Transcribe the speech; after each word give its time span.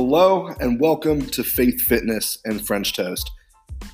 Hello, 0.00 0.46
and 0.60 0.80
welcome 0.80 1.26
to 1.30 1.42
Faith 1.42 1.80
Fitness 1.80 2.38
and 2.44 2.64
French 2.64 2.92
Toast. 2.92 3.32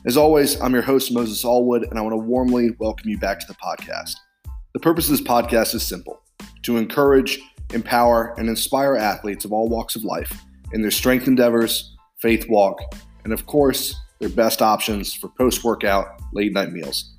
As 0.05 0.19
always, 0.19 0.61
I'm 0.61 0.75
your 0.75 0.83
host, 0.83 1.11
Moses 1.11 1.43
Allwood, 1.43 1.89
and 1.89 1.99
I 1.99 2.03
want 2.03 2.13
to 2.13 2.19
warmly 2.19 2.73
welcome 2.79 3.09
you 3.09 3.17
back 3.17 3.41
to 3.41 3.47
the 3.47 3.55
podcast. 3.55 4.13
The 4.75 4.81
purpose 4.81 5.07
of 5.07 5.13
this 5.13 5.27
podcast 5.27 5.75
is 5.75 5.83
simple 5.83 6.21
to 6.65 6.77
encourage, 6.77 7.41
empower, 7.73 8.35
and 8.37 8.51
inspire 8.51 8.97
athletes 8.97 9.47
of 9.47 9.53
all 9.55 9.71
walks 9.71 9.97
of 9.97 10.05
life 10.05 10.43
in 10.75 10.83
their 10.83 10.91
strength 10.91 11.27
endeavors, 11.27 11.97
faith 12.19 12.51
walk, 12.51 12.83
and 13.25 13.33
of 13.33 13.47
course, 13.47 13.99
their 14.21 14.29
best 14.29 14.61
options 14.61 15.15
for 15.15 15.31
post 15.39 15.65
workout, 15.65 16.21
late 16.35 16.53
night 16.53 16.71
meals. 16.71 17.15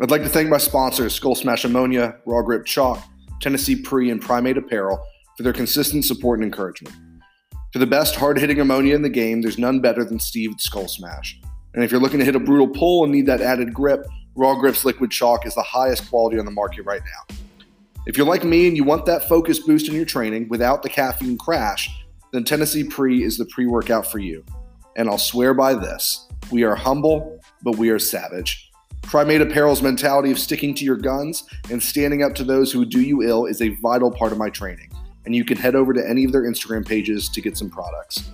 I'd 0.00 0.10
like 0.10 0.22
to 0.22 0.30
thank 0.30 0.48
my 0.48 0.56
sponsors, 0.56 1.14
Skull 1.14 1.34
Smash 1.34 1.66
Ammonia, 1.66 2.16
Raw 2.24 2.40
Grip 2.40 2.64
Chalk, 2.64 3.04
Tennessee 3.42 3.76
Pre, 3.76 4.10
and 4.10 4.22
Primate 4.22 4.56
Apparel 4.56 4.98
for 5.36 5.42
their 5.42 5.52
consistent 5.52 6.06
support 6.06 6.38
and 6.38 6.46
encouragement. 6.46 6.96
For 7.74 7.80
the 7.80 7.86
best 7.88 8.14
hard 8.14 8.38
hitting 8.38 8.60
ammonia 8.60 8.94
in 8.94 9.02
the 9.02 9.08
game, 9.08 9.42
there's 9.42 9.58
none 9.58 9.80
better 9.80 10.04
than 10.04 10.20
Steve 10.20 10.52
Skull 10.58 10.86
Smash. 10.86 11.40
And 11.74 11.82
if 11.82 11.90
you're 11.90 12.00
looking 12.00 12.20
to 12.20 12.24
hit 12.24 12.36
a 12.36 12.38
brutal 12.38 12.68
pull 12.68 13.02
and 13.02 13.12
need 13.12 13.26
that 13.26 13.40
added 13.40 13.74
grip, 13.74 14.06
Raw 14.36 14.54
Grips 14.54 14.84
Liquid 14.84 15.10
Chalk 15.10 15.44
is 15.44 15.56
the 15.56 15.62
highest 15.64 16.08
quality 16.08 16.38
on 16.38 16.44
the 16.44 16.52
market 16.52 16.82
right 16.82 17.00
now. 17.00 17.36
If 18.06 18.16
you're 18.16 18.28
like 18.28 18.44
me 18.44 18.68
and 18.68 18.76
you 18.76 18.84
want 18.84 19.06
that 19.06 19.28
focus 19.28 19.58
boost 19.58 19.88
in 19.88 19.96
your 19.96 20.04
training 20.04 20.48
without 20.48 20.84
the 20.84 20.88
caffeine 20.88 21.36
crash, 21.36 21.90
then 22.32 22.44
Tennessee 22.44 22.84
Pre 22.84 23.24
is 23.24 23.38
the 23.38 23.46
pre 23.46 23.66
workout 23.66 24.08
for 24.08 24.20
you. 24.20 24.44
And 24.94 25.08
I'll 25.08 25.18
swear 25.18 25.52
by 25.52 25.74
this 25.74 26.28
we 26.52 26.62
are 26.62 26.76
humble, 26.76 27.40
but 27.62 27.74
we 27.74 27.90
are 27.90 27.98
savage. 27.98 28.70
Primate 29.02 29.40
Apparel's 29.40 29.82
mentality 29.82 30.30
of 30.30 30.38
sticking 30.38 30.76
to 30.76 30.84
your 30.84 30.96
guns 30.96 31.42
and 31.72 31.82
standing 31.82 32.22
up 32.22 32.36
to 32.36 32.44
those 32.44 32.70
who 32.70 32.84
do 32.84 33.00
you 33.00 33.22
ill 33.24 33.46
is 33.46 33.60
a 33.60 33.70
vital 33.82 34.12
part 34.12 34.30
of 34.30 34.38
my 34.38 34.48
training 34.48 34.93
and 35.24 35.34
you 35.34 35.44
can 35.44 35.56
head 35.56 35.74
over 35.74 35.92
to 35.92 36.08
any 36.08 36.24
of 36.24 36.32
their 36.32 36.42
Instagram 36.42 36.86
pages 36.86 37.28
to 37.30 37.40
get 37.40 37.56
some 37.56 37.70
products. 37.70 38.30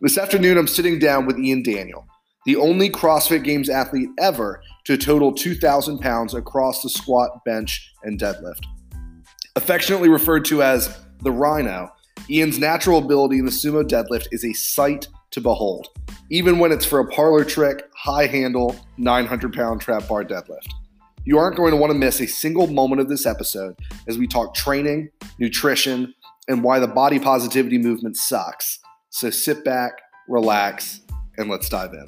This 0.00 0.18
afternoon, 0.18 0.56
I'm 0.56 0.66
sitting 0.66 0.98
down 0.98 1.26
with 1.26 1.38
Ian 1.38 1.62
Daniel, 1.62 2.06
the 2.46 2.56
only 2.56 2.88
CrossFit 2.88 3.44
Games 3.44 3.68
athlete 3.68 4.08
ever 4.18 4.62
to 4.84 4.96
total 4.96 5.32
2,000 5.32 5.98
pounds 5.98 6.34
across 6.34 6.82
the 6.82 6.88
squat, 6.88 7.44
bench, 7.44 7.92
and 8.02 8.18
deadlift. 8.18 8.64
Affectionately 9.56 10.08
referred 10.08 10.44
to 10.46 10.62
as 10.62 10.98
the 11.22 11.30
Rhino, 11.30 11.90
Ian's 12.30 12.58
natural 12.58 12.98
ability 12.98 13.38
in 13.38 13.44
the 13.44 13.50
sumo 13.50 13.82
deadlift 13.82 14.28
is 14.32 14.44
a 14.44 14.52
sight 14.52 15.08
to 15.32 15.40
behold, 15.40 15.88
even 16.30 16.58
when 16.58 16.72
it's 16.72 16.84
for 16.84 17.00
a 17.00 17.06
parlor 17.06 17.44
trick, 17.44 17.88
high 17.94 18.26
handle, 18.26 18.76
900 18.98 19.52
pound 19.52 19.80
trap 19.80 20.08
bar 20.08 20.24
deadlift. 20.24 20.68
You 21.24 21.38
aren't 21.38 21.54
going 21.56 21.70
to 21.72 21.76
want 21.76 21.92
to 21.92 21.98
miss 21.98 22.20
a 22.20 22.26
single 22.26 22.66
moment 22.66 23.00
of 23.00 23.08
this 23.08 23.26
episode 23.26 23.76
as 24.08 24.16
we 24.16 24.26
talk 24.26 24.54
training, 24.54 25.10
nutrition, 25.38 26.14
and 26.48 26.64
why 26.64 26.78
the 26.78 26.88
body 26.88 27.18
positivity 27.18 27.76
movement 27.76 28.16
sucks. 28.16 28.78
So 29.10 29.28
sit 29.28 29.62
back, 29.62 29.92
relax, 30.28 31.00
and 31.36 31.50
let's 31.50 31.68
dive 31.68 31.92
in. 31.92 32.06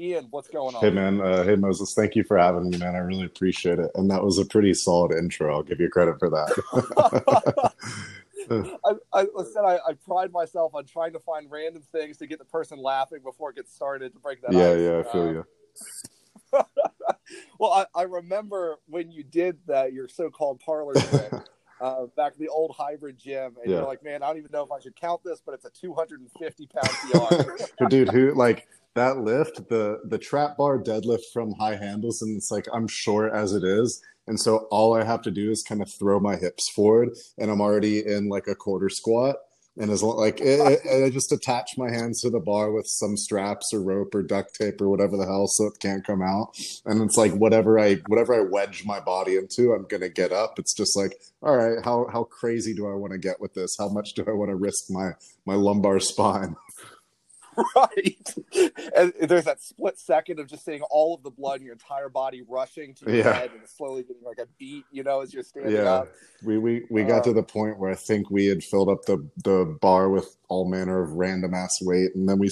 Ian, 0.00 0.26
what's 0.30 0.48
going 0.48 0.74
on? 0.74 0.80
Hey 0.80 0.90
man, 0.90 1.20
uh, 1.20 1.42
hey 1.42 1.56
Moses, 1.56 1.94
thank 1.94 2.14
you 2.14 2.22
for 2.22 2.38
having 2.38 2.70
me, 2.70 2.78
man. 2.78 2.94
I 2.94 2.98
really 2.98 3.24
appreciate 3.24 3.78
it, 3.78 3.90
and 3.96 4.10
that 4.10 4.22
was 4.22 4.38
a 4.38 4.44
pretty 4.44 4.72
solid 4.74 5.16
intro. 5.16 5.52
I'll 5.52 5.64
give 5.64 5.80
you 5.80 5.88
credit 5.88 6.18
for 6.18 6.30
that. 6.30 7.72
I, 8.50 8.92
I 9.12 9.26
listen. 9.34 9.64
I, 9.64 9.78
I, 9.86 9.92
pride 10.04 10.32
myself 10.32 10.74
on 10.74 10.84
trying 10.84 11.12
to 11.12 11.18
find 11.18 11.50
random 11.50 11.82
things 11.92 12.16
to 12.18 12.26
get 12.26 12.38
the 12.38 12.44
person 12.44 12.78
laughing 12.78 13.20
before 13.22 13.50
it 13.50 13.56
gets 13.56 13.74
started 13.74 14.12
to 14.14 14.18
break 14.18 14.42
that. 14.42 14.52
Yeah, 14.52 14.70
ice. 14.70 14.80
yeah, 14.80 14.98
I 14.98 15.12
feel 15.12 15.22
um, 15.22 15.34
you. 15.34 15.46
well, 17.58 17.72
I, 17.72 17.86
I, 17.94 18.02
remember 18.04 18.76
when 18.86 19.10
you 19.10 19.22
did 19.22 19.58
that 19.66 19.92
your 19.92 20.08
so-called 20.08 20.60
parlor 20.60 20.94
trick 20.94 21.32
uh, 21.80 22.06
back 22.16 22.32
at 22.32 22.38
the 22.38 22.48
old 22.48 22.74
hybrid 22.76 23.18
gym, 23.18 23.56
and 23.62 23.70
yeah. 23.70 23.78
you're 23.78 23.86
like, 23.86 24.02
"Man, 24.02 24.22
I 24.22 24.28
don't 24.28 24.38
even 24.38 24.50
know 24.52 24.64
if 24.64 24.72
I 24.72 24.80
should 24.80 24.96
count 24.96 25.22
this, 25.24 25.40
but 25.44 25.54
it's 25.54 25.64
a 25.64 25.70
250 25.70 26.68
pound 26.68 26.88
PR." 26.88 27.86
Dude, 27.88 28.10
who 28.10 28.34
like 28.34 28.66
that 28.94 29.18
lift, 29.18 29.68
the 29.68 30.00
the 30.04 30.18
trap 30.18 30.56
bar 30.56 30.78
deadlift 30.78 31.32
from 31.32 31.52
high 31.52 31.76
handles, 31.76 32.22
and 32.22 32.36
it's 32.36 32.50
like 32.50 32.66
I'm 32.72 32.88
short 32.88 33.32
as 33.32 33.52
it 33.52 33.64
is, 33.64 34.02
and 34.28 34.38
so 34.38 34.68
all 34.70 34.94
I 34.94 35.04
have 35.04 35.22
to 35.22 35.30
do 35.30 35.50
is 35.50 35.64
kind 35.66 35.82
of 35.82 35.90
throw 35.98 36.20
my 36.20 36.36
hips 36.36 36.70
forward, 36.74 37.10
and 37.38 37.50
I'm 37.50 37.60
already 37.60 38.06
in 38.06 38.28
like 38.28 38.46
a 38.46 38.54
quarter 38.54 38.88
squat. 38.88 39.36
And 39.80 39.92
as 39.92 40.02
like 40.02 40.40
it, 40.40 40.58
it, 40.60 41.04
I 41.04 41.08
just 41.10 41.30
attach 41.30 41.78
my 41.78 41.88
hands 41.88 42.20
to 42.22 42.30
the 42.30 42.40
bar 42.40 42.72
with 42.72 42.86
some 42.88 43.16
straps 43.16 43.72
or 43.72 43.80
rope 43.80 44.12
or 44.12 44.24
duct 44.24 44.56
tape 44.56 44.80
or 44.80 44.88
whatever 44.88 45.16
the 45.16 45.24
hell, 45.24 45.46
so 45.46 45.66
it 45.66 45.78
can't 45.78 46.04
come 46.04 46.20
out. 46.20 46.48
And 46.84 47.00
it's 47.00 47.16
like 47.16 47.32
whatever 47.32 47.78
I 47.78 47.96
whatever 48.08 48.34
I 48.34 48.40
wedge 48.40 48.84
my 48.84 48.98
body 48.98 49.36
into, 49.36 49.72
I'm 49.72 49.86
gonna 49.86 50.08
get 50.08 50.32
up. 50.32 50.58
It's 50.58 50.74
just 50.74 50.96
like, 50.96 51.14
all 51.42 51.56
right, 51.56 51.78
how 51.84 52.08
how 52.12 52.24
crazy 52.24 52.74
do 52.74 52.88
I 52.88 52.94
want 52.94 53.12
to 53.12 53.18
get 53.18 53.40
with 53.40 53.54
this? 53.54 53.76
How 53.78 53.88
much 53.88 54.14
do 54.14 54.24
I 54.26 54.32
want 54.32 54.50
to 54.50 54.56
risk 54.56 54.90
my 54.90 55.12
my 55.46 55.54
lumbar 55.54 56.00
spine? 56.00 56.56
right. 57.76 58.34
And 58.96 59.12
there's 59.20 59.44
that 59.44 59.62
split 59.62 59.98
second 59.98 60.38
of 60.38 60.48
just 60.48 60.64
seeing 60.64 60.82
all 60.82 61.14
of 61.14 61.22
the 61.22 61.30
blood 61.30 61.60
in 61.60 61.66
your 61.66 61.74
entire 61.74 62.08
body 62.08 62.42
rushing 62.46 62.94
to 62.94 63.06
your 63.06 63.16
yeah. 63.16 63.32
head 63.32 63.50
and 63.52 63.68
slowly 63.68 64.02
getting 64.02 64.22
like 64.24 64.38
a 64.38 64.46
beat, 64.58 64.84
you 64.90 65.02
know, 65.02 65.20
as 65.20 65.32
you're 65.32 65.42
standing 65.42 65.72
yeah. 65.72 65.90
up. 65.90 66.08
We 66.42 66.58
we 66.58 66.84
we 66.90 67.04
got 67.04 67.24
to 67.24 67.30
um, 67.30 67.36
the 67.36 67.42
point 67.42 67.78
where 67.78 67.90
I 67.90 67.94
think 67.94 68.30
we 68.30 68.46
had 68.46 68.62
filled 68.62 68.88
up 68.88 69.02
the 69.06 69.26
the 69.44 69.76
bar 69.80 70.08
with 70.08 70.36
all 70.48 70.68
manner 70.68 71.02
of 71.02 71.12
random 71.12 71.54
ass 71.54 71.76
weight, 71.82 72.14
and 72.14 72.28
then 72.28 72.38
we 72.38 72.48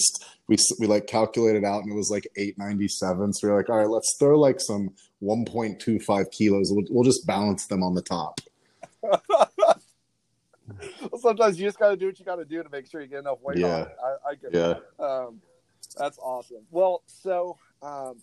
we 0.47 0.57
we 0.79 0.87
like 0.87 1.07
calculated 1.07 1.63
out, 1.63 1.83
and 1.83 1.91
it 1.91 1.95
was 1.95 2.11
like 2.11 2.27
eight 2.37 2.57
ninety 2.57 2.87
seven. 2.87 3.33
So 3.33 3.47
we 3.47 3.53
are 3.53 3.57
like, 3.57 3.69
all 3.69 3.77
right, 3.77 3.89
let's 3.89 4.15
throw 4.19 4.39
like 4.39 4.59
some 4.59 4.91
one 5.19 5.45
point 5.45 5.79
two 5.79 5.99
five 5.99 6.29
kilos. 6.31 6.71
We'll, 6.71 6.85
we'll 6.89 7.03
just 7.03 7.25
balance 7.25 7.67
them 7.67 7.83
on 7.83 7.95
the 7.95 8.01
top. 8.01 8.41
sometimes 11.19 11.59
you 11.59 11.65
just 11.65 11.79
got 11.79 11.89
to 11.89 11.97
do 11.97 12.07
what 12.07 12.19
you 12.19 12.25
got 12.25 12.35
to 12.37 12.45
do 12.45 12.63
to 12.63 12.69
make 12.69 12.89
sure 12.89 13.01
you 13.01 13.07
get 13.07 13.19
enough 13.19 13.39
weight 13.41 13.57
yeah. 13.57 13.67
on 13.67 13.81
it. 13.81 13.95
I, 14.03 14.29
I 14.29 14.35
get 14.35 14.53
yeah. 14.53 14.73
that. 14.97 15.03
Um, 15.03 15.41
that's 15.97 16.17
awesome. 16.19 16.65
Well, 16.71 17.03
so 17.05 17.57
um, 17.81 18.21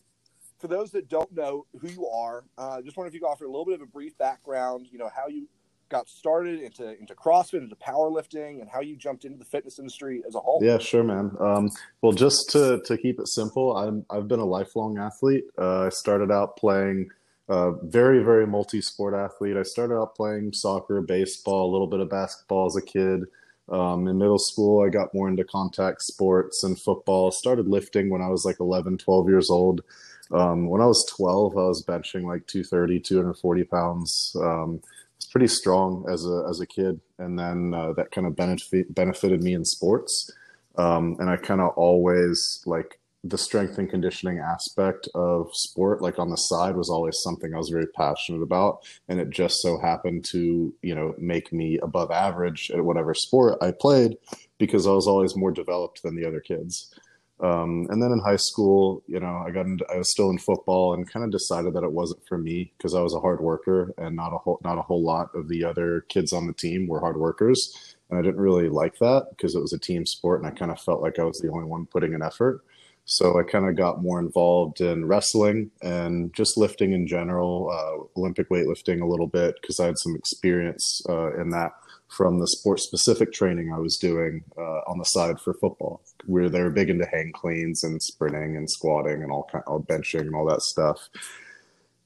for 0.59 0.69
those 0.69 0.91
that 0.93 1.09
don't 1.09 1.32
know 1.34 1.66
who 1.81 1.88
you 1.88 2.09
are, 2.09 2.44
uh, 2.59 2.81
just 2.82 2.97
wonder 2.97 3.09
if 3.09 3.14
you 3.14 3.20
could 3.20 3.28
offer 3.28 3.44
a 3.44 3.50
little 3.50 3.64
bit 3.64 3.75
of 3.75 3.82
a 3.82 3.87
brief 3.87 4.16
background. 4.19 4.87
You 4.91 4.98
know 4.98 5.10
how 5.14 5.28
you 5.28 5.48
got 5.88 6.09
started 6.09 6.60
into 6.60 6.98
into 6.98 7.14
CrossFit, 7.14 7.62
into 7.62 7.76
powerlifting, 7.76 8.60
and 8.60 8.69
how 8.70 8.81
you 8.81 8.97
jumped 8.97 9.25
into 9.25 9.38
the 9.38 9.44
fitness 9.44 9.78
industry 9.78 10.22
as 10.26 10.34
a 10.34 10.41
whole. 10.41 10.60
Yeah, 10.62 10.78
sure, 10.78 11.04
man. 11.04 11.32
Um, 11.41 11.70
well, 12.03 12.12
just 12.12 12.50
to 12.50 12.81
to 12.87 12.97
keep 12.97 13.19
it 13.19 13.28
simple, 13.28 13.76
I'm 13.76 14.04
I've 14.10 14.28
been 14.28 14.41
a 14.41 14.44
lifelong 14.44 14.98
athlete. 14.98 15.44
Uh, 15.59 15.87
I 15.87 15.88
started 15.91 16.31
out 16.31 16.56
playing 16.56 17.09
uh, 17.49 17.72
very, 17.82 18.22
very 18.22 18.47
multi 18.47 18.81
sport 18.81 19.15
athlete. 19.15 19.56
I 19.56 19.62
started 19.62 19.94
out 19.94 20.15
playing 20.15 20.53
soccer, 20.53 21.00
baseball, 21.00 21.71
a 21.71 21.72
little 21.72 21.87
bit 21.87 22.00
of 22.00 22.09
basketball 22.09 22.66
as 22.66 22.77
a 22.77 22.82
kid. 22.82 23.25
Um, 23.69 24.06
in 24.09 24.19
middle 24.19 24.38
school, 24.38 24.84
I 24.84 24.91
got 24.91 25.15
more 25.15 25.28
into 25.28 25.44
contact 25.44 26.03
sports 26.03 26.62
and 26.65 26.78
football. 26.78 27.31
Started 27.31 27.66
lifting 27.66 28.10
when 28.10 28.22
I 28.22 28.28
was 28.28 28.44
like 28.44 28.60
11, 28.60 28.99
12 28.99 29.28
years 29.28 29.50
old. 29.50 29.82
Um, 30.31 30.69
when 30.69 30.81
I 30.81 30.87
was 30.87 31.05
12, 31.16 31.56
I 31.56 31.62
was 31.62 31.84
benching 31.84 32.25
like 32.25 32.47
230, 32.47 33.00
240 33.00 33.65
pounds. 33.65 34.37
Um, 34.41 34.81
pretty 35.34 35.49
strong 35.49 36.05
as 36.09 36.25
a 36.25 36.47
as 36.49 36.61
a 36.61 36.66
kid, 36.66 37.00
and 37.19 37.37
then 37.37 37.75
uh, 37.75 37.93
that 37.94 38.12
kind 38.12 38.25
of 38.25 38.37
benefit 38.37 38.94
benefited 38.94 39.43
me 39.43 39.53
in 39.53 39.65
sports. 39.65 40.31
Um, 40.76 41.16
and 41.19 41.28
I 41.28 41.37
kind 41.37 41.61
of 41.61 41.71
always 41.76 42.62
like 42.66 43.00
the 43.25 43.39
strength 43.39 43.79
and 43.79 43.89
conditioning 43.89 44.39
aspect 44.39 45.09
of 45.15 45.49
sport 45.55 46.03
like 46.03 46.19
on 46.19 46.29
the 46.29 46.37
side 46.37 46.77
was 46.77 46.91
always 46.91 47.19
something 47.23 47.55
i 47.55 47.59
was 47.59 47.71
very 47.71 47.87
passionate 47.87 48.43
about. 48.43 48.81
And 49.09 49.19
it 49.19 49.31
just 49.31 49.62
so 49.62 49.79
happened 49.79 50.25
to 50.27 50.73
you 50.83 50.95
know 50.95 51.15
make 51.19 51.53
me 51.53 51.79
above 51.79 52.11
average 52.11 52.71
at 52.71 52.85
whatever 52.85 53.15
sport 53.15 53.59
i 53.62 53.73
played 53.73 54.19
because 54.59 54.87
i 54.87 54.91
was 54.91 55.09
always 55.09 55.35
more 55.35 55.51
developed 55.51 56.03
than 56.03 56.15
the 56.15 56.27
other 56.27 56.41
kids. 56.41 56.95
Um, 57.41 57.89
and 57.91 58.01
then 58.01 58.12
in 58.12 58.21
high 58.21 58.37
school 58.37 59.03
you 59.07 59.19
know 59.19 59.43
i 59.47 59.51
got 59.51 59.67
into, 59.67 59.87
i 59.93 59.97
was 59.97 60.11
still 60.11 60.31
in 60.31 60.39
football 60.39 60.93
and 60.93 61.11
kind 61.11 61.25
of 61.25 61.32
decided 61.32 61.75
that 61.75 61.82
it 61.82 61.91
wasn't 61.91 62.27
for 62.29 62.38
me 62.38 62.73
because 62.77 62.94
i 62.94 63.00
was 63.00 63.15
a 63.15 63.20
hard 63.20 63.41
worker 63.41 63.93
and 63.99 64.15
not 64.15 64.35
a 64.35 64.38
whole 64.38 64.61
not 64.62 64.79
a 64.79 64.82
whole 64.82 65.03
lot 65.03 65.31
of 65.35 65.49
the 65.49 65.65
other 65.65 66.03
kids 66.09 66.32
on 66.32 66.47
the 66.47 66.53
team 66.53 66.87
were 66.87 67.00
hard 67.00 67.17
workers. 67.17 67.97
And 68.11 68.19
i 68.19 68.23
didn't 68.23 68.41
really 68.41 68.69
like 68.69 68.99
that 68.99 69.29
because 69.31 69.55
it 69.55 69.62
was 69.62 69.73
a 69.73 69.79
team 69.79 70.05
sport 70.05 70.41
and 70.41 70.47
i 70.47 70.55
kind 70.55 70.70
of 70.70 70.79
felt 70.79 71.00
like 71.00 71.19
i 71.19 71.25
was 71.25 71.38
the 71.38 71.50
only 71.50 71.65
one 71.65 71.87
putting 71.87 72.15
an 72.15 72.23
effort 72.23 72.62
so 73.05 73.39
I 73.39 73.43
kind 73.43 73.69
of 73.69 73.77
got 73.77 74.03
more 74.03 74.19
involved 74.19 74.81
in 74.81 75.06
wrestling 75.06 75.71
and 75.83 76.33
just 76.35 76.56
lifting 76.56 76.93
in 76.93 77.06
general, 77.06 77.71
uh, 77.71 78.19
Olympic 78.19 78.49
weightlifting 78.49 79.03
a 79.03 79.06
little 79.06 79.27
bit 79.27 79.56
because 79.61 79.79
I 79.79 79.87
had 79.87 79.99
some 79.99 80.17
experience 80.17 81.03
uh, 81.09 81.35
in 81.41 81.51
that 81.51 81.73
from 82.09 82.39
the 82.39 82.47
sport 82.47 82.81
specific 82.81 83.33
training 83.33 83.73
I 83.73 83.79
was 83.79 83.97
doing 83.97 84.45
uh, 84.56 84.81
on 84.87 84.99
the 84.99 85.05
side 85.05 85.41
for 85.41 85.55
football, 85.55 86.03
where 86.27 86.49
they 86.49 86.62
were 86.62 86.71
big 86.71 86.91
into 86.91 87.06
hang 87.06 87.33
cleans 87.35 87.83
and 87.83 88.01
sprinting 88.03 88.56
and 88.56 88.71
squatting 88.71 89.23
and 89.23 89.33
all 89.33 89.49
kind 89.51 89.65
of 89.67 89.87
benching 89.87 90.21
and 90.21 90.35
all 90.35 90.47
that 90.47 90.62
stuff 90.62 91.09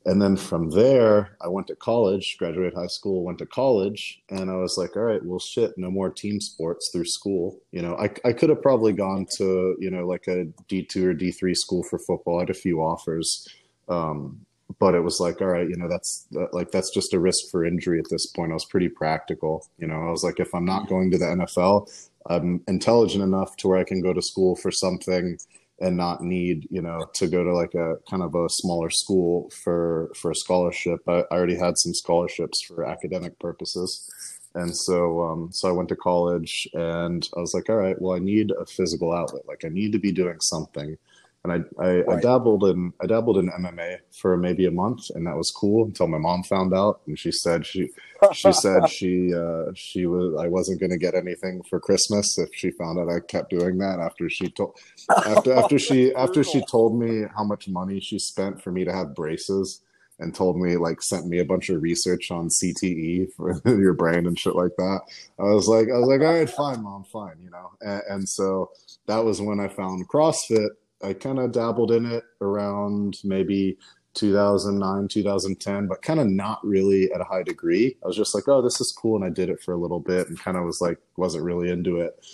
and 0.09 0.21
then 0.21 0.37
from 0.37 0.71
there 0.71 1.37
i 1.41 1.49
went 1.49 1.67
to 1.67 1.77
college 1.77 2.37
graduated 2.39 2.75
high 2.75 2.87
school 2.87 3.23
went 3.23 3.39
to 3.39 3.47
college 3.47 4.21
and 4.31 4.51
i 4.51 4.55
was 4.55 4.77
like 4.79 4.97
all 4.97 5.03
right 5.03 5.25
well 5.25 5.39
shit 5.39 5.73
no 5.77 5.91
more 5.91 6.11
team 6.11 6.41
sports 6.41 6.91
through 6.91 7.05
school 7.05 7.61
you 7.73 7.83
know 7.83 7.95
i, 7.97 8.11
I 8.25 8.33
could 8.33 8.49
have 8.49 8.63
probably 8.63 8.93
gone 8.93 9.27
to 9.37 9.77
you 9.79 9.91
know 9.91 10.07
like 10.07 10.27
a 10.27 10.47
d2 10.69 10.97
or 11.05 11.15
d3 11.15 11.55
school 11.55 11.83
for 11.85 11.99
football 11.99 12.39
i 12.39 12.43
had 12.43 12.51
a 12.51 12.55
few 12.55 12.81
offers 12.81 13.47
um, 13.89 14.45
but 14.79 14.95
it 14.95 15.01
was 15.01 15.19
like, 15.19 15.41
all 15.41 15.49
right, 15.49 15.69
you 15.69 15.77
know, 15.77 15.89
that's 15.89 16.27
that, 16.33 16.53
like 16.53 16.71
that's 16.71 16.91
just 16.91 17.15
a 17.15 17.19
risk 17.19 17.51
for 17.51 17.65
injury 17.65 17.99
at 17.99 18.11
this 18.11 18.27
point. 18.27 18.51
I 18.51 18.55
was 18.55 18.67
pretty 18.67 18.89
practical, 18.89 19.67
you 19.79 19.87
know. 19.87 19.95
I 19.95 20.11
was 20.11 20.23
like, 20.23 20.41
if 20.41 20.55
I'm 20.55 20.65
not 20.65 20.83
mm-hmm. 20.83 20.95
going 20.95 21.11
to 21.13 21.19
the 21.19 21.25
NFL, 21.25 21.91
I'm 22.27 22.63
intelligent 22.69 23.25
enough 23.25 23.57
to 23.59 23.69
where 23.69 23.79
I 23.79 23.85
can 23.85 24.03
go 24.03 24.13
to 24.13 24.21
school 24.21 24.57
for 24.57 24.71
something 24.71 25.39
and 25.81 25.97
not 25.97 26.23
need 26.23 26.67
you 26.71 26.83
know 26.83 27.07
to 27.15 27.29
go 27.29 27.45
to 27.45 27.55
like 27.55 27.75
a 27.75 27.97
kind 28.11 28.23
of 28.23 28.35
a 28.35 28.49
smaller 28.49 28.91
school 28.91 29.51
for 29.63 30.11
for 30.17 30.31
a 30.31 30.35
scholarship. 30.35 31.01
I, 31.07 31.25
I 31.31 31.37
already 31.37 31.57
had 31.57 31.79
some 31.79 31.95
scholarships 31.95 32.63
for 32.67 32.85
academic 32.85 33.39
purposes. 33.39 34.09
And 34.55 34.75
so 34.75 35.23
um, 35.23 35.51
so 35.53 35.69
i 35.69 35.73
went 35.73 35.91
to 35.91 35.97
college 35.97 36.67
and 36.73 37.29
i 37.37 37.41
was 37.41 37.53
like 37.55 37.69
all 37.69 37.77
right 37.77 38.01
well 38.01 38.17
i 38.17 38.19
need 38.19 38.51
a 38.51 38.67
physical 38.67 39.13
outlet. 39.13 39.47
Like 39.47 39.65
i 39.65 39.69
need 39.69 39.93
to 39.93 39.99
be 39.99 40.11
doing 40.11 40.41
something 40.41 40.97
and 41.45 41.53
I, 41.53 41.83
I, 41.83 42.01
right. 42.01 42.19
I, 42.19 42.21
dabbled 42.21 42.65
in 42.65 42.93
I 43.01 43.07
dabbled 43.07 43.39
in 43.39 43.49
MMA 43.49 43.99
for 44.21 44.37
maybe 44.37 44.67
a 44.67 44.71
month, 44.71 45.11
and 45.15 45.27
that 45.27 45.37
was 45.37 45.51
cool 45.51 45.85
until 45.85 46.09
my 46.09 46.19
mom 46.19 46.43
found 46.43 46.75
out, 46.75 47.01
and 47.07 47.19
she 47.19 47.31
said 47.31 47.65
she 47.65 47.89
she 48.33 48.53
said 48.53 48.89
she 48.91 49.33
uh, 49.33 49.67
she 49.75 50.07
was 50.07 50.35
I 50.41 50.49
wasn't 50.49 50.81
going 50.81 50.91
to 50.91 50.99
get 50.99 51.15
anything 51.15 51.63
for 51.71 51.79
Christmas 51.79 52.39
if 52.39 52.49
she 52.53 52.71
found 52.73 52.99
out 52.99 53.09
I 53.09 53.21
kept 53.21 53.51
doing 53.51 53.79
that 53.79 54.01
after 54.01 54.29
she 54.29 54.51
told 54.51 54.77
after 55.11 55.53
after 55.53 55.79
she 55.79 56.15
after 56.17 56.43
she 56.43 56.63
told 56.71 56.99
me 56.99 57.25
how 57.37 57.45
much 57.45 57.69
money 57.69 58.01
she 58.01 58.19
spent 58.19 58.63
for 58.63 58.73
me 58.73 58.85
to 58.85 58.93
have 58.93 59.15
braces 59.15 59.81
and 60.21 60.35
told 60.35 60.59
me 60.59 60.77
like 60.77 61.01
sent 61.01 61.29
me 61.29 61.39
a 61.39 61.45
bunch 61.45 61.69
of 61.69 61.81
research 61.81 62.33
on 62.33 62.49
CTE 62.49 63.33
for 63.37 63.61
your 63.65 63.95
brain 63.95 64.27
and 64.27 64.37
shit 64.37 64.57
like 64.57 64.75
that. 64.77 65.01
I 65.39 65.45
was 65.45 65.69
like 65.69 65.89
I 65.89 65.99
was 65.99 66.09
like 66.09 66.21
all 66.21 66.35
right 66.35 66.51
fine 66.51 66.83
mom 66.83 67.05
fine 67.05 67.37
you 67.41 67.51
know 67.51 67.71
and, 67.81 68.03
and 68.09 68.29
so 68.29 68.73
that 69.07 69.25
was 69.25 69.41
when 69.41 69.61
I 69.61 69.69
found 69.69 70.09
CrossFit 70.09 70.71
I 71.03 71.13
kind 71.13 71.39
of 71.39 71.53
dabbled 71.53 71.93
in 71.93 72.07
it 72.07 72.25
around 72.41 73.19
maybe 73.25 73.79
2009, 74.15 75.09
2010, 75.09 75.87
but 75.87 76.03
kind 76.03 76.21
of 76.21 76.27
not 76.27 76.65
really 76.65 77.11
at 77.13 77.21
a 77.21 77.25
high 77.25 77.43
degree. 77.43 77.97
I 78.03 78.07
was 78.07 78.17
just 78.17 78.35
like, 78.35 78.49
oh, 78.49 78.61
this 78.61 78.81
is 78.81 78.97
cool. 78.97 79.17
And 79.17 79.25
I 79.25 79.31
did 79.31 79.49
it 79.49 79.63
for 79.63 79.73
a 79.73 79.79
little 79.79 80.01
bit 80.01 80.29
and 80.29 80.39
kind 80.39 80.57
of 80.57 80.65
was 80.65 80.81
like, 80.81 80.99
wasn't 81.17 81.45
really 81.45 81.71
into 81.71 82.01
it. 82.01 82.25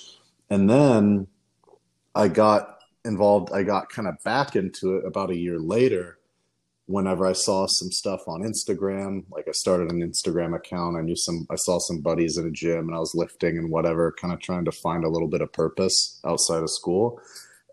And 0.51 0.69
then 0.69 1.27
I 2.15 2.29
got 2.29 2.79
involved, 3.05 3.53
I 3.53 3.63
got 3.65 3.91
kind 3.91 4.09
of 4.09 4.15
back 4.25 4.57
into 4.57 4.97
it 4.97 5.05
about 5.07 5.31
a 5.31 5.37
year 5.37 5.59
later 5.59 6.19
whenever 6.87 7.27
I 7.27 7.33
saw 7.33 7.67
some 7.67 7.91
stuff 7.91 8.21
on 8.27 8.43
Instagram. 8.43 9.25
Like 9.31 9.47
I 9.49 9.53
started 9.53 9.91
an 9.91 10.01
Instagram 10.01 10.57
account. 10.57 10.97
I 10.97 11.03
knew 11.03 11.17
some, 11.17 11.47
I 11.51 11.57
saw 11.57 11.79
some 11.79 12.01
buddies 12.01 12.39
in 12.39 12.47
a 12.47 12.51
gym 12.51 12.89
and 12.89 12.95
I 12.95 12.99
was 12.99 13.15
lifting 13.15 13.59
and 13.59 13.71
whatever, 13.71 14.15
kind 14.19 14.33
of 14.33 14.41
trying 14.41 14.65
to 14.65 14.73
find 14.73 15.05
a 15.05 15.09
little 15.09 15.29
bit 15.29 15.43
of 15.43 15.53
purpose 15.53 16.21
outside 16.25 16.63
of 16.63 16.71
school 16.71 17.21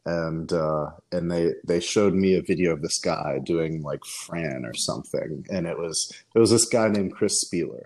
and 0.05 0.51
uh, 0.51 0.87
and 1.11 1.31
they 1.31 1.51
they 1.63 1.79
showed 1.79 2.13
me 2.13 2.35
a 2.35 2.41
video 2.41 2.73
of 2.73 2.81
this 2.81 2.99
guy 2.99 3.39
doing 3.43 3.83
like 3.83 4.03
Fran 4.25 4.65
or 4.65 4.73
something, 4.73 5.45
and 5.49 5.67
it 5.67 5.77
was 5.77 6.11
it 6.33 6.39
was 6.39 6.51
this 6.51 6.65
guy 6.65 6.87
named 6.87 7.13
Chris 7.13 7.43
Spealler. 7.43 7.83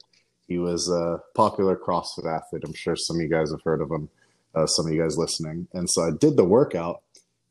He 0.47 0.57
was 0.57 0.89
a 0.89 1.21
popular 1.35 1.75
CrossFit 1.75 2.31
athlete. 2.31 2.63
I'm 2.65 2.73
sure 2.73 2.95
some 2.95 3.17
of 3.17 3.21
you 3.21 3.29
guys 3.29 3.51
have 3.51 3.63
heard 3.63 3.81
of 3.81 3.91
him. 3.91 4.09
Uh, 4.53 4.67
some 4.67 4.85
of 4.85 4.93
you 4.93 5.01
guys 5.01 5.17
listening, 5.17 5.67
and 5.73 5.89
so 5.89 6.03
I 6.03 6.11
did 6.17 6.37
the 6.37 6.45
workout, 6.45 7.01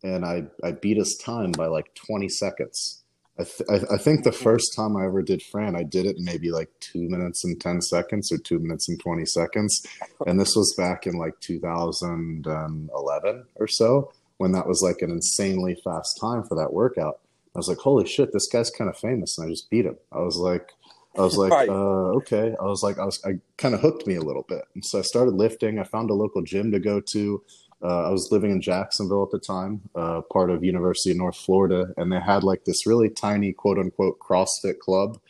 and 0.03 0.25
I 0.25 0.45
I 0.63 0.73
beat 0.73 0.97
his 0.97 1.21
time 1.23 1.53
by 1.53 1.67
like 1.67 1.95
20 1.95 2.29
seconds. 2.31 3.03
I, 3.37 3.43
th- 3.43 3.83
I, 3.93 3.97
think 3.97 4.23
the 4.23 4.31
first 4.31 4.77
time 4.77 4.97
I 4.97 5.07
ever 5.07 5.21
did 5.21 5.43
Fran, 5.43 5.75
I 5.75 5.83
did 5.83 6.07
it 6.07 6.19
in 6.19 6.25
maybe 6.25 6.53
like 6.53 6.71
two 6.79 7.09
minutes 7.09 7.45
and 7.45 7.61
10 7.61 7.81
seconds 7.81 8.31
or 8.31 8.39
two 8.39 8.61
minutes 8.61 8.89
and 8.89 9.01
20 9.01 9.27
seconds. 9.27 9.85
And 10.25 10.39
this 10.39 10.55
was 10.55 10.73
back 10.79 11.09
in 11.09 11.15
like 11.15 11.41
2011 11.41 13.45
or 13.57 13.67
so 13.67 14.13
when 14.39 14.53
that 14.53 14.67
was 14.67 14.83
like 14.83 15.03
an 15.03 15.11
insanely 15.11 15.77
fast 15.85 16.19
time 16.21 16.43
for 16.45 16.57
that 16.57 16.73
workout. 16.73 17.21
I 17.55 17.59
was 17.59 17.69
like, 17.69 17.79
holy 17.79 18.07
shit, 18.07 18.33
this 18.33 18.49
guy's 18.49 18.71
kind 18.71 18.91
of 18.91 18.99
famous, 18.99 19.39
and 19.39 19.47
I 19.47 19.51
just 19.51 19.71
beat 19.71 19.87
him. 19.87 19.97
I 20.11 20.21
was 20.21 20.37
like, 20.37 20.73
I 21.17 21.21
was 21.21 21.37
like, 21.37 21.53
right. 21.53 21.69
uh, 21.69 22.17
okay. 22.17 22.55
I 22.61 22.65
was 22.65 22.83
like, 22.83 22.99
I 22.99 23.05
was, 23.05 23.21
I 23.25 23.39
kind 23.57 23.75
of 23.75 23.81
hooked 23.81 24.07
me 24.07 24.17
a 24.17 24.23
little 24.23 24.45
bit, 24.49 24.65
and 24.75 24.85
so 24.85 24.99
I 24.99 25.03
started 25.03 25.35
lifting. 25.35 25.79
I 25.79 25.85
found 25.85 26.11
a 26.11 26.15
local 26.15 26.43
gym 26.43 26.73
to 26.73 26.81
go 26.81 27.01
to. 27.13 27.43
Uh, 27.83 28.09
I 28.09 28.11
was 28.11 28.29
living 28.33 28.51
in 28.51 28.63
Jacksonville 28.63 29.25
at 29.25 29.31
the 29.31 29.39
time, 29.39 29.83
uh, 29.95 30.23
part 30.33 30.51
of 30.51 30.65
University 30.65 31.11
of 31.11 31.19
North 31.19 31.37
Florida, 31.37 31.93
and 31.97 32.11
they 32.11 32.21
had 32.21 32.43
like 32.43 32.65
this 32.65 32.87
really 32.87 33.11
tiny 33.11 33.53
quote 33.53 33.79
unquote 33.79 34.19
CrossFit 34.19 34.79
club 34.81 35.21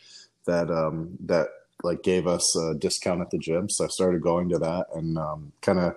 that 0.45 0.71
um, 0.71 1.17
that 1.25 1.47
like 1.83 2.01
gave 2.01 2.25
us 2.25 2.55
a 2.57 2.73
discount 2.73 3.21
at 3.21 3.29
the 3.29 3.37
gym. 3.37 3.69
So 3.69 3.85
I 3.85 3.87
started 3.89 4.21
going 4.21 4.49
to 4.49 4.57
that 4.59 4.87
and 4.95 5.17
um, 5.17 5.51
kind 5.61 5.79
of 5.79 5.95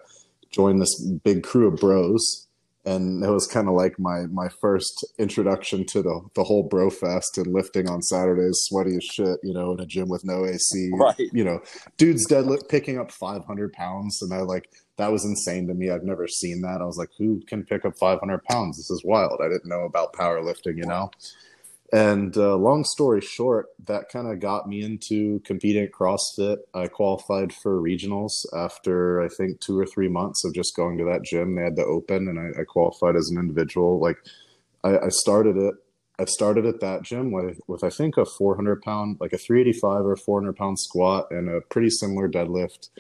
joined 0.50 0.82
this 0.82 1.00
big 1.00 1.43
crew 1.43 1.69
of 1.69 1.76
bros 1.76 2.48
and 2.88 3.23
it 3.23 3.31
was 3.31 3.46
kind 3.46 3.69
of 3.69 3.75
like 3.75 3.99
my 3.99 4.26
my 4.26 4.49
first 4.49 5.06
introduction 5.19 5.85
to 5.87 6.02
the 6.02 6.20
the 6.35 6.44
whole 6.44 6.62
bro 6.62 6.88
fest 6.88 7.37
and 7.37 7.52
lifting 7.52 7.88
on 7.88 8.00
Saturdays, 8.00 8.58
sweaty 8.62 8.96
as 8.96 9.05
shit, 9.05 9.38
you 9.43 9.52
know, 9.52 9.73
in 9.73 9.81
a 9.81 9.87
gym 9.87 10.08
with 10.08 10.25
no 10.25 10.46
AC. 10.46 10.90
Right. 10.99 11.31
You 11.32 11.44
know, 11.44 11.61
dudes 11.96 12.26
deadlift 12.29 12.69
picking 12.69 12.99
up 12.99 13.12
500 13.12 13.73
pounds, 13.73 14.20
and 14.23 14.32
I 14.32 14.40
like 14.40 14.70
that 14.96 15.12
was 15.12 15.25
insane 15.25 15.69
to 15.69 15.75
me. 15.75 15.90
I've 15.90 16.02
never 16.02 16.26
seen 16.26 16.62
that. 16.62 16.81
I 16.81 16.87
was 16.87 16.96
like, 16.96 17.11
who 17.19 17.40
can 17.46 17.64
pick 17.64 17.85
up 17.85 17.96
500 17.99 18.43
pounds? 18.44 18.79
This 18.79 18.91
is 18.91 19.05
wild. 19.05 19.41
I 19.41 19.49
didn't 19.49 19.67
know 19.67 19.84
about 19.84 20.14
powerlifting, 20.14 20.76
you 20.76 20.87
know. 20.87 21.11
And 21.90 22.37
uh, 22.37 22.56
long 22.56 22.85
story 22.85 23.23
short, 23.23 23.67
that 23.87 24.11
kind 24.11 24.31
of 24.31 24.40
got 24.40 24.69
me 24.69 24.82
into 24.82 25.40
competing 25.40 25.85
at 25.85 25.93
CrossFit. 25.93 26.58
I 26.75 26.87
qualified 26.87 27.52
for 27.52 27.81
regionals 27.81 28.32
after 28.55 29.23
I 29.23 29.29
think 29.29 29.61
two 29.61 29.79
or 29.79 29.87
three 29.87 30.08
months 30.08 30.44
of 30.44 30.55
just 30.55 30.76
going 30.76 30.99
to 30.99 31.05
that 31.05 31.25
gym. 31.25 31.55
They 31.55 31.62
had 31.62 31.76
the 31.76 31.85
open, 31.85 32.29
and 32.29 32.38
I, 32.38 32.61
I 32.61 32.64
qualified 32.64 33.17
as 33.17 33.31
an 33.31 33.38
individual. 33.38 34.00
Like 34.00 34.19
I, 34.85 34.99
I, 34.99 35.08
started 35.08 35.56
it. 35.56 35.75
I 36.19 36.26
started 36.26 36.67
at 36.67 36.81
that 36.81 37.05
gym 37.05 37.32
with, 37.32 37.58
with 37.69 37.82
I 37.82 37.88
think 37.88 38.19
a 38.19 38.26
400 38.26 38.82
pound, 38.82 39.17
like 39.19 39.32
a 39.32 39.38
385 39.38 40.05
or 40.05 40.17
400 40.17 40.56
pound 40.56 40.79
squat 40.79 41.29
and 41.31 41.49
a 41.49 41.62
pretty 41.62 41.88
similar 41.88 42.29
deadlift 42.29 42.91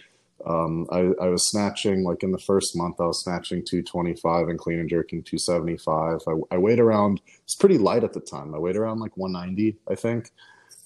um, 0.46 0.86
I, 0.90 1.10
I, 1.20 1.28
was 1.28 1.48
snatching 1.50 2.04
like 2.04 2.22
in 2.22 2.30
the 2.30 2.38
first 2.38 2.76
month, 2.76 3.00
I 3.00 3.06
was 3.06 3.22
snatching 3.24 3.64
225 3.64 4.48
and 4.48 4.58
clean 4.58 4.78
and 4.78 4.88
jerking 4.88 5.22
275. 5.22 6.20
I, 6.26 6.54
I 6.54 6.58
weighed 6.58 6.78
around, 6.78 7.20
it's 7.42 7.56
pretty 7.56 7.76
light 7.76 8.04
at 8.04 8.12
the 8.12 8.20
time. 8.20 8.54
I 8.54 8.58
weighed 8.58 8.76
around 8.76 9.00
like 9.00 9.16
190, 9.16 9.76
I 9.90 9.94
think. 9.96 10.30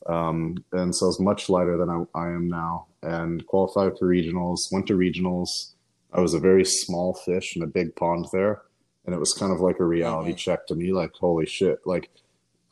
Um, 0.07 0.65
and 0.73 0.95
so 0.95 1.07
I 1.07 1.09
was 1.09 1.21
much 1.21 1.49
lighter 1.49 1.77
than 1.77 1.91
I, 1.91 2.19
I 2.19 2.29
am 2.29 2.49
now 2.49 2.87
and 3.03 3.47
qualified 3.47 3.99
for 3.99 4.09
regionals, 4.09 4.73
went 4.73 4.87
to 4.87 4.97
regionals. 4.97 5.49
I 6.13 6.21
was 6.21 6.35
a 6.35 6.41
very 6.41 6.65
small 6.65 7.15
fish 7.15 7.55
in 7.55 7.63
a 7.63 7.67
big 7.67 7.95
pond 7.95 8.27
there. 8.33 8.63
And 9.05 9.15
it 9.15 9.19
was 9.19 9.35
kind 9.35 9.53
of 9.53 9.61
like 9.61 9.81
a 9.81 9.85
reality 9.85 10.31
mm-hmm. 10.31 10.37
check 10.37 10.67
to 10.69 10.75
me, 10.75 10.93
like, 10.93 11.13
holy 11.15 11.47
shit, 11.47 11.81
like 11.85 12.11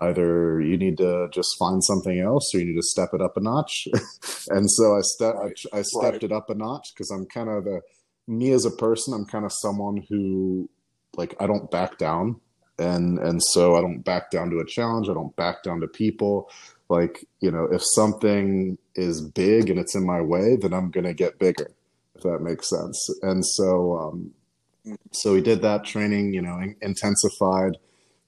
either 0.00 0.61
you 0.61 0.76
need 0.76 0.99
to 0.99 1.29
just 1.32 1.56
find 1.58 1.83
something 1.85 2.21
else 2.21 2.54
or 2.54 2.59
you 2.59 2.66
need 2.66 2.76
to 2.76 2.83
step 2.83 3.11
it 3.12 3.21
up 3.21 3.37
a 3.37 3.40
notch. 3.40 3.87
and 4.49 4.71
so 4.71 4.97
I 4.97 5.00
step 5.02 5.35
right. 5.35 5.52
I, 5.73 5.78
I, 5.78 5.83
stepped 5.83 6.12
right. 6.14 6.23
it 6.23 6.33
up 6.33 6.50
a 6.50 6.54
notch 6.54 6.92
because 6.95 7.11
I'm 7.11 7.26
kind 7.26 7.49
of 7.49 7.66
a 7.66 7.80
me 8.26 8.52
as 8.52 8.64
a 8.64 8.71
person. 8.71 9.14
I'm 9.14 9.26
kind 9.26 9.45
of 9.45 9.52
someone 9.52 10.04
who 10.09 10.69
like 11.16 11.35
I 11.40 11.47
don't 11.47 11.71
back 11.71 11.99
down, 11.99 12.40
and 12.78 13.19
and 13.19 13.42
so 13.42 13.76
I 13.76 13.80
don't 13.80 14.02
back 14.02 14.30
down 14.30 14.50
to 14.50 14.59
a 14.59 14.66
challenge. 14.66 15.09
I 15.09 15.14
don't 15.14 15.35
back 15.37 15.62
down 15.62 15.80
to 15.80 15.88
people. 15.88 16.50
Like 16.88 17.26
you 17.40 17.50
know, 17.50 17.69
if 17.71 17.83
something 17.95 18.78
is 18.95 19.21
big 19.21 19.71
and 19.71 19.78
it's 19.78 19.95
in 19.95 20.07
my 20.07 20.21
way, 20.21 20.57
then 20.57 20.73
I'm 20.73 20.90
gonna 20.90 21.14
get 21.14 21.38
bigger. 21.38 21.71
If 22.14 22.23
that 22.23 22.40
makes 22.40 22.69
sense. 22.69 23.09
And 23.23 23.45
so 23.45 23.97
um, 23.97 24.33
so 25.12 25.33
we 25.35 25.40
did 25.40 25.62
that 25.62 25.85
training. 25.85 26.33
You 26.33 26.42
know, 26.42 26.61
intensified 26.80 27.76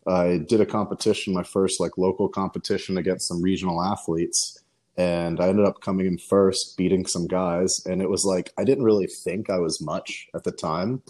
I 0.07 0.39
did 0.39 0.61
a 0.61 0.67
competition, 0.67 1.33
my 1.33 1.43
first 1.43 1.81
like 1.81 1.99
local 1.99 2.29
competition 2.29 2.99
against 2.99 3.29
some 3.29 3.43
regional 3.43 3.83
athletes, 3.83 4.59
and 4.97 5.41
I 5.41 5.49
ended 5.49 5.65
up 5.67 5.81
coming 5.81 6.07
in 6.07 6.19
first, 6.19 6.77
beating 6.77 7.07
some 7.07 7.27
guys. 7.27 7.81
And 7.87 8.03
it 8.03 8.11
was 8.11 8.25
like 8.25 8.53
I 8.59 8.65
didn't 8.65 8.85
really 8.85 9.07
think 9.07 9.49
I 9.49 9.59
was 9.59 9.81
much 9.81 10.29
at 10.35 10.45
the 10.45 10.53
time, 10.53 11.03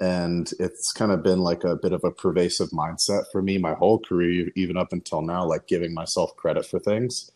and 0.00 0.50
it's 0.60 0.92
kind 0.92 1.10
of 1.12 1.22
been 1.22 1.40
like 1.40 1.64
a 1.64 1.76
bit 1.76 1.92
of 1.92 2.04
a 2.04 2.12
pervasive 2.12 2.70
mindset 2.70 3.24
for 3.32 3.42
me 3.42 3.58
my 3.58 3.74
whole 3.74 3.98
career, 3.98 4.50
even 4.54 4.76
up 4.76 4.92
until 4.92 5.22
now, 5.22 5.44
like 5.44 5.66
giving 5.66 5.94
myself 5.94 6.36
credit 6.36 6.66
for 6.66 6.78
things. 6.78 7.30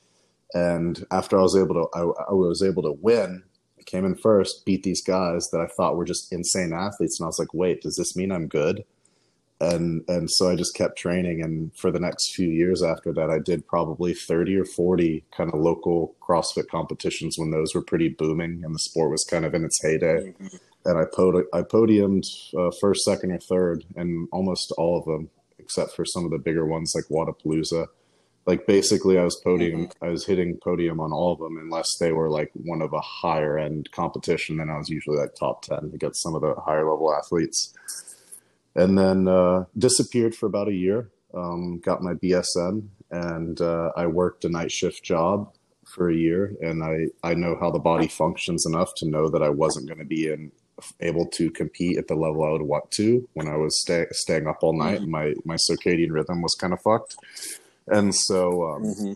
And 0.55 1.05
after 1.11 1.39
I 1.39 1.43
was 1.43 1.57
able 1.57 1.75
to, 1.75 1.99
I, 1.99 2.01
I 2.31 2.33
was 2.35 2.63
able 2.63 2.83
to 2.83 2.93
win. 2.93 3.43
I 3.79 3.83
came 3.83 4.05
in 4.05 4.15
first, 4.15 4.67
beat 4.67 4.83
these 4.83 5.03
guys 5.03 5.51
that 5.51 5.61
I 5.61 5.67
thought 5.67 5.97
were 5.97 6.05
just 6.05 6.33
insane 6.33 6.73
athletes, 6.73 7.19
and 7.19 7.25
I 7.25 7.29
was 7.29 7.39
like, 7.39 7.55
wait, 7.55 7.83
does 7.83 7.97
this 7.97 8.15
mean 8.15 8.31
I'm 8.31 8.47
good? 8.47 8.85
And 9.61 10.03
and 10.09 10.31
so 10.31 10.51
I 10.51 10.57
just 10.57 10.75
kept 10.75 10.99
training. 10.99 11.43
And 11.43 11.75
for 11.77 11.91
the 11.91 12.01
next 12.01 12.35
few 12.35 12.49
years 12.49 12.83
after 12.83 13.13
that, 13.13 13.31
I 13.31 13.39
did 13.39 13.67
probably 13.67 14.15
thirty 14.15 14.57
or 14.57 14.65
forty 14.65 15.25
kind 15.37 15.53
of 15.53 15.61
local 15.61 16.15
CrossFit 16.21 16.69
competitions 16.69 17.37
when 17.39 17.51
those 17.51 17.75
were 17.75 17.83
pretty 17.83 18.09
booming 18.09 18.63
and 18.65 18.75
the 18.75 18.79
sport 18.79 19.11
was 19.11 19.25
kind 19.25 19.45
of 19.45 19.55
in 19.55 19.65
its 19.65 19.83
heyday. 19.83 20.33
Mm-hmm. 20.33 20.57
And 20.87 20.99
I 20.99 21.05
pod- 21.05 21.45
I 21.53 21.63
podiumed 21.63 22.25
uh, 22.57 22.71
first, 22.81 23.05
second, 23.05 23.33
or 23.33 23.39
third, 23.39 23.85
and 23.97 24.29
almost 24.33 24.73
all 24.79 24.99
of 24.99 25.05
them, 25.05 25.29
except 25.59 25.95
for 25.95 26.07
some 26.07 26.25
of 26.25 26.31
the 26.31 26.39
bigger 26.39 26.65
ones 26.65 26.95
like 26.95 27.05
Wodapalooza. 27.11 27.87
Like 28.47 28.67
basically, 28.67 29.19
I 29.19 29.25
was 29.25 29.39
podium, 29.45 29.89
mm-hmm. 29.89 30.05
I 30.05 30.09
was 30.09 30.25
hitting 30.25 30.57
podium 30.65 30.99
on 30.99 31.13
all 31.13 31.33
of 31.35 31.39
them, 31.39 31.59
unless 31.59 31.99
they 31.99 32.13
were 32.13 32.31
like 32.31 32.51
one 32.55 32.81
of 32.81 32.95
a 32.95 33.01
higher 33.01 33.59
end 33.59 33.91
competition. 33.93 34.57
Then 34.57 34.71
I 34.71 34.79
was 34.79 34.89
usually 34.89 35.19
like 35.19 35.35
top 35.35 35.61
ten 35.61 35.91
against 35.93 36.23
some 36.23 36.35
of 36.35 36.41
the 36.41 36.55
higher 36.55 36.91
level 36.91 37.15
athletes 37.15 37.75
and 38.81 38.97
then 38.97 39.29
uh, 39.29 39.65
disappeared 39.77 40.35
for 40.35 40.47
about 40.47 40.69
a 40.69 40.75
year. 40.75 41.11
Um, 41.35 41.81
got 41.81 42.03
my 42.03 42.15
BSN, 42.15 42.89
and 43.11 43.61
uh, 43.61 43.91
I 43.97 44.07
worked 44.07 44.45
a 44.45 44.49
night 44.49 44.73
shift 44.73 45.05
job 45.05 45.53
for 45.85 46.09
a 46.09 46.15
year, 46.15 46.57
and 46.61 46.83
I 46.83 47.09
I 47.23 47.35
know 47.35 47.57
how 47.61 47.71
the 47.71 47.79
body 47.79 48.09
functions 48.09 48.65
enough 48.67 48.93
to 48.97 49.09
know 49.09 49.29
that 49.29 49.43
I 49.43 49.51
wasn't 49.51 49.87
going 49.87 49.99
to 49.99 50.05
be 50.05 50.33
in 50.33 50.51
able 51.01 51.27
to 51.27 51.51
compete 51.51 51.99
at 51.99 52.09
the 52.09 52.15
level 52.15 52.43
I 52.43 52.53
would 52.53 52.63
want 52.63 52.91
to 52.93 53.29
when 53.35 53.49
I 53.49 53.57
was 53.57 53.79
stay, 53.83 54.07
staying 54.13 54.47
up 54.47 54.59
all 54.63 54.77
night. 54.77 55.01
Mm-hmm. 55.01 55.11
My 55.11 55.35
my 55.45 55.57
circadian 55.57 56.11
rhythm 56.11 56.41
was 56.41 56.57
kind 56.59 56.73
of 56.73 56.81
fucked, 56.81 57.17
and 57.87 58.15
so 58.15 58.65
um, 58.71 58.83
mm-hmm. 58.83 59.13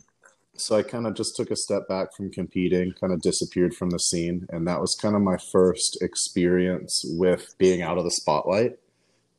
so 0.57 0.77
I 0.77 0.83
kind 0.83 1.07
of 1.07 1.15
just 1.15 1.37
took 1.37 1.51
a 1.51 1.57
step 1.57 1.89
back 1.89 2.15
from 2.15 2.31
competing, 2.31 2.93
kind 2.93 3.15
of 3.15 3.23
disappeared 3.23 3.75
from 3.75 3.91
the 3.91 3.99
scene, 3.99 4.47
and 4.51 4.69
that 4.69 4.81
was 4.81 4.97
kind 5.01 5.17
of 5.17 5.23
my 5.23 5.39
first 5.53 5.99
experience 6.03 7.03
with 7.17 7.57
being 7.59 7.81
out 7.81 7.99
of 7.99 8.05
the 8.05 8.11
spotlight. 8.11 8.79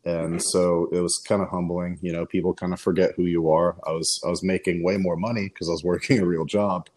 And 0.06 0.42
so 0.42 0.88
it 0.92 1.00
was 1.00 1.18
kind 1.28 1.42
of 1.42 1.50
humbling, 1.50 1.98
you 2.02 2.14
know. 2.14 2.28
People 2.28 2.54
kind 2.54 2.74
of 2.74 2.80
forget 2.80 3.14
who 3.16 3.24
you 3.24 3.50
are. 3.50 3.76
I 3.88 3.92
was 3.92 4.22
I 4.24 4.30
was 4.30 4.44
making 4.44 4.84
way 4.84 4.98
more 4.98 5.18
money 5.18 5.50
because 5.50 5.68
I 5.68 5.72
was 5.72 5.84
working 5.92 6.20
a 6.20 6.26
real 6.26 6.46
job, 6.46 6.88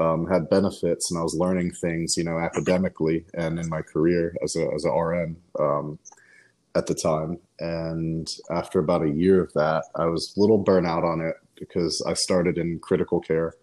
um, 0.00 0.26
had 0.26 0.50
benefits 0.50 1.10
and 1.10 1.18
I 1.18 1.22
was 1.22 1.34
learning 1.34 1.72
things, 1.72 2.16
you 2.16 2.24
know, 2.24 2.38
academically 2.38 3.24
and 3.34 3.58
in 3.58 3.68
my 3.68 3.82
career 3.82 4.34
as 4.42 4.56
a 4.56 4.68
as 4.74 4.84
a 4.84 4.90
RN 4.90 5.36
um, 5.58 5.98
at 6.74 6.86
the 6.86 6.94
time. 6.94 7.38
And 7.60 8.28
after 8.50 8.78
about 8.78 9.02
a 9.02 9.10
year 9.10 9.42
of 9.42 9.52
that, 9.54 9.84
I 9.94 10.06
was 10.06 10.34
a 10.36 10.40
little 10.40 10.62
burnout 10.62 11.04
on 11.04 11.20
it 11.20 11.36
because 11.58 12.02
I 12.06 12.14
started 12.14 12.58
in 12.58 12.78
critical 12.80 13.20
care, 13.20 13.54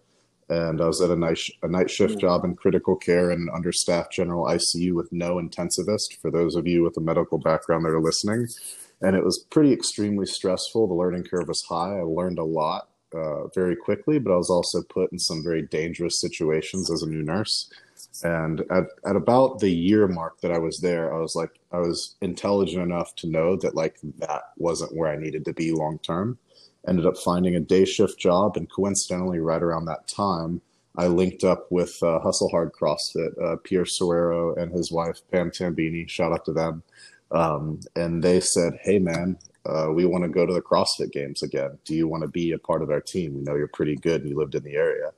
and 0.48 0.80
I 0.80 0.86
was 0.86 1.00
at 1.00 1.10
a 1.10 1.16
night 1.16 1.38
sh- 1.38 1.52
a 1.62 1.68
night 1.68 1.90
shift 1.90 2.16
mm. 2.16 2.20
job 2.20 2.44
in 2.44 2.56
critical 2.56 2.96
care 2.96 3.30
and 3.30 3.48
understaffed 3.50 4.12
general 4.12 4.46
ICU 4.46 4.94
with 4.94 5.12
no 5.12 5.36
intensivist. 5.36 6.16
For 6.20 6.30
those 6.30 6.56
of 6.56 6.66
you 6.66 6.82
with 6.82 6.96
a 6.96 7.00
medical 7.00 7.38
background 7.38 7.84
that 7.84 7.90
are 7.90 8.00
listening, 8.00 8.48
and 9.04 9.14
it 9.14 9.24
was 9.24 9.44
pretty 9.50 9.72
extremely 9.72 10.24
stressful. 10.24 10.86
The 10.86 10.94
learning 10.94 11.24
curve 11.24 11.48
was 11.48 11.62
high. 11.68 11.98
I 11.98 12.02
learned 12.02 12.38
a 12.38 12.44
lot 12.44 12.88
uh, 13.14 13.48
very 13.48 13.76
quickly, 13.76 14.18
but 14.18 14.32
I 14.32 14.36
was 14.36 14.48
also 14.48 14.82
put 14.82 15.12
in 15.12 15.18
some 15.18 15.42
very 15.44 15.60
dangerous 15.60 16.18
situations 16.18 16.90
as 16.90 17.02
a 17.02 17.08
new 17.08 17.22
nurse. 17.22 17.70
And 18.22 18.62
at, 18.70 18.84
at 19.06 19.14
about 19.14 19.58
the 19.58 19.70
year 19.70 20.08
mark 20.08 20.40
that 20.40 20.50
I 20.50 20.58
was 20.58 20.78
there, 20.78 21.14
I 21.14 21.18
was 21.18 21.36
like, 21.36 21.50
I 21.70 21.78
was 21.78 22.16
intelligent 22.22 22.82
enough 22.82 23.14
to 23.16 23.28
know 23.28 23.56
that 23.56 23.74
like 23.74 23.96
that 24.18 24.42
wasn't 24.56 24.96
where 24.96 25.10
I 25.10 25.16
needed 25.16 25.44
to 25.44 25.52
be 25.52 25.72
long 25.72 25.98
term. 25.98 26.38
Ended 26.88 27.06
up 27.06 27.18
finding 27.18 27.54
a 27.54 27.60
day 27.60 27.84
shift 27.84 28.18
job, 28.18 28.56
and 28.56 28.70
coincidentally, 28.70 29.38
right 29.38 29.62
around 29.62 29.86
that 29.86 30.06
time, 30.06 30.60
I 30.96 31.08
linked 31.08 31.42
up 31.42 31.70
with 31.70 32.02
uh, 32.02 32.20
Hustle 32.20 32.50
Hard 32.50 32.72
CrossFit, 32.72 33.42
uh, 33.42 33.56
Pierre 33.64 33.84
Sorero 33.84 34.56
and 34.56 34.70
his 34.72 34.92
wife 34.92 35.20
Pam 35.30 35.50
Tambini. 35.50 36.08
Shout 36.08 36.32
out 36.32 36.44
to 36.44 36.52
them. 36.52 36.82
Um, 37.34 37.80
and 37.94 38.22
they 38.22 38.40
said, 38.40 38.78
"Hey, 38.82 38.98
man, 38.98 39.36
uh, 39.66 39.88
we 39.90 40.04
want 40.04 40.24
to 40.24 40.28
go 40.28 40.44
to 40.44 40.52
the 40.52 40.60
CrossFit 40.60 41.12
Games 41.12 41.42
again. 41.42 41.78
Do 41.84 41.94
you 41.94 42.06
want 42.06 42.22
to 42.22 42.28
be 42.28 42.52
a 42.52 42.58
part 42.58 42.82
of 42.82 42.90
our 42.90 43.00
team? 43.00 43.34
We 43.34 43.40
know 43.42 43.54
you're 43.54 43.68
pretty 43.68 43.96
good 43.96 44.20
and 44.20 44.30
you 44.30 44.36
lived 44.36 44.54
in 44.54 44.62
the 44.62 44.76
area. 44.76 45.12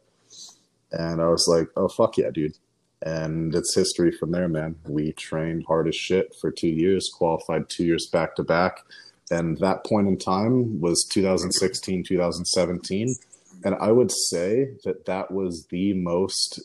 And 0.92 1.20
I 1.20 1.28
was 1.28 1.48
like, 1.48 1.68
oh, 1.76 1.88
fuck 1.88 2.16
yeah, 2.16 2.30
dude. 2.32 2.56
And 3.02 3.54
it's 3.54 3.74
history 3.74 4.12
from 4.12 4.30
there, 4.30 4.48
man. 4.48 4.76
We 4.86 5.12
trained 5.12 5.64
hard 5.66 5.88
as 5.88 5.96
shit 5.96 6.34
for 6.40 6.50
two 6.50 6.68
years, 6.68 7.10
qualified 7.12 7.68
two 7.68 7.84
years 7.84 8.06
back 8.06 8.36
to 8.36 8.44
back. 8.44 8.78
And 9.30 9.58
that 9.58 9.84
point 9.84 10.06
in 10.06 10.16
time 10.16 10.80
was 10.80 11.04
2016, 11.10 12.04
2017. 12.04 13.16
And 13.64 13.74
I 13.80 13.90
would 13.90 14.12
say 14.12 14.68
that 14.84 15.06
that 15.06 15.32
was 15.32 15.66
the 15.70 15.92
most 15.94 16.60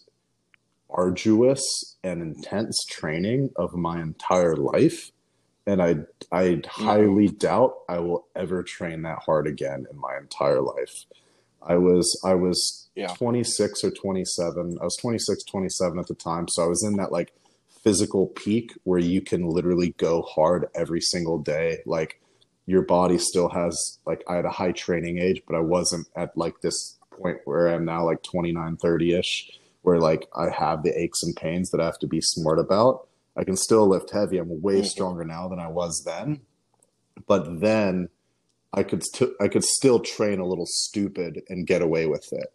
arduous 0.90 1.64
and 2.04 2.22
intense 2.22 2.86
training 2.90 3.50
of 3.56 3.74
my 3.74 4.02
entire 4.02 4.56
life 4.56 5.12
and 5.68 5.82
I 5.82 5.96
I 6.32 6.62
highly 6.68 7.28
doubt 7.28 7.76
I 7.88 8.00
will 8.00 8.28
ever 8.36 8.64
train 8.64 9.04
that 9.04 9.20
hard 9.20 9.48
again 9.48 9.86
in 9.92 9.98
my 9.98 10.18
entire 10.18 10.62
life. 10.62 11.06
I 11.62 11.76
was 11.76 12.20
I 12.24 12.34
was 12.34 12.90
yeah. 12.96 13.08
26 13.08 13.84
or 13.84 13.92
27. 13.92 14.78
I 14.82 14.84
was 14.84 14.98
26, 14.98 15.44
27 15.44 16.00
at 16.00 16.08
the 16.08 16.16
time, 16.16 16.48
so 16.48 16.64
I 16.64 16.68
was 16.68 16.84
in 16.84 16.98
that 16.98 17.12
like 17.12 17.34
physical 17.84 18.28
peak 18.28 18.74
where 18.84 19.00
you 19.00 19.22
can 19.22 19.48
literally 19.48 19.96
go 19.98 20.22
hard 20.24 20.68
every 20.76 21.02
single 21.02 21.40
day. 21.40 21.80
Like 21.86 22.20
your 22.66 22.82
body 22.82 23.18
still 23.18 23.50
has 23.50 24.00
like 24.06 24.24
I 24.28 24.36
had 24.36 24.46
a 24.46 24.52
high 24.52 24.72
training 24.72 25.20
age, 25.20 25.42
but 25.48 25.56
I 25.56 25.62
wasn't 25.62 26.08
at 26.16 26.36
like 26.38 26.62
this 26.62 26.98
point 27.12 27.38
where 27.46 27.68
I'm 27.68 27.86
now 27.86 28.06
like 28.06 28.24
29, 28.24 28.78
30ish 28.78 29.52
where 29.84 30.00
like 30.00 30.28
I 30.36 30.50
have 30.50 30.84
the 30.84 31.00
aches 31.00 31.24
and 31.24 31.36
pains 31.36 31.72
that 31.72 31.82
I 31.82 31.86
have 31.86 32.00
to 32.00 32.08
be 32.08 32.22
smart 32.22 32.60
about 32.60 33.08
I 33.36 33.44
can 33.44 33.56
still 33.56 33.88
lift 33.88 34.12
heavy. 34.12 34.38
I'm 34.38 34.62
way 34.62 34.78
mm-hmm. 34.78 34.86
stronger 34.86 35.24
now 35.24 35.48
than 35.48 35.60
I 35.60 35.68
was 35.68 36.04
then. 36.06 36.42
But 37.28 37.62
then 37.62 38.10
I 38.74 38.84
could 38.84 39.04
st- 39.04 39.34
I 39.40 39.48
could 39.48 39.64
still 39.64 40.00
train 40.00 40.40
a 40.40 40.46
little 40.46 40.66
stupid 40.66 41.44
and 41.50 41.68
get 41.68 41.82
away 41.82 42.06
with 42.06 42.32
it. 42.32 42.52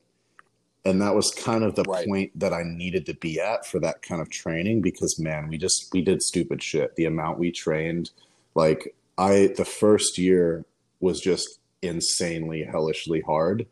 And 0.85 1.03
that 1.03 1.15
was 1.15 1.33
kind 1.33 1.65
of 1.65 1.75
the 1.75 1.83
right. 1.83 2.07
point 2.07 2.39
that 2.39 2.53
I 2.53 2.63
needed 2.65 3.07
to 3.07 3.15
be 3.15 3.41
at 3.41 3.67
for 3.67 3.81
that 3.81 4.03
kind 4.03 4.23
of 4.23 4.31
training 4.31 4.83
because 4.83 5.19
man, 5.19 5.49
we 5.49 5.59
just 5.59 5.89
we 5.93 6.03
did 6.03 6.23
stupid 6.23 6.63
shit. 6.63 6.95
The 6.97 7.07
amount 7.07 7.39
we 7.39 7.51
trained, 7.51 8.11
like 8.55 8.95
I 9.19 9.53
the 9.57 9.65
first 9.65 10.19
year 10.19 10.65
was 11.01 11.21
just 11.21 11.59
insanely 11.83 12.65
hellishly 12.65 13.21
hard 13.21 13.67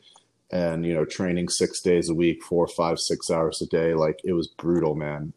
and 0.54 0.86
you 0.86 0.94
know 0.94 1.04
training 1.04 1.48
six 1.48 1.80
days 1.80 2.08
a 2.08 2.14
week 2.14 2.42
four 2.42 2.68
five 2.68 2.98
six 2.98 3.28
hours 3.28 3.60
a 3.60 3.66
day 3.66 3.92
like 3.92 4.20
it 4.24 4.32
was 4.32 4.46
brutal 4.46 4.94
man. 4.94 5.34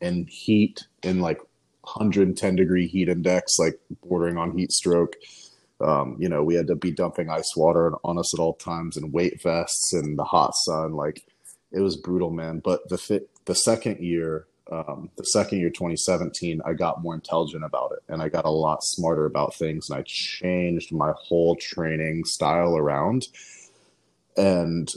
And, 0.00 0.28
heat 0.28 0.86
in 1.02 1.20
like 1.20 1.40
110 1.80 2.56
degree 2.56 2.86
heat 2.86 3.08
index 3.08 3.58
like 3.58 3.80
bordering 4.04 4.36
on 4.36 4.56
heat 4.56 4.70
stroke. 4.70 5.16
Um, 5.80 6.16
you 6.18 6.28
know 6.28 6.44
we 6.44 6.54
had 6.54 6.66
to 6.66 6.76
be 6.76 6.90
dumping 6.90 7.30
ice 7.30 7.56
water 7.56 7.94
on 8.04 8.18
us 8.18 8.34
at 8.34 8.40
all 8.40 8.54
times 8.54 8.96
and 8.96 9.12
weight 9.12 9.42
vests 9.42 9.92
and 9.94 10.18
the 10.18 10.24
hot 10.24 10.52
sun 10.54 10.92
like 10.92 11.24
it 11.72 11.80
was 11.80 11.96
brutal 11.96 12.30
man. 12.30 12.60
But 12.62 12.88
the 12.90 12.98
fit 12.98 13.30
the 13.46 13.54
second 13.54 14.00
year 14.04 14.46
um, 14.70 15.08
the 15.16 15.24
second 15.24 15.60
year 15.60 15.70
2017 15.70 16.60
i 16.66 16.74
got 16.74 17.00
more 17.00 17.14
intelligent 17.14 17.64
about 17.64 17.90
it 17.92 18.02
and 18.12 18.20
i 18.20 18.28
got 18.28 18.44
a 18.44 18.50
lot 18.50 18.82
smarter 18.82 19.24
about 19.24 19.54
things 19.54 19.88
and 19.88 19.98
i 19.98 20.02
changed 20.06 20.92
my 20.92 21.10
whole 21.16 21.56
training 21.56 22.22
style 22.26 22.76
around 22.76 23.28
and 24.38 24.88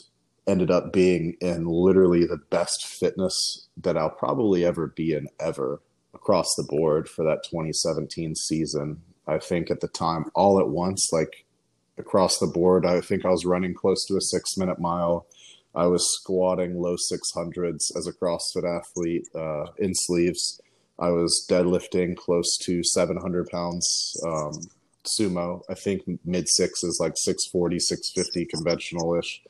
ended 0.48 0.72
up 0.72 0.94
being 0.94 1.36
in 1.42 1.66
literally 1.66 2.26
the 2.26 2.40
best 2.50 2.86
fitness 2.86 3.68
that 3.78 3.98
I'll 3.98 4.10
probably 4.10 4.66
ever 4.66 4.88
be 4.88 5.14
in 5.14 5.28
ever 5.40 5.82
across 6.14 6.48
the 6.56 6.64
board 6.64 7.10
for 7.10 7.24
that 7.26 7.44
2017 7.44 8.36
season. 8.36 9.02
I 9.28 9.40
think 9.40 9.70
at 9.72 9.82
the 9.82 9.88
time, 9.88 10.26
all 10.36 10.60
at 10.60 10.70
once, 10.70 11.10
like 11.12 11.46
across 11.98 12.38
the 12.40 12.48
board, 12.48 12.86
I 12.86 13.02
think 13.02 13.26
I 13.26 13.30
was 13.30 13.46
running 13.46 13.74
close 13.74 14.06
to 14.08 14.18
a 14.18 14.22
six 14.22 14.58
minute 14.58 14.80
mile. 14.80 15.26
I 15.74 15.86
was 15.88 16.06
squatting 16.20 16.82
low 16.82 16.96
600s 16.96 17.96
as 17.96 18.08
a 18.08 18.12
CrossFit 18.12 18.66
athlete 18.66 19.28
uh, 19.34 19.72
in 19.78 19.94
sleeves. 19.94 20.60
I 21.00 21.10
was 21.10 21.46
deadlifting 21.50 22.18
close 22.18 22.58
to 22.64 22.84
700 22.84 23.48
pounds. 23.50 24.16
Um, 24.26 24.52
sumo. 25.06 25.62
I 25.70 25.74
think 25.74 26.04
mid 26.26 26.48
six 26.50 26.84
is 26.84 27.00
like 27.00 27.14
640, 27.16 27.80
650 27.80 28.46
conventional 28.46 29.16
ish, 29.16 29.42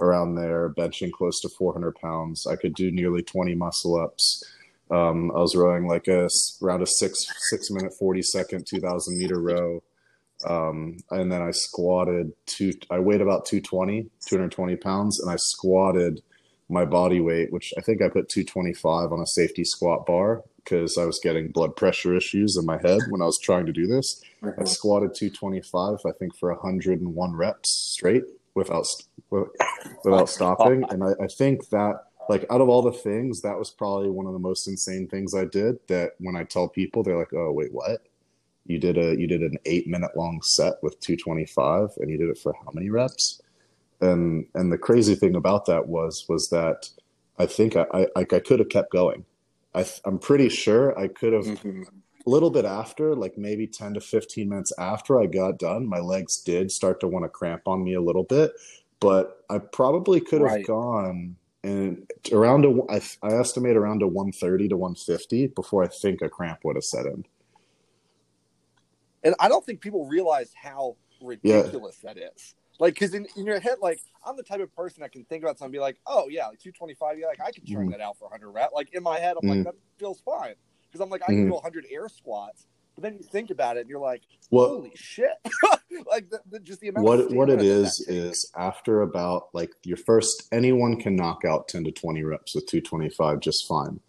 around 0.00 0.34
there, 0.34 0.70
benching 0.70 1.12
close 1.12 1.40
to 1.40 1.48
400 1.48 1.94
pounds. 1.96 2.46
I 2.46 2.56
could 2.56 2.74
do 2.74 2.90
nearly 2.90 3.22
20 3.22 3.54
muscle 3.54 4.00
ups. 4.00 4.42
Um, 4.90 5.30
I 5.30 5.38
was 5.38 5.54
rowing 5.54 5.86
like 5.86 6.08
a 6.08 6.28
around 6.62 6.82
a 6.82 6.86
six 6.86 7.24
six 7.50 7.70
minute 7.70 7.92
40 7.98 8.22
second 8.22 8.66
2000 8.66 9.18
meter 9.18 9.40
row. 9.40 9.82
Um, 10.48 10.96
and 11.10 11.30
then 11.30 11.42
I 11.42 11.50
squatted 11.50 12.32
two, 12.46 12.72
I 12.90 12.98
weighed 12.98 13.20
about 13.20 13.44
220, 13.44 14.08
220 14.26 14.76
pounds, 14.76 15.20
and 15.20 15.30
I 15.30 15.36
squatted 15.36 16.22
my 16.70 16.84
body 16.84 17.20
weight, 17.20 17.52
which 17.52 17.72
I 17.76 17.80
think 17.80 18.00
I 18.00 18.08
put 18.08 18.28
225 18.28 19.12
on 19.12 19.20
a 19.20 19.26
safety 19.26 19.64
squat 19.64 20.06
bar 20.06 20.42
because 20.56 20.96
I 20.96 21.04
was 21.04 21.20
getting 21.22 21.50
blood 21.50 21.76
pressure 21.76 22.14
issues 22.14 22.56
in 22.56 22.64
my 22.64 22.78
head 22.78 23.00
when 23.08 23.22
I 23.22 23.26
was 23.26 23.38
trying 23.42 23.66
to 23.66 23.72
do 23.72 23.86
this. 23.86 24.22
Mm-hmm. 24.42 24.60
I 24.60 24.64
squatted 24.64 25.14
225, 25.14 25.98
I 26.06 26.12
think, 26.18 26.36
for 26.36 26.52
101 26.52 27.36
reps 27.36 27.92
straight 27.94 28.24
without 28.54 28.86
without 30.04 30.28
stopping, 30.28 30.84
and 30.90 31.04
I, 31.04 31.12
I 31.22 31.26
think 31.26 31.68
that 31.70 32.04
like 32.28 32.46
out 32.50 32.60
of 32.60 32.68
all 32.68 32.82
the 32.82 32.92
things, 32.92 33.42
that 33.42 33.58
was 33.58 33.70
probably 33.70 34.10
one 34.10 34.26
of 34.26 34.32
the 34.32 34.38
most 34.38 34.68
insane 34.68 35.08
things 35.08 35.34
I 35.34 35.44
did. 35.44 35.78
That 35.88 36.12
when 36.18 36.36
I 36.36 36.44
tell 36.44 36.68
people, 36.68 37.02
they're 37.02 37.18
like, 37.18 37.32
"Oh, 37.32 37.52
wait, 37.52 37.72
what? 37.72 38.06
You 38.66 38.78
did 38.78 38.98
a 38.98 39.16
you 39.16 39.26
did 39.26 39.42
an 39.42 39.58
eight 39.66 39.88
minute 39.88 40.16
long 40.16 40.40
set 40.42 40.74
with 40.82 41.00
225, 41.00 41.90
and 41.98 42.10
you 42.10 42.18
did 42.18 42.30
it 42.30 42.38
for 42.38 42.52
how 42.52 42.70
many 42.72 42.90
reps?" 42.90 43.40
And 44.00 44.46
and 44.54 44.72
the 44.72 44.78
crazy 44.78 45.14
thing 45.14 45.34
about 45.34 45.66
that 45.66 45.88
was 45.88 46.26
was 46.28 46.50
that 46.50 46.90
I 47.38 47.46
think 47.46 47.76
I 47.76 47.86
I, 47.92 48.06
I 48.16 48.40
could 48.40 48.58
have 48.58 48.68
kept 48.68 48.92
going 48.92 49.24
I 49.74 49.86
am 50.06 50.18
pretty 50.18 50.48
sure 50.48 50.98
I 50.98 51.08
could 51.08 51.32
have 51.32 51.44
mm-hmm. 51.44 51.82
a 51.82 52.30
little 52.30 52.50
bit 52.50 52.64
after, 52.64 53.14
like 53.14 53.38
maybe 53.38 53.66
10 53.66 53.94
to 53.94 54.00
15 54.00 54.48
minutes 54.48 54.72
after 54.78 55.20
I 55.20 55.26
got 55.26 55.58
done, 55.58 55.86
my 55.86 56.00
legs 56.00 56.40
did 56.40 56.72
start 56.72 57.00
to 57.00 57.08
want 57.08 57.24
to 57.24 57.28
cramp 57.28 57.62
on 57.66 57.84
me 57.84 57.94
a 57.94 58.00
little 58.00 58.24
bit, 58.24 58.52
but 58.98 59.44
I 59.48 59.58
probably 59.58 60.20
could 60.20 60.40
have 60.40 60.50
right. 60.50 60.66
gone 60.66 61.36
and 61.62 62.10
around 62.32 62.64
a, 62.64 62.90
I, 62.90 63.02
I 63.22 63.38
estimate 63.38 63.76
around 63.76 64.02
a 64.02 64.08
130 64.08 64.68
to 64.68 64.76
150 64.76 65.48
before 65.48 65.84
I 65.84 65.88
think 65.88 66.22
a 66.22 66.28
cramp 66.28 66.60
would 66.64 66.76
have 66.76 66.84
set 66.84 67.04
in. 67.04 67.26
And 69.22 69.34
I 69.38 69.50
don't 69.50 69.64
think 69.64 69.82
people 69.82 70.06
realize 70.06 70.52
how 70.54 70.96
ridiculous 71.20 71.98
yeah. 72.02 72.14
that 72.14 72.32
is. 72.34 72.54
Like, 72.80 72.94
because 72.94 73.14
in, 73.14 73.26
in 73.36 73.44
your 73.46 73.60
head, 73.60 73.76
like, 73.80 74.00
I'm 74.24 74.36
the 74.36 74.42
type 74.42 74.60
of 74.60 74.74
person 74.74 75.02
that 75.02 75.12
can 75.12 75.24
think 75.26 75.44
about 75.44 75.58
something 75.58 75.72
be 75.72 75.78
like, 75.78 75.98
oh, 76.06 76.28
yeah, 76.28 76.48
like 76.48 76.58
225, 76.58 77.18
yeah, 77.18 77.26
like, 77.26 77.40
I 77.40 77.52
could 77.52 77.70
turn 77.70 77.86
Mhm. 77.86 77.90
that 77.92 78.00
out 78.00 78.18
for 78.18 78.24
100 78.24 78.50
rep. 78.50 78.70
Like, 78.74 78.92
in 78.94 79.02
my 79.02 79.18
head, 79.18 79.36
I'm 79.36 79.46
Mhm. 79.46 79.48
like, 79.50 79.64
that 79.64 79.74
feels 79.98 80.20
fine. 80.22 80.54
Because 80.88 81.02
I'm 81.02 81.10
like, 81.10 81.22
I 81.22 81.26
can 81.26 81.44
Mhm. 81.44 81.48
do 81.48 81.54
100 81.54 81.86
air 81.90 82.08
squats. 82.08 82.66
But 82.96 83.02
then 83.04 83.14
you 83.18 83.22
think 83.22 83.50
about 83.50 83.76
it 83.76 83.80
and 83.82 83.90
you're 83.90 84.00
like, 84.00 84.22
What 84.48 84.68
holy 84.68 84.92
shit. 84.96 85.30
like, 86.06 86.30
the, 86.30 86.40
the, 86.50 86.58
just 86.58 86.80
the 86.80 86.88
amount 86.88 87.06
what 87.06 87.32
what 87.32 87.50
it 87.50 87.62
is 87.62 88.00
is 88.08 88.50
after 88.56 89.02
about 89.02 89.48
like 89.52 89.70
your 89.84 89.96
first 89.96 90.48
anyone 90.52 91.00
can 91.00 91.14
knock 91.16 91.44
out 91.44 91.68
10 91.68 91.84
to 91.84 91.92
20 91.92 92.22
reps 92.24 92.54
with 92.54 92.66
225 92.66 93.40
just 93.40 93.66
fine 93.68 94.00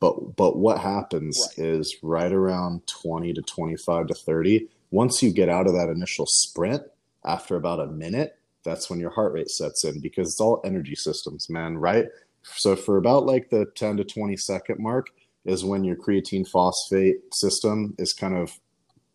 but 0.00 0.36
but 0.36 0.56
what 0.56 0.78
happens 0.78 1.36
Right. 1.58 1.58
is 1.58 1.96
right 2.02 2.32
around 2.32 2.86
20 2.86 3.32
to 3.34 3.42
25 3.42 4.06
to 4.06 4.14
30 4.14 4.68
once 4.90 5.22
you 5.22 5.32
get 5.32 5.48
out 5.48 5.66
of 5.66 5.74
that 5.74 5.88
initial 5.88 6.26
sprint 6.26 6.82
after 7.24 7.56
about 7.56 7.80
a 7.80 7.86
minute 7.86 8.38
that's 8.64 8.90
when 8.90 9.00
your 9.00 9.10
heart 9.10 9.32
rate 9.32 9.50
sets 9.50 9.84
in 9.84 10.00
because 10.00 10.28
it's 10.28 10.40
all 10.40 10.60
energy 10.64 10.94
systems 10.94 11.48
man 11.48 11.76
right 11.76 12.06
so 12.42 12.76
for 12.76 12.96
about 12.96 13.26
like 13.26 13.50
the 13.50 13.66
10 13.74 13.98
to 13.98 14.04
20 14.04 14.36
second 14.36 14.78
mark 14.78 15.08
is 15.44 15.64
when 15.64 15.84
your 15.84 15.96
creatine 15.96 16.46
phosphate 16.46 17.34
system 17.34 17.94
is 17.98 18.12
kind 18.12 18.36
of 18.36 18.58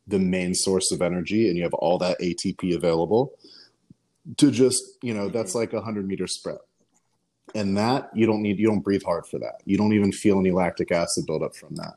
the 0.08 0.20
main 0.20 0.54
source 0.54 0.92
of 0.92 1.02
energy 1.02 1.48
and 1.48 1.58
you 1.58 1.64
have 1.64 1.74
all 1.76 1.98
that 1.98 2.20
ATP 2.20 2.76
available 2.76 3.34
to 4.38 4.52
just, 4.52 4.84
you 5.02 5.14
know, 5.14 5.30
that's 5.30 5.52
mm-hmm. 5.52 5.60
like 5.60 5.74
a 5.74 5.78
100 5.78 6.08
meter 6.08 6.28
sprint. 6.28 6.60
And 7.56 7.78
that 7.78 8.10
you 8.16 8.26
don't 8.26 8.42
need, 8.42 8.58
you 8.58 8.68
don't 8.68 8.80
breathe 8.80 9.04
hard 9.04 9.28
for 9.28 9.38
that. 9.40 9.62
You 9.66 9.78
don't 9.78 9.94
even 9.94 10.12
feel 10.12 10.40
any 10.40 10.52
lactic 10.52 10.92
acid 10.92 11.26
buildup 11.28 11.56
from 11.56 11.76
that. 11.76 11.96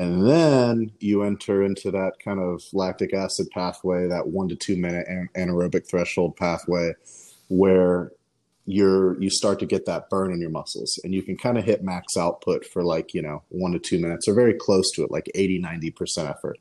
And 0.00 0.26
then 0.26 0.92
you 0.98 1.24
enter 1.24 1.62
into 1.62 1.90
that 1.90 2.14
kind 2.24 2.40
of 2.40 2.64
lactic 2.72 3.12
acid 3.12 3.48
pathway, 3.50 4.08
that 4.08 4.28
one 4.28 4.48
to 4.48 4.56
two 4.56 4.78
minute 4.78 5.06
an- 5.06 5.28
anaerobic 5.36 5.86
threshold 5.86 6.38
pathway, 6.38 6.94
where 7.48 8.10
you're 8.64 9.20
you 9.20 9.28
start 9.28 9.58
to 9.58 9.66
get 9.66 9.84
that 9.84 10.08
burn 10.08 10.32
in 10.32 10.40
your 10.40 10.48
muscles 10.48 10.98
and 11.04 11.14
you 11.14 11.22
can 11.22 11.36
kind 11.36 11.58
of 11.58 11.64
hit 11.64 11.82
max 11.82 12.16
output 12.16 12.64
for 12.64 12.82
like 12.82 13.12
you 13.12 13.20
know 13.20 13.42
one 13.48 13.72
to 13.72 13.78
two 13.78 13.98
minutes 13.98 14.28
or 14.28 14.32
very 14.32 14.54
close 14.54 14.90
to 14.92 15.02
it 15.02 15.10
like 15.10 15.30
80 15.34 15.60
90% 15.60 16.30
effort 16.30 16.58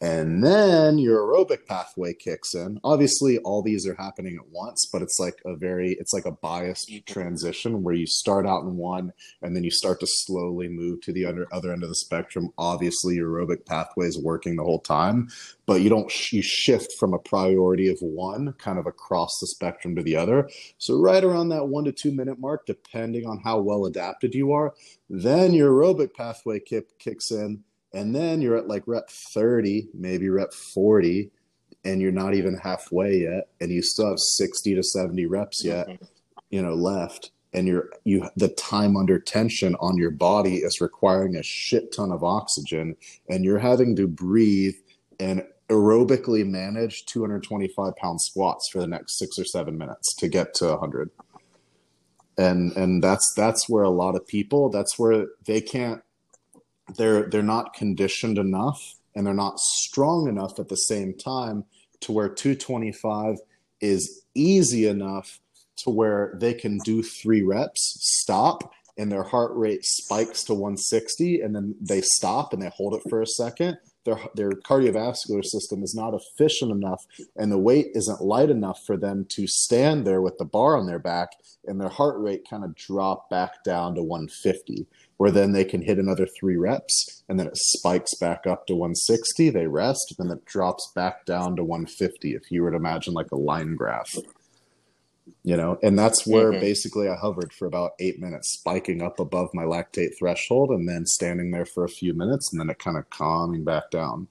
and 0.00 0.44
then 0.44 0.98
your 0.98 1.20
aerobic 1.22 1.66
pathway 1.66 2.12
kicks 2.12 2.54
in. 2.54 2.78
Obviously 2.84 3.38
all 3.38 3.62
these 3.62 3.86
are 3.86 3.94
happening 3.94 4.36
at 4.36 4.48
once 4.50 4.86
but 4.92 5.02
it's 5.02 5.18
like 5.18 5.40
a 5.46 5.56
very 5.56 5.92
it's 5.98 6.12
like 6.12 6.26
a 6.26 6.32
biased 6.32 6.90
mm-hmm. 6.90 7.12
transition 7.12 7.82
where 7.82 7.94
you 7.94 8.06
start 8.06 8.46
out 8.46 8.62
in 8.62 8.76
one 8.76 9.12
and 9.42 9.56
then 9.56 9.64
you 9.64 9.70
start 9.70 10.00
to 10.00 10.06
slowly 10.06 10.68
move 10.68 11.00
to 11.00 11.12
the 11.12 11.24
other 11.24 11.46
other 11.52 11.72
end 11.72 11.82
of 11.82 11.88
the 11.88 11.94
spectrum. 11.94 12.50
Obviously 12.58 13.14
your 13.14 13.30
aerobic 13.30 13.64
pathway 13.64 14.06
is 14.06 14.22
working 14.22 14.56
the 14.56 14.64
whole 14.64 14.80
time 14.80 15.28
but 15.64 15.80
you 15.80 15.88
don't 15.88 16.10
sh- 16.10 16.34
you 16.34 16.42
shift 16.42 16.92
from 16.98 17.14
a 17.14 17.18
priority 17.18 17.88
of 17.88 17.98
one 18.00 18.52
kind 18.54 18.78
of 18.78 18.86
across 18.86 19.38
the 19.40 19.46
spectrum 19.46 19.96
to 19.96 20.02
the 20.02 20.16
other. 20.16 20.48
So 20.78 20.98
right 20.98 21.24
around 21.24 21.48
that 21.48 21.68
one 21.68 21.84
to 21.84 21.92
two 21.92 22.12
minute 22.12 22.38
mark 22.38 22.66
depending 22.66 23.26
on 23.26 23.40
how 23.42 23.60
well 23.60 23.86
adapted 23.86 24.34
you 24.34 24.52
are 24.52 24.74
then 25.08 25.52
your 25.52 25.72
aerobic 25.72 26.14
pathway 26.14 26.58
kick, 26.58 26.98
kicks 26.98 27.30
in 27.30 27.62
and 27.92 28.14
then 28.14 28.40
you're 28.40 28.56
at 28.56 28.68
like 28.68 28.82
rep 28.86 29.08
30 29.10 29.88
maybe 29.94 30.28
rep 30.28 30.52
40 30.52 31.30
and 31.84 32.00
you're 32.00 32.12
not 32.12 32.34
even 32.34 32.56
halfway 32.56 33.18
yet 33.18 33.48
and 33.60 33.70
you 33.70 33.82
still 33.82 34.08
have 34.08 34.18
60 34.18 34.74
to 34.74 34.82
70 34.82 35.26
reps 35.26 35.64
yet 35.64 35.88
mm-hmm. 35.88 36.04
you 36.50 36.62
know 36.62 36.74
left 36.74 37.30
and 37.52 37.66
you're 37.66 37.90
you 38.04 38.28
the 38.36 38.48
time 38.48 38.96
under 38.96 39.18
tension 39.18 39.76
on 39.80 39.96
your 39.96 40.10
body 40.10 40.56
is 40.56 40.80
requiring 40.80 41.36
a 41.36 41.42
shit 41.42 41.92
ton 41.92 42.12
of 42.12 42.22
oxygen 42.22 42.96
and 43.28 43.44
you're 43.44 43.58
having 43.58 43.96
to 43.96 44.06
breathe 44.06 44.74
and 45.18 45.42
aerobically 45.68 46.46
manage 46.46 47.06
225 47.06 47.96
pound 47.96 48.20
squats 48.20 48.68
for 48.70 48.78
the 48.78 48.86
next 48.86 49.18
six 49.18 49.38
or 49.38 49.44
seven 49.44 49.76
minutes 49.76 50.14
to 50.14 50.28
get 50.28 50.54
to 50.54 50.66
100 50.66 51.10
and 52.38 52.72
and 52.76 53.02
that's 53.02 53.32
that's 53.36 53.68
where 53.68 53.82
a 53.82 53.90
lot 53.90 54.14
of 54.14 54.26
people 54.26 54.68
that's 54.68 54.98
where 54.98 55.26
they 55.46 55.60
can't 55.60 56.02
they're 56.94 57.28
they're 57.28 57.42
not 57.42 57.74
conditioned 57.74 58.38
enough 58.38 58.94
and 59.14 59.26
they're 59.26 59.34
not 59.34 59.58
strong 59.58 60.28
enough 60.28 60.58
at 60.58 60.68
the 60.68 60.76
same 60.76 61.14
time 61.14 61.64
to 62.00 62.12
where 62.12 62.28
225 62.28 63.36
is 63.80 64.22
easy 64.34 64.86
enough 64.86 65.40
to 65.76 65.90
where 65.90 66.36
they 66.40 66.54
can 66.54 66.78
do 66.84 67.02
three 67.02 67.42
reps 67.42 67.96
stop 68.00 68.72
and 68.98 69.12
their 69.12 69.22
heart 69.22 69.52
rate 69.54 69.84
spikes 69.84 70.42
to 70.44 70.54
160 70.54 71.40
and 71.40 71.54
then 71.54 71.74
they 71.80 72.00
stop 72.00 72.52
and 72.52 72.62
they 72.62 72.70
hold 72.70 72.94
it 72.94 73.02
for 73.08 73.20
a 73.20 73.26
second. 73.26 73.76
Their 74.04 74.18
their 74.34 74.50
cardiovascular 74.50 75.44
system 75.44 75.82
is 75.82 75.94
not 75.94 76.14
efficient 76.14 76.70
enough 76.70 77.04
and 77.36 77.50
the 77.50 77.58
weight 77.58 77.88
isn't 77.94 78.22
light 78.22 78.50
enough 78.50 78.80
for 78.86 78.96
them 78.96 79.26
to 79.30 79.46
stand 79.46 80.06
there 80.06 80.22
with 80.22 80.38
the 80.38 80.44
bar 80.44 80.76
on 80.76 80.86
their 80.86 81.00
back 81.00 81.30
and 81.66 81.80
their 81.80 81.88
heart 81.88 82.18
rate 82.18 82.48
kind 82.48 82.64
of 82.64 82.74
drop 82.76 83.28
back 83.28 83.64
down 83.64 83.96
to 83.96 84.02
150 84.02 84.86
where 85.16 85.30
then 85.30 85.52
they 85.52 85.64
can 85.64 85.82
hit 85.82 85.98
another 85.98 86.26
three 86.26 86.56
reps 86.56 87.22
and 87.28 87.38
then 87.38 87.46
it 87.46 87.56
spikes 87.56 88.14
back 88.14 88.46
up 88.46 88.66
to 88.66 88.74
160 88.74 89.50
they 89.50 89.66
rest 89.66 90.14
then 90.18 90.30
it 90.30 90.44
drops 90.44 90.92
back 90.94 91.24
down 91.24 91.56
to 91.56 91.64
150 91.64 92.34
if 92.34 92.50
you 92.50 92.62
were 92.62 92.70
to 92.70 92.76
imagine 92.76 93.14
like 93.14 93.30
a 93.32 93.36
line 93.36 93.74
graph 93.76 94.14
you 95.42 95.56
know 95.56 95.78
and 95.82 95.98
that's 95.98 96.26
where 96.26 96.52
Mhm. 96.52 96.60
basically 96.60 97.08
i 97.08 97.14
hovered 97.16 97.52
for 97.52 97.66
about 97.66 97.92
eight 97.98 98.20
minutes 98.20 98.52
spiking 98.52 99.02
up 99.02 99.18
above 99.18 99.48
my 99.54 99.64
lactate 99.64 100.16
threshold 100.18 100.70
and 100.70 100.88
then 100.88 101.04
standing 101.06 101.50
there 101.50 101.66
for 101.66 101.84
a 101.84 101.88
few 101.88 102.14
minutes 102.14 102.52
and 102.52 102.60
then 102.60 102.70
it 102.70 102.78
kind 102.78 102.96
of 102.96 103.08
calming 103.10 103.64
back 103.64 103.90
down 103.90 104.28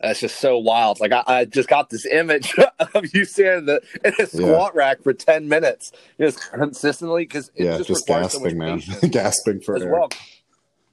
That's 0.00 0.20
just 0.20 0.40
so 0.40 0.58
wild. 0.58 1.00
Like 1.00 1.12
I, 1.12 1.22
I 1.26 1.44
just 1.46 1.68
got 1.68 1.88
this 1.88 2.04
image 2.04 2.54
of 2.94 3.14
you 3.14 3.24
standing 3.24 3.58
in, 3.60 3.66
the, 3.66 3.82
in 4.04 4.12
a 4.18 4.26
squat 4.26 4.74
rack 4.74 5.02
for 5.02 5.14
ten 5.14 5.48
minutes, 5.48 5.92
just 6.20 6.40
consistently 6.52 7.22
because 7.24 7.50
yeah 7.54 7.78
just, 7.78 7.88
just 7.88 8.06
gasping 8.06 8.58
man 8.58 8.82
gasping 9.10 9.60
for 9.60 9.76
air 9.78 9.90
well. 9.90 10.10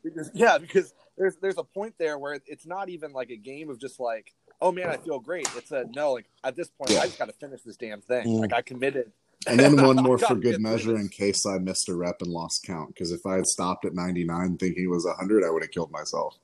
Because 0.04 0.32
yeah, 0.34 0.58
because 0.58 0.94
there's 1.18 1.36
there's 1.38 1.58
a 1.58 1.64
point 1.64 1.96
there 1.98 2.18
where 2.18 2.40
it's 2.48 2.66
not 2.66 2.90
even 2.90 3.12
like 3.12 3.30
a 3.30 3.36
game 3.36 3.70
of 3.70 3.80
just 3.80 4.00
like, 4.00 4.34
oh 4.62 4.72
man, 4.72 4.90
I 4.90 4.98
feel 4.98 5.20
great. 5.20 5.50
It's 5.58 5.72
a 5.72 5.86
no, 5.94 6.14
like 6.14 6.26
at 6.44 6.56
this 6.56 6.70
point, 6.70 6.92
Yeah. 6.92 7.00
I 7.00 7.06
just 7.06 7.20
got 7.20 7.26
to 7.26 7.34
finish 7.34 7.62
this 7.62 7.76
damn 7.76 8.02
thing. 8.02 8.26
Mm. 8.26 8.40
Like 8.40 8.54
I 8.54 8.62
committed. 8.62 9.12
and 9.48 9.60
then 9.60 9.76
one 9.76 9.96
more 10.04 10.18
for 10.18 10.36
good 10.36 10.62
measure 10.62 10.96
in 10.96 11.10
case 11.10 11.46
i 11.46 11.58
missed 11.58 11.90
a 11.90 11.94
rep 11.94 12.22
and 12.22 12.32
lost 12.32 12.64
count 12.66 12.88
because 12.88 13.12
if 13.12 13.26
i 13.26 13.36
had 13.36 13.46
stopped 13.46 13.84
at 13.84 13.94
99 13.94 14.58
thinking 14.58 14.86
it 14.86 14.88
was 14.88 15.06
100 15.06 15.44
i 15.44 15.50
would 15.50 15.62
have 15.62 15.72
killed 15.72 15.92
myself 15.92 16.38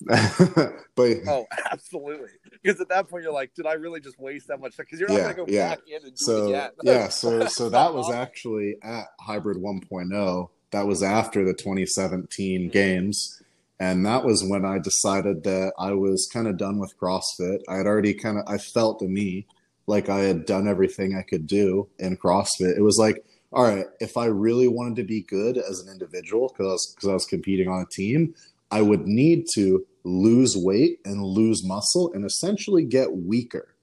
but 0.94 1.16
Oh, 1.26 1.46
absolutely. 1.70 2.28
Because 2.62 2.80
at 2.80 2.88
that 2.88 3.08
point, 3.08 3.24
you're 3.24 3.32
like, 3.32 3.54
did 3.54 3.66
I 3.66 3.72
really 3.72 4.00
just 4.00 4.18
waste 4.18 4.48
that 4.48 4.60
much? 4.60 4.76
Because 4.76 5.00
you're 5.00 5.08
not 5.08 5.16
Yeah, 5.16 5.22
going 5.22 5.34
to 5.34 5.44
go 5.44 5.52
yeah. 5.52 5.68
back 5.70 5.80
in 5.88 5.94
and 5.96 6.02
do 6.04 6.08
it 6.08 6.18
so 6.18 6.46
again. 6.48 6.70
yeah 6.82 7.08
so 7.08 7.46
so 7.46 7.68
that 7.68 7.92
was 7.94 8.10
actually 8.10 8.76
at 8.82 9.06
hybrid 9.20 9.58
1.0 9.58 10.48
that 10.70 10.86
was 10.86 11.02
after 11.02 11.44
the 11.44 11.54
2017 11.54 12.60
mm-hmm. 12.60 12.70
games 12.70 13.42
and 13.80 14.04
that 14.06 14.24
was 14.24 14.44
when 14.44 14.64
i 14.64 14.78
decided 14.78 15.44
that 15.44 15.72
i 15.78 15.92
was 15.92 16.28
kind 16.32 16.46
of 16.46 16.56
done 16.56 16.78
with 16.78 16.98
crossfit 16.98 17.58
i 17.68 17.76
had 17.76 17.86
already 17.86 18.14
kind 18.14 18.38
of 18.38 18.44
i 18.46 18.58
felt 18.58 18.98
to 18.98 19.08
me 19.08 19.46
like 19.86 20.08
i 20.08 20.20
had 20.20 20.46
done 20.46 20.68
everything 20.68 21.16
i 21.16 21.22
could 21.22 21.46
do 21.46 21.88
in 21.98 22.16
crossfit 22.16 22.76
it 22.76 22.82
was 22.82 22.98
like 22.98 23.24
all 23.52 23.64
right 23.64 23.86
if 24.00 24.16
i 24.16 24.26
really 24.26 24.68
wanted 24.68 24.96
to 24.96 25.04
be 25.04 25.22
good 25.22 25.56
as 25.58 25.80
an 25.80 25.90
individual 25.90 26.48
because 26.48 26.92
because 26.94 27.08
I 27.08 27.14
was 27.14 27.26
competing 27.26 27.68
on 27.68 27.82
a 27.82 27.86
team 27.86 28.34
i 28.70 28.82
would 28.82 29.06
need 29.06 29.44
to 29.52 29.84
lose 30.04 30.56
weight 30.56 30.98
and 31.04 31.22
lose 31.22 31.64
muscle 31.64 32.12
and 32.14 32.24
essentially 32.24 32.84
get 32.84 33.12
weaker 33.12 33.74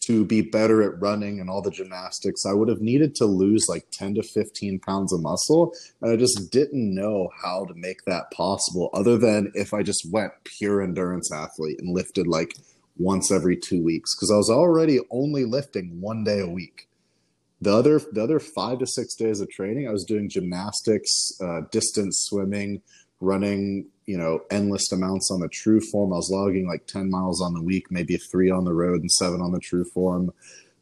to 0.00 0.24
be 0.24 0.40
better 0.40 0.82
at 0.82 1.00
running 1.00 1.40
and 1.40 1.50
all 1.50 1.62
the 1.62 1.70
gymnastics, 1.70 2.46
I 2.46 2.52
would 2.52 2.68
have 2.68 2.80
needed 2.80 3.14
to 3.16 3.26
lose 3.26 3.66
like 3.68 3.86
10 3.92 4.14
to 4.14 4.22
15 4.22 4.80
pounds 4.80 5.12
of 5.12 5.20
muscle. 5.20 5.74
And 6.00 6.12
I 6.12 6.16
just 6.16 6.50
didn't 6.50 6.94
know 6.94 7.28
how 7.42 7.66
to 7.66 7.74
make 7.74 8.04
that 8.06 8.30
possible 8.30 8.90
other 8.94 9.18
than 9.18 9.52
if 9.54 9.74
I 9.74 9.82
just 9.82 10.10
went 10.10 10.32
pure 10.44 10.82
endurance 10.82 11.30
athlete 11.32 11.78
and 11.80 11.94
lifted 11.94 12.26
like 12.26 12.54
once 12.98 13.30
every 13.30 13.56
two 13.56 13.82
weeks 13.82 14.14
because 14.14 14.30
I 14.30 14.36
was 14.36 14.50
already 14.50 15.00
only 15.10 15.44
lifting 15.44 16.00
one 16.00 16.24
day 16.24 16.40
a 16.40 16.48
week. 16.48 16.88
The 17.60 17.74
other, 17.74 18.00
the 18.12 18.22
other 18.22 18.40
five 18.40 18.78
to 18.78 18.86
six 18.86 19.14
days 19.14 19.40
of 19.40 19.50
training, 19.50 19.86
I 19.86 19.92
was 19.92 20.04
doing 20.04 20.30
gymnastics, 20.30 21.10
uh, 21.42 21.60
distance 21.70 22.24
swimming, 22.26 22.80
running, 23.20 23.86
you 24.10 24.18
know, 24.18 24.40
endless 24.50 24.90
amounts 24.90 25.30
on 25.30 25.38
the 25.38 25.48
TrueForm. 25.48 26.12
I 26.12 26.16
was 26.16 26.32
logging 26.32 26.66
like 26.66 26.88
10 26.88 27.08
miles 27.08 27.40
on 27.40 27.54
the 27.54 27.62
week, 27.62 27.92
maybe 27.92 28.16
three 28.16 28.50
on 28.50 28.64
the 28.64 28.72
road 28.72 29.02
and 29.02 29.12
seven 29.12 29.40
on 29.40 29.52
the 29.52 29.60
TrueForm. 29.60 30.30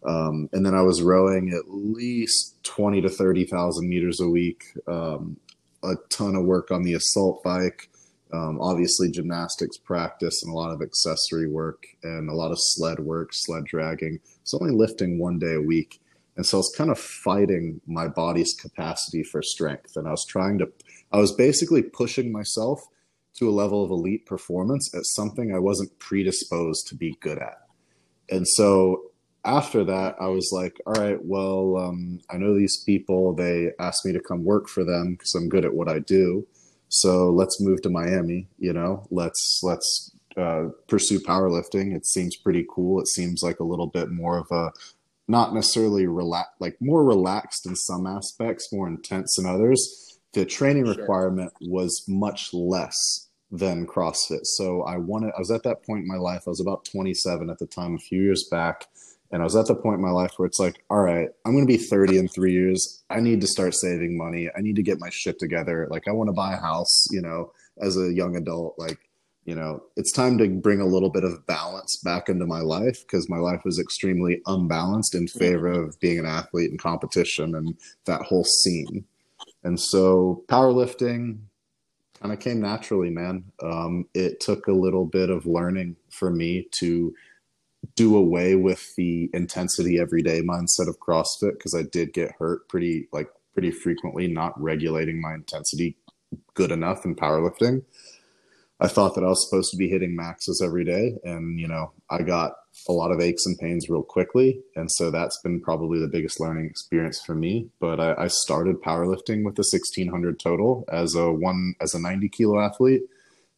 Um, 0.02 0.48
and 0.54 0.64
then 0.64 0.74
I 0.74 0.80
was 0.80 1.02
rowing 1.02 1.52
at 1.52 1.64
least 1.68 2.56
20 2.62 3.02
to 3.02 3.10
30,000 3.10 3.86
meters 3.86 4.18
a 4.20 4.28
week, 4.30 4.64
um, 4.86 5.36
a 5.82 5.96
ton 6.08 6.36
of 6.36 6.46
work 6.46 6.70
on 6.70 6.84
the 6.84 6.94
assault 6.94 7.42
bike, 7.42 7.90
um, 8.32 8.58
obviously 8.62 9.10
gymnastics 9.10 9.76
practice 9.76 10.42
and 10.42 10.50
a 10.50 10.56
lot 10.56 10.70
of 10.70 10.80
accessory 10.80 11.50
work 11.50 11.84
and 12.02 12.30
a 12.30 12.34
lot 12.34 12.50
of 12.50 12.56
sled 12.58 12.98
work, 12.98 13.34
sled 13.34 13.64
dragging. 13.66 14.20
It's 14.40 14.54
only 14.54 14.72
lifting 14.72 15.18
one 15.18 15.38
day 15.38 15.56
a 15.56 15.60
week. 15.60 16.00
And 16.38 16.46
so 16.46 16.56
I 16.56 16.60
was 16.60 16.74
kind 16.74 16.90
of 16.90 16.98
fighting 16.98 17.82
my 17.86 18.08
body's 18.08 18.54
capacity 18.54 19.22
for 19.22 19.42
strength. 19.42 19.96
And 19.96 20.08
I 20.08 20.12
was 20.12 20.24
trying 20.24 20.56
to, 20.60 20.72
I 21.12 21.18
was 21.18 21.32
basically 21.32 21.82
pushing 21.82 22.32
myself 22.32 22.80
to 23.38 23.48
a 23.48 23.52
level 23.52 23.84
of 23.84 23.90
elite 23.90 24.26
performance 24.26 24.92
at 24.94 25.06
something 25.06 25.54
I 25.54 25.58
wasn't 25.58 25.98
predisposed 25.98 26.86
to 26.88 26.94
be 26.94 27.16
good 27.20 27.38
at. 27.38 27.58
And 28.30 28.46
so 28.46 29.10
after 29.44 29.84
that, 29.84 30.16
I 30.20 30.26
was 30.26 30.50
like, 30.52 30.80
all 30.86 30.94
right, 30.94 31.18
well, 31.24 31.76
um, 31.76 32.20
I 32.30 32.36
know 32.36 32.54
these 32.54 32.82
people. 32.84 33.34
They 33.34 33.70
asked 33.78 34.04
me 34.04 34.12
to 34.12 34.20
come 34.20 34.44
work 34.44 34.68
for 34.68 34.84
them 34.84 35.12
because 35.12 35.34
I'm 35.34 35.48
good 35.48 35.64
at 35.64 35.74
what 35.74 35.88
I 35.88 36.00
do. 36.00 36.46
So 36.88 37.30
let's 37.30 37.60
move 37.60 37.82
to 37.82 37.90
Miami. 37.90 38.48
You 38.58 38.72
know, 38.72 39.06
let's 39.10 39.60
let's 39.62 40.12
uh, 40.36 40.68
pursue 40.88 41.20
powerlifting. 41.20 41.94
It 41.94 42.06
seems 42.06 42.36
pretty 42.36 42.66
cool. 42.70 43.00
It 43.00 43.08
seems 43.08 43.42
like 43.42 43.60
a 43.60 43.64
little 43.64 43.86
bit 43.86 44.10
more 44.10 44.38
of 44.38 44.50
a 44.50 44.72
not 45.28 45.54
necessarily 45.54 46.06
relax, 46.06 46.48
like 46.58 46.76
more 46.80 47.04
relaxed 47.04 47.66
in 47.66 47.76
some 47.76 48.06
aspects, 48.06 48.72
more 48.72 48.88
intense 48.88 49.38
in 49.38 49.46
others. 49.46 50.18
The 50.32 50.44
training 50.44 50.86
sure. 50.86 50.94
requirement 50.94 51.52
was 51.60 52.04
much 52.08 52.52
less 52.52 53.27
than 53.50 53.86
CrossFit. 53.86 54.44
So 54.44 54.82
I 54.82 54.96
wanted, 54.96 55.32
I 55.36 55.38
was 55.38 55.50
at 55.50 55.62
that 55.62 55.84
point 55.84 56.02
in 56.02 56.08
my 56.08 56.16
life, 56.16 56.42
I 56.46 56.50
was 56.50 56.60
about 56.60 56.84
27 56.84 57.48
at 57.50 57.58
the 57.58 57.66
time, 57.66 57.94
a 57.94 57.98
few 57.98 58.22
years 58.22 58.46
back. 58.50 58.86
And 59.30 59.42
I 59.42 59.44
was 59.44 59.56
at 59.56 59.66
the 59.66 59.74
point 59.74 59.96
in 59.96 60.02
my 60.02 60.10
life 60.10 60.32
where 60.36 60.46
it's 60.46 60.58
like, 60.58 60.82
all 60.88 61.02
right, 61.02 61.28
I'm 61.44 61.52
going 61.52 61.66
to 61.66 61.72
be 61.72 61.76
30 61.76 62.18
in 62.18 62.28
three 62.28 62.52
years. 62.52 63.04
I 63.10 63.20
need 63.20 63.40
to 63.42 63.46
start 63.46 63.74
saving 63.74 64.16
money. 64.16 64.48
I 64.56 64.60
need 64.60 64.76
to 64.76 64.82
get 64.82 65.00
my 65.00 65.10
shit 65.10 65.38
together. 65.38 65.86
Like, 65.90 66.08
I 66.08 66.12
want 66.12 66.28
to 66.28 66.34
buy 66.34 66.54
a 66.54 66.60
house, 66.60 67.06
you 67.10 67.20
know, 67.20 67.52
as 67.80 67.98
a 67.98 68.12
young 68.12 68.36
adult. 68.36 68.74
Like, 68.78 68.98
you 69.44 69.54
know, 69.54 69.82
it's 69.96 70.12
time 70.12 70.38
to 70.38 70.48
bring 70.48 70.80
a 70.80 70.86
little 70.86 71.10
bit 71.10 71.24
of 71.24 71.46
balance 71.46 72.00
back 72.04 72.28
into 72.28 72.46
my 72.46 72.60
life 72.60 73.00
because 73.02 73.28
my 73.28 73.38
life 73.38 73.60
was 73.64 73.78
extremely 73.78 74.40
unbalanced 74.46 75.14
in 75.14 75.26
favor 75.26 75.68
of 75.68 75.98
being 76.00 76.18
an 76.18 76.26
athlete 76.26 76.70
and 76.70 76.80
competition 76.80 77.54
and 77.54 77.78
that 78.06 78.22
whole 78.22 78.44
scene. 78.44 79.04
And 79.62 79.78
so 79.78 80.44
powerlifting 80.48 81.40
kind 82.20 82.32
of 82.32 82.40
came 82.40 82.60
naturally, 82.60 83.10
man. 83.10 83.44
Um, 83.62 84.06
it 84.14 84.40
took 84.40 84.66
a 84.66 84.72
little 84.72 85.06
bit 85.06 85.30
of 85.30 85.46
learning 85.46 85.96
for 86.10 86.30
me 86.30 86.68
to 86.72 87.14
do 87.94 88.16
away 88.16 88.56
with 88.56 88.94
the 88.96 89.30
intensity 89.32 89.98
everyday 90.00 90.42
mindset 90.42 90.88
of 90.88 90.98
CrossFit 90.98 91.52
because 91.52 91.74
I 91.74 91.82
did 91.82 92.12
get 92.12 92.32
hurt 92.38 92.68
pretty 92.68 93.08
like 93.12 93.28
pretty 93.52 93.70
frequently, 93.70 94.28
not 94.28 94.60
regulating 94.60 95.20
my 95.20 95.34
intensity 95.34 95.96
good 96.54 96.70
enough 96.70 97.04
in 97.04 97.14
powerlifting. 97.14 97.82
I 98.80 98.86
thought 98.86 99.14
that 99.14 99.24
I 99.24 99.28
was 99.28 99.44
supposed 99.44 99.72
to 99.72 99.76
be 99.76 99.88
hitting 99.88 100.14
maxes 100.14 100.62
every 100.64 100.84
day, 100.84 101.16
and 101.24 101.58
you 101.58 101.66
know, 101.66 101.92
I 102.10 102.22
got 102.22 102.52
a 102.88 102.92
lot 102.92 103.10
of 103.10 103.20
aches 103.20 103.44
and 103.44 103.58
pains 103.58 103.88
real 103.88 104.04
quickly, 104.04 104.60
and 104.76 104.90
so 104.90 105.10
that's 105.10 105.40
been 105.42 105.60
probably 105.60 105.98
the 105.98 106.06
biggest 106.06 106.38
learning 106.38 106.66
experience 106.66 107.20
for 107.20 107.34
me. 107.34 107.70
But 107.80 107.98
I, 107.98 108.14
I 108.14 108.28
started 108.28 108.80
powerlifting 108.80 109.44
with 109.44 109.58
a 109.58 109.66
1600 109.66 110.38
total 110.38 110.84
as 110.92 111.16
a 111.16 111.32
one 111.32 111.74
as 111.80 111.94
a 111.94 112.00
90 112.00 112.28
kilo 112.28 112.60
athlete, 112.60 113.02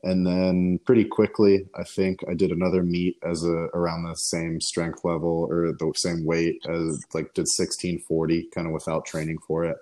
and 0.02 0.26
then 0.26 0.80
pretty 0.86 1.04
quickly, 1.04 1.68
I 1.74 1.84
think 1.84 2.20
I 2.26 2.32
did 2.32 2.50
another 2.50 2.82
meet 2.82 3.18
as 3.22 3.44
a 3.44 3.68
around 3.74 4.04
the 4.04 4.14
same 4.14 4.58
strength 4.62 5.04
level 5.04 5.46
or 5.50 5.72
the 5.72 5.92
same 5.96 6.24
weight 6.24 6.62
as 6.66 7.04
like 7.12 7.34
did 7.34 7.42
1640, 7.42 8.48
kind 8.54 8.66
of 8.66 8.72
without 8.72 9.04
training 9.04 9.36
for 9.46 9.66
it 9.66 9.76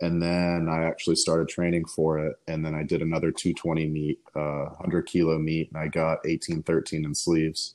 and 0.00 0.22
then 0.22 0.68
I 0.70 0.84
actually 0.84 1.16
started 1.16 1.48
training 1.48 1.86
for 1.86 2.18
it. 2.18 2.36
And 2.46 2.64
then 2.64 2.74
I 2.74 2.84
did 2.84 3.02
another 3.02 3.32
220 3.32 3.86
meet, 3.88 4.20
uh, 4.34 4.66
100 4.78 5.06
kilo 5.06 5.38
meet, 5.38 5.70
and 5.70 5.78
I 5.78 5.88
got 5.88 6.24
1813 6.24 7.04
in 7.04 7.14
sleeves. 7.14 7.74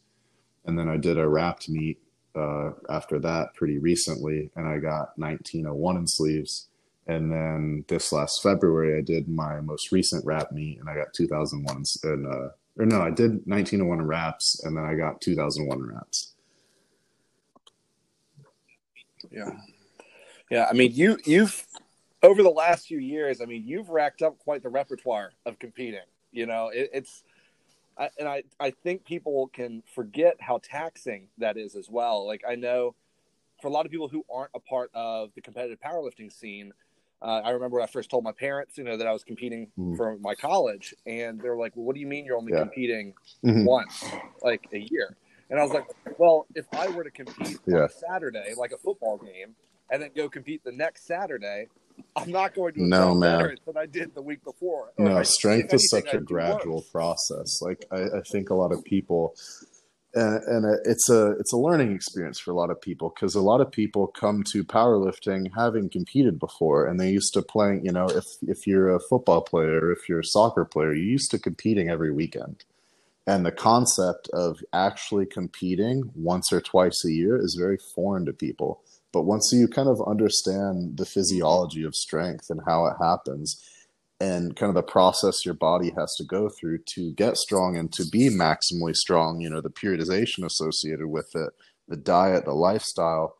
And 0.65 0.79
then 0.79 0.87
I 0.87 0.97
did 0.97 1.17
a 1.17 1.27
wrapped 1.27 1.67
meet 1.67 1.99
uh, 2.35 2.71
after 2.89 3.19
that 3.19 3.53
pretty 3.55 3.77
recently, 3.77 4.49
and 4.55 4.67
I 4.67 4.77
got 4.77 5.17
1901 5.17 5.97
in 5.97 6.07
sleeves. 6.07 6.67
And 7.05 7.29
then 7.29 7.83
this 7.89 8.13
last 8.13 8.41
February, 8.41 8.97
I 8.97 9.01
did 9.01 9.27
my 9.27 9.59
most 9.59 9.91
recent 9.91 10.25
wrap 10.25 10.53
meet, 10.53 10.79
and 10.79 10.89
I 10.89 10.95
got 10.95 11.13
2001 11.13 11.83
in, 12.05 12.25
uh, 12.25 12.49
or 12.81 12.85
no, 12.85 13.01
I 13.01 13.09
did 13.09 13.45
1901 13.45 13.99
in 13.99 14.07
wraps, 14.07 14.63
and 14.63 14.77
then 14.77 14.85
I 14.85 14.95
got 14.95 15.19
2001 15.19 15.81
wraps. 15.85 16.33
Yeah. 19.29 19.51
Yeah, 20.49 20.67
I 20.69 20.73
mean, 20.73 20.91
you 20.93 21.17
you've 21.25 21.65
over 22.23 22.41
the 22.41 22.49
last 22.49 22.87
few 22.87 22.99
years, 22.99 23.41
I 23.41 23.45
mean, 23.45 23.63
you've 23.67 23.89
racked 23.89 24.21
up 24.21 24.39
quite 24.39 24.63
the 24.63 24.69
repertoire 24.69 25.31
of 25.45 25.59
competing. 25.59 25.99
You 26.31 26.45
know, 26.45 26.69
it, 26.69 26.89
it's, 26.93 27.23
I, 27.97 28.09
and 28.17 28.27
I, 28.27 28.43
I 28.59 28.71
think 28.71 29.05
people 29.05 29.51
can 29.53 29.83
forget 29.93 30.37
how 30.39 30.59
taxing 30.63 31.27
that 31.37 31.57
is 31.57 31.75
as 31.75 31.89
well. 31.89 32.25
Like, 32.25 32.41
I 32.47 32.55
know 32.55 32.95
for 33.61 33.67
a 33.67 33.71
lot 33.71 33.85
of 33.85 33.91
people 33.91 34.07
who 34.07 34.25
aren't 34.33 34.51
a 34.55 34.59
part 34.59 34.89
of 34.93 35.29
the 35.35 35.41
competitive 35.41 35.79
powerlifting 35.79 36.31
scene, 36.31 36.73
uh, 37.21 37.41
I 37.43 37.51
remember 37.51 37.75
when 37.77 37.83
I 37.83 37.91
first 37.91 38.09
told 38.09 38.23
my 38.23 38.31
parents, 38.31 38.77
you 38.77 38.83
know, 38.83 38.97
that 38.97 39.07
I 39.07 39.13
was 39.13 39.23
competing 39.23 39.71
mm. 39.79 39.95
for 39.95 40.17
my 40.17 40.35
college, 40.35 40.93
and 41.05 41.39
they 41.39 41.47
were 41.47 41.55
like, 41.55 41.73
"Well, 41.73 41.85
what 41.85 41.93
do 41.93 42.01
you 42.01 42.07
mean 42.07 42.25
you're 42.25 42.35
only 42.35 42.51
yeah. 42.51 42.59
competing 42.59 43.13
mm-hmm. 43.45 43.63
once, 43.63 44.03
like 44.41 44.67
a 44.73 44.79
year?" 44.79 45.15
And 45.49 45.57
I 45.57 45.63
was 45.63 45.71
like, 45.71 45.85
"Well, 46.17 46.47
if 46.53 46.65
I 46.73 46.89
were 46.89 47.05
to 47.05 47.11
compete 47.11 47.59
yeah. 47.65 47.77
on 47.77 47.83
a 47.83 47.89
Saturday, 47.89 48.53
like 48.57 48.73
a 48.73 48.77
football 48.77 49.17
game, 49.17 49.55
and 49.89 50.01
then 50.01 50.09
go 50.13 50.27
compete 50.27 50.65
the 50.65 50.73
next 50.73 51.07
Saturday, 51.07 51.67
I'm 52.15 52.31
not 52.31 52.53
going 52.53 52.73
to 52.75 52.83
no 52.83 53.15
man 53.15 53.57
than 53.65 53.77
I 53.77 53.85
did 53.85 54.13
the 54.13 54.21
week 54.21 54.43
before. 54.43 54.93
No, 54.97 55.17
I, 55.17 55.23
strength 55.23 55.73
is 55.73 55.89
such 55.89 56.13
a 56.13 56.19
gradual 56.19 56.77
worse. 56.77 56.89
process. 56.89 57.61
Like 57.61 57.85
I, 57.91 58.03
I, 58.03 58.21
think 58.31 58.49
a 58.49 58.55
lot 58.55 58.71
of 58.71 58.83
people, 58.83 59.35
and, 60.13 60.43
and, 60.43 60.79
it's 60.85 61.09
a 61.09 61.31
it's 61.39 61.53
a 61.53 61.57
learning 61.57 61.93
experience 61.93 62.39
for 62.39 62.51
a 62.51 62.55
lot 62.55 62.69
of 62.69 62.79
people 62.79 63.09
because 63.09 63.33
a 63.35 63.41
lot 63.41 63.61
of 63.61 63.71
people 63.71 64.07
come 64.07 64.43
to 64.51 64.63
powerlifting 64.63 65.51
having 65.55 65.89
competed 65.89 66.39
before, 66.39 66.85
and 66.85 66.99
they 66.99 67.09
used 67.09 67.33
to 67.33 67.41
playing. 67.41 67.85
You 67.85 67.91
know, 67.91 68.05
if 68.05 68.25
if 68.43 68.67
you're 68.67 68.93
a 68.93 68.99
football 69.09 69.41
player, 69.41 69.91
if 69.91 70.07
you're 70.07 70.19
a 70.19 70.25
soccer 70.25 70.65
player, 70.65 70.93
you 70.93 71.03
used 71.03 71.31
to 71.31 71.39
competing 71.39 71.89
every 71.89 72.11
weekend. 72.11 72.63
And 73.25 73.45
the 73.45 73.51
concept 73.51 74.29
of 74.33 74.59
actually 74.73 75.25
competing 75.25 76.11
once 76.13 76.51
or 76.51 76.59
twice 76.59 77.05
a 77.05 77.11
year 77.11 77.37
is 77.37 77.55
very 77.57 77.77
foreign 77.95 78.25
to 78.25 78.33
people 78.33 78.81
but 79.13 79.23
once 79.23 79.53
you 79.53 79.67
kind 79.67 79.87
of 79.87 80.01
understand 80.05 80.97
the 80.97 81.05
physiology 81.05 81.83
of 81.83 81.95
strength 81.95 82.49
and 82.49 82.61
how 82.67 82.87
it 82.87 82.95
happens, 82.99 83.63
and 84.19 84.55
kind 84.55 84.69
of 84.69 84.75
the 84.75 84.83
process 84.83 85.45
your 85.45 85.53
body 85.53 85.91
has 85.97 86.15
to 86.15 86.23
go 86.23 86.49
through 86.49 86.79
to 86.79 87.13
get 87.13 87.37
strong 87.37 87.77
and 87.77 87.91
to 87.93 88.05
be 88.07 88.29
maximally 88.29 88.95
strong, 88.95 89.39
you 89.39 89.49
know, 89.49 89.61
the 89.61 89.69
periodization 89.69 90.45
associated 90.45 91.07
with 91.07 91.29
it, 91.35 91.51
the 91.87 91.97
diet, 91.97 92.45
the 92.45 92.53
lifestyle, 92.53 93.35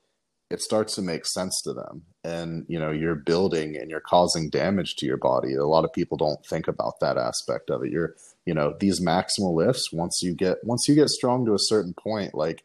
it 0.50 0.62
starts 0.62 0.96
to 0.96 1.02
make 1.02 1.26
sense 1.26 1.62
to 1.62 1.74
them. 1.74 2.04
And, 2.24 2.66
you 2.68 2.80
know, 2.80 2.92
you're 2.92 3.16
building 3.16 3.76
and 3.76 3.90
you're 3.90 4.02
causing 4.02 4.50
damage 4.50 4.96
to 4.98 5.06
your 5.06 5.18
body. 5.18 5.56
A 5.56 5.66
lot 5.66 5.86
of 5.86 5.94
people 5.94 6.18
don't 6.18 6.46
think 6.46 6.68
about 6.68 7.00
that 7.00 7.18
aspect 7.18 7.70
of 7.70 7.84
it. 7.84 7.92
You're, 7.92 8.16
you 8.46 8.54
know, 8.54 8.76
these 8.80 9.00
maximal 9.00 9.56
lifts, 9.56 9.92
once 9.92 10.22
you 10.22 10.36
get 10.36 10.58
once 10.64 10.88
you 10.88 10.96
get 10.96 11.10
strong 11.10 11.46
to 11.46 11.54
a 11.54 11.60
certain 11.60 11.94
point, 11.94 12.36
like 12.36 12.64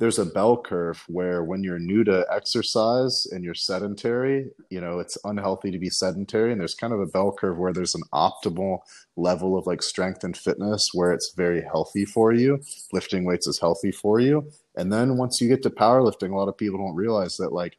there's 0.00 0.18
a 0.18 0.24
bell 0.24 0.56
curve 0.56 1.04
where 1.08 1.44
when 1.44 1.62
you're 1.62 1.78
new 1.78 2.02
to 2.02 2.26
exercise 2.32 3.26
and 3.26 3.44
you're 3.44 3.52
sedentary, 3.52 4.50
you 4.70 4.80
know, 4.80 4.98
it's 4.98 5.18
unhealthy 5.24 5.70
to 5.70 5.78
be 5.78 5.90
sedentary. 5.90 6.50
And 6.50 6.58
there's 6.58 6.74
kind 6.74 6.94
of 6.94 7.00
a 7.00 7.06
bell 7.06 7.32
curve 7.38 7.58
where 7.58 7.74
there's 7.74 7.94
an 7.94 8.04
optimal 8.14 8.78
level 9.16 9.58
of 9.58 9.66
like 9.66 9.82
strength 9.82 10.24
and 10.24 10.34
fitness 10.34 10.88
where 10.94 11.12
it's 11.12 11.34
very 11.36 11.62
healthy 11.62 12.06
for 12.06 12.32
you. 12.32 12.62
Lifting 12.94 13.24
weights 13.24 13.46
is 13.46 13.60
healthy 13.60 13.92
for 13.92 14.20
you. 14.20 14.50
And 14.74 14.90
then 14.90 15.18
once 15.18 15.38
you 15.38 15.48
get 15.48 15.62
to 15.64 15.70
powerlifting, 15.70 16.32
a 16.32 16.36
lot 16.36 16.48
of 16.48 16.56
people 16.56 16.78
don't 16.78 16.96
realize 16.96 17.36
that 17.36 17.52
like 17.52 17.76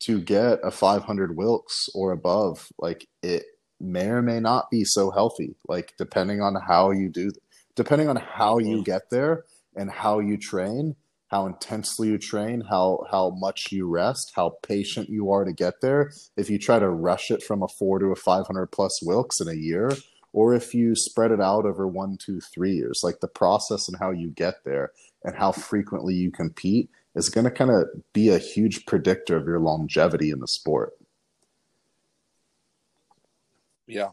to 0.00 0.20
get 0.20 0.60
a 0.62 0.70
500 0.70 1.36
Wilks 1.36 1.88
or 1.92 2.12
above, 2.12 2.68
like 2.78 3.08
it 3.24 3.46
may 3.80 4.06
or 4.06 4.22
may 4.22 4.38
not 4.38 4.70
be 4.70 4.84
so 4.84 5.10
healthy, 5.10 5.56
like 5.66 5.94
depending 5.98 6.40
on 6.40 6.54
how 6.54 6.92
you 6.92 7.08
do, 7.08 7.32
depending 7.74 8.08
on 8.08 8.14
how 8.14 8.58
you 8.58 8.76
mm. 8.76 8.84
get 8.84 9.10
there 9.10 9.44
and 9.74 9.90
how 9.90 10.20
you 10.20 10.36
train 10.36 10.94
how 11.34 11.46
intensely 11.46 12.10
you 12.10 12.16
train, 12.16 12.60
how 12.70 13.04
how 13.10 13.30
much 13.30 13.72
you 13.72 13.88
rest, 13.88 14.30
how 14.36 14.56
patient 14.62 15.08
you 15.08 15.32
are 15.32 15.44
to 15.44 15.52
get 15.52 15.80
there. 15.82 16.12
If 16.36 16.48
you 16.48 16.60
try 16.60 16.78
to 16.78 16.88
rush 16.88 17.32
it 17.32 17.42
from 17.42 17.60
a 17.60 17.66
four 17.66 17.98
to 17.98 18.12
a 18.12 18.14
500 18.14 18.68
plus 18.68 19.00
Wilks 19.02 19.40
in 19.40 19.48
a 19.48 19.54
year, 19.54 19.90
or 20.32 20.54
if 20.54 20.74
you 20.74 20.94
spread 20.94 21.32
it 21.32 21.40
out 21.40 21.66
over 21.66 21.88
one, 21.88 22.18
two, 22.24 22.38
three 22.40 22.74
years, 22.74 23.00
like 23.02 23.18
the 23.18 23.26
process 23.26 23.88
and 23.88 23.98
how 23.98 24.12
you 24.12 24.30
get 24.30 24.62
there 24.64 24.92
and 25.24 25.34
how 25.34 25.50
frequently 25.50 26.14
you 26.14 26.30
compete 26.30 26.88
is 27.16 27.30
going 27.30 27.44
to 27.44 27.50
kind 27.50 27.72
of 27.72 27.88
be 28.12 28.28
a 28.28 28.38
huge 28.38 28.86
predictor 28.86 29.36
of 29.36 29.44
your 29.44 29.58
longevity 29.58 30.30
in 30.30 30.38
the 30.38 30.46
sport. 30.46 30.92
Yeah. 33.88 34.10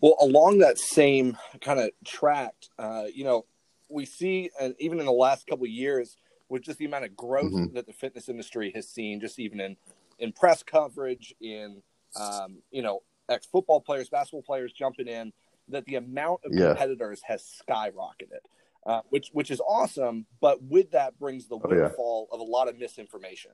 Well, 0.00 0.16
along 0.18 0.60
that 0.60 0.78
same 0.78 1.36
kind 1.60 1.80
of 1.80 1.90
track, 2.06 2.54
uh, 2.78 3.04
you 3.14 3.24
know, 3.24 3.44
we 3.90 4.06
see, 4.06 4.50
and 4.58 4.74
even 4.78 5.00
in 5.00 5.04
the 5.04 5.12
last 5.12 5.46
couple 5.46 5.66
years, 5.66 6.16
with 6.50 6.62
just 6.62 6.78
the 6.78 6.84
amount 6.84 7.04
of 7.04 7.16
growth 7.16 7.52
mm-hmm. 7.52 7.74
that 7.74 7.86
the 7.86 7.92
fitness 7.92 8.28
industry 8.28 8.72
has 8.74 8.88
seen, 8.88 9.20
just 9.20 9.38
even 9.38 9.60
in 9.60 9.76
in 10.18 10.32
press 10.32 10.62
coverage, 10.62 11.34
in 11.40 11.82
um, 12.16 12.58
you 12.70 12.82
know 12.82 13.02
ex 13.28 13.46
football 13.46 13.80
players, 13.80 14.10
basketball 14.10 14.42
players 14.42 14.72
jumping 14.72 15.08
in, 15.08 15.32
that 15.68 15.86
the 15.86 15.94
amount 15.94 16.40
of 16.44 16.52
yeah. 16.52 16.68
competitors 16.68 17.22
has 17.24 17.42
skyrocketed, 17.42 18.42
uh, 18.84 19.00
which 19.08 19.30
which 19.32 19.50
is 19.50 19.60
awesome. 19.60 20.26
But 20.40 20.62
with 20.62 20.90
that 20.90 21.18
brings 21.18 21.46
the 21.46 21.56
windfall 21.56 22.28
oh, 22.30 22.36
yeah. 22.36 22.42
of 22.42 22.46
a 22.46 22.50
lot 22.50 22.68
of 22.68 22.78
misinformation, 22.78 23.52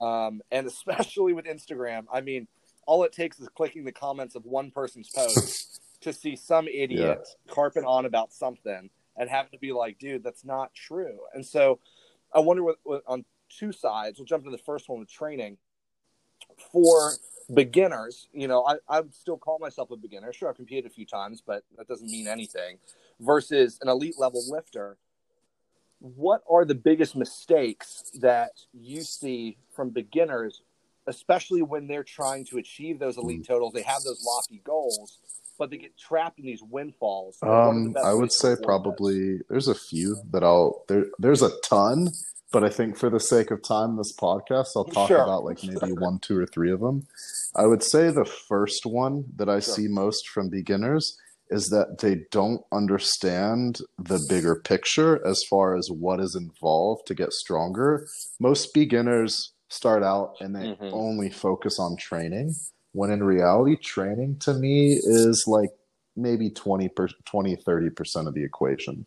um, 0.00 0.40
and 0.50 0.66
especially 0.66 1.34
with 1.34 1.44
Instagram. 1.44 2.06
I 2.12 2.22
mean, 2.22 2.48
all 2.86 3.04
it 3.04 3.12
takes 3.12 3.38
is 3.38 3.48
clicking 3.48 3.84
the 3.84 3.92
comments 3.92 4.34
of 4.34 4.44
one 4.44 4.70
person's 4.70 5.10
post 5.10 5.80
to 6.00 6.12
see 6.12 6.36
some 6.36 6.68
idiot 6.68 7.20
yeah. 7.26 7.52
carping 7.54 7.84
on 7.84 8.06
about 8.06 8.32
something 8.32 8.90
and 9.16 9.30
having 9.30 9.52
to 9.52 9.58
be 9.58 9.72
like, 9.72 9.98
dude, 9.98 10.22
that's 10.24 10.44
not 10.44 10.74
true. 10.74 11.18
And 11.32 11.44
so 11.44 11.78
I 12.34 12.40
wonder 12.40 12.62
what, 12.62 12.76
what 12.82 13.02
on 13.06 13.24
two 13.48 13.72
sides. 13.72 14.18
We'll 14.18 14.26
jump 14.26 14.44
into 14.44 14.56
the 14.56 14.62
first 14.62 14.88
one 14.88 14.98
with 14.98 15.10
training 15.10 15.58
for 16.72 17.12
beginners. 17.52 18.28
You 18.32 18.48
know, 18.48 18.64
I 18.64 18.76
I 18.88 19.00
would 19.00 19.14
still 19.14 19.36
call 19.38 19.58
myself 19.58 19.90
a 19.90 19.96
beginner. 19.96 20.32
Sure, 20.32 20.48
I've 20.48 20.56
competed 20.56 20.86
a 20.86 20.94
few 20.94 21.06
times, 21.06 21.42
but 21.44 21.62
that 21.76 21.86
doesn't 21.88 22.10
mean 22.10 22.26
anything. 22.26 22.78
Versus 23.20 23.78
an 23.80 23.88
elite 23.88 24.18
level 24.18 24.42
lifter. 24.50 24.96
What 26.00 26.42
are 26.50 26.64
the 26.64 26.74
biggest 26.74 27.16
mistakes 27.16 28.10
that 28.20 28.50
you 28.74 29.02
see 29.02 29.56
from 29.74 29.90
beginners, 29.90 30.62
especially 31.06 31.62
when 31.62 31.86
they're 31.86 32.02
trying 32.04 32.44
to 32.46 32.58
achieve 32.58 32.98
those 32.98 33.16
elite 33.16 33.42
Mm. 33.42 33.46
totals? 33.46 33.72
They 33.72 33.82
have 33.82 34.02
those 34.02 34.22
lofty 34.22 34.60
goals, 34.64 35.18
but 35.58 35.70
they 35.70 35.76
get 35.78 35.96
trapped 35.96 36.38
in 36.38 36.46
these 36.46 36.62
windfalls. 36.62 37.36
What 37.40 37.48
are 37.50 37.64
the 37.64 37.70
Um, 37.70 37.96
I 38.04 38.12
would 38.14 38.32
say 38.32 38.56
probably 38.62 39.40
there's 39.48 39.68
a 39.68 39.74
few 39.74 40.16
that 40.30 40.42
I'll 40.42 40.84
there. 40.88 41.06
There's 41.18 41.42
a 41.42 41.50
ton, 41.60 42.10
but 42.52 42.64
I 42.64 42.68
think 42.68 42.96
for 42.96 43.10
the 43.10 43.20
sake 43.20 43.50
of 43.50 43.62
time, 43.62 43.96
this 43.96 44.14
podcast, 44.16 44.68
I'll 44.76 44.84
talk 44.84 45.08
Sure. 45.08 45.22
about 45.22 45.44
like 45.44 45.62
maybe 45.64 45.92
one, 45.92 46.18
two, 46.20 46.38
or 46.38 46.46
three 46.46 46.70
of 46.72 46.80
them. 46.80 47.06
I 47.56 47.66
would 47.66 47.82
say 47.82 48.10
the 48.10 48.24
first 48.24 48.84
one 48.86 49.24
that 49.36 49.48
I 49.48 49.60
Sure. 49.60 49.74
see 49.74 49.88
most 49.88 50.28
from 50.28 50.48
beginners 50.48 51.16
is 51.50 51.66
that 51.68 51.98
they 51.98 52.24
don't 52.30 52.62
understand 52.72 53.78
the 53.98 54.24
bigger 54.28 54.56
picture 54.56 55.24
as 55.26 55.42
far 55.48 55.76
as 55.76 55.88
what 55.90 56.18
is 56.18 56.34
involved 56.34 57.06
to 57.06 57.14
get 57.14 57.32
stronger. 57.32 58.08
Most 58.40 58.72
beginners 58.74 59.52
start 59.68 60.02
out 60.02 60.34
and 60.40 60.54
they 60.56 60.74
Mhm. 60.74 60.90
only 60.92 61.30
focus 61.30 61.78
on 61.78 61.96
training, 61.96 62.54
when 62.94 63.10
in 63.10 63.22
reality, 63.24 63.76
training 63.76 64.38
to 64.40 64.54
me 64.54 64.94
is 64.94 65.46
like 65.46 65.70
maybe 66.16 66.50
20 66.50 66.88
per 66.90 67.08
20 67.26 67.56
30% 67.56 68.28
of 68.28 68.34
the 68.34 68.44
equation. 68.44 69.06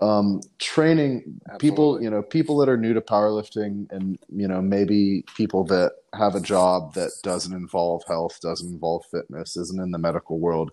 Um 0.00 0.42
training 0.58 1.40
people 1.58 2.02
you 2.02 2.10
know 2.10 2.22
people 2.22 2.58
that 2.58 2.68
are 2.68 2.76
new 2.76 2.94
to 2.94 3.00
powerlifting 3.00 3.90
and 3.92 4.18
you 4.28 4.48
know 4.48 4.62
maybe 4.62 5.24
people 5.36 5.64
that 5.66 5.92
have 6.14 6.34
a 6.34 6.40
job 6.40 6.94
that 6.94 7.12
doesn't 7.22 7.54
involve 7.54 8.02
health 8.08 8.38
doesn't 8.42 8.70
involve 8.70 9.04
fitness 9.10 9.56
isn't 9.56 9.82
in 9.82 9.92
the 9.92 9.98
medical 9.98 10.38
world 10.38 10.70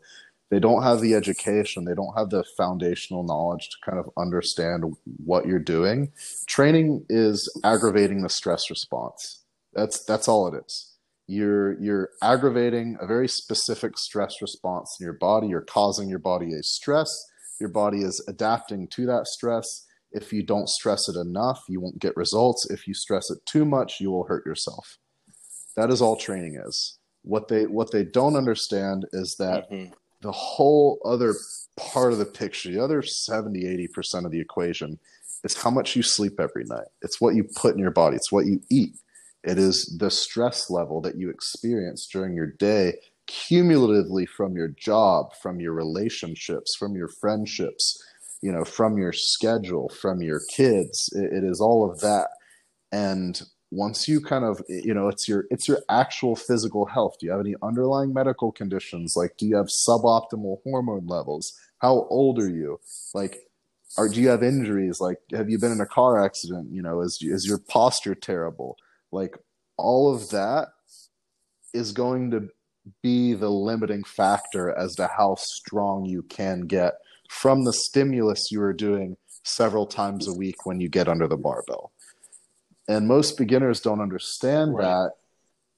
they 0.52 0.60
don't 0.60 0.84
have 0.84 1.02
the 1.02 1.16
education 1.16 1.86
they 1.86 1.96
don't 1.96 2.18
have 2.18 2.32
the 2.32 2.44
foundational 2.58 3.24
knowledge 3.24 3.70
to 3.72 3.78
kind 3.90 4.00
of 4.00 4.10
understand 4.18 4.86
what 5.26 5.48
you're 5.48 5.60
doing. 5.60 6.12
Training 6.48 7.06
is 7.10 7.50
aggravating 7.64 8.24
the 8.24 8.30
stress 8.30 8.70
response. 8.70 9.44
That's 9.74 10.04
that's 10.06 10.28
all 10.28 10.48
it 10.54 10.64
is 10.66 10.93
you're 11.28 11.80
you're 11.82 12.10
aggravating 12.22 12.98
a 13.00 13.08
very 13.08 13.28
specific 13.28 13.98
stress 13.98 14.42
response 14.42 14.98
in 15.00 15.06
your 15.06 15.14
body. 15.14 15.48
You're 15.48 15.62
causing 15.62 16.10
your 16.10 16.20
body 16.20 16.54
a 16.54 16.64
stress. 16.64 17.10
Your 17.60 17.70
body 17.70 18.00
is 18.00 18.24
adapting 18.28 18.88
to 18.90 19.06
that 19.06 19.28
stress. 19.28 19.86
If 20.12 20.34
you 20.34 20.44
don't 20.44 20.70
stress 20.70 21.08
it 21.08 21.16
enough 21.16 21.62
you 21.70 21.80
won't 21.80 22.00
get 22.00 22.18
results. 22.18 22.70
If 22.70 22.88
you 22.88 22.94
stress 22.94 23.30
it 23.32 23.40
too 23.46 23.66
much 23.66 24.00
you 24.00 24.12
will 24.12 24.26
hurt 24.26 24.46
yourself. 24.46 24.98
That 25.76 25.90
is 25.90 26.02
all 26.02 26.16
training 26.18 26.62
is. 26.64 27.00
What 27.24 27.48
they 27.48 27.66
what 27.68 27.92
they 27.92 28.04
don't 28.04 28.36
understand 28.36 29.06
is 29.14 29.36
that 29.40 29.70
Mhm. 29.72 29.94
the 30.22 30.32
whole 30.32 31.00
other 31.06 31.36
part 31.78 32.12
of 32.12 32.20
the 32.20 32.26
picture, 32.26 32.72
the 32.72 32.84
other 32.84 33.02
70, 33.02 33.66
80% 33.66 34.26
of 34.26 34.32
the 34.32 34.40
equation 34.42 35.00
is 35.44 35.56
how 35.56 35.70
much 35.70 35.96
you 35.96 36.04
sleep 36.04 36.40
every 36.40 36.66
night. 36.66 36.88
It's 37.02 37.20
what 37.20 37.36
you 37.36 37.46
put 37.56 37.74
in 37.74 37.80
your 37.80 37.92
body, 37.92 38.18
it's 38.18 38.32
what 38.32 38.46
you 38.46 38.62
eat. 38.70 38.94
It 39.44 39.58
is 39.58 39.98
the 40.00 40.10
stress 40.10 40.70
level 40.70 41.02
that 41.02 41.18
you 41.18 41.30
experience 41.30 42.08
during 42.12 42.36
your 42.36 42.48
day, 42.48 42.96
cumulatively 43.28 44.26
from 44.26 44.56
your 44.56 44.70
job, 44.70 45.34
from 45.42 45.60
your 45.60 45.74
relationships, 45.74 46.76
from 46.78 46.96
your 46.96 47.10
friendships, 47.10 48.02
you 48.42 48.52
know, 48.52 48.64
from 48.64 48.98
your 48.98 49.14
schedule, 49.14 49.90
from 49.90 50.22
your 50.22 50.42
kids. 50.56 51.10
It, 51.14 51.34
it 51.34 51.44
is 51.44 51.60
all 51.60 51.90
of 51.90 52.00
that. 52.00 52.30
And 52.92 53.42
once 53.74 54.08
you 54.08 54.22
kind 54.22 54.46
of 54.46 54.62
you 54.70 54.94
know 54.94 55.08
it's 55.08 55.28
your 55.28 55.46
it's 55.50 55.68
your 55.68 55.80
actual 55.90 56.36
physical 56.36 56.86
health. 56.86 57.16
Do 57.20 57.26
you 57.26 57.32
have 57.32 57.42
any 57.42 57.56
underlying 57.62 58.14
medical 58.14 58.52
conditions? 58.52 59.16
Like 59.18 59.36
do 59.38 59.48
you 59.48 59.58
have 59.58 59.68
suboptimal 59.68 60.58
hormone 60.64 61.08
levels? 61.08 61.54
How 61.80 62.08
old 62.10 62.40
are 62.40 62.50
you? 62.50 62.80
Like 63.14 63.38
or 63.98 64.08
do 64.08 64.22
you 64.22 64.30
have 64.30 64.44
injuries? 64.44 65.02
Like 65.02 65.18
have 65.32 65.50
you 65.50 65.58
been 65.58 65.72
in 65.72 65.82
a 65.82 65.88
car 65.88 66.24
accident? 66.24 66.72
You 66.72 66.84
know 66.84 67.02
is 67.02 67.18
is 67.22 67.48
your 67.48 67.58
posture 67.58 68.16
terrible 68.16 68.78
like 69.14 69.38
all 69.78 70.14
of 70.14 70.30
that 70.30 70.70
is 71.74 71.92
going 71.92 72.32
to 72.32 72.50
be 73.02 73.34
the 73.34 73.50
limiting 73.50 74.04
factor 74.04 74.72
as 74.72 74.96
to 74.96 75.08
how 75.08 75.36
strong 75.36 76.06
you 76.06 76.24
can 76.24 76.62
get 76.62 76.96
from 77.30 77.64
the 77.64 77.74
stimulus 77.74 78.52
you 78.52 78.62
are 78.62 78.74
doing 78.74 79.16
several 79.44 79.86
times 79.86 80.28
a 80.28 80.34
week 80.34 80.66
when 80.66 80.82
you 80.82 80.90
get 80.90 81.08
under 81.08 81.28
the 81.28 81.38
barbell. 81.38 81.92
And 82.88 83.08
most 83.08 83.38
beginners 83.38 83.80
don't 83.80 84.02
understand 84.02 84.76
Right. 84.76 84.86
that 84.86 85.12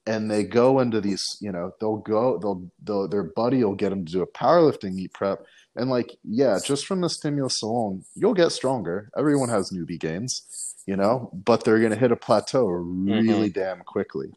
and 0.08 0.30
they 0.30 0.44
go 0.44 0.80
into 0.82 1.02
these 1.02 1.24
you 1.42 1.52
know 1.52 1.72
they'll 1.80 1.98
go 1.98 2.38
they'll, 2.38 2.70
they'll 2.84 3.08
their 3.08 3.24
buddy 3.24 3.64
will 3.64 3.74
get 3.74 3.90
them 3.90 4.06
to 4.06 4.12
do 4.12 4.22
a 4.22 4.28
powerlifting 4.28 4.94
meet 4.94 5.12
prep 5.14 5.44
and 5.76 5.90
like 5.90 6.16
yeah 6.24 6.60
just 6.64 6.86
from 6.86 7.02
the 7.02 7.10
stimulus 7.10 7.64
alone 7.64 8.04
you'll 8.16 8.34
get 8.34 8.52
stronger. 8.52 9.10
Everyone 9.18 9.50
has 9.50 9.72
newbie 9.72 10.00
gains 10.00 10.75
you 10.86 10.96
know 10.96 11.30
but 11.34 11.64
they're 11.64 11.80
going 11.80 11.92
to 11.92 11.98
hit 12.00 12.12
a 12.12 12.16
plateau 12.16 12.66
really 12.66 13.50
damn 13.50 13.82
quickly. 13.82 14.32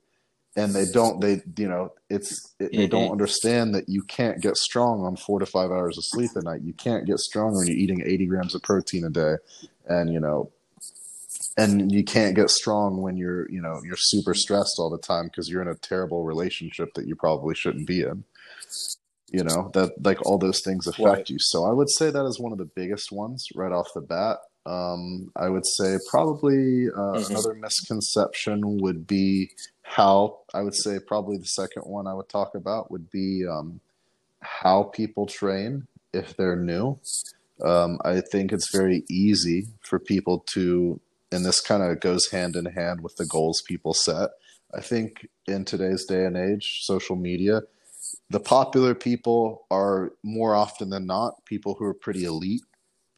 And 0.57 0.75
they 0.75 0.87
don't 0.87 1.21
they 1.21 1.43
you 1.57 1.69
know 1.69 1.93
it's 2.11 2.55
it, 2.59 2.77
they 2.77 2.87
don't 2.89 3.11
Mhm. 3.11 3.13
understand 3.13 3.75
that 3.75 3.89
you 3.89 4.03
can't 4.03 4.41
get 4.41 4.57
strong 4.57 5.05
on 5.05 5.17
four 5.17 5.39
to 5.39 5.47
five 5.47 5.71
hours 5.71 5.97
of 5.99 6.05
sleep 6.07 6.33
a 6.37 6.43
night. 6.43 6.63
You 6.63 6.73
can't 6.73 7.07
get 7.07 7.21
strong 7.21 7.55
when 7.57 7.67
you're 7.69 7.77
eating 7.77 8.03
80 8.05 8.27
grams 8.27 8.55
of 8.55 8.63
protein 8.63 9.05
a 9.05 9.11
day. 9.11 9.37
And 9.87 10.13
you 10.13 10.21
know 10.21 10.51
and 11.57 11.93
you 11.93 12.05
can't 12.05 12.37
get 12.37 12.51
strong 12.51 13.03
when 13.03 13.17
you're 13.17 13.49
you 13.51 13.61
know 13.63 13.81
you're 13.85 13.97
super 13.97 14.35
stressed 14.35 14.77
all 14.79 14.91
the 14.91 14.99
time 14.99 15.27
because 15.27 15.49
you're 15.49 15.63
in 15.63 15.69
a 15.69 15.75
terrible 15.77 16.25
relationship 16.25 16.95
that 16.95 17.07
you 17.07 17.15
probably 17.17 17.55
shouldn't 17.55 17.87
be 17.87 18.03
in. 18.03 18.25
You 19.31 19.45
know 19.45 19.71
that 19.75 20.05
like 20.05 20.25
all 20.27 20.39
those 20.39 20.63
things 20.63 20.87
affect 20.87 21.05
Right. 21.05 21.31
you. 21.31 21.39
So 21.39 21.65
i 21.67 21.73
would 21.73 21.91
say 21.91 22.11
that 22.11 22.25
is 22.27 22.41
one 22.41 22.53
of 22.53 22.59
the 22.59 22.65
biggest 22.65 23.13
ones 23.13 23.47
right 23.55 23.73
off 23.73 23.89
the 23.95 24.01
bat 24.01 24.39
um, 24.69 25.31
i 25.37 25.49
would 25.49 25.67
say 25.77 25.91
probably 26.11 26.89
uh, 26.91 27.17
Mhm. 27.17 27.31
another 27.31 27.55
misconception 27.55 28.79
would 28.83 29.07
be 29.07 29.51
how 29.83 30.39
i 30.55 30.61
would 30.63 30.75
say 30.85 30.99
probably 31.13 31.39
the 31.39 31.45
second 31.63 31.83
one 31.83 32.07
i 32.07 32.15
would 32.15 32.29
talk 32.29 32.55
about 32.55 32.91
would 32.91 33.11
be 33.11 33.47
um, 33.47 33.81
how 34.41 34.79
people 35.01 35.27
train 35.27 35.87
if 36.13 36.37
they're 36.37 36.63
new 36.75 36.99
um, 37.65 37.99
i 38.05 38.21
think 38.33 38.53
it's 38.53 38.71
very 38.81 39.05
easy 39.09 39.67
for 39.89 39.99
people 39.99 40.37
to 40.55 41.01
and 41.33 41.45
this 41.45 41.61
kind 41.61 41.83
of 41.83 42.01
goes 42.01 42.31
hand 42.31 42.57
in 42.57 42.65
hand 42.65 43.03
with 43.03 43.17
the 43.17 43.27
goals 43.27 43.63
people 43.67 43.93
set. 43.93 44.31
I 44.75 44.81
think 44.81 45.29
in 45.47 45.67
today's 45.67 46.07
day 46.07 46.25
and 46.25 46.39
age, 46.39 46.81
social 46.85 47.17
media, 47.17 47.61
the 48.31 48.41
popular 48.41 48.95
people 48.95 49.67
are 49.71 50.13
more 50.23 50.55
often 50.55 50.89
than 50.89 51.05
not 51.07 51.45
people 51.45 51.75
who 51.75 51.85
are 51.85 51.93
pretty 51.93 52.25
elite 52.25 52.63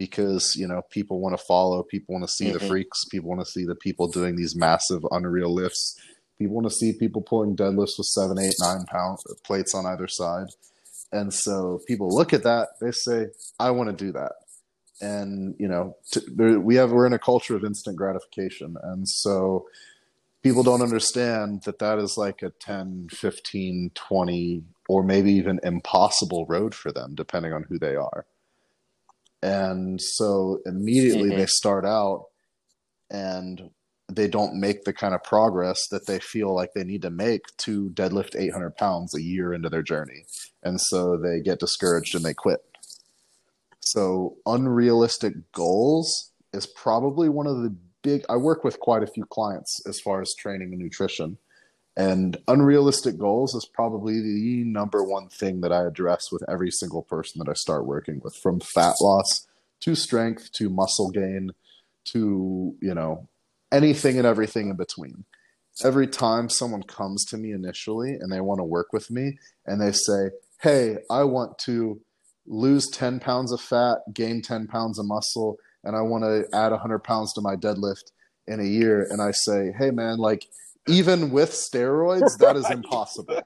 because, 0.01 0.57
you 0.57 0.67
know, 0.67 0.83
people 0.91 1.21
want 1.21 1.39
to 1.39 1.45
follow, 1.45 1.85
people 1.85 2.15
want 2.15 2.25
to 2.27 2.33
see 2.33 2.51
the 2.51 2.59
Mhm. 2.59 2.69
freaks, 2.69 3.05
people 3.13 3.29
want 3.29 3.43
to 3.43 3.53
see 3.53 3.67
the 3.67 3.77
people 3.77 4.09
doing 4.09 4.35
these 4.35 4.57
massive, 4.57 5.07
unreal 5.13 5.55
lifts. 5.55 5.95
People 6.39 6.57
want 6.57 6.69
to 6.69 6.75
see 6.75 6.95
people 6.95 7.23
pulling 7.23 7.55
deadlifts 7.55 7.99
with 7.99 8.07
seven, 8.07 8.39
eight, 8.41 8.57
nine 8.61 8.87
pound 8.87 9.19
plates 9.45 9.75
on 9.77 9.87
either 9.87 10.09
side. 10.09 10.49
And 11.13 11.33
so 11.33 11.81
people 11.87 12.09
look 12.09 12.33
at 12.33 12.45
that, 12.45 12.71
they 12.81 12.93
say, 12.93 13.29
I 13.61 13.71
want 13.73 13.91
to 13.91 14.05
do 14.07 14.11
that 14.13 14.33
and 15.03 15.55
you 15.59 15.69
know 15.69 15.97
t- 16.13 16.21
there, 16.37 16.61
we 16.61 16.77
have 16.77 16.93
we're 16.93 17.07
in 17.07 17.13
a 17.15 17.19
culture 17.19 17.57
of 17.57 17.65
instant 17.65 17.97
gratification 17.97 18.77
and 18.83 19.09
so 19.09 19.67
people 20.43 20.63
don't 20.63 20.83
understand 20.83 21.63
that 21.65 21.79
that 21.79 21.99
is 21.99 22.17
like 22.19 22.43
a 22.43 22.51
10 22.61 23.09
15 23.11 23.91
20 23.95 24.63
or 24.89 25.03
maybe 25.03 25.33
even 25.33 25.61
impossible 25.63 26.47
road 26.47 26.75
for 26.75 26.93
them 26.93 27.15
depending 27.15 27.53
on 27.53 27.65
who 27.69 27.79
they 27.79 27.97
are 27.97 28.27
and 29.43 30.01
so 30.01 30.61
immediately 30.67 31.31
Mhm. 31.31 31.37
they 31.39 31.47
start 31.47 31.85
out 31.87 32.27
and 33.11 33.71
they 34.13 34.29
don't 34.29 34.59
make 34.59 34.85
the 34.85 34.93
kind 34.93 35.15
of 35.15 35.23
progress 35.23 35.79
that 35.91 36.07
they 36.07 36.19
feel 36.19 36.53
like 36.55 36.73
they 36.75 36.85
need 36.85 37.03
to 37.03 37.11
make 37.11 37.43
to 37.59 37.91
deadlift 37.91 38.35
800 38.39 38.77
pounds 38.77 39.15
a 39.15 39.23
year 39.23 39.55
into 39.55 39.69
their 39.71 39.83
journey 39.83 40.27
and 40.63 40.81
so 40.81 41.17
they 41.17 41.41
get 41.41 41.61
discouraged 41.61 42.15
and 42.15 42.25
they 42.25 42.35
quit 42.35 42.61
so 43.81 44.37
unrealistic 44.47 45.35
goals 45.53 46.33
is 46.53 46.67
probably 46.67 47.29
one 47.29 47.47
of 47.47 47.63
the 47.63 47.75
big 48.03 48.25
I 48.29 48.37
work 48.37 48.65
with 48.65 48.81
quite 48.81 49.03
a 49.03 49.07
few 49.07 49.25
clients 49.25 49.81
as 49.87 50.01
far 50.01 50.21
as 50.21 50.35
training 50.39 50.73
and 50.73 50.83
nutrition. 50.83 51.39
And 51.97 52.37
unrealistic 52.49 53.19
goals 53.19 53.55
is 53.55 53.69
probably 53.73 54.21
the 54.21 54.65
number 54.65 55.03
one 55.03 55.29
thing 55.29 55.61
that 55.61 55.73
I 55.73 55.87
address 55.87 56.31
with 56.31 56.43
every 56.49 56.71
single 56.71 57.03
person 57.03 57.41
that 57.41 57.51
I 57.51 57.55
start 57.55 57.87
working 57.87 58.21
with, 58.23 58.37
from 58.37 58.61
fat 58.61 58.95
loss 59.01 59.47
to 59.81 59.95
strength 59.95 60.53
to 60.53 60.71
muscle 60.71 61.11
gain 61.11 61.53
to, 62.13 62.77
you 62.81 62.95
know, 62.95 63.29
anything 63.73 64.19
and 64.19 64.27
everything 64.27 64.71
in 64.71 64.77
between. 64.77 65.25
Every 65.85 66.07
time 66.07 66.49
someone 66.49 66.83
comes 66.83 67.25
to 67.27 67.37
me 67.37 67.53
initially 67.53 68.13
and 68.15 68.31
they 68.31 68.41
want 68.41 68.59
to 68.61 68.65
work 68.65 68.93
with 68.93 69.11
me 69.11 69.39
and 69.67 69.81
they 69.81 69.93
say, 69.93 70.31
Hey, 70.61 70.99
I 71.11 71.25
want 71.25 71.59
to 71.61 72.01
lose 72.47 72.89
10 72.89 73.21
pounds 73.21 73.53
of 73.53 73.61
fat, 73.61 73.99
gain 74.13 74.43
10 74.43 74.67
pounds 74.67 74.99
of 74.99 75.07
muscle, 75.07 75.59
and 75.85 75.97
I 75.97 76.03
want 76.03 76.25
to 76.25 76.45
add 76.55 76.73
100 76.73 76.99
pounds 77.01 77.33
to 77.35 77.41
my 77.41 77.57
deadlift 77.57 78.13
in 78.47 78.61
a 78.61 78.65
year, 78.65 79.07
and 79.11 79.23
I 79.23 79.31
say, 79.31 79.73
hey 79.79 79.91
man, 79.91 80.19
like 80.19 80.47
even 80.89 81.31
with 81.31 81.51
steroids, 81.51 82.37
that 82.39 82.57
is 82.57 82.71
impossible. 82.71 83.43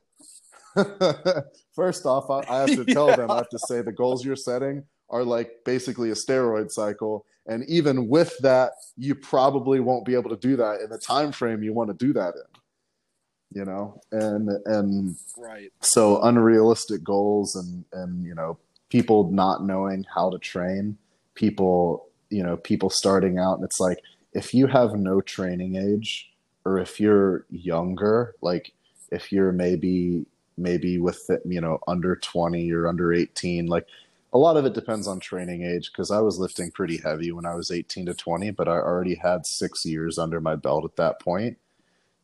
First 1.74 2.06
off, 2.06 2.30
I, 2.30 2.52
I 2.52 2.60
have 2.60 2.76
to 2.76 2.84
tell 2.84 3.08
yeah. 3.08 3.16
them, 3.16 3.30
I 3.30 3.36
have 3.36 3.48
to 3.50 3.58
say 3.58 3.82
the 3.82 3.92
goals 3.92 4.24
you're 4.24 4.36
setting 4.36 4.84
are 5.10 5.24
like 5.24 5.50
basically 5.64 6.10
a 6.10 6.14
steroid 6.14 6.70
cycle 6.70 7.26
and 7.46 7.64
even 7.68 8.08
with 8.08 8.36
that 8.38 8.72
you 8.96 9.14
probably 9.14 9.80
won't 9.80 10.04
be 10.04 10.14
able 10.14 10.30
to 10.30 10.36
do 10.36 10.56
that 10.56 10.80
in 10.80 10.90
the 10.90 10.98
time 10.98 11.32
frame 11.32 11.62
you 11.62 11.72
want 11.72 11.88
to 11.88 12.06
do 12.06 12.12
that 12.12 12.34
in 12.34 13.60
you 13.60 13.64
know 13.64 14.00
and 14.12 14.48
and 14.66 15.16
right 15.36 15.70
so 15.80 16.20
unrealistic 16.22 17.04
goals 17.04 17.54
and 17.54 17.84
and 17.92 18.24
you 18.24 18.34
know 18.34 18.58
people 18.88 19.30
not 19.30 19.64
knowing 19.64 20.04
how 20.12 20.30
to 20.30 20.38
train 20.38 20.96
people 21.34 22.08
you 22.30 22.42
know 22.42 22.56
people 22.56 22.90
starting 22.90 23.38
out 23.38 23.54
and 23.54 23.64
it's 23.64 23.80
like 23.80 23.98
if 24.32 24.54
you 24.54 24.66
have 24.66 24.94
no 24.94 25.20
training 25.20 25.76
age 25.76 26.30
or 26.64 26.78
if 26.78 27.00
you're 27.00 27.44
younger 27.50 28.34
like 28.40 28.72
if 29.10 29.32
you're 29.32 29.52
maybe 29.52 30.24
maybe 30.56 30.98
with 30.98 31.28
you 31.44 31.60
know 31.60 31.78
under 31.86 32.16
20 32.16 32.72
or 32.72 32.88
under 32.88 33.12
18 33.12 33.66
like 33.66 33.86
a 34.34 34.38
lot 34.38 34.56
of 34.56 34.66
it 34.66 34.74
depends 34.74 35.06
on 35.06 35.20
training 35.20 35.62
age 35.62 35.92
because 35.92 36.10
I 36.10 36.18
was 36.18 36.40
lifting 36.40 36.72
pretty 36.72 36.98
heavy 36.98 37.30
when 37.30 37.46
I 37.46 37.54
was 37.54 37.70
18 37.70 38.06
to 38.06 38.14
20, 38.14 38.50
but 38.50 38.66
I 38.66 38.72
already 38.72 39.14
had 39.14 39.46
six 39.46 39.84
years 39.84 40.18
under 40.18 40.40
my 40.40 40.56
belt 40.56 40.84
at 40.84 40.96
that 40.96 41.20
point. 41.20 41.56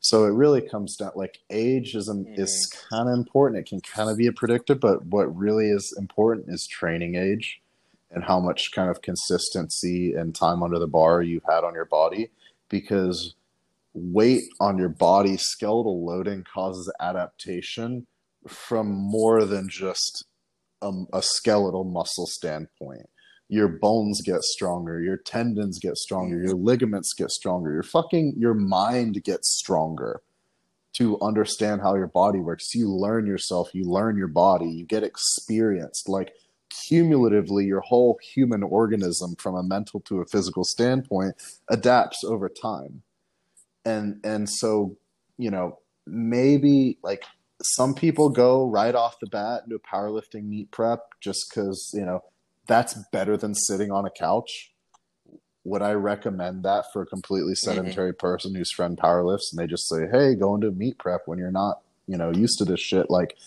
So 0.01 0.25
it 0.25 0.31
really 0.33 0.61
comes 0.61 0.97
down 0.97 1.13
like 1.15 1.39
age 1.49 1.95
is 1.95 2.09
mm. 2.09 2.25
is 2.37 2.73
kind 2.89 3.07
of 3.07 3.15
important. 3.15 3.59
It 3.59 3.69
can 3.69 3.79
kind 3.79 4.09
of 4.09 4.17
be 4.17 4.27
a 4.27 4.33
predictor, 4.33 4.75
but 4.75 5.05
what 5.05 5.33
really 5.35 5.69
is 5.69 5.95
important 5.97 6.49
is 6.49 6.67
training 6.67 7.15
age 7.15 7.61
and 8.11 8.25
how 8.25 8.41
much 8.41 8.73
kind 8.73 8.89
of 8.89 9.01
consistency 9.01 10.13
and 10.13 10.35
time 10.35 10.63
under 10.63 10.79
the 10.79 10.87
bar 10.87 11.21
you've 11.21 11.45
had 11.47 11.63
on 11.63 11.73
your 11.73 11.85
body 11.85 12.29
because 12.67 13.35
weight 13.93 14.43
on 14.59 14.77
your 14.77 14.89
body 14.89 15.37
skeletal 15.37 16.05
loading 16.05 16.43
causes 16.43 16.91
adaptation 16.99 18.07
from 18.47 18.87
more 18.87 19.45
than 19.45 19.69
just 19.69 20.25
a, 20.81 20.91
a 21.13 21.21
skeletal 21.21 21.83
muscle 21.83 22.25
standpoint 22.25 23.07
your 23.51 23.67
bones 23.67 24.21
get 24.21 24.41
stronger, 24.43 25.01
your 25.01 25.17
tendons 25.17 25.77
get 25.77 25.97
stronger, 25.97 26.41
your 26.41 26.55
ligaments 26.55 27.13
get 27.13 27.29
stronger, 27.31 27.73
your 27.73 27.83
fucking 27.83 28.33
your 28.37 28.53
mind 28.53 29.21
gets 29.25 29.53
stronger 29.57 30.21
to 30.93 31.19
understand 31.21 31.81
how 31.81 31.95
your 31.95 32.07
body 32.07 32.39
works. 32.39 32.73
You 32.73 32.89
learn 32.89 33.27
yourself, 33.27 33.69
you 33.73 33.83
learn 33.83 34.15
your 34.17 34.29
body, 34.29 34.69
you 34.69 34.85
get 34.85 35.03
experienced. 35.03 36.07
Like 36.07 36.31
cumulatively, 36.69 37.65
your 37.65 37.81
whole 37.81 38.17
human 38.23 38.63
organism, 38.63 39.35
from 39.35 39.55
a 39.55 39.63
mental 39.63 39.99
to 40.01 40.21
a 40.21 40.25
physical 40.25 40.63
standpoint, 40.63 41.35
adapts 41.69 42.23
over 42.23 42.47
time. 42.47 43.03
And 43.85 44.19
and 44.23 44.49
so, 44.49 44.97
you 45.37 45.51
know, 45.51 45.79
maybe 46.05 46.97
like 47.03 47.23
some 47.63 47.93
people 47.93 48.29
go 48.29 48.65
right 48.65 48.95
off 48.95 49.19
the 49.19 49.27
bat 49.27 49.63
into 49.63 49.75
a 49.75 49.79
powerlifting 49.79 50.45
meet 50.45 50.71
prep 50.71 51.01
just 51.19 51.45
because 51.49 51.91
you 51.93 52.05
know 52.05 52.23
that's 52.67 52.95
better 53.11 53.37
than 53.37 53.53
sitting 53.53 53.91
on 53.91 54.05
a 54.05 54.09
couch. 54.09 54.71
Would 55.63 55.83
i 55.83 55.91
recommend 55.91 56.63
that 56.63 56.85
for 56.91 57.03
a 57.03 57.05
completely 57.05 57.53
mm-hmm. 57.53 57.69
sedentary 57.69 58.11
mm-hmm. 58.11 58.27
person 58.27 58.55
whose 58.55 58.71
friend 58.71 58.97
powerlifts 58.97 59.51
and 59.51 59.59
they 59.59 59.67
just 59.67 59.87
say 59.87 60.07
hey 60.11 60.33
go 60.33 60.55
into 60.55 60.71
meet 60.71 60.97
prep 60.97 61.21
when 61.27 61.37
you're 61.37 61.51
not 61.51 61.81
you 62.07 62.17
know 62.17 62.31
used 62.31 62.57
to 62.59 62.65
this 62.65 62.79
shit. 62.79 63.09
Like 63.09 63.37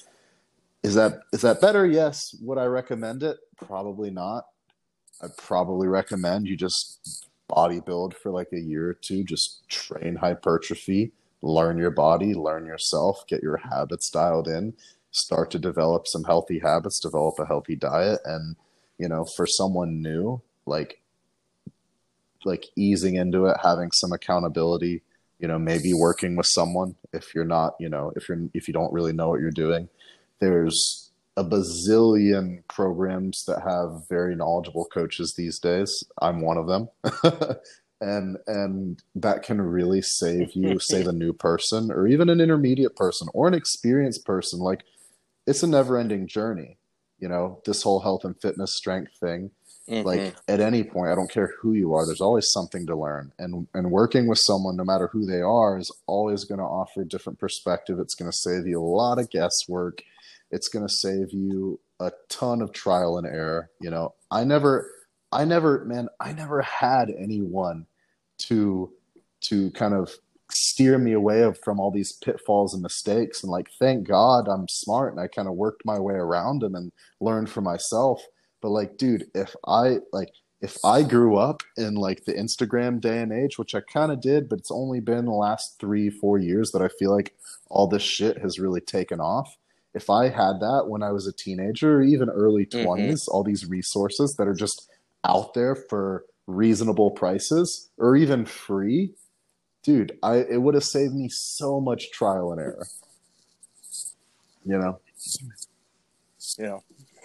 is 0.83 0.95
that 0.95 1.21
is 1.33 1.41
that 1.41 1.61
better? 1.61 1.87
Yes. 1.87 2.37
Would 2.41 2.59
i 2.59 2.67
recommend 2.67 3.23
it? 3.23 3.39
Probably 3.57 4.11
not. 4.11 4.45
I'd 5.23 5.37
probably 5.37 5.89
recommend 5.89 6.47
you 6.47 6.57
just 6.57 7.29
bodybuild 7.51 8.15
for 8.15 8.31
like 8.31 8.49
a 8.53 8.61
year 8.61 8.91
or 8.91 8.95
two 8.95 9.25
just 9.25 9.69
train 9.69 10.17
hypertrophy 10.17 11.13
learn 11.45 11.77
your 11.77 11.91
body, 11.91 12.35
learn 12.35 12.65
yourself, 12.67 13.25
get 13.29 13.43
your 13.43 13.59
habits 13.59 14.11
dialed 14.11 14.49
in, 14.49 14.75
start 15.11 15.51
to 15.51 15.59
develop 15.59 16.07
some 16.07 16.25
healthy 16.25 16.59
habits, 16.59 16.99
develop 16.99 17.39
a 17.39 17.47
healthy 17.47 17.77
diet. 17.77 18.19
And, 18.25 18.57
you 18.99 19.09
know, 19.09 19.27
for 19.37 19.47
someone 19.47 20.03
new, 20.03 20.41
like, 20.67 21.03
like 22.45 22.67
easing 22.77 23.17
into 23.17 23.47
it, 23.47 23.59
having 23.63 23.91
some 23.93 24.13
accountability, 24.13 25.03
you 25.39 25.47
know, 25.47 25.59
maybe 25.59 25.93
working 25.93 26.35
with 26.35 26.47
someone 26.47 26.95
if 27.13 27.35
you're 27.35 27.45
not, 27.45 27.75
you 27.79 27.91
know, 27.91 28.13
if 28.17 28.29
you're, 28.29 28.41
if 28.55 28.67
you 28.67 28.75
don't 28.75 28.93
really 28.93 29.13
know 29.13 29.29
what 29.29 29.41
you're 29.41 29.51
doing. 29.51 29.89
There's 30.41 31.04
a 31.37 31.45
bazillion 31.45 32.63
programs 32.69 33.45
that 33.47 33.63
have 33.63 34.09
very 34.09 34.37
knowledgeable 34.37 34.87
coaches 34.87 35.35
these 35.37 35.59
days. 35.59 36.05
I'm 36.21 36.41
one 36.41 36.57
of 36.57 36.69
them. 36.69 36.89
and 38.01 38.37
and 38.47 39.03
that 39.15 39.43
can 39.43 39.61
really 39.61 40.03
save 40.03 40.53
you 40.55 40.79
save 40.79 41.07
a 41.07 41.13
new 41.13 41.33
person 41.33 41.91
or 41.91 42.07
even 42.07 42.29
an 42.29 42.41
intermediate 42.41 42.97
person 42.97 43.29
or 43.33 43.49
an 43.49 43.55
experienced 43.55 44.25
person 44.25 44.59
like 44.59 44.83
it's 45.47 45.63
a 45.63 45.67
never 45.67 45.97
ending 45.97 46.27
journey 46.27 46.77
you 47.19 47.29
know 47.29 47.61
this 47.65 47.83
whole 47.83 48.01
health 48.01 48.25
and 48.25 48.41
fitness 48.41 48.77
strength 48.77 49.13
thing 49.21 49.51
mm-hmm. 49.89 50.07
like 50.07 50.35
at 50.49 50.61
any 50.61 50.83
point 50.83 51.11
i 51.11 51.15
don't 51.15 51.31
care 51.31 51.55
who 51.61 51.73
you 51.73 51.95
are 51.95 52.05
there's 52.05 52.21
always 52.21 52.51
something 52.51 52.85
to 52.85 52.97
learn 52.97 53.33
and 53.39 53.69
and 53.75 53.91
working 53.91 54.27
with 54.27 54.39
someone 54.39 54.77
no 54.77 54.85
matter 54.85 55.09
who 55.13 55.25
they 55.25 55.41
are 55.41 55.79
is 55.79 55.91
always 56.07 56.45
going 56.45 56.59
to 56.59 56.65
offer 56.65 57.03
a 57.03 57.09
different 57.09 57.39
perspective 57.39 57.99
it's 58.01 58.17
going 58.17 58.31
to 58.31 58.37
save 58.37 58.67
you 58.67 58.81
a 58.81 58.85
lot 58.85 59.19
of 59.21 59.31
guesswork 59.31 60.03
it's 60.51 60.69
going 60.69 60.87
to 60.87 60.93
save 60.93 61.33
you 61.33 61.81
a 62.01 62.11
ton 62.29 62.61
of 62.61 62.73
trial 62.73 63.19
and 63.19 63.27
error 63.27 63.71
you 63.81 63.91
know 63.91 64.15
i 64.31 64.45
never 64.45 64.89
I 65.35 65.45
never, 65.45 65.85
man, 65.85 66.09
I 66.21 66.33
never 66.33 66.63
had 66.63 67.11
anyone 67.11 67.87
to 68.39 68.93
to 69.43 69.71
kind 69.73 69.93
of 69.93 70.15
steer 70.51 70.97
me 70.97 71.13
away 71.13 71.43
of, 71.43 71.59
from 71.59 71.79
all 71.79 71.91
these 71.91 72.13
pitfalls 72.13 72.73
and 72.73 72.83
mistakes. 72.83 73.43
And 73.43 73.51
like, 73.51 73.69
thank 73.79 74.07
God 74.07 74.49
I'm 74.49 74.69
smart 74.69 75.13
and 75.13 75.21
I 75.21 75.27
kind 75.27 75.49
of 75.49 75.55
worked 75.55 75.85
my 75.85 75.99
way 75.99 76.15
around 76.15 76.63
them 76.63 76.75
and 76.75 76.93
learned 77.21 77.51
for 77.51 77.61
myself. 77.61 78.23
But 78.63 78.71
like, 78.71 78.97
dude, 78.97 79.27
if 79.35 79.55
I 79.67 79.99
like, 80.13 80.31
if 80.63 80.79
I 80.83 81.03
grew 81.03 81.37
up 81.37 81.63
in 81.77 81.95
like 81.95 82.25
the 82.25 82.33
Instagram 82.33 83.01
day 83.01 83.21
and 83.21 83.33
age, 83.33 83.59
which 83.59 83.75
I 83.75 83.81
kind 83.81 84.13
of 84.13 84.23
did, 84.23 84.49
but 84.49 84.61
it's 84.61 84.71
only 84.71 85.01
been 85.01 85.27
the 85.27 85.33
last 85.33 85.79
three, 85.79 86.09
four 86.09 86.39
years 86.39 86.71
that 86.71 86.81
I 86.81 86.89
feel 86.89 87.15
like 87.15 87.35
all 87.69 87.87
this 87.87 88.03
shit 88.03 88.39
has 88.39 88.59
really 88.59 88.81
taken 88.81 89.21
off. 89.21 89.59
If 89.95 90.11
I 90.11 90.29
had 90.29 90.61
that 90.61 90.85
when 90.89 91.03
I 91.03 91.13
was 91.13 91.27
a 91.27 91.33
teenager 91.33 91.99
or 91.99 92.03
even 92.03 92.29
early 92.29 92.67
20s, 92.67 92.99
mm-hmm. 92.99 93.35
all 93.35 93.45
these 93.45 93.67
resources 93.67 94.35
that 94.37 94.49
are 94.49 94.55
just 94.55 94.91
out 95.25 95.55
there 95.55 95.75
for 95.75 96.25
reasonable 96.47 97.13
prices 97.13 97.91
or 97.97 98.17
even 98.17 98.45
free, 98.45 99.15
dude, 99.83 100.19
I 100.23 100.37
it 100.39 100.61
would 100.61 100.75
have 100.75 100.85
saved 100.85 101.15
me 101.15 101.29
so 101.29 101.81
much 101.81 102.11
trial 102.11 102.53
and 102.53 102.61
error. 102.61 102.87
You 104.65 104.79
know. 104.79 105.01
Yeah. 106.59 106.79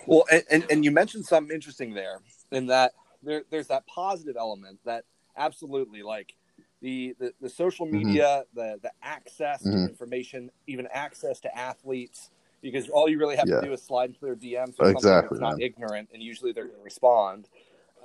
Well, 0.05 0.25
and, 0.31 0.43
and, 0.49 0.65
and 0.69 0.85
you 0.85 0.91
mentioned 0.91 1.25
something 1.25 1.53
interesting 1.53 1.93
there, 1.93 2.19
in 2.51 2.67
that 2.67 2.93
there, 3.23 3.43
there's 3.49 3.67
that 3.67 3.85
positive 3.87 4.35
element 4.37 4.79
that 4.85 5.05
absolutely 5.37 6.03
like 6.03 6.33
the 6.81 7.15
the, 7.19 7.33
the 7.41 7.49
social 7.49 7.85
mm-hmm. 7.85 8.07
media, 8.07 8.43
mm-hmm. 8.43 8.59
the 8.59 8.79
the 8.83 8.91
access 9.03 9.63
mm-hmm. 9.63 9.85
to 9.85 9.89
information, 9.89 10.51
even 10.67 10.87
access 10.93 11.39
to 11.41 11.57
athletes, 11.57 12.29
because 12.61 12.89
all 12.89 13.09
you 13.09 13.17
really 13.17 13.35
have 13.35 13.47
yeah. 13.47 13.61
to 13.61 13.67
do 13.67 13.73
is 13.73 13.81
slide 13.81 14.09
into 14.09 14.21
their 14.21 14.35
DMs. 14.35 14.75
So 14.75 14.85
exactly, 14.85 15.39
that's 15.39 15.41
not 15.41 15.61
ignorant, 15.61 16.09
and 16.13 16.21
usually 16.21 16.51
they're 16.51 16.65
going 16.65 16.77
to 16.77 16.83
respond. 16.83 17.49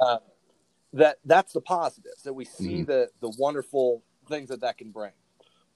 Um, 0.00 0.18
that 0.92 1.18
that's 1.24 1.52
the 1.52 1.60
positives 1.60 2.22
that 2.22 2.32
we 2.32 2.44
see 2.44 2.76
mm-hmm. 2.76 2.84
the 2.84 3.10
the 3.20 3.32
wonderful 3.38 4.02
things 4.28 4.48
that 4.48 4.60
that 4.60 4.78
can 4.78 4.90
bring. 4.90 5.12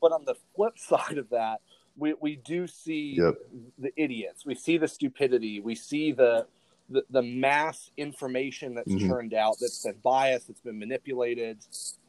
But 0.01 0.13
on 0.13 0.25
the 0.25 0.37
flip 0.55 0.79
side 0.79 1.19
of 1.19 1.31
that, 1.31 1.61
we, 1.97 2.15
we 2.21 2.37
do 2.37 2.67
see 2.67 3.17
yep. 3.19 3.35
the 3.79 3.93
idiots. 3.97 4.47
We 4.47 4.55
see 4.55 4.79
the 4.79 4.89
stupidity. 4.89 5.61
We 5.61 5.75
see 5.75 6.13
the 6.13 6.47
the, 6.91 7.05
the 7.11 7.23
mass 7.23 7.91
information 7.99 8.75
that's 8.75 8.91
mm-hmm. 8.91 9.11
turned 9.11 9.35
out 9.35 9.57
that's 9.61 9.85
been 9.85 9.97
biased, 10.03 10.49
that's 10.49 10.63
been 10.63 10.79
manipulated, 10.79 11.59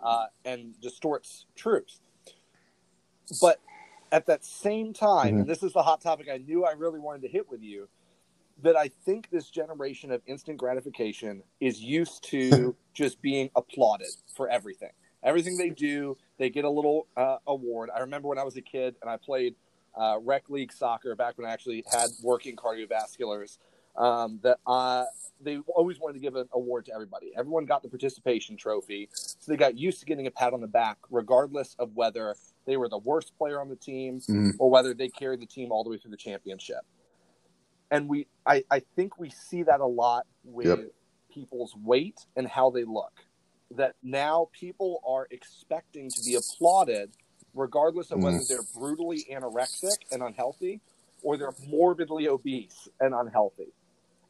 uh, 0.01 0.27
and 0.45 0.79
distorts 0.79 1.47
truth. 1.55 1.99
But 3.41 3.59
at 4.11 4.27
that 4.27 4.45
same 4.45 4.93
time, 4.93 5.27
mm-hmm. 5.27 5.39
and 5.39 5.47
this 5.47 5.63
is 5.63 5.73
the 5.73 5.83
hot 5.83 6.01
topic 6.01 6.27
I 6.31 6.37
knew 6.37 6.65
I 6.65 6.71
really 6.71 6.99
wanted 6.99 7.21
to 7.23 7.27
hit 7.27 7.49
with 7.49 7.61
you, 7.61 7.87
that 8.61 8.75
I 8.75 8.89
think 8.89 9.29
this 9.29 9.49
generation 9.49 10.11
of 10.11 10.21
instant 10.25 10.57
gratification 10.57 11.43
is 11.59 11.79
used 11.79 12.23
to 12.25 12.75
just 12.93 13.21
being 13.21 13.49
applauded 13.55 14.09
for 14.35 14.49
everything. 14.49 14.91
Everything 15.23 15.57
they 15.57 15.69
do, 15.69 16.17
they 16.37 16.49
get 16.49 16.65
a 16.65 16.69
little 16.69 17.07
uh, 17.17 17.37
award. 17.47 17.89
I 17.95 17.99
remember 17.99 18.27
when 18.27 18.37
I 18.37 18.43
was 18.43 18.55
a 18.57 18.61
kid 18.61 18.95
and 19.01 19.09
I 19.09 19.17
played 19.17 19.55
uh, 19.99 20.17
rec 20.21 20.49
league 20.49 20.71
soccer 20.71 21.15
back 21.15 21.37
when 21.37 21.47
I 21.47 21.51
actually 21.51 21.83
had 21.91 22.07
working 22.23 22.55
cardiovasculars. 22.55 23.57
Um, 23.99 24.39
that 24.43 24.59
uh, 24.65 25.05
they 25.41 25.59
always 25.75 25.99
wanted 25.99 26.13
to 26.13 26.19
give 26.19 26.35
an 26.35 26.47
award 26.53 26.85
to 26.85 26.93
everybody. 26.93 27.33
Everyone 27.37 27.65
got 27.65 27.83
the 27.83 27.89
participation 27.89 28.55
trophy, 28.55 29.09
so 29.13 29.51
they 29.51 29.57
got 29.57 29.77
used 29.77 29.99
to 29.99 30.05
getting 30.05 30.25
a 30.25 30.31
pat 30.31 30.53
on 30.53 30.61
the 30.61 30.67
back, 30.67 30.97
regardless 31.11 31.75
of 31.77 31.93
whether 31.95 32.35
they 32.65 32.77
were 32.77 32.87
the 32.87 32.97
worst 32.97 33.37
player 33.37 33.59
on 33.59 33.67
the 33.67 33.75
team 33.75 34.21
mm. 34.21 34.51
or 34.57 34.71
whether 34.71 34.93
they 34.93 35.09
carried 35.09 35.41
the 35.41 35.45
team 35.45 35.71
all 35.71 35.83
the 35.83 35.89
way 35.89 35.97
through 35.97 36.11
the 36.11 36.17
championship 36.17 36.85
and 37.91 38.07
we 38.07 38.27
I, 38.45 38.63
I 38.69 38.81
think 38.95 39.17
we 39.17 39.29
see 39.29 39.63
that 39.63 39.79
a 39.79 39.85
lot 39.85 40.25
with 40.43 40.67
yep. 40.67 40.91
people's 41.33 41.75
weight 41.75 42.25
and 42.35 42.47
how 42.47 42.69
they 42.69 42.83
look 42.83 43.13
that 43.71 43.95
now 44.01 44.49
people 44.51 45.01
are 45.05 45.27
expecting 45.31 46.09
to 46.09 46.23
be 46.23 46.35
applauded 46.35 47.11
regardless 47.53 48.11
of 48.11 48.23
whether 48.23 48.37
Mm. 48.37 48.47
they're 48.47 48.63
brutally 48.75 49.25
anorexic 49.31 49.97
and 50.11 50.23
unhealthy 50.23 50.81
or 51.21 51.37
they're 51.37 51.53
morbidly 51.67 52.27
obese 52.27 52.87
and 52.99 53.13
unhealthy. 53.13 53.73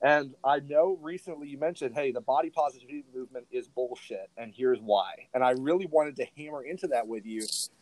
And 0.01 0.33
I 0.45 0.59
know 0.59 0.97
recently 1.01 1.49
you 1.49 1.57
mentioned, 1.57 1.93
hey, 1.93 2.11
the 2.11 2.21
body 2.21 2.49
positivity 2.49 3.03
movement 3.13 3.47
is 3.51 3.67
bullshit, 3.67 4.29
and 4.37 4.53
here's 4.55 4.79
why. 4.79 5.27
And 5.33 5.43
I 5.43 5.51
really 5.51 5.87
wanted 5.87 6.15
to 6.17 6.25
hammer 6.37 6.63
into 6.63 6.87
that 6.87 7.07
with 7.07 7.25
you 7.25 7.41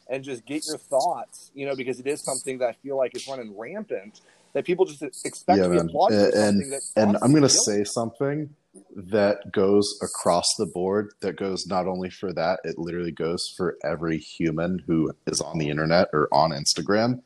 and 0.10 0.24
just 0.24 0.46
get 0.46 0.66
your 0.68 0.78
thoughts, 0.78 1.52
you 1.54 1.66
know, 1.68 1.76
because 1.76 2.00
it 2.00 2.08
is 2.08 2.24
something 2.24 2.58
that 2.60 2.70
I 2.70 2.74
feel 2.74 2.98
like 2.98 3.16
is 3.16 3.28
running 3.28 3.56
rampant 3.58 4.22
that 4.54 4.66
people 4.66 4.86
just 4.86 5.04
expect 5.04 5.58
Yeah, 5.58 5.64
to 5.66 5.70
be 5.70 5.76
man. 5.76 5.86
applauded 5.90 6.20
And- 6.34 6.34
something 6.34 6.70
that 6.72 6.82
And 6.96 7.18
I'm 7.22 7.32
going 7.32 7.44
to 7.44 7.50
say 7.50 7.84
something 7.84 8.50
that 8.96 9.52
goes 9.52 10.00
across 10.02 10.46
the 10.58 10.66
board, 10.66 11.12
that 11.22 11.36
goes 11.36 11.68
not 11.68 11.88
only 11.88 12.10
for 12.10 12.32
that, 12.34 12.60
it 12.64 12.78
literally 12.80 13.12
goes 13.12 13.54
for 13.58 13.78
every 13.84 14.18
human 14.18 14.80
who 14.88 15.12
is 15.28 15.42
on 15.42 15.58
the 15.60 15.70
internet 15.70 16.08
or 16.14 16.28
on 16.32 16.52
Instagram. 16.52 17.22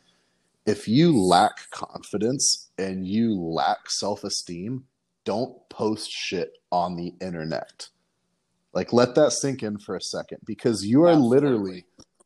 If 0.65 0.87
you 0.87 1.17
lack 1.17 1.69
confidence 1.71 2.69
and 2.77 3.07
you 3.07 3.35
lack 3.35 3.89
self 3.89 4.23
esteem, 4.23 4.83
don't 5.25 5.57
post 5.69 6.11
shit 6.11 6.57
on 6.71 6.95
the 6.95 7.13
internet. 7.19 7.89
Like, 8.73 8.93
let 8.93 9.15
that 9.15 9.33
sink 9.33 9.63
in 9.63 9.77
for 9.77 9.95
a 9.95 10.01
second 10.01 10.39
because 10.45 10.85
you 10.85 11.03
are 11.03 11.09
Absolutely. 11.09 11.35
literally 11.35 11.85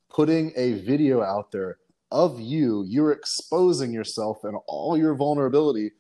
putting 0.10 0.52
a 0.56 0.74
video 0.74 1.22
out 1.22 1.52
there 1.52 1.78
of 2.12 2.40
you. 2.40 2.86
You're 2.88 3.12
exposing 3.12 3.94
yourself 3.94 4.44
and 4.44 4.58
all 4.68 4.98
your 4.98 5.16
vulnerability 5.16 5.92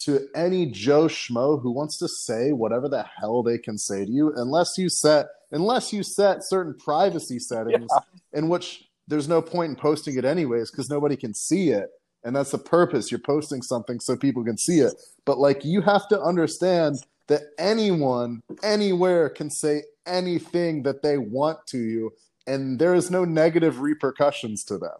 to 0.00 0.28
any 0.34 0.66
Joe 0.66 1.06
Schmo 1.06 1.60
who 1.60 1.70
wants 1.70 1.98
to 1.98 2.08
say 2.08 2.52
whatever 2.52 2.88
the 2.88 3.02
hell 3.02 3.42
they 3.42 3.58
can 3.58 3.76
say 3.76 4.04
to 4.04 4.10
you, 4.10 4.32
unless 4.36 4.78
you 4.78 4.88
set 4.88 5.28
unless 5.52 5.92
you 5.92 6.02
set 6.02 6.44
certain 6.44 6.74
privacy 6.74 7.38
settings 7.38 7.90
in 8.32 8.48
which 8.48 8.89
there's 9.10 9.28
no 9.28 9.42
point 9.42 9.70
in 9.70 9.76
posting 9.76 10.16
it 10.16 10.24
anyways 10.24 10.70
because 10.70 10.88
nobody 10.88 11.16
can 11.16 11.34
see 11.34 11.70
it. 11.70 11.90
And 12.22 12.36
that's 12.36 12.52
the 12.52 12.58
purpose. 12.58 13.10
You're 13.10 13.20
posting 13.20 13.60
something 13.60 13.98
so 13.98 14.16
people 14.16 14.44
can 14.44 14.56
see 14.56 14.80
it. 14.80 14.94
But 15.24 15.38
like 15.38 15.64
you 15.64 15.80
have 15.82 16.08
to 16.08 16.20
understand 16.20 16.96
that 17.26 17.42
anyone, 17.58 18.42
anywhere 18.62 19.28
can 19.28 19.50
say 19.50 19.82
anything 20.06 20.82
that 20.84 21.02
they 21.02 21.18
want 21.18 21.66
to 21.68 21.78
you, 21.78 22.12
and 22.46 22.78
there 22.78 22.94
is 22.94 23.10
no 23.10 23.24
negative 23.24 23.80
repercussions 23.80 24.64
to 24.64 24.78
them. 24.78 24.98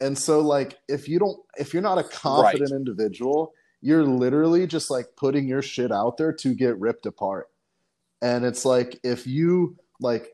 And 0.00 0.16
so 0.16 0.40
like 0.40 0.78
if 0.88 1.08
you 1.08 1.18
don't 1.18 1.38
if 1.58 1.72
you're 1.72 1.82
not 1.82 1.98
a 1.98 2.04
confident 2.04 2.72
individual, 2.72 3.52
you're 3.80 4.04
literally 4.04 4.66
just 4.66 4.90
like 4.90 5.06
putting 5.16 5.48
your 5.48 5.62
shit 5.62 5.92
out 5.92 6.16
there 6.16 6.32
to 6.34 6.54
get 6.54 6.78
ripped 6.78 7.06
apart. 7.06 7.48
And 8.20 8.44
it's 8.44 8.64
like 8.64 8.98
if 9.04 9.26
you 9.26 9.76
like 10.00 10.32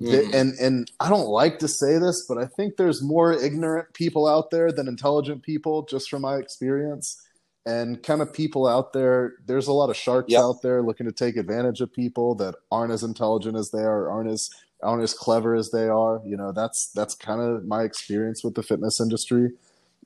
Mhm. 0.00 0.32
and 0.32 0.54
and 0.60 0.90
I 1.00 1.08
don't 1.08 1.28
like 1.28 1.58
to 1.60 1.68
say 1.68 1.98
this, 1.98 2.24
but 2.28 2.38
I 2.38 2.46
think 2.46 2.76
there's 2.76 3.02
more 3.02 3.32
ignorant 3.32 3.92
people 3.94 4.26
out 4.26 4.50
there 4.50 4.72
than 4.72 4.88
intelligent 4.88 5.42
people 5.42 5.82
just 5.84 6.10
from 6.10 6.22
my 6.22 6.36
experience. 6.36 7.20
And 7.66 8.02
kind 8.02 8.22
of 8.22 8.32
people 8.32 8.66
out 8.66 8.92
there, 8.94 9.34
there's 9.46 9.68
a 9.68 9.72
lot 9.72 9.90
of 9.90 9.96
sharks 9.96 10.34
Yep. 10.34 10.38
out 10.38 10.62
there 10.62 10.82
looking 10.82 11.06
to 11.06 11.12
take 11.12 11.36
advantage 11.36 11.80
of 11.82 11.92
people 11.92 12.34
that 12.36 12.54
aren't 12.72 12.92
as 12.92 13.02
intelligent 13.02 13.56
as 13.56 13.70
they 13.70 13.82
are, 13.82 14.10
aren't 14.10 14.30
as 14.30 14.48
aren't 14.82 15.02
as 15.02 15.12
clever 15.14 15.54
as 15.54 15.70
they 15.70 15.88
are. 15.88 16.22
You 16.24 16.36
know, 16.36 16.52
that's 16.52 16.90
that's 16.94 17.14
kind 17.14 17.40
of 17.40 17.66
my 17.66 17.82
experience 17.82 18.42
with 18.44 18.54
the 18.54 18.62
fitness 18.62 19.00
industry. 19.00 19.52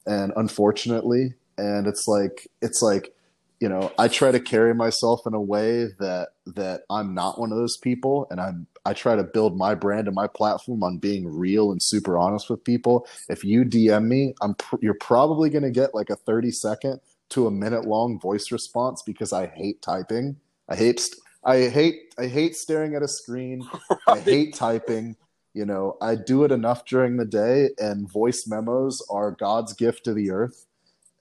And 0.06 0.32
unfortunately, 0.36 1.34
and 1.58 1.86
it's 1.86 2.06
like 2.08 2.48
it's 2.62 2.82
like 2.82 3.14
you 3.60 3.68
know 3.68 3.92
i 3.98 4.08
try 4.08 4.32
to 4.32 4.40
carry 4.40 4.74
myself 4.74 5.20
in 5.26 5.34
a 5.34 5.40
way 5.40 5.86
that 6.00 6.30
that 6.46 6.82
i'm 6.90 7.14
not 7.14 7.38
one 7.40 7.52
of 7.52 7.58
those 7.58 7.76
people 7.78 8.26
and 8.30 8.40
i'm 8.40 8.66
i 8.84 8.92
try 8.92 9.16
to 9.16 9.24
build 9.24 9.56
my 9.56 9.74
brand 9.74 10.06
and 10.06 10.14
my 10.14 10.26
platform 10.26 10.82
on 10.82 10.98
being 10.98 11.26
real 11.26 11.72
and 11.72 11.82
super 11.82 12.18
honest 12.18 12.50
with 12.50 12.64
people. 12.64 13.06
If 13.28 13.44
you 13.44 13.64
dm 13.64 14.04
me 14.06 14.34
i'm 14.42 14.54
pr- 14.54 14.76
you're 14.80 14.94
probably 14.94 15.50
going 15.50 15.64
to 15.64 15.70
get 15.70 15.94
like 15.94 16.10
a 16.10 16.16
30 16.16 16.50
second 16.50 17.00
to 17.30 17.46
a 17.46 17.50
minute 17.50 17.86
long 17.86 18.20
voice 18.20 18.52
response 18.52 19.02
because 19.02 19.32
i 19.32 19.46
hate 19.46 19.82
typing. 19.82 20.36
I 20.68 20.76
hate 20.76 21.00
st- 21.00 21.20
i 21.44 21.68
hate 21.68 22.14
i 22.18 22.26
hate 22.26 22.56
staring 22.56 22.94
at 22.94 23.02
a 23.02 23.08
screen. 23.08 23.66
I 24.06 24.18
hate 24.18 24.54
typing. 24.54 25.16
You 25.54 25.64
know, 25.64 25.96
I 26.00 26.16
do 26.16 26.42
it 26.42 26.50
enough 26.50 26.84
during 26.84 27.16
the 27.16 27.24
day, 27.24 27.70
and 27.78 28.10
voice 28.10 28.44
memos 28.48 29.00
are 29.08 29.30
God's 29.30 29.72
gift 29.72 30.04
to 30.04 30.12
the 30.12 30.32
earth. 30.32 30.66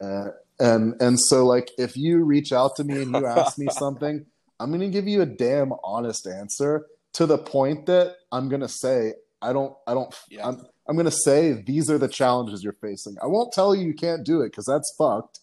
Uh, 0.02 0.30
and 0.60 1.00
and 1.00 1.20
so, 1.20 1.46
like, 1.46 1.70
if 1.78 1.96
you 1.96 2.24
reach 2.24 2.52
out 2.52 2.76
to 2.78 2.84
me 2.84 3.02
and 3.02 3.12
you 3.16 3.28
ask 3.28 3.60
me 3.60 3.68
something, 3.70 4.26
I'm 4.60 4.72
gonna 4.72 4.90
give 4.90 5.08
you 5.08 5.22
a 5.22 5.28
damn 5.28 5.72
honest 5.84 6.26
answer 6.26 6.88
to 7.14 7.26
the 7.26 7.38
point 7.38 7.86
that 7.86 8.16
I'm 8.32 8.50
gonna 8.50 8.68
say 8.68 9.14
I 9.42 9.54
don't 9.54 9.76
I 9.88 9.94
don't 9.94 10.14
Yeah. 10.30 10.48
I'm 10.48 10.66
I'm 10.88 10.98
gonna 10.98 11.12
say 11.12 11.54
these 11.54 11.90
are 11.90 11.98
the 11.98 12.08
challenges 12.08 12.64
you're 12.64 12.74
facing. 12.82 13.16
I 13.22 13.28
won't 13.28 13.54
tell 13.54 13.76
you 13.76 13.88
you 13.88 13.94
can't 13.94 14.26
do 14.26 14.42
it 14.42 14.52
because 14.52 14.66
that's 14.66 14.94
fucked. 14.98 15.40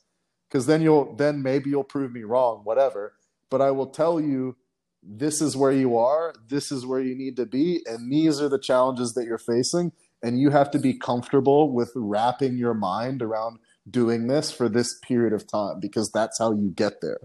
Because 0.49 0.66
then 0.66 0.83
you'll 0.83 1.14
then 1.16 1.43
maybe 1.43 1.71
you'll 1.71 1.85
prove 1.85 2.12
me 2.12 2.25
wrong, 2.25 2.62
whatever. 2.64 3.14
But 3.51 3.61
I 3.61 3.71
will 3.71 3.87
tell 3.87 4.21
you 4.21 4.57
this 5.03 5.41
is 5.41 5.57
where 5.57 5.73
you 5.73 5.97
are, 5.97 6.35
this 6.49 6.71
is 6.71 6.85
where 6.85 7.01
you 7.01 7.14
need 7.14 7.37
to 7.37 7.47
be, 7.47 7.81
and 7.87 8.12
these 8.12 8.41
are 8.41 8.49
the 8.49 8.59
challenges 8.59 9.14
that 9.14 9.25
you're 9.25 9.39
facing. 9.39 9.93
And 10.23 10.39
you 10.39 10.51
have 10.51 10.71
to 10.73 10.79
be 10.79 10.93
comfortable 10.93 11.73
with 11.73 11.93
wrapping 11.95 12.59
your 12.59 12.75
mind 12.75 13.23
around 13.23 13.59
doing 13.89 14.27
this 14.27 14.53
for 14.53 14.68
this 14.68 14.99
period 14.99 15.33
of 15.33 15.47
time 15.47 15.81
because 15.81 16.11
that's 16.12 16.39
how 16.39 16.53
you 16.53 16.71
get 16.71 17.01
there. 17.01 17.21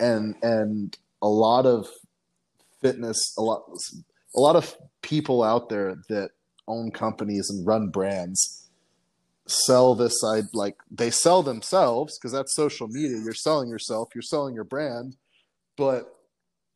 And 0.00 0.34
and 0.42 0.96
a 1.20 1.28
lot 1.28 1.66
of 1.66 1.86
fitness, 2.82 3.34
a 3.38 3.42
lot 3.42 3.62
a 4.34 4.40
lot 4.40 4.56
of 4.56 4.76
people 5.02 5.42
out 5.42 5.68
there 5.68 5.96
that 6.08 6.30
own 6.68 6.90
companies 6.90 7.50
and 7.50 7.66
run 7.66 7.88
brands 7.88 8.68
sell 9.46 9.94
this 9.94 10.20
side 10.20 10.44
like 10.54 10.76
they 10.90 11.10
sell 11.10 11.42
themselves 11.42 12.18
because 12.18 12.32
that's 12.32 12.54
social 12.54 12.88
media. 12.88 13.18
You're 13.22 13.34
selling 13.34 13.68
yourself, 13.68 14.08
you're 14.14 14.22
selling 14.22 14.54
your 14.54 14.64
brand, 14.64 15.16
but 15.76 16.16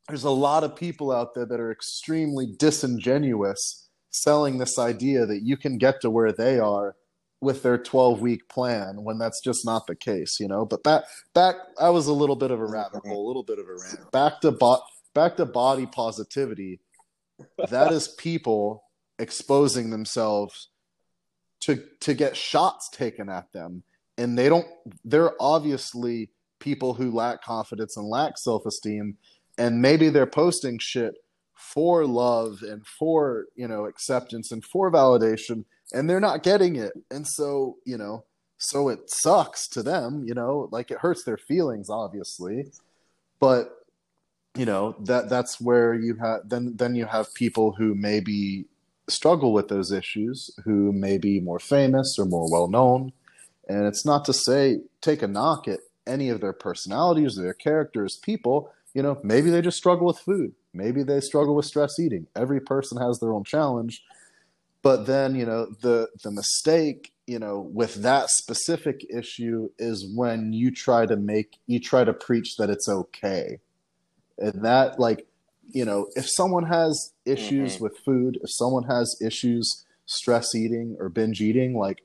there's 0.09 0.25
a 0.25 0.31
lot 0.31 0.65
of 0.65 0.77
people 0.77 1.11
out 1.13 1.35
there 1.35 1.47
that 1.47 1.61
are 1.61 1.73
extremely 1.73 2.47
disingenuous 2.59 3.89
selling 4.11 4.59
this 4.59 4.79
idea 4.79 5.27
that 5.27 5.43
you 5.43 5.57
can 5.57 5.79
get 5.79 6.01
to 6.01 6.11
where 6.11 6.33
they 6.33 6.59
are 6.59 6.97
with 7.41 7.63
their 7.63 7.77
12 7.77 8.21
week 8.21 8.49
plan 8.49 9.05
when 9.05 9.19
that's 9.19 9.41
just 9.45 9.65
not 9.65 9.87
the 9.87 9.95
case 9.95 10.39
you 10.41 10.49
know? 10.49 10.65
But 10.65 10.83
back 10.83 11.05
back 11.35 11.57
i 11.79 11.91
was 11.91 12.07
a 12.07 12.13
little 12.13 12.37
bit 12.37 12.51
of 12.51 12.61
a 12.61 12.67
rabbit 12.67 13.03
hole 13.05 13.27
a 13.27 13.29
little 13.29 13.43
bit 13.43 13.59
of 13.59 13.67
a 13.67 13.73
rant. 13.73 14.11
Back 14.11 14.41
to 14.41 14.53
bo- 14.53 14.83
back 15.17 15.37
to 15.39 15.47
body 15.47 15.87
positivity. 15.87 16.79
That 17.71 17.91
is 17.91 18.09
people 18.09 18.85
exposing 19.19 19.91
themselves 19.91 20.69
to 21.61 21.83
to 22.01 22.15
get 22.15 22.37
shots 22.37 22.89
taken 22.91 23.29
at 23.29 23.51
them. 23.53 23.83
And 24.19 24.39
they 24.39 24.49
don't 24.49 24.67
they're 25.05 25.33
obviously 25.41 26.31
people 26.61 26.95
who 26.95 27.11
lack 27.11 27.43
confidence 27.43 27.97
and 27.97 28.07
lack 28.07 28.39
self-esteem. 28.39 29.17
And 29.59 29.81
maybe 29.81 30.11
they're 30.11 30.27
posting 30.27 30.79
shit 30.79 31.15
for 31.55 32.07
love 32.07 32.63
and 32.63 32.87
for 32.87 33.47
you 33.57 33.67
know 33.67 33.87
acceptance 33.87 34.53
and 34.53 34.63
for 34.63 34.93
validation 34.93 35.65
and 35.95 36.09
they're 36.09 36.21
not 36.21 36.43
getting 36.43 36.77
it. 36.77 36.93
And 37.11 37.27
so 37.27 37.79
you 37.85 37.97
know 37.97 38.25
so 38.59 38.89
it 38.89 39.11
sucks 39.11 39.69
to 39.69 39.83
them 39.83 40.25
you 40.27 40.35
know 40.35 40.69
like 40.73 40.91
it 40.91 40.99
hurts 40.99 41.25
their 41.25 41.39
feelings 41.39 41.89
obviously. 41.89 42.67
But 43.41 43.86
you 44.57 44.65
know 44.65 44.97
that 45.01 45.29
that's 45.29 45.61
where 45.61 45.95
you 45.95 46.17
have 46.17 46.41
then 46.49 46.77
then 46.77 46.95
you 46.95 47.07
have 47.07 47.33
people 47.35 47.73
who 47.73 47.95
maybe 47.95 48.65
struggle 49.09 49.53
with 49.53 49.69
those 49.69 49.93
issues 49.93 50.51
who 50.65 50.93
may 50.93 51.19
be 51.19 51.41
more 51.41 51.61
famous 51.61 52.17
or 52.19 52.25
more 52.25 52.51
well 52.51 52.69
known 52.69 53.13
and 53.69 53.87
it's 53.87 54.05
not 54.05 54.25
to 54.25 54.33
say 54.33 54.81
take 55.01 55.23
a 55.23 55.29
knock 55.29 55.69
at 55.69 55.81
any 56.07 56.29
of 56.29 56.41
their 56.41 56.53
personalities 56.53 57.37
their 57.37 57.55
characters 57.55 58.19
people 58.23 58.71
you 58.97 59.03
know 59.03 59.21
maybe 59.23 59.51
they 59.51 59.61
just 59.61 59.77
struggle 59.77 60.07
with 60.07 60.19
food. 60.19 60.55
Maybe 60.73 61.03
they 61.03 61.21
struggle 61.21 61.55
with 61.55 61.67
stress 61.67 61.99
eating. 61.99 62.27
Every 62.35 62.61
person 62.61 62.99
has 62.99 63.19
their 63.21 63.31
own 63.31 63.45
challenge. 63.45 64.03
But 64.81 65.05
then 65.05 65.35
you 65.35 65.45
know 65.45 65.67
the 65.83 66.09
the 66.25 66.31
mistake 66.31 67.13
you 67.27 67.39
know 67.39 67.59
with 67.61 67.97
that 67.97 68.31
specific 68.31 69.05
issue 69.15 69.69
is 69.79 70.11
when 70.15 70.55
you 70.55 70.71
try 70.71 71.05
to 71.05 71.17
make 71.17 71.59
you 71.67 71.79
try 71.79 72.05
to 72.05 72.15
preach 72.15 72.57
that 72.57 72.71
it's 72.71 72.89
okay 72.89 73.59
and 74.39 74.65
that 74.65 74.99
like 74.99 75.27
you 75.71 75.85
know 75.85 76.09
if 76.17 76.29
someone 76.29 76.65
has 76.67 77.13
issues 77.25 77.77
Mhm. 77.77 77.81
with 77.81 77.97
food 77.99 78.39
if 78.43 78.51
someone 78.51 78.85
has 78.85 79.17
issues 79.21 79.85
stress 80.07 80.55
eating 80.55 80.97
or 81.01 81.09
binge 81.09 81.41
eating 81.41 81.77
like 81.77 82.03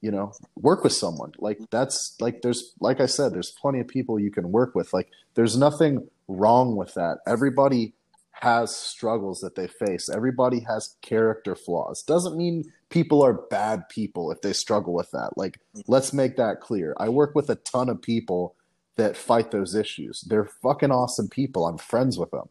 you 0.00 0.10
know 0.10 0.32
work 0.54 0.84
with 0.84 0.92
someone. 0.92 1.32
Like 1.38 1.58
that's 1.70 2.14
like 2.20 2.42
there's 2.42 2.72
like 2.78 3.00
i 3.00 3.06
said 3.06 3.32
there's 3.32 3.50
plenty 3.60 3.80
of 3.80 3.88
people 3.88 4.20
you 4.20 4.30
can 4.30 4.52
work 4.52 4.74
with. 4.74 4.92
Like 4.92 5.08
there's 5.34 5.56
nothing 5.56 6.08
wrong 6.28 6.76
with 6.76 6.94
that. 6.94 7.18
Everybody 7.26 7.94
has 8.32 8.76
struggles 8.76 9.40
that 9.40 9.56
they 9.56 9.66
face. 9.66 10.08
Everybody 10.08 10.60
has 10.60 10.94
character 11.02 11.56
flaws. 11.56 12.02
Doesn't 12.02 12.36
mean 12.36 12.72
people 12.90 13.22
are 13.22 13.32
bad 13.32 13.88
people 13.88 14.30
if 14.30 14.40
they 14.42 14.52
struggle 14.52 14.92
with 14.94 15.10
that. 15.10 15.30
Like 15.36 15.58
let's 15.88 16.12
make 16.12 16.36
that 16.36 16.60
clear. 16.60 16.94
I 16.98 17.08
work 17.08 17.34
with 17.34 17.50
a 17.50 17.56
ton 17.56 17.88
of 17.88 18.00
people 18.00 18.54
that 18.98 19.16
fight 19.16 19.50
those 19.50 19.74
issues. 19.74 20.22
They're 20.26 20.50
fucking 20.62 20.90
awesome 20.90 21.28
people. 21.28 21.66
I'm 21.66 21.78
friends 21.78 22.18
with 22.18 22.30
them. 22.32 22.48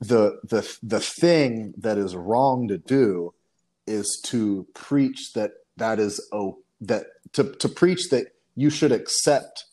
The 0.00 0.40
the 0.42 0.76
the 0.82 1.00
thing 1.00 1.74
that 1.78 1.98
is 1.98 2.16
wrong 2.16 2.66
to 2.68 2.78
do 2.78 3.32
is 3.86 4.20
to 4.24 4.66
preach 4.74 5.32
that 5.34 5.52
that 5.76 6.00
is 6.00 6.20
oh 6.32 6.58
that 6.80 7.06
to 7.34 7.44
to 7.44 7.68
preach 7.68 8.08
that 8.10 8.28
you 8.56 8.70
should 8.70 8.90
accept 8.90 9.66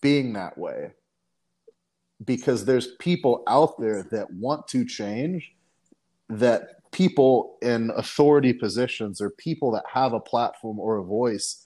being 0.00 0.34
that 0.34 0.58
way. 0.58 0.92
Because 2.24 2.64
there's 2.64 2.88
people 2.98 3.42
out 3.46 3.78
there 3.78 4.02
that 4.10 4.32
want 4.32 4.68
to 4.68 4.84
change 4.84 5.52
that 6.28 6.90
people 6.92 7.58
in 7.62 7.90
authority 7.96 8.52
positions 8.52 9.20
or 9.20 9.30
people 9.30 9.70
that 9.72 9.84
have 9.92 10.12
a 10.12 10.20
platform 10.20 10.80
or 10.80 10.96
a 10.96 11.04
voice 11.04 11.65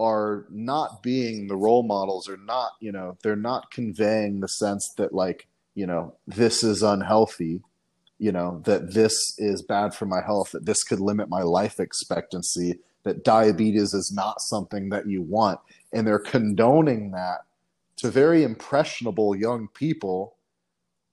are 0.00 0.46
not 0.50 1.02
being 1.02 1.46
the 1.46 1.56
role 1.56 1.82
models 1.82 2.28
or 2.28 2.36
not 2.36 2.72
you 2.80 2.90
know 2.90 3.16
they're 3.22 3.36
not 3.36 3.70
conveying 3.70 4.40
the 4.40 4.48
sense 4.48 4.92
that 4.96 5.12
like 5.12 5.46
you 5.74 5.86
know 5.86 6.14
this 6.26 6.62
is 6.62 6.82
unhealthy 6.82 7.60
you 8.18 8.32
know 8.32 8.62
that 8.64 8.94
this 8.94 9.34
is 9.38 9.62
bad 9.62 9.94
for 9.94 10.06
my 10.06 10.22
health 10.24 10.52
that 10.52 10.66
this 10.66 10.82
could 10.82 11.00
limit 11.00 11.28
my 11.28 11.42
life 11.42 11.78
expectancy 11.78 12.78
that 13.02 13.24
diabetes 13.24 13.94
is 13.94 14.12
not 14.14 14.40
something 14.40 14.90
that 14.90 15.08
you 15.08 15.22
want. 15.22 15.58
And 15.92 16.06
they're 16.06 16.18
condoning 16.18 17.12
that 17.12 17.40
to 17.96 18.10
very 18.10 18.42
impressionable 18.42 19.34
young 19.34 19.68
people 19.68 20.36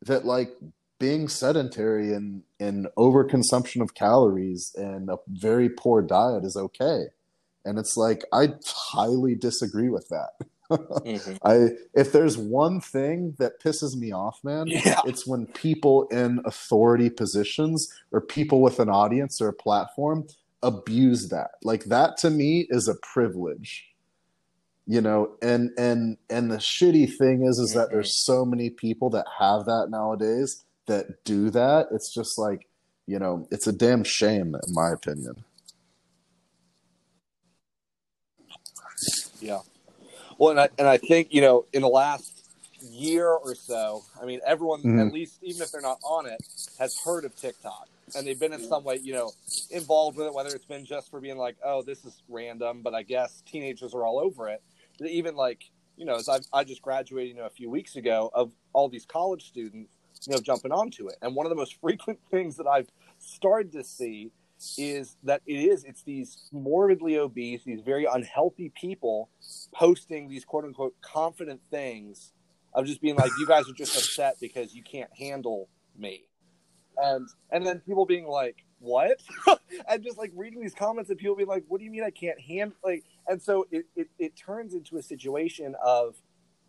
that 0.02 0.26
like 0.26 0.52
being 1.00 1.28
sedentary 1.28 2.14
and 2.14 2.44
and 2.60 2.88
overconsumption 2.98 3.82
of 3.82 3.94
calories 3.94 4.74
and 4.76 5.10
a 5.10 5.18
very 5.28 5.70
poor 5.70 6.02
diet 6.02 6.44
is 6.44 6.56
okay 6.56 7.06
and 7.68 7.78
it's 7.78 7.98
like 7.98 8.24
i 8.34 8.48
highly 8.66 9.36
disagree 9.36 9.90
with 9.90 10.08
that 10.10 10.30
mm-hmm. 10.72 11.36
i 11.44 11.70
if 11.94 12.12
there's 12.12 12.38
one 12.38 12.80
thing 12.80 13.36
that 13.38 13.62
pisses 13.62 13.96
me 13.96 14.12
off 14.12 14.40
man 14.44 14.66
yeah. 14.68 15.02
it's 15.06 15.28
when 15.28 15.46
people 15.48 16.08
in 16.08 16.40
authority 16.46 17.10
positions 17.10 17.92
or 18.12 18.22
people 18.22 18.62
with 18.62 18.80
an 18.80 18.90
audience 18.90 19.42
or 19.42 19.50
a 19.50 19.54
platform 19.54 20.26
abuse 20.64 21.30
that 21.30 21.52
like 21.64 21.86
that 21.86 22.18
to 22.18 22.30
me 22.30 22.66
is 22.70 22.88
a 22.88 22.96
privilege 22.96 23.88
you 24.88 25.02
know 25.02 25.36
and 25.42 25.70
and 25.78 26.18
and 26.30 26.50
the 26.50 26.58
shitty 26.58 27.14
thing 27.14 27.44
is 27.44 27.60
is 27.60 27.72
mm-hmm. 27.72 27.80
that 27.80 27.92
there's 27.92 28.18
so 28.18 28.44
many 28.44 28.70
people 28.70 29.10
that 29.10 29.26
have 29.40 29.66
that 29.66 29.88
nowadays 29.90 30.64
that 30.88 31.24
do 31.26 31.50
that 31.50 31.88
it's 31.92 32.12
just 32.12 32.40
like 32.40 32.68
you 33.06 33.20
know 33.20 33.48
it's 33.52 33.68
a 33.68 33.74
damn 33.74 34.04
shame 34.04 34.56
in 34.56 34.74
my 34.74 34.90
opinion 34.90 35.44
yeah 39.42 39.60
well 40.38 40.52
and 40.52 40.60
i 40.60 40.70
and 40.78 40.88
i 40.88 40.98
think 40.98 41.28
you 41.32 41.42
know 41.42 41.66
in 41.74 41.82
the 41.82 41.88
last 41.88 42.46
year 42.82 43.28
or 43.28 43.56
so 43.56 44.04
i 44.22 44.26
mean 44.26 44.40
everyone 44.46 44.80
mm-hmm. 44.80 45.00
at 45.00 45.14
least 45.14 45.40
even 45.42 45.62
if 45.62 45.72
they're 45.72 45.82
not 45.82 46.00
on 46.04 46.26
it 46.26 46.40
has 46.80 47.00
heard 47.02 47.26
of 47.26 47.36
tiktok 47.36 47.88
and 48.16 48.26
they've 48.26 48.40
been 48.40 48.54
in 48.54 48.64
some 48.64 48.86
way, 48.86 48.96
you 49.04 49.12
know, 49.12 49.34
involved 49.70 50.16
with 50.18 50.28
it, 50.28 50.34
whether 50.34 50.56
it's 50.56 50.64
been 50.64 50.86
just 50.86 51.12
for 51.12 51.20
being 51.20 51.38
like, 51.38 51.58
oh, 51.62 51.82
this 51.82 52.06
is 52.06 52.24
random, 52.30 52.82
but 52.82 52.96
I 52.96 53.04
guess 53.04 53.44
teenagers 53.46 53.94
are 53.94 54.06
all 54.06 54.18
over 54.18 54.48
it 54.48 54.62
even 55.06 55.36
like 55.36 55.70
you 55.96 56.06
know, 56.06 56.16
as 56.16 56.30
I, 56.30 56.40
I 56.54 56.64
just 56.64 56.84
graduated 56.84 57.36
you 57.36 57.42
know, 57.42 57.48
a 57.48 57.52
few 57.52 57.72
weeks 57.72 57.96
ago 57.96 58.30
of 58.34 58.52
all 58.74 58.88
these 58.88 59.06
college 59.06 59.48
students, 59.48 59.92
you 60.28 60.34
know, 60.34 60.40
jumping 60.40 60.72
onto 60.72 61.08
it. 61.08 61.16
And 61.24 61.36
one 61.36 61.48
of 61.48 61.50
the 61.50 61.56
most 61.56 61.76
frequent 61.82 62.20
things 62.30 62.56
that 62.58 62.68
I've 62.68 62.90
started 63.18 63.72
to 63.74 63.84
see 63.84 64.32
is 64.78 65.18
that 65.24 65.42
it 65.46 65.54
is 65.54 65.84
it's 65.84 66.04
these 66.04 66.50
morbidly 66.52 67.18
obese, 67.18 67.64
these 67.64 67.82
very 67.82 68.06
unhealthy 68.06 68.72
people 68.80 69.30
posting 69.74 70.30
these 70.30 70.46
quote 70.46 70.66
unquote 70.66 70.96
confident 71.02 71.62
things 71.70 72.34
of 72.74 72.86
just 72.86 73.02
being 73.02 73.16
like, 73.16 73.32
you 73.40 73.48
guys 73.48 73.70
are 73.70 73.74
just 73.74 73.96
upset 73.98 74.38
because 74.40 74.74
you 74.74 74.84
can't 74.84 75.10
handle 75.18 75.70
me. 75.98 76.28
And 76.98 77.28
and 77.52 77.66
then 77.66 77.80
people 77.82 78.06
being 78.06 78.28
like, 78.28 78.64
what? 78.80 79.22
and 79.90 80.04
just 80.04 80.18
like 80.18 80.32
reading 80.36 80.62
these 80.62 80.76
comments 80.76 81.10
and 81.10 81.20
people 81.20 81.36
being 81.36 81.50
like, 81.50 81.64
what 81.68 81.80
do 81.80 81.86
you 81.86 81.92
mean 81.92 82.04
I 82.04 82.12
can't 82.12 82.40
handle 82.40 82.78
like 82.84 83.04
and 83.28 83.42
so 83.42 83.68
it, 83.72 83.86
it, 83.96 84.08
it 84.18 84.36
turns 84.36 84.74
into 84.74 84.98
a 84.98 85.04
situation 85.04 85.76
of 85.84 86.16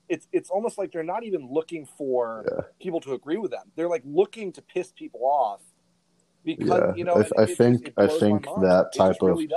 it's 0.09 0.26
it's 0.32 0.51
almost 0.51 0.78
like 0.78 0.93
they're 0.93 1.03
not 1.03 1.24
even 1.24 1.49
looking 1.51 1.86
for 1.86 2.45
yeah. 2.51 2.64
people 2.80 3.01
to 3.01 3.14
agree 3.14 3.39
with 3.39 3.51
them. 3.51 3.70
They're 3.76 3.89
like 3.89 4.03
looking 4.05 4.53
to 4.53 4.62
piss 4.62 4.93
people 4.93 5.20
off 5.24 5.61
because 6.57 6.68
yeah. 6.68 6.94
you 6.94 7.05
know. 7.05 7.24
I, 7.36 7.42
I 7.42 7.46
think 7.46 7.92
I 7.96 8.07
think 8.07 8.44
that 8.44 8.90
type 8.96 9.16
of 9.22 9.28
really 9.28 9.49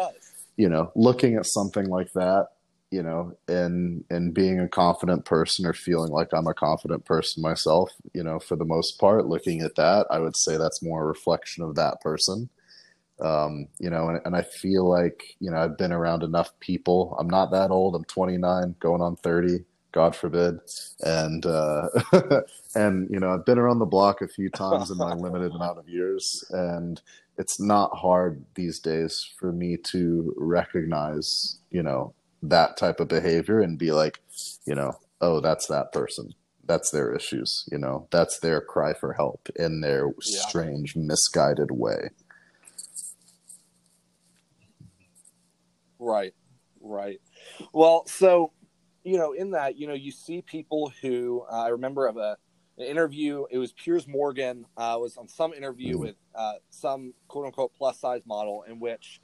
you 0.58 0.70
know 0.70 0.92
looking 0.96 1.36
at 1.36 1.46
something 1.46 1.86
like 1.86 2.12
that, 2.14 2.48
you 2.89 3.04
know, 3.04 3.34
and 3.48 4.04
and 4.10 4.34
being 4.34 4.60
a 4.60 4.68
confident 4.68 5.26
person 5.26 5.66
or 5.66 5.74
feeling 5.74 6.12
like 6.12 6.30
I'm 6.34 6.48
a 6.48 6.54
confident 6.54 7.06
person 7.06 7.42
myself, 7.42 7.92
you 8.14 8.24
know, 8.24 8.39
for 8.39 8.56
the 8.56 8.66
most 8.66 9.00
part, 9.00 9.28
looking 9.28 9.62
at 9.62 9.76
that, 9.76 10.08
I 10.10 10.20
would 10.20 10.36
say 10.36 10.58
that's 10.58 10.84
more 10.84 11.04
a 11.04 11.08
reflection 11.08 11.64
of 11.64 11.76
that 11.76 12.02
person 12.02 12.50
um, 13.22 13.68
you 13.80 13.89
know, 13.89 14.10
and, 14.10 14.20
and 14.26 14.36
I 14.36 14.42
feel 14.42 14.89
like, 14.89 15.36
you 15.39 15.52
know, 15.52 15.58
I've 15.58 15.78
been 15.78 15.92
around 15.92 16.24
enough 16.24 16.52
people. 16.60 17.16
I'm 17.20 17.30
not 17.30 17.52
that 17.52 17.70
old. 17.70 17.96
I'm 17.96 18.04
29, 18.06 18.76
going 18.80 19.02
on 19.02 19.16
30, 19.18 19.60
God 19.92 20.16
forbid. 20.16 20.60
And, 21.02 21.46
uh, 21.46 21.88
and, 22.76 23.10
you 23.10 23.20
know, 23.20 23.34
I've 23.34 23.46
been 23.46 23.60
around 23.60 23.80
the 23.80 23.86
block 23.86 24.22
a 24.22 24.28
few 24.28 24.50
times 24.50 24.92
in 24.92 24.98
my 24.98 25.14
limited 25.14 25.52
amount 25.52 25.80
of 25.80 25.89
years. 25.89 26.44
And 26.52 27.02
it's 27.38 27.60
not 27.60 27.96
hard 27.96 28.44
these 28.56 28.80
days 28.80 29.30
for 29.39 29.52
me 29.52 29.78
to 29.92 30.34
recognize, 30.38 31.58
you 31.70 31.84
know, 31.84 32.14
that 32.44 32.78
type 32.78 33.00
of 33.00 33.08
behavior 33.08 33.62
and 33.62 33.78
be 33.78 33.92
like, 33.92 34.22
you 34.66 34.76
know, 34.76 34.94
oh, 35.20 35.39
that's 35.39 35.68
that 35.68 35.92
person 35.92 36.34
that's 36.66 36.92
their 36.92 37.12
issues 37.12 37.68
you 37.72 37.78
know 37.78 38.08
that's 38.12 38.39
their 38.39 38.62
cry 38.62 38.94
for 38.94 39.14
help 39.14 39.50
in 39.56 39.82
their 39.82 40.06
yeah. 40.06 40.42
strange 40.42 40.96
misguided 40.96 41.72
way 41.72 42.12
Right, 46.02 46.34
right. 46.82 47.22
Well, 47.74 48.08
so 48.08 48.52
you 49.04 49.18
know, 49.18 49.34
in 49.34 49.52
that, 49.52 49.78
you 49.78 49.88
know, 49.88 49.93
you 49.93 50.12
see 50.12 50.41
people 50.41 50.91
who 51.02 51.43
uh, 51.52 51.64
I 51.66 51.70
remember 51.70 52.08
of 52.08 52.18
a 52.18 52.38
an 52.78 52.86
interview. 52.86 53.45
It 53.49 53.58
was 53.58 53.74
Piers 53.74 54.08
Morgan 54.08 54.66
uh, 54.78 54.97
was 54.99 55.18
on 55.18 55.28
some 55.28 55.54
interview 55.54 55.97
mm. 55.97 55.99
with 56.02 56.16
uh, 56.36 56.54
some 56.70 57.14
quote 57.28 57.45
unquote 57.45 57.74
plus 57.78 57.99
size 57.99 58.22
model 58.26 58.64
in 58.68 58.80
which 58.80 59.22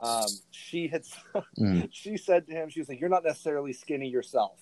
um, 0.00 0.26
she 0.50 0.88
had 0.88 1.04
mm. 1.58 1.88
she 1.92 2.16
said 2.16 2.46
to 2.46 2.52
him, 2.52 2.68
she 2.68 2.80
was 2.80 2.88
like, 2.88 3.00
"You're 3.00 3.08
not 3.08 3.24
necessarily 3.24 3.72
skinny 3.72 4.08
yourself." 4.08 4.58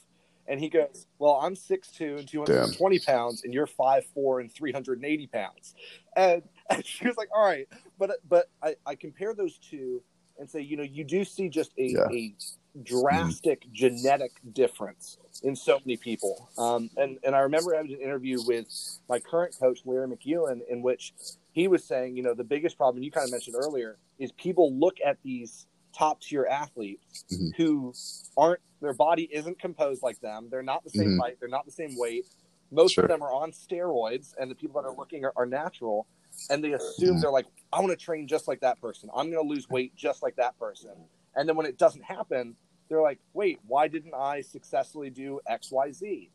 And 0.49 0.61
he 0.61 0.69
goes, 0.69 1.07
Well, 1.19 1.41
I'm 1.43 1.55
6'2 1.55 2.19
and 2.19 2.29
220 2.29 2.99
pounds, 3.01 3.43
and 3.43 3.53
you're 3.53 3.67
5'4 3.67 4.41
and 4.41 4.53
380 4.53 5.27
pounds. 5.27 5.75
And, 6.15 6.43
and 6.71 6.87
she 6.87 7.07
was 7.07 7.17
like, 7.17 7.29
All 7.35 7.45
right. 7.45 7.67
But 7.99 8.19
but 8.29 8.49
I, 8.63 8.77
I 8.87 8.95
compare 8.95 9.35
those 9.35 9.59
two 9.59 10.03
and 10.39 10.49
say, 10.49 10.61
you 10.61 10.77
know, 10.77 10.83
you 10.83 11.05
do 11.05 11.25
see 11.25 11.49
just 11.49 11.73
a, 11.79 11.85
yeah. 11.85 12.07
a 12.11 12.35
drastic 12.83 13.67
mm. 13.67 13.73
genetic 13.73 14.33
difference 14.53 15.19
in 15.43 15.55
so 15.55 15.79
many 15.85 15.97
people. 15.97 16.49
Um, 16.59 16.91
and, 16.97 17.19
and 17.25 17.35
I 17.35 17.41
remember 17.41 17.75
having 17.75 17.93
an 17.93 18.01
interview 18.01 18.39
with 18.47 18.67
my 19.09 19.19
current 19.19 19.55
coach, 19.59 19.81
Larry 19.85 20.09
McEwen, 20.09 20.61
in 20.69 20.83
which 20.83 21.13
he 21.53 21.69
was 21.69 21.85
saying, 21.85 22.17
you 22.17 22.23
know, 22.23 22.35
the 22.35 22.45
biggest 22.45 22.77
problem 22.77 23.03
you 23.03 23.11
kind 23.11 23.25
of 23.25 23.31
mentioned 23.31 23.57
earlier 23.59 23.99
is 24.19 24.33
people 24.33 24.73
look 24.75 24.97
at 25.05 25.19
these 25.23 25.67
top 25.97 26.21
tier 26.21 26.47
athletes 26.51 27.25
mm-hmm. 27.33 27.49
who 27.57 27.93
aren't, 28.37 28.61
their 28.81 28.95
body 28.95 29.29
isn't 29.33 29.59
composed 29.59 30.03
like 30.03 30.21
them. 30.21 30.49
They're 30.51 30.63
not 30.63 30.85
the 30.85 30.91
same 30.91 31.11
mm-hmm. 31.11 31.21
height. 31.21 31.37
They're 31.41 31.49
not 31.49 31.65
the 31.65 31.73
same 31.73 31.97
weight. 31.97 32.27
Most 32.71 32.95
sure. 32.95 33.05
of 33.05 33.11
them 33.11 33.23
are 33.23 33.33
on 33.33 33.53
steroids, 33.53 34.35
and 34.39 34.51
the 34.51 34.55
people 34.55 34.81
that 34.81 34.89
are 34.89 34.95
looking 34.95 35.25
are, 35.25 35.33
are 35.37 35.47
natural 35.47 36.07
and 36.51 36.63
they 36.63 36.73
assume 36.73 37.21
they're 37.21 37.31
like, 37.31 37.47
I 37.73 37.81
want 37.81 37.91
to 37.91 37.97
train 37.97 38.29
just 38.29 38.49
like 38.49 38.61
that 38.61 38.81
person. 38.81 39.09
I'm 39.15 39.31
going 39.31 39.43
to 39.43 39.49
lose 39.49 39.69
weight 39.69 39.95
just 39.97 40.23
like 40.23 40.37
that 40.37 40.59
person. 40.59 40.91
And 41.35 41.49
then 41.49 41.57
when 41.57 41.67
it 41.67 41.79
doesn't 41.79 42.05
happen, 42.05 42.57
they're 42.89 43.03
like, 43.03 43.19
wait, 43.33 43.59
why 43.67 43.89
didn't 43.89 44.15
I 44.15 44.41
successfully 44.41 45.11
do 45.11 45.41
X, 45.49 45.71
Y, 45.71 45.93
Z? 45.93 46.31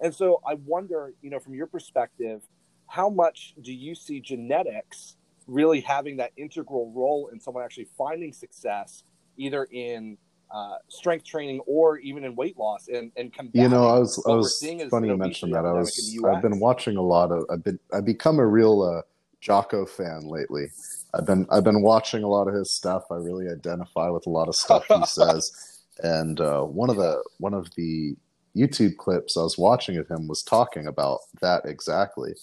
And 0.00 0.14
so 0.14 0.40
I 0.46 0.54
wonder, 0.54 1.12
you 1.22 1.30
know, 1.30 1.38
from 1.38 1.54
your 1.54 1.66
perspective, 1.66 2.42
how 2.88 3.08
much 3.08 3.54
do 3.62 3.72
you 3.72 3.94
see 3.94 4.20
genetics 4.20 5.16
really 5.46 5.80
having 5.80 6.16
that 6.16 6.32
integral 6.36 6.92
role 6.94 7.28
in 7.32 7.40
someone 7.40 7.64
actually 7.64 7.88
finding 7.96 8.32
success, 8.32 9.04
either 9.36 9.64
in 9.70 10.18
uh, 10.52 10.76
strength 10.88 11.24
training 11.24 11.60
or 11.66 11.98
even 11.98 12.24
in 12.24 12.36
weight 12.36 12.56
loss 12.56 12.86
and 12.88 13.10
and 13.16 13.32
you 13.54 13.68
know 13.68 13.88
i 13.88 13.98
was 13.98 14.22
i 14.28 14.32
was 14.32 14.64
funny 14.88 15.08
you 15.08 15.16
mentioned 15.16 15.52
that 15.52 15.64
i 15.64 15.72
was 15.72 16.16
i've 16.28 16.42
been 16.42 16.60
watching 16.60 16.96
a 16.96 17.02
lot 17.02 17.32
of 17.32 17.44
i've 17.50 17.64
been 17.64 17.78
i've 17.92 18.04
become 18.04 18.38
a 18.38 18.46
real 18.46 18.82
uh, 18.82 19.02
Jocko 19.44 19.84
fan 19.84 20.22
lately. 20.26 20.70
I've 21.12 21.26
been 21.26 21.46
I've 21.50 21.64
been 21.64 21.82
watching 21.82 22.22
a 22.22 22.28
lot 22.28 22.48
of 22.48 22.54
his 22.54 22.74
stuff. 22.74 23.04
I 23.10 23.16
really 23.16 23.46
identify 23.48 24.08
with 24.08 24.26
a 24.26 24.30
lot 24.30 24.48
of 24.48 24.56
stuff 24.56 24.86
he 24.88 25.04
says. 25.06 25.73
And 26.02 26.40
uh, 26.40 26.62
one 26.62 26.90
of 26.90 26.96
the 26.96 27.22
one 27.38 27.54
of 27.54 27.74
the 27.76 28.16
YouTube 28.56 28.96
clips 28.96 29.36
I 29.36 29.42
was 29.42 29.58
watching 29.58 29.96
of 29.96 30.08
him 30.08 30.28
was 30.28 30.42
talking 30.42 30.86
about 30.86 31.20
that 31.40 31.64
exactly. 31.64 32.34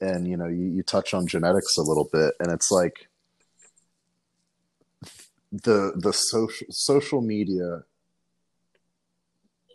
And 0.00 0.28
you 0.28 0.36
know, 0.36 0.46
you, 0.46 0.66
you 0.66 0.82
touch 0.82 1.14
on 1.14 1.26
genetics 1.26 1.76
a 1.76 1.82
little 1.82 2.08
bit, 2.12 2.34
and 2.40 2.52
it's 2.52 2.70
like 2.70 3.08
the 5.52 5.92
the 5.96 6.12
social 6.12 6.66
social 6.70 7.20
media 7.20 7.82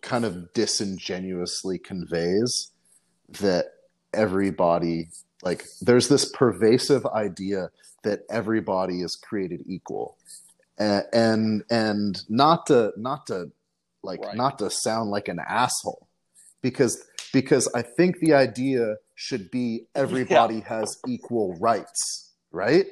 kind 0.02 0.26
of 0.26 0.54
disingenuously 0.54 1.78
conveys 1.78 2.72
that 3.30 3.66
everybody 4.14 5.10
like 5.44 5.66
there's 5.82 6.10
this 6.10 6.26
pervasive 6.26 7.06
idea 7.08 7.70
that 8.04 8.22
everybody 8.30 9.02
is 9.02 9.16
created 9.16 9.64
equal 9.68 10.18
and 10.82 11.06
and, 11.14 11.64
and 11.70 12.24
not 12.30 12.66
to 12.68 12.92
not 12.98 13.28
to 13.28 13.52
like 14.04 14.20
Right. 14.22 14.36
not 14.36 14.58
to 14.60 14.70
sound 14.70 15.12
like 15.12 15.28
an 15.28 15.40
asshole 15.48 16.08
because 16.62 17.04
because 17.34 17.70
I 17.76 17.82
think 17.84 18.18
the 18.20 18.34
idea 18.34 18.96
should 19.16 19.52
be 19.52 19.88
everybody 19.96 20.62
has 20.62 20.98
equal 21.08 21.56
rights, 21.60 22.34
right? 22.52 22.88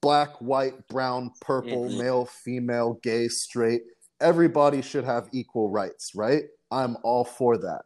Black, 0.00 0.30
white, 0.40 0.88
brown, 0.88 1.32
purple, 1.40 1.88
Mhm. 1.90 1.98
male, 1.98 2.26
female, 2.44 2.94
gay, 3.02 3.28
straight, 3.28 3.82
everybody 4.20 4.80
should 4.82 5.04
have 5.04 5.28
equal 5.32 5.68
rights, 5.70 6.12
right? 6.14 6.44
I'm 6.70 6.96
all 7.02 7.24
for 7.24 7.58
that. 7.58 7.82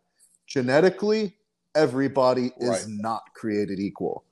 Genetically, 0.46 1.36
everybody 1.74 2.52
is 2.58 2.68
Right. 2.68 2.84
not 2.88 3.22
created 3.34 3.78
equal. 3.78 4.24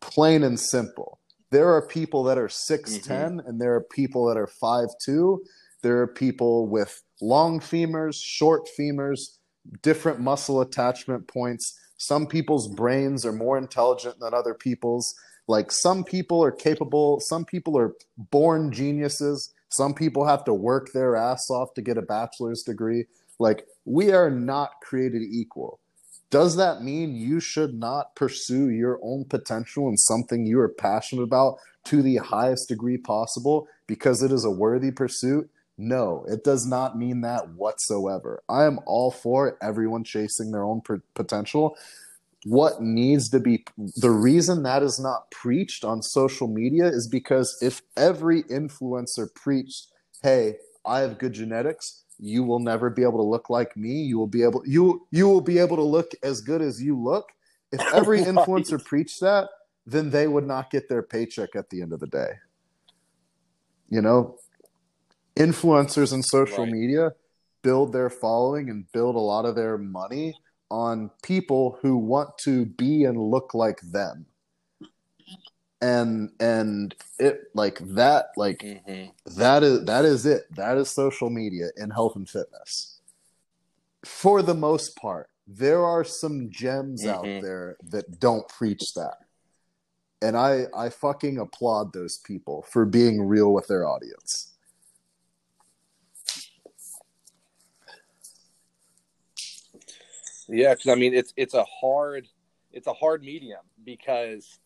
Plain 0.00 0.42
and 0.42 0.58
simple. 0.58 1.15
There 1.50 1.74
are 1.74 1.86
people 1.86 2.24
that 2.24 2.38
are 2.38 2.48
6'10 2.48 3.06
mm-hmm. 3.06 3.38
and 3.40 3.60
there 3.60 3.74
are 3.74 3.80
people 3.80 4.26
that 4.26 4.36
are 4.36 4.48
5'2. 4.62 5.38
There 5.82 6.00
are 6.00 6.06
people 6.06 6.66
with 6.66 7.02
long 7.20 7.60
femurs, 7.60 8.16
short 8.20 8.68
femurs, 8.78 9.38
different 9.82 10.20
muscle 10.20 10.60
attachment 10.60 11.28
points. 11.28 11.78
Some 11.98 12.26
people's 12.26 12.68
brains 12.68 13.24
are 13.24 13.32
more 13.32 13.56
intelligent 13.56 14.18
than 14.20 14.34
other 14.34 14.54
people's. 14.54 15.14
Like 15.48 15.70
some 15.70 16.02
people 16.02 16.42
are 16.42 16.50
capable, 16.50 17.20
some 17.20 17.44
people 17.44 17.78
are 17.78 17.94
born 18.16 18.72
geniuses. 18.72 19.52
Some 19.68 19.94
people 19.94 20.26
have 20.26 20.44
to 20.44 20.54
work 20.54 20.92
their 20.92 21.16
ass 21.16 21.50
off 21.50 21.74
to 21.74 21.82
get 21.82 21.98
a 21.98 22.02
bachelor's 22.02 22.62
degree. 22.62 23.04
Like 23.38 23.66
we 23.84 24.12
are 24.12 24.30
not 24.30 24.70
created 24.82 25.22
equal. 25.22 25.80
Does 26.30 26.56
that 26.56 26.82
mean 26.82 27.14
you 27.14 27.38
should 27.40 27.74
not 27.74 28.16
pursue 28.16 28.68
your 28.68 28.98
own 29.02 29.24
potential 29.24 29.88
in 29.88 29.96
something 29.96 30.44
you 30.44 30.58
are 30.60 30.68
passionate 30.68 31.22
about 31.22 31.58
to 31.84 32.02
the 32.02 32.16
highest 32.16 32.68
degree 32.68 32.96
possible 32.96 33.68
because 33.86 34.22
it 34.22 34.32
is 34.32 34.44
a 34.44 34.50
worthy 34.50 34.90
pursuit? 34.90 35.48
No, 35.78 36.24
it 36.28 36.42
does 36.42 36.66
not 36.66 36.98
mean 36.98 37.20
that 37.20 37.50
whatsoever. 37.50 38.42
I 38.48 38.64
am 38.64 38.80
all 38.86 39.10
for 39.10 39.58
everyone 39.62 40.04
chasing 40.04 40.50
their 40.50 40.64
own 40.64 40.82
potential. 41.14 41.76
What 42.44 42.80
needs 42.80 43.28
to 43.30 43.40
be 43.40 43.64
the 43.96 44.10
reason 44.10 44.62
that 44.62 44.82
is 44.82 44.98
not 44.98 45.30
preached 45.30 45.84
on 45.84 46.00
social 46.02 46.48
media 46.48 46.86
is 46.86 47.08
because 47.08 47.56
if 47.60 47.82
every 47.96 48.44
influencer 48.44 49.32
preached, 49.34 49.88
hey, 50.22 50.56
I 50.84 51.00
have 51.00 51.18
good 51.18 51.32
genetics, 51.34 52.04
you 52.18 52.44
will 52.44 52.60
never 52.60 52.90
be 52.90 53.02
able 53.02 53.18
to 53.18 53.22
look 53.22 53.50
like 53.50 53.76
me. 53.76 54.02
You 54.02 54.18
will 54.18 54.26
be 54.26 54.42
able 54.42 54.62
you 54.66 55.06
you 55.10 55.28
will 55.28 55.40
be 55.40 55.58
able 55.58 55.76
to 55.76 55.82
look 55.82 56.12
as 56.22 56.40
good 56.40 56.62
as 56.62 56.82
you 56.82 56.98
look. 56.98 57.30
If 57.72 57.84
every 57.92 58.18
Right. 58.18 58.28
influencer 58.28 58.82
preached 58.84 59.20
that, 59.20 59.48
then 59.86 60.10
they 60.10 60.26
would 60.26 60.46
not 60.46 60.70
get 60.70 60.88
their 60.88 61.02
paycheck 61.02 61.54
at 61.56 61.70
the 61.70 61.82
end 61.82 61.92
of 61.92 62.00
the 62.00 62.06
day. 62.06 62.30
You 63.88 64.00
know, 64.02 64.38
influencers 65.36 66.12
in 66.12 66.22
social 66.22 66.64
Right. 66.64 66.72
media 66.72 67.12
build 67.62 67.92
their 67.92 68.10
following 68.10 68.70
and 68.70 68.90
build 68.92 69.16
a 69.16 69.20
lot 69.20 69.44
of 69.44 69.56
their 69.56 69.76
money 69.76 70.36
on 70.70 71.10
people 71.22 71.78
who 71.82 71.96
want 71.96 72.36
to 72.38 72.64
be 72.64 73.04
and 73.04 73.18
look 73.18 73.54
like 73.54 73.80
them. 73.80 74.26
And 75.80 76.32
and 76.40 76.94
it 77.18 77.50
like 77.54 77.78
that 77.94 78.26
like 78.36 78.60
Mhm. 78.60 79.12
that 79.36 79.62
is 79.62 79.84
that 79.84 80.04
is 80.04 80.24
it. 80.24 80.44
That 80.54 80.78
is 80.78 80.90
social 80.90 81.28
media 81.28 81.68
in 81.76 81.90
health 81.90 82.16
and 82.16 82.28
fitness. 82.28 83.00
For 84.04 84.40
the 84.40 84.54
most 84.54 84.96
part, 84.96 85.28
there 85.46 85.84
are 85.84 86.04
some 86.04 86.48
gems 86.50 87.06
out 87.06 87.24
Mhm. 87.24 87.42
there 87.42 87.76
that 87.90 88.18
don't 88.18 88.48
preach 88.48 88.94
that. 88.94 89.18
And 90.22 90.36
I 90.36 90.66
I 90.74 90.88
fucking 90.88 91.38
applaud 91.38 91.92
those 91.92 92.16
people 92.18 92.62
for 92.62 92.86
being 92.86 93.22
real 93.22 93.52
with 93.52 93.66
their 93.66 93.86
audience. 93.86 94.54
Yeah, 100.48 100.74
because 100.74 100.88
I 100.90 100.94
mean 100.94 101.12
it's 101.12 101.34
it's 101.36 101.54
a 101.54 101.64
hard 101.64 102.28
it's 102.72 102.86
a 102.86 102.92
hard 102.92 103.22
medium 103.22 103.60
because 103.84 104.58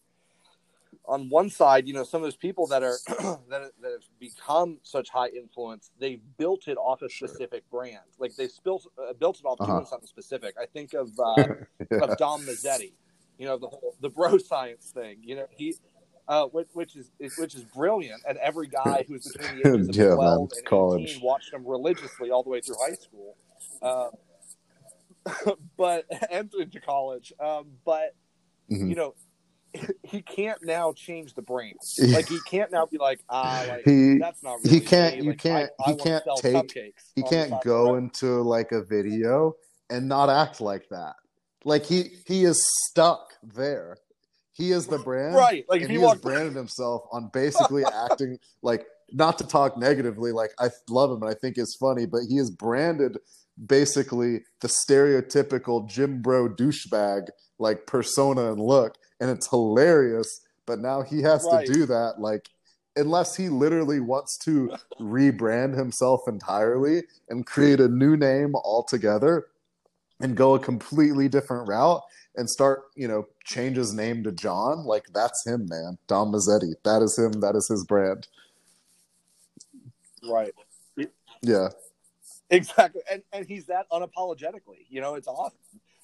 on 1.10 1.28
one 1.28 1.50
side, 1.50 1.88
you 1.88 1.92
know, 1.92 2.04
some 2.04 2.22
of 2.22 2.26
those 2.26 2.36
people 2.36 2.68
that 2.68 2.82
are 2.84 2.96
that, 3.48 3.72
that 3.82 3.90
have 3.92 4.04
become 4.20 4.78
such 4.84 5.10
high 5.10 5.28
influence, 5.28 5.90
they've 5.98 6.22
built 6.38 6.68
it 6.68 6.78
off 6.78 7.02
a 7.02 7.08
Sure. 7.10 7.28
specific 7.28 7.68
brand. 7.70 7.98
Like 8.18 8.36
they 8.36 8.48
built 8.62 8.86
uh, 8.96 9.12
built 9.14 9.40
it 9.40 9.44
off 9.44 9.58
Uh-huh. 9.60 9.72
doing 9.72 9.86
something 9.86 10.06
specific. 10.06 10.54
I 10.60 10.66
think 10.66 10.94
of 10.94 11.10
uh, 11.18 11.44
of 12.00 12.16
Dom 12.16 12.46
Mazzetti, 12.46 12.92
you 13.38 13.46
know, 13.46 13.58
the 13.58 13.66
whole 13.66 13.96
the 14.00 14.08
bro 14.08 14.38
science 14.52 14.92
thing. 14.94 15.18
You 15.22 15.36
know, 15.36 15.46
he 15.50 15.74
uh, 16.28 16.46
which, 16.46 16.68
which 16.74 16.94
is 16.94 17.10
which 17.34 17.56
is 17.56 17.64
brilliant. 17.64 18.22
And 18.28 18.38
every 18.38 18.68
guy 18.68 19.04
who's 19.08 19.22
between 19.22 19.50
the 19.50 19.68
ages 19.68 19.88
of 19.88 19.96
Yeah, 19.96 20.10
man, 20.10 20.16
twelve 20.16 20.52
and 20.56 20.64
college. 20.64 21.10
eighteen 21.10 21.20
watched 21.20 21.52
him 21.52 21.66
religiously 21.66 22.30
all 22.30 22.44
the 22.44 22.50
way 22.50 22.60
through 22.60 22.76
high 22.80 22.94
school. 22.94 23.36
Um, 23.82 24.10
but 25.76 26.06
and 26.30 26.52
into 26.54 26.80
college. 26.80 27.32
Um, 27.40 27.66
but 27.84 28.14
Mhm. 28.70 28.88
you 28.90 28.94
know, 28.94 29.14
he 30.02 30.22
can't 30.22 30.62
now 30.62 30.92
change 30.92 31.34
the 31.34 31.42
brain. 31.42 31.74
Like 31.98 32.28
he 32.28 32.38
can't 32.46 32.70
now 32.70 32.86
be 32.86 32.98
like, 32.98 33.20
ah, 33.28 33.64
like 33.68 33.84
he 33.84 34.18
that's 34.18 34.42
not. 34.42 34.58
Really 34.64 34.78
he 34.78 34.80
can't 34.80 35.16
me. 35.16 35.22
you 35.22 35.30
Like, 35.30 35.38
can't 35.38 35.70
I, 35.80 35.90
I 35.90 35.92
he 35.92 35.98
can't 35.98 36.24
take 36.36 36.74
he 37.14 37.22
on 37.22 37.30
the 37.30 37.30
side 37.30 37.30
can't 37.50 37.62
go 37.62 37.94
into 37.96 38.42
like 38.42 38.72
a 38.72 38.82
video 38.82 39.54
and 39.88 40.08
not 40.08 40.28
act 40.28 40.60
like 40.60 40.88
that. 40.90 41.14
Like 41.64 41.84
he 41.84 42.10
he 42.26 42.44
is 42.44 42.62
stuck 42.88 43.34
there. 43.42 43.96
He 44.52 44.72
is 44.72 44.86
the 44.86 44.98
brand, 44.98 45.36
right. 45.36 45.64
Like 45.68 45.82
he 45.82 45.88
he 45.88 45.94
has 46.00 46.18
branded 46.18 46.54
himself 46.56 47.02
on 47.12 47.30
basically 47.32 47.84
acting 47.84 48.38
like 48.62 48.86
not 49.12 49.38
to 49.38 49.46
talk 49.46 49.76
negatively. 49.78 50.32
Like 50.32 50.50
I 50.58 50.70
love 50.88 51.10
him 51.10 51.22
and 51.22 51.30
I 51.30 51.34
think 51.34 51.56
it's 51.56 51.76
funny, 51.76 52.06
but 52.06 52.20
he 52.28 52.38
is 52.38 52.50
branded 52.50 53.18
basically 53.66 54.40
the 54.60 54.68
stereotypical 54.68 55.88
gym 55.88 56.22
bro 56.22 56.48
douchebag 56.48 57.28
like 57.58 57.86
persona 57.86 58.52
and 58.52 58.60
look, 58.60 58.96
and 59.20 59.30
it's 59.30 59.48
hilarious. 59.48 60.40
But 60.66 60.78
now 60.80 61.02
he 61.02 61.22
has 61.22 61.46
Right. 61.50 61.66
to 61.66 61.72
do 61.72 61.86
that 61.86 62.14
like 62.18 62.48
unless 62.96 63.36
he 63.36 63.48
literally 63.48 64.00
wants 64.00 64.36
to 64.36 64.72
rebrand 64.98 65.76
himself 65.76 66.22
entirely 66.26 67.04
and 67.28 67.46
create 67.46 67.80
a 67.80 67.88
new 67.88 68.16
name 68.16 68.54
altogether 68.56 69.46
and 70.20 70.36
go 70.36 70.54
a 70.54 70.58
completely 70.58 71.28
different 71.28 71.68
route 71.68 72.02
and 72.36 72.48
start, 72.48 72.84
you 72.94 73.08
know, 73.08 73.26
change 73.44 73.76
his 73.76 73.94
name 73.94 74.22
to 74.24 74.32
John, 74.32 74.84
like 74.84 75.06
that's 75.12 75.46
him, 75.46 75.66
man. 75.68 75.98
Dom 76.06 76.32
Mazzetti. 76.32 76.74
That 76.84 77.02
is 77.02 77.16
him. 77.18 77.40
That 77.40 77.54
is 77.56 77.68
his 77.68 77.84
brand. 77.84 78.28
right. 80.28 80.52
Yeah. 81.42 81.68
Exactly, 82.50 83.02
and 83.10 83.22
and 83.32 83.46
he's 83.46 83.66
that 83.66 83.86
unapologetically. 83.90 84.84
You 84.88 85.00
know, 85.00 85.14
it's 85.14 85.28
awesome. 85.28 85.56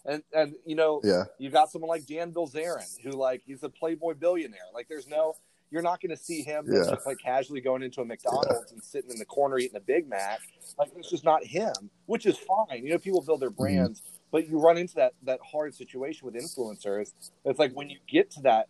And 0.07 0.23
and 0.33 0.55
you 0.65 0.77
know, 0.77 1.01
Yeah. 1.05 1.25
you've 1.39 1.53
got 1.53 1.71
someone 1.71 1.89
like 1.89 2.07
Dan 2.07 2.33
Bilzerian, 2.33 2.87
who 3.03 3.11
like 3.13 3.43
he's 3.45 3.63
a 3.63 3.69
Playboy 3.69 4.15
billionaire. 4.15 4.61
Like, 4.73 4.89
there's 4.89 5.09
no, 5.09 5.35
you're 5.71 5.83
not 5.83 6.01
going 6.01 6.11
to 6.11 6.23
see 6.23 6.43
him 6.43 6.67
Yeah. 6.71 6.85
just 6.91 7.07
like 7.07 7.19
casually 7.19 7.61
going 7.61 7.83
into 7.83 8.01
a 8.01 8.05
McDonald's 8.05 8.73
and 8.73 8.83
sitting 8.83 9.11
in 9.11 9.19
the 9.19 9.25
corner 9.27 9.59
eating 9.59 9.77
a 9.77 9.81
Big 9.81 10.09
Mac. 10.09 10.43
Like, 10.79 10.91
it's 10.97 11.11
just 11.11 11.25
not 11.25 11.45
him, 11.45 11.91
which 12.07 12.27
is 12.27 12.39
fine. 12.39 12.85
You 12.85 12.91
know, 12.93 12.99
people 12.99 13.23
build 13.23 13.41
their 13.41 13.51
Mm-hmm. 13.51 13.63
brands, 13.63 14.03
but 14.31 14.49
you 14.49 14.59
run 14.61 14.79
into 14.79 14.95
that 14.97 15.15
that 15.25 15.41
hard 15.43 15.75
situation 15.75 16.27
with 16.27 16.35
influencers. 16.35 17.13
It's 17.45 17.59
like 17.59 17.73
when 17.73 17.91
you 17.91 17.99
get 18.09 18.31
to 18.33 18.43
that 18.43 18.69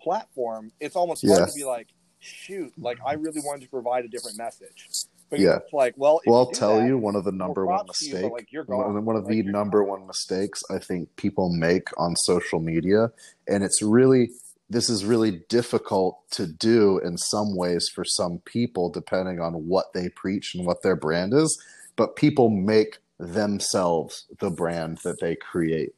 platform, 0.00 0.72
it's 0.80 0.96
almost 0.96 1.26
hard 1.26 1.46
to 1.48 1.54
be 1.54 1.64
like, 1.64 1.88
shoot, 2.18 2.72
like 2.78 2.98
I 3.06 3.14
really 3.14 3.40
wanted 3.40 3.62
to 3.62 3.68
provide 3.70 4.04
a 4.04 4.08
different 4.08 4.36
message. 4.38 4.90
But 5.32 5.40
Yeah. 5.40 5.56
it's 5.56 5.72
like, 5.72 5.94
well, 5.96 6.20
Well, 6.26 6.40
I'll 6.40 6.50
tell 6.50 6.76
that, 6.76 6.86
you 6.86 6.98
one 6.98 7.16
of 7.16 7.24
the 7.24 7.32
number 7.32 7.64
one 7.66 7.86
to 7.86 8.04
you, 8.04 8.12
mistake. 8.12 8.32
like, 8.32 8.48
One 8.52 8.66
gone. 8.66 9.04
one 9.06 9.16
of 9.16 9.24
Like, 9.24 9.30
the 9.32 9.42
number 9.44 9.82
one 9.82 10.06
mistakes 10.06 10.60
I 10.70 10.78
think 10.78 11.16
people 11.16 11.48
make 11.48 11.88
on 11.96 12.14
social 12.16 12.60
media, 12.60 13.10
and 13.48 13.64
it's 13.64 13.80
really 13.80 14.30
this 14.68 14.88
is 14.90 15.04
really 15.06 15.42
difficult 15.48 16.18
to 16.32 16.46
do 16.46 16.98
in 16.98 17.16
some 17.18 17.56
ways 17.56 17.88
for 17.94 18.04
some 18.04 18.38
people, 18.44 18.90
depending 18.90 19.38
on 19.40 19.68
what 19.68 19.92
they 19.94 20.08
preach 20.10 20.54
and 20.54 20.66
what 20.66 20.82
their 20.82 20.96
brand 20.96 21.32
is. 21.34 21.62
But 21.96 22.16
people 22.16 22.48
make 22.50 22.98
themselves 23.18 24.26
the 24.38 24.50
brand 24.50 24.98
that 25.04 25.20
they 25.20 25.34
create. 25.36 25.94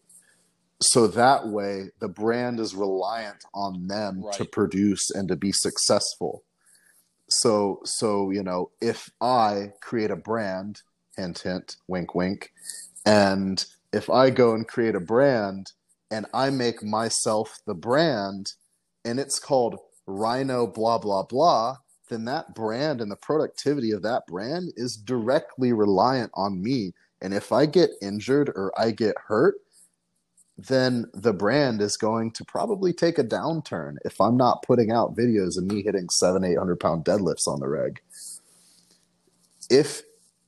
So 0.80 1.06
that 1.08 1.48
way, 1.48 1.90
the 2.00 2.08
brand 2.08 2.58
is 2.60 2.74
reliant 2.74 3.44
on 3.54 3.86
them 3.88 4.24
to 4.32 4.44
produce 4.44 5.10
and 5.10 5.28
to 5.28 5.36
be 5.36 5.52
successful. 5.52 6.42
So, 7.28 7.80
so 7.84 8.30
you 8.30 8.42
know, 8.42 8.70
if 8.80 9.08
I 9.20 9.72
create 9.80 10.10
a 10.10 10.16
brand, 10.16 10.82
hint, 11.16 11.38
hint, 11.40 11.76
wink, 11.88 12.14
wink, 12.14 12.52
and 13.06 13.64
if 13.92 14.10
I 14.10 14.30
go 14.30 14.54
and 14.54 14.66
create 14.66 14.94
a 14.94 15.00
brand 15.00 15.72
and 16.10 16.26
I 16.34 16.50
make 16.50 16.82
myself 16.82 17.60
the 17.66 17.74
brand 17.74 18.52
and 19.04 19.18
it's 19.18 19.38
called 19.38 19.78
Rhino 20.06 20.66
blah 20.66 20.98
blah 20.98 21.22
blah, 21.22 21.76
then 22.08 22.24
that 22.26 22.54
brand 22.54 23.00
and 23.00 23.10
the 23.10 23.16
productivity 23.16 23.90
of 23.92 24.02
that 24.02 24.26
brand 24.26 24.72
is 24.76 24.96
directly 24.96 25.72
reliant 25.72 26.30
on 26.34 26.62
me. 26.62 26.92
And 27.22 27.32
if 27.32 27.52
I 27.52 27.66
get 27.66 27.90
injured 28.02 28.50
or 28.50 28.72
I 28.78 28.90
get 28.90 29.16
hurt, 29.26 29.56
then 30.56 31.06
the 31.12 31.32
brand 31.32 31.80
is 31.80 31.96
going 31.96 32.30
to 32.32 32.44
probably 32.44 32.92
take 32.92 33.18
a 33.18 33.24
downturn 33.24 33.96
if 34.04 34.20
I'm 34.20 34.36
not 34.36 34.62
putting 34.62 34.92
out 34.92 35.16
videos 35.16 35.58
of 35.58 35.64
me 35.64 35.82
hitting 35.82 36.08
seven, 36.10 36.44
eight 36.44 36.58
hundred 36.58 36.78
pound 36.78 37.04
deadlifts 37.04 37.48
on 37.48 37.60
the 37.60 37.68
reg. 37.68 38.00
If 39.68 40.02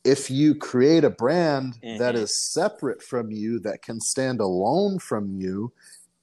if 0.05 0.31
you 0.31 0.55
create 0.55 1.03
a 1.03 1.11
brand 1.11 1.75
mm-hmm. 1.83 1.99
that 1.99 2.15
is 2.15 2.53
separate 2.53 3.03
from 3.03 3.33
you, 3.33 3.59
that 3.61 3.83
can 3.83 4.01
stand 4.01 4.41
alone 4.41 5.01
from 5.01 5.41
you, 5.41 5.73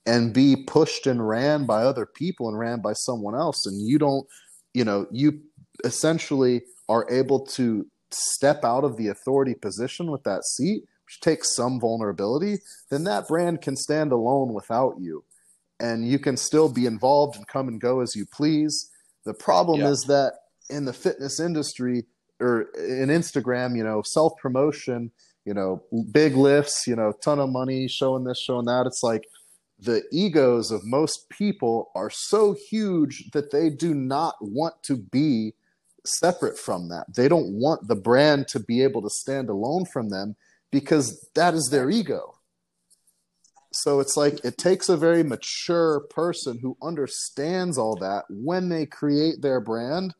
and 0.05 0.33
be 0.33 0.55
pushed 0.55 1.05
and 1.05 1.27
ran 1.27 1.65
by 1.65 1.83
other 1.83 2.05
people 2.05 2.47
and 2.47 2.57
ran 2.57 2.79
by 2.79 2.93
someone 2.93 3.35
else, 3.35 3.65
and 3.65 3.85
you 3.85 3.99
don't, 3.99 4.25
you 4.73 4.85
know, 4.85 5.05
you 5.11 5.41
essentially 5.83 6.61
are 6.87 7.05
able 7.09 7.45
to 7.45 7.85
step 8.11 8.63
out 8.63 8.83
of 8.85 8.95
the 8.95 9.07
authority 9.07 9.55
position 9.55 10.11
with 10.11 10.23
that 10.23 10.45
seat 10.45 10.83
takes 11.21 11.55
some 11.55 11.79
vulnerability, 11.79 12.57
then 12.89 13.03
that 13.05 13.27
brand 13.27 13.61
can 13.61 13.75
stand 13.75 14.11
alone 14.11 14.53
without 14.53 14.95
you. 14.99 15.23
And 15.79 16.07
you 16.07 16.19
can 16.19 16.37
still 16.37 16.69
be 16.69 16.85
involved 16.85 17.35
and 17.35 17.47
come 17.47 17.67
and 17.67 17.79
go 17.79 18.01
as 18.01 18.15
you 18.15 18.25
please. 18.25 18.89
The 19.25 19.33
problem 19.33 19.81
yeah. 19.81 19.89
is 19.89 20.03
that 20.03 20.33
in 20.69 20.85
the 20.85 20.93
fitness 20.93 21.39
industry 21.39 22.05
or 22.39 22.67
in 22.77 23.09
Instagram, 23.09 23.75
you 23.75 23.83
know, 23.83 24.01
self 24.05 24.33
promotion, 24.41 25.11
you 25.45 25.53
know, 25.53 25.83
big 26.11 26.35
lifts, 26.35 26.87
you 26.87 26.95
know, 26.95 27.13
ton 27.23 27.39
of 27.39 27.49
money, 27.49 27.87
showing 27.87 28.23
this, 28.23 28.39
showing 28.39 28.65
that. 28.65 28.85
It's 28.85 29.03
like 29.03 29.25
the 29.79 30.03
egos 30.11 30.71
of 30.71 30.85
most 30.85 31.29
people 31.29 31.91
are 31.95 32.09
so 32.09 32.55
huge 32.69 33.29
that 33.31 33.51
they 33.51 33.69
do 33.69 33.93
not 33.93 34.35
want 34.39 34.75
to 34.83 34.95
be 34.95 35.53
separate 36.05 36.57
from 36.57 36.89
that. 36.89 37.05
They 37.15 37.27
don't 37.27 37.53
want 37.53 37.87
the 37.87 37.95
brand 37.95 38.47
to 38.49 38.59
be 38.59 38.83
able 38.83 39.01
to 39.01 39.09
stand 39.09 39.49
alone 39.49 39.85
from 39.85 40.09
them 40.09 40.35
because 40.73 41.29
that 41.35 41.53
is 41.53 41.69
their 41.71 41.89
ego. 41.89 42.33
So 43.71 43.99
it's 43.99 44.17
like 44.17 44.43
it 44.43 44.57
takes 44.57 44.89
a 44.89 44.97
very 44.97 45.23
mature 45.23 46.01
person 46.09 46.59
who 46.61 46.77
understands 46.83 47.77
all 47.77 47.95
that 47.97 48.25
when 48.29 48.69
they 48.69 48.85
create 48.85 49.41
their 49.41 49.61
brand 49.61 50.13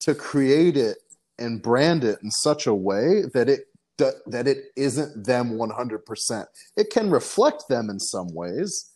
to 0.00 0.14
create 0.14 0.76
it 0.76 0.98
and 1.38 1.62
brand 1.62 2.04
it 2.04 2.18
in 2.22 2.30
such 2.30 2.66
a 2.66 2.74
way 2.74 3.22
that 3.34 3.48
it 3.48 3.60
that 3.98 4.46
it 4.46 4.66
isn't 4.76 5.26
them 5.26 5.58
100%. 5.58 6.46
It 6.76 6.90
can 6.90 7.10
reflect 7.10 7.64
them 7.68 7.90
in 7.90 7.98
some 7.98 8.32
ways, 8.32 8.92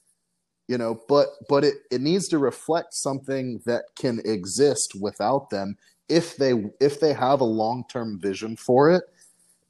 you 0.68 0.78
know, 0.78 1.01
but 1.09 1.26
but 1.49 1.64
it 1.64 1.74
it 1.91 2.01
needs 2.01 2.28
to 2.28 2.39
reflect 2.39 2.95
something 2.95 3.61
that 3.66 3.87
can 3.97 4.20
exist 4.24 4.95
without 5.01 5.51
them 5.51 5.76
if 6.09 6.37
they 6.37 6.64
if 6.80 7.01
they 7.01 7.12
have 7.14 7.41
a 7.41 7.45
long-term 7.45 8.20
vision 8.20 8.57
for 8.57 8.93
it 8.93 9.03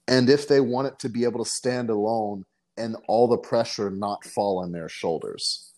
and 0.08 0.28
if 0.28 0.48
they 0.48 0.60
want 0.60 0.88
it 0.88 0.98
to 1.00 1.08
be 1.08 1.24
able 1.24 1.44
to 1.44 1.50
stand 1.50 1.90
alone 1.90 2.44
and 2.76 2.96
all 3.06 3.28
the 3.28 3.38
pressure 3.38 3.90
not 3.90 4.24
fall 4.24 4.58
on 4.58 4.72
their 4.72 4.88
shoulders. 4.88 5.72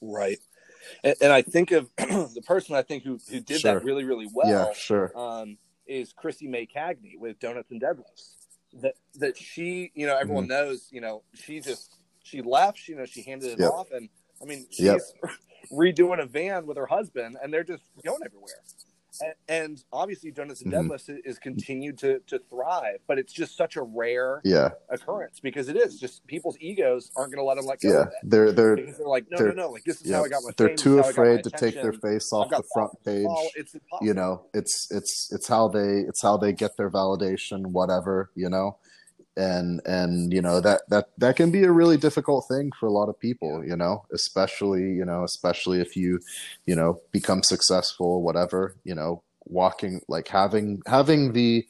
Right. 0.00 0.38
And, 1.04 1.14
and 1.20 1.32
I 1.32 1.42
think 1.42 1.72
of 1.72 1.90
the 1.96 2.42
person 2.46 2.74
I 2.74 2.82
think 2.82 3.04
who, 3.04 3.18
who 3.30 3.40
did 3.40 3.60
sure. 3.60 3.74
that 3.74 3.84
really, 3.84 4.04
really 4.04 4.28
well. 4.32 4.48
Yeah, 4.48 4.72
sure. 4.74 5.12
Um, 5.16 5.58
is 5.86 6.12
Krissy 6.12 6.48
Mae 6.48 6.66
Cagney 6.66 7.18
with 7.18 7.38
Donuts 7.38 7.70
and 7.70 7.80
Deadlifts. 7.80 8.34
That 8.82 8.94
that 9.14 9.36
she, 9.36 9.90
you 9.94 10.06
know, 10.06 10.16
everyone 10.16 10.44
mm-hmm. 10.44 10.50
knows, 10.50 10.88
you 10.90 11.00
know, 11.00 11.22
she 11.32 11.60
just 11.60 11.96
she 12.22 12.42
left, 12.42 12.86
you 12.86 12.96
know, 12.96 13.06
she 13.06 13.22
handed 13.22 13.52
it 13.52 13.60
yep. 13.60 13.70
off, 13.70 13.90
and 13.92 14.10
I 14.42 14.44
mean, 14.44 14.66
she's 14.68 14.84
yep. 14.84 15.00
redoing 15.72 16.22
a 16.22 16.26
van 16.26 16.66
with 16.66 16.76
her 16.76 16.84
husband, 16.84 17.38
and 17.42 17.52
they're 17.52 17.64
just 17.64 17.82
going 18.04 18.20
everywhere 18.22 18.60
and, 19.48 19.82
obviously 19.92 20.30
Donuts 20.30 20.62
and 20.62 20.72
mm-hmm. 20.72 21.16
Is 21.24 21.38
continued 21.38 21.98
to 21.98 22.20
to 22.26 22.38
thrive, 22.50 22.98
but 23.06 23.18
it's 23.18 23.32
just 23.32 23.56
such 23.56 23.76
a 23.76 23.82
rare 23.82 24.40
yeah. 24.44 24.70
occurrence 24.90 25.40
because 25.40 25.68
it 25.68 25.76
is 25.76 25.98
just 25.98 26.26
people's 26.26 26.56
egos 26.60 27.10
aren't 27.16 27.32
going 27.32 27.42
to 27.42 27.46
let 27.46 27.56
them 27.56 27.66
let 27.66 27.80
go. 27.80 27.88
Yeah, 27.88 28.04
they're 28.22 28.52
they're 28.52 28.76
they're 28.76 29.06
like 29.06 29.26
no 29.30 29.38
no 29.38 29.52
no 29.52 29.70
like 29.70 29.84
this 29.84 30.00
is 30.00 30.10
yeah. 30.10 30.16
how 30.16 30.24
I 30.24 30.28
got 30.28 30.42
my. 30.42 30.50
They're 30.56 30.68
fame, 30.68 30.76
too 30.76 30.98
afraid 30.98 31.44
to 31.44 31.50
take 31.50 31.74
their 31.74 31.92
face 31.92 32.32
off 32.32 32.50
the 32.50 32.62
front 32.74 32.92
page. 33.04 33.26
It's 33.56 33.76
you 34.00 34.14
know, 34.14 34.46
it's 34.54 34.88
it's 34.90 35.30
it's 35.32 35.48
how 35.48 35.68
they 35.68 36.00
it's 36.08 36.22
how 36.22 36.36
they 36.36 36.52
get 36.52 36.76
their 36.76 36.90
validation, 36.90 37.66
whatever 37.66 38.30
you 38.34 38.48
know 38.48 38.78
and 39.38 39.80
and 39.86 40.32
you 40.32 40.42
know 40.42 40.60
that 40.60 40.82
that 40.88 41.08
that 41.16 41.36
can 41.36 41.50
be 41.50 41.62
a 41.62 41.70
really 41.70 41.96
difficult 41.96 42.44
thing 42.48 42.70
for 42.78 42.86
a 42.86 42.92
lot 42.92 43.08
of 43.08 43.18
people 43.18 43.64
you 43.64 43.76
know 43.76 44.04
especially 44.12 44.82
you 44.82 45.04
know 45.04 45.22
especially 45.22 45.80
if 45.80 45.96
you 45.96 46.18
you 46.66 46.74
know 46.74 47.00
become 47.12 47.42
successful 47.42 48.22
whatever 48.22 48.74
you 48.84 48.94
know 48.94 49.22
walking 49.46 50.00
like 50.08 50.28
having 50.28 50.82
having 50.86 51.32
the 51.32 51.64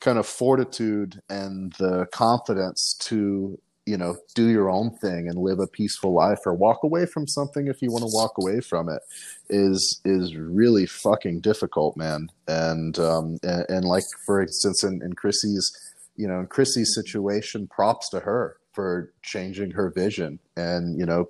kind 0.00 0.18
of 0.18 0.26
fortitude 0.26 1.22
and 1.30 1.72
the 1.78 2.06
confidence 2.12 2.94
to 2.98 3.58
you 3.86 3.96
know 3.96 4.16
do 4.34 4.48
your 4.48 4.68
own 4.70 4.90
thing 4.98 5.28
and 5.28 5.38
live 5.38 5.58
a 5.58 5.66
peaceful 5.66 6.12
life 6.12 6.40
or 6.44 6.54
walk 6.54 6.82
away 6.82 7.06
from 7.06 7.26
something 7.26 7.66
if 7.66 7.82
you 7.82 7.90
want 7.90 8.02
to 8.02 8.10
walk 8.12 8.32
away 8.38 8.60
from 8.60 8.88
it 8.88 9.02
is 9.48 10.00
is 10.04 10.36
really 10.36 10.86
fucking 10.86 11.40
difficult 11.40 11.96
man. 11.96 12.28
And 12.46 12.98
um 12.98 13.38
and, 13.42 13.66
and 13.68 13.84
like 13.84 14.04
for 14.24 14.40
instance 14.40 14.84
in, 14.84 15.00
in 15.02 15.14
krissy's 15.14 15.92
you 16.16 16.28
know, 16.28 16.40
in 16.40 16.46
Krissy's 16.46 16.94
situation, 16.94 17.66
props 17.66 18.08
to 18.10 18.20
her 18.20 18.56
for 18.72 19.12
changing 19.22 19.72
her 19.72 19.90
vision 19.90 20.38
and, 20.56 20.98
you 20.98 21.06
know, 21.06 21.28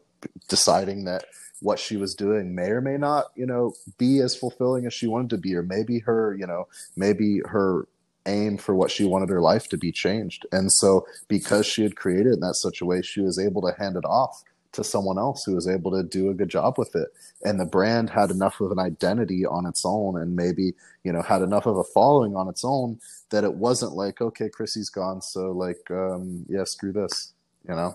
deciding 0.48 1.04
that 1.04 1.24
what 1.60 1.78
she 1.78 1.96
was 1.96 2.14
doing 2.14 2.54
may 2.54 2.70
or 2.70 2.80
may 2.80 2.96
not, 2.96 3.26
you 3.36 3.46
know, 3.46 3.72
be 3.98 4.20
as 4.20 4.34
fulfilling 4.36 4.86
as 4.86 4.92
she 4.92 5.06
wanted 5.06 5.30
to 5.30 5.38
be, 5.38 5.54
or 5.54 5.62
maybe 5.62 6.00
her, 6.00 6.36
you 6.38 6.46
know, 6.46 6.66
maybe 6.96 7.40
her 7.46 7.86
aim 8.26 8.56
for 8.56 8.74
what 8.74 8.90
she 8.90 9.04
wanted 9.04 9.28
her 9.28 9.40
life 9.40 9.68
to 9.68 9.76
be 9.76 9.92
changed. 9.92 10.46
And 10.52 10.72
so 10.72 11.06
because 11.28 11.66
she 11.66 11.82
had 11.82 11.96
created 11.96 12.34
in 12.34 12.40
that 12.40 12.56
such 12.56 12.80
a 12.80 12.86
way, 12.86 13.02
she 13.02 13.20
was 13.20 13.38
able 13.38 13.62
to 13.62 13.74
hand 13.78 13.96
it 13.96 14.04
off 14.04 14.42
to 14.72 14.82
someone 14.82 15.18
else 15.18 15.44
who 15.44 15.54
was 15.54 15.68
able 15.68 15.90
to 15.90 16.02
do 16.02 16.30
a 16.30 16.34
good 16.34 16.48
job 16.48 16.78
with 16.78 16.94
it. 16.96 17.08
And 17.42 17.60
the 17.60 17.66
brand 17.66 18.10
had 18.10 18.30
enough 18.30 18.60
of 18.60 18.70
an 18.70 18.78
identity 18.78 19.44
on 19.44 19.66
its 19.66 19.84
own 19.84 20.20
and 20.20 20.34
maybe, 20.34 20.74
you 21.04 21.12
know, 21.12 21.22
had 21.22 21.42
enough 21.42 21.66
of 21.66 21.76
a 21.76 21.84
following 21.84 22.34
on 22.34 22.48
its 22.48 22.64
own 22.64 22.98
that 23.30 23.44
it 23.44 23.54
wasn't 23.54 23.92
like, 23.92 24.20
okay, 24.20 24.48
Krissy's 24.48 24.88
gone. 24.88 25.20
So 25.20 25.50
like, 25.52 25.90
um, 25.90 26.46
yeah, 26.48 26.64
screw 26.64 26.92
this, 26.92 27.34
you 27.68 27.74
know? 27.74 27.94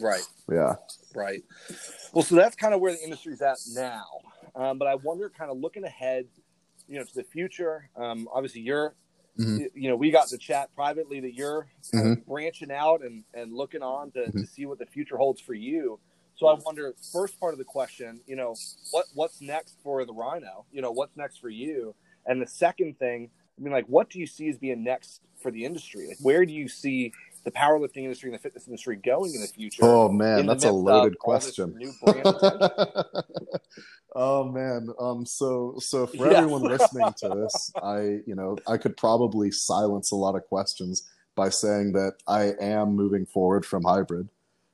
Right. 0.00 0.26
Yeah. 0.50 0.74
Right. 1.14 1.44
Well, 2.12 2.24
so 2.24 2.34
that's 2.34 2.56
kind 2.56 2.74
of 2.74 2.80
where 2.80 2.92
the 2.92 3.02
industry's 3.02 3.42
at 3.42 3.58
now. 3.74 4.04
Um, 4.56 4.78
but 4.78 4.88
I 4.88 4.94
wonder, 4.96 5.30
kind 5.30 5.50
of 5.50 5.58
looking 5.58 5.84
ahead, 5.84 6.26
you 6.88 6.98
know, 6.98 7.04
to 7.04 7.14
the 7.14 7.24
future. 7.24 7.88
Um, 7.96 8.28
obviously, 8.32 8.62
you're 8.62 8.94
Mm-hmm. 9.38 9.64
You 9.74 9.88
know, 9.88 9.96
we 9.96 10.10
got 10.10 10.28
to 10.28 10.38
chat 10.38 10.74
privately 10.74 11.20
that 11.20 11.34
you're 11.34 11.66
mm-hmm. 11.92 12.30
branching 12.30 12.70
out 12.70 13.02
and, 13.02 13.24
and 13.34 13.52
looking 13.52 13.82
on 13.82 14.10
to, 14.12 14.20
mm-hmm. 14.20 14.40
to 14.40 14.46
see 14.46 14.66
what 14.66 14.78
the 14.78 14.86
future 14.86 15.16
holds 15.16 15.40
for 15.40 15.54
you. 15.54 15.98
So 16.36 16.48
I 16.48 16.54
wonder, 16.54 16.94
first 17.12 17.38
part 17.38 17.52
of 17.54 17.58
the 17.58 17.64
question, 17.64 18.20
you 18.26 18.34
know, 18.36 18.56
what 18.90 19.06
what's 19.14 19.40
next 19.40 19.76
for 19.82 20.04
the 20.04 20.12
Rhino? 20.12 20.64
You 20.72 20.82
know, 20.82 20.90
what's 20.90 21.16
next 21.16 21.40
for 21.40 21.48
you? 21.48 21.94
And 22.26 22.42
the 22.42 22.46
second 22.46 22.98
thing, 22.98 23.30
I 23.56 23.62
mean, 23.62 23.72
like, 23.72 23.86
what 23.86 24.10
do 24.10 24.18
you 24.18 24.26
see 24.26 24.48
as 24.48 24.58
being 24.58 24.82
next 24.82 25.20
for 25.40 25.50
the 25.50 25.64
industry? 25.64 26.08
Like, 26.08 26.18
where 26.20 26.44
do 26.44 26.52
you 26.52 26.68
see 26.68 27.12
the 27.44 27.50
powerlifting 27.50 28.04
industry 28.04 28.28
and 28.28 28.34
the 28.34 28.42
fitness 28.42 28.66
industry 28.66 28.96
going 28.96 29.34
in 29.34 29.40
the 29.40 29.46
future? 29.46 29.84
Oh 29.84 30.08
man, 30.08 30.46
that's 30.46 30.64
a 30.64 30.72
loaded 30.72 31.18
question. 31.18 31.78
oh 34.14 34.44
man, 34.50 34.88
um, 34.98 35.26
so 35.26 35.76
so 35.78 36.06
for 36.06 36.30
yeah. 36.30 36.38
everyone 36.38 36.62
listening 36.70 37.12
to 37.18 37.28
this, 37.28 37.72
I 37.80 38.20
you 38.26 38.34
know 38.34 38.56
I 38.66 38.78
could 38.78 38.96
probably 38.96 39.50
silence 39.50 40.10
a 40.10 40.16
lot 40.16 40.34
of 40.34 40.44
questions 40.46 41.08
by 41.36 41.50
saying 41.50 41.92
that 41.92 42.14
I 42.26 42.54
am 42.60 42.96
moving 42.96 43.26
forward 43.26 43.66
from 43.66 43.84
hybrid. 43.84 44.28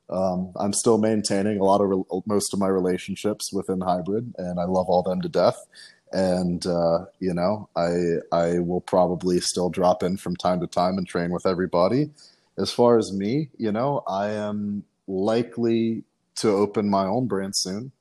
Um, 0.09 0.51
I'm 0.57 0.73
still 0.73 0.97
maintaining 0.97 1.59
a 1.59 1.63
lot 1.63 1.81
of 1.81 1.89
re- 1.89 2.21
most 2.25 2.53
of 2.53 2.59
my 2.59 2.67
relationships 2.67 3.51
within 3.53 3.81
hybrid, 3.81 4.33
and 4.37 4.59
I 4.59 4.65
love 4.65 4.87
all 4.87 5.03
them 5.03 5.21
to 5.21 5.29
death. 5.29 5.65
And 6.13 6.65
uh, 6.65 7.05
you 7.19 7.33
know, 7.33 7.69
I 7.75 8.19
I 8.31 8.59
will 8.59 8.81
probably 8.81 9.41
still 9.41 9.69
drop 9.69 10.03
in 10.03 10.15
from 10.17 10.37
time 10.37 10.61
to 10.61 10.67
time 10.67 10.97
and 10.97 11.07
train 11.07 11.31
with 11.31 11.45
everybody 11.45 12.11
as 12.57 12.71
far 12.71 12.97
as 12.97 13.13
me, 13.13 13.49
you 13.57 13.71
know, 13.71 14.03
I 14.07 14.29
am 14.29 14.83
likely 15.07 16.03
to 16.35 16.49
open 16.49 16.89
my 16.89 17.05
own 17.05 17.27
brand 17.27 17.55
soon. 17.55 17.91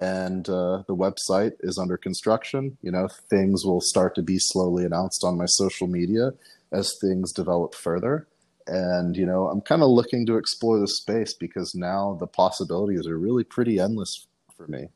And 0.00 0.48
uh, 0.48 0.84
the 0.86 0.94
website 0.94 1.54
is 1.60 1.76
under 1.76 1.96
construction. 1.96 2.78
You 2.82 2.92
know, 2.92 3.08
things 3.30 3.64
will 3.64 3.80
start 3.80 4.14
to 4.14 4.22
be 4.22 4.38
slowly 4.38 4.84
announced 4.84 5.24
on 5.24 5.36
my 5.36 5.46
social 5.46 5.88
media 5.88 6.32
as 6.70 6.96
things 7.00 7.32
develop 7.32 7.74
further. 7.74 8.28
And, 8.68 9.16
you 9.16 9.26
know, 9.26 9.48
I'm 9.48 9.62
kind 9.62 9.82
of 9.82 9.88
looking 9.88 10.26
to 10.26 10.36
explore 10.36 10.78
the 10.78 10.86
space 10.86 11.32
because 11.32 11.74
now 11.74 12.16
the 12.20 12.26
possibilities 12.26 13.06
are 13.06 13.18
really 13.18 13.42
pretty 13.42 13.80
endless 13.80 14.26
for 14.56 14.68
me. 14.68 14.88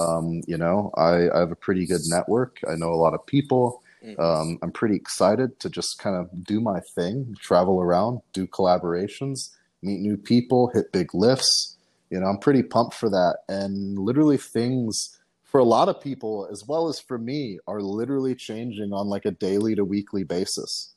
Um, 0.00 0.42
you 0.46 0.58
know, 0.58 0.90
I, 0.96 1.30
I 1.30 1.38
have 1.40 1.52
a 1.52 1.56
pretty 1.56 1.86
good 1.86 2.02
network. 2.06 2.60
I 2.68 2.74
know 2.74 2.92
a 2.92 2.94
lot 2.94 3.14
of 3.14 3.24
people. 3.26 3.82
Mm-hmm. 4.04 4.20
Um, 4.20 4.58
I'm 4.62 4.72
pretty 4.72 4.96
excited 4.96 5.60
to 5.60 5.70
just 5.70 5.98
kind 5.98 6.16
of 6.16 6.44
do 6.44 6.60
my 6.60 6.80
thing, 6.94 7.34
travel 7.40 7.80
around, 7.80 8.20
do 8.32 8.46
collaborations, 8.46 9.50
meet 9.82 10.00
new 10.00 10.16
people, 10.16 10.70
hit 10.74 10.92
big 10.92 11.14
lifts. 11.14 11.76
You 12.10 12.20
know, 12.20 12.26
I'm 12.26 12.38
pretty 12.38 12.62
pumped 12.62 12.94
for 12.94 13.08
that. 13.10 13.38
And 13.48 13.98
literally, 13.98 14.36
things 14.36 15.18
for 15.44 15.60
a 15.60 15.64
lot 15.64 15.88
of 15.88 16.00
people 16.00 16.48
as 16.50 16.64
well 16.66 16.88
as 16.88 16.98
for 16.98 17.18
me 17.18 17.58
are 17.66 17.80
literally 17.80 18.34
changing 18.34 18.92
on 18.92 19.06
like 19.06 19.26
a 19.26 19.30
daily 19.30 19.74
to 19.74 19.84
weekly 19.84 20.24
basis 20.24 20.94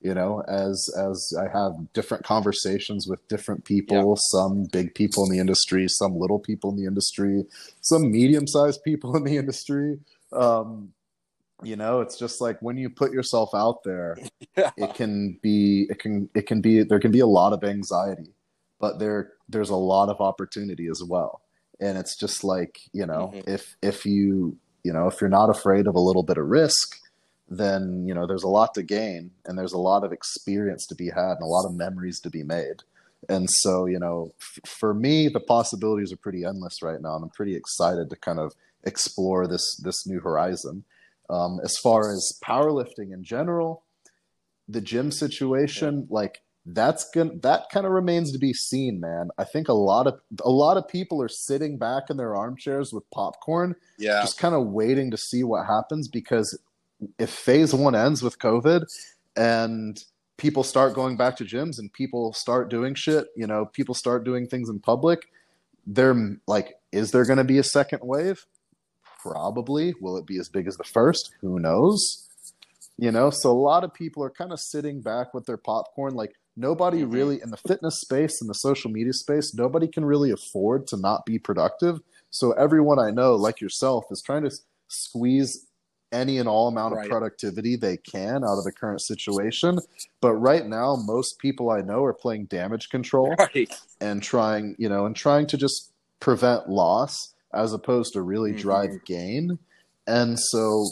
you 0.00 0.14
know 0.14 0.42
as 0.46 0.88
as 0.96 1.34
i 1.38 1.48
have 1.48 1.72
different 1.92 2.24
conversations 2.24 3.08
with 3.08 3.26
different 3.28 3.64
people 3.64 4.10
yeah. 4.10 4.38
some 4.38 4.64
big 4.72 4.94
people 4.94 5.24
in 5.24 5.32
the 5.32 5.40
industry 5.40 5.86
some 5.88 6.16
little 6.16 6.38
people 6.38 6.70
in 6.70 6.76
the 6.76 6.86
industry 6.86 7.44
some 7.80 8.10
medium 8.10 8.46
sized 8.46 8.82
people 8.84 9.16
in 9.16 9.24
the 9.24 9.36
industry 9.36 9.98
um 10.32 10.92
you 11.62 11.76
know 11.76 12.00
it's 12.00 12.18
just 12.18 12.40
like 12.40 12.60
when 12.60 12.76
you 12.76 12.88
put 12.88 13.12
yourself 13.12 13.50
out 13.54 13.82
there 13.84 14.16
yeah. 14.56 14.70
it 14.76 14.94
can 14.94 15.38
be 15.42 15.86
it 15.90 15.98
can 15.98 16.28
it 16.34 16.46
can 16.46 16.60
be 16.60 16.82
there 16.82 17.00
can 17.00 17.10
be 17.10 17.20
a 17.20 17.26
lot 17.26 17.52
of 17.52 17.64
anxiety 17.64 18.32
but 18.80 18.98
there 18.98 19.32
there's 19.48 19.70
a 19.70 19.76
lot 19.76 20.08
of 20.08 20.20
opportunity 20.20 20.88
as 20.88 21.02
well 21.02 21.40
and 21.80 21.98
it's 21.98 22.16
just 22.16 22.44
like 22.44 22.80
you 22.92 23.06
know 23.06 23.32
mm-hmm. 23.34 23.50
if 23.50 23.76
if 23.82 24.06
you 24.06 24.56
you 24.84 24.92
know 24.92 25.08
if 25.08 25.20
you're 25.20 25.30
not 25.30 25.50
afraid 25.50 25.86
of 25.86 25.94
a 25.94 26.00
little 26.00 26.22
bit 26.22 26.38
of 26.38 26.46
risk 26.46 26.96
then 27.48 28.04
you 28.06 28.14
know 28.14 28.26
there's 28.26 28.42
a 28.42 28.48
lot 28.48 28.74
to 28.74 28.82
gain 28.82 29.30
and 29.46 29.58
there's 29.58 29.72
a 29.72 29.78
lot 29.78 30.04
of 30.04 30.12
experience 30.12 30.86
to 30.86 30.94
be 30.94 31.06
had 31.06 31.32
and 31.32 31.42
a 31.42 31.46
lot 31.46 31.66
of 31.66 31.74
memories 31.74 32.20
to 32.20 32.30
be 32.30 32.42
made 32.42 32.82
and 33.28 33.48
so 33.50 33.86
you 33.86 33.98
know 33.98 34.32
f- 34.40 34.70
for 34.70 34.94
me 34.94 35.28
the 35.28 35.40
possibilities 35.40 36.12
are 36.12 36.16
pretty 36.16 36.44
endless 36.44 36.82
right 36.82 37.00
now 37.00 37.16
and 37.16 37.24
i'm 37.24 37.30
pretty 37.30 37.56
excited 37.56 38.10
to 38.10 38.16
kind 38.16 38.38
of 38.38 38.54
explore 38.84 39.46
this 39.48 39.76
this 39.82 40.06
new 40.06 40.20
horizon 40.20 40.84
um, 41.30 41.60
as 41.62 41.76
far 41.76 42.12
as 42.12 42.38
powerlifting 42.44 43.12
in 43.12 43.22
general 43.22 43.84
the 44.68 44.80
gym 44.80 45.10
situation 45.10 46.06
like 46.10 46.42
that's 46.74 47.08
gonna 47.10 47.30
that 47.42 47.70
kind 47.72 47.86
of 47.86 47.92
remains 47.92 48.32
to 48.32 48.38
be 48.38 48.52
seen 48.52 49.00
man. 49.00 49.30
I 49.38 49.44
think 49.44 49.68
a 49.68 49.74
lot 49.74 50.06
of 50.06 50.20
a 50.44 50.50
lot 50.50 50.76
of 50.76 50.86
people 50.86 51.22
are 51.22 51.28
sitting 51.28 51.78
back 51.78 52.04
in 52.10 52.16
their 52.16 52.36
armchairs 52.36 52.92
with 52.92 53.08
popcorn 53.10 53.74
yeah. 53.98 54.20
just 54.20 54.38
kind 54.38 54.54
of 54.54 54.66
waiting 54.66 55.10
to 55.10 55.16
see 55.16 55.42
what 55.42 55.66
happens 55.66 56.08
because 56.08 56.58
if 57.18 57.30
phase 57.30 57.72
one 57.72 57.94
ends 57.94 58.22
with 58.22 58.38
covid 58.38 58.82
and 59.36 60.02
people 60.36 60.64
start 60.64 60.94
going 60.94 61.16
back 61.16 61.36
to 61.36 61.44
gyms 61.44 61.78
and 61.78 61.92
people 61.92 62.32
start 62.32 62.68
doing 62.68 62.94
shit 62.94 63.28
you 63.36 63.46
know 63.46 63.66
people 63.66 63.94
start 63.94 64.24
doing 64.24 64.46
things 64.46 64.68
in 64.68 64.80
public 64.80 65.30
they're 65.86 66.36
like 66.48 66.74
is 66.90 67.12
there 67.12 67.24
going 67.24 67.38
to 67.38 67.44
be 67.44 67.58
a 67.58 67.62
second 67.62 68.00
wave 68.02 68.46
probably. 69.18 69.94
Will 70.00 70.16
it 70.16 70.26
be 70.26 70.38
as 70.38 70.48
big 70.48 70.66
as 70.66 70.76
the 70.76 70.84
first? 70.84 71.32
Who 71.40 71.58
knows? 71.58 72.28
You 72.96 73.12
know 73.12 73.30
so 73.30 73.50
a 73.50 73.52
lot 73.52 73.84
of 73.84 73.94
people 73.94 74.24
are 74.24 74.30
kind 74.30 74.52
of 74.52 74.58
sitting 74.58 75.00
back 75.00 75.32
with 75.32 75.46
their 75.46 75.56
popcorn. 75.56 76.14
Like 76.14 76.34
nobody 76.56 77.02
mm-hmm. 77.02 77.12
really 77.12 77.42
in 77.42 77.50
the 77.50 77.56
fitness 77.56 78.00
space 78.00 78.40
in 78.40 78.48
the 78.48 78.54
social 78.54 78.90
media 78.90 79.12
space 79.12 79.54
nobody 79.54 79.86
can 79.86 80.04
really 80.04 80.30
afford 80.32 80.86
to 80.88 80.96
not 80.96 81.24
be 81.24 81.38
productive. 81.38 82.00
So 82.30 82.52
everyone 82.52 82.98
i 82.98 83.10
know 83.10 83.36
like 83.36 83.60
yourself 83.60 84.06
is 84.10 84.20
trying 84.20 84.42
to 84.42 84.50
squeeze 84.88 85.66
any 86.10 86.38
and 86.38 86.48
all 86.48 86.68
amount 86.68 86.94
right. 86.94 87.04
of 87.04 87.10
productivity 87.10 87.76
they 87.76 87.98
can 87.98 88.42
out 88.42 88.56
of 88.56 88.64
the 88.64 88.72
current 88.72 89.02
situation. 89.02 89.78
But 90.20 90.34
right 90.34 90.66
now 90.66 90.96
most 90.96 91.38
people 91.38 91.70
i 91.70 91.80
know 91.80 92.02
are 92.02 92.14
playing 92.14 92.46
damage 92.46 92.88
control 92.88 93.36
right. 93.38 93.72
and 94.00 94.20
trying 94.20 94.74
you 94.76 94.88
know 94.88 95.06
and 95.06 95.14
trying 95.14 95.46
to 95.48 95.56
just 95.56 95.92
prevent 96.18 96.68
loss 96.68 97.34
as 97.52 97.72
opposed 97.72 98.12
to 98.12 98.22
really 98.22 98.50
mm-hmm. 98.50 98.60
drive 98.60 99.04
gain 99.04 99.58
and 100.06 100.38
so 100.38 100.84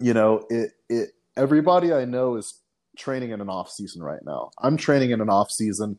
you 0.00 0.14
know 0.14 0.44
it 0.50 0.72
it 0.88 1.10
everybody 1.36 1.92
i 1.92 2.04
know 2.04 2.36
is 2.36 2.60
training 2.96 3.30
in 3.30 3.40
an 3.40 3.48
off 3.48 3.70
season 3.70 4.02
right 4.02 4.24
now. 4.24 4.50
I'm 4.58 4.76
training 4.76 5.10
in 5.10 5.20
an 5.20 5.28
off 5.30 5.50
season. 5.50 5.98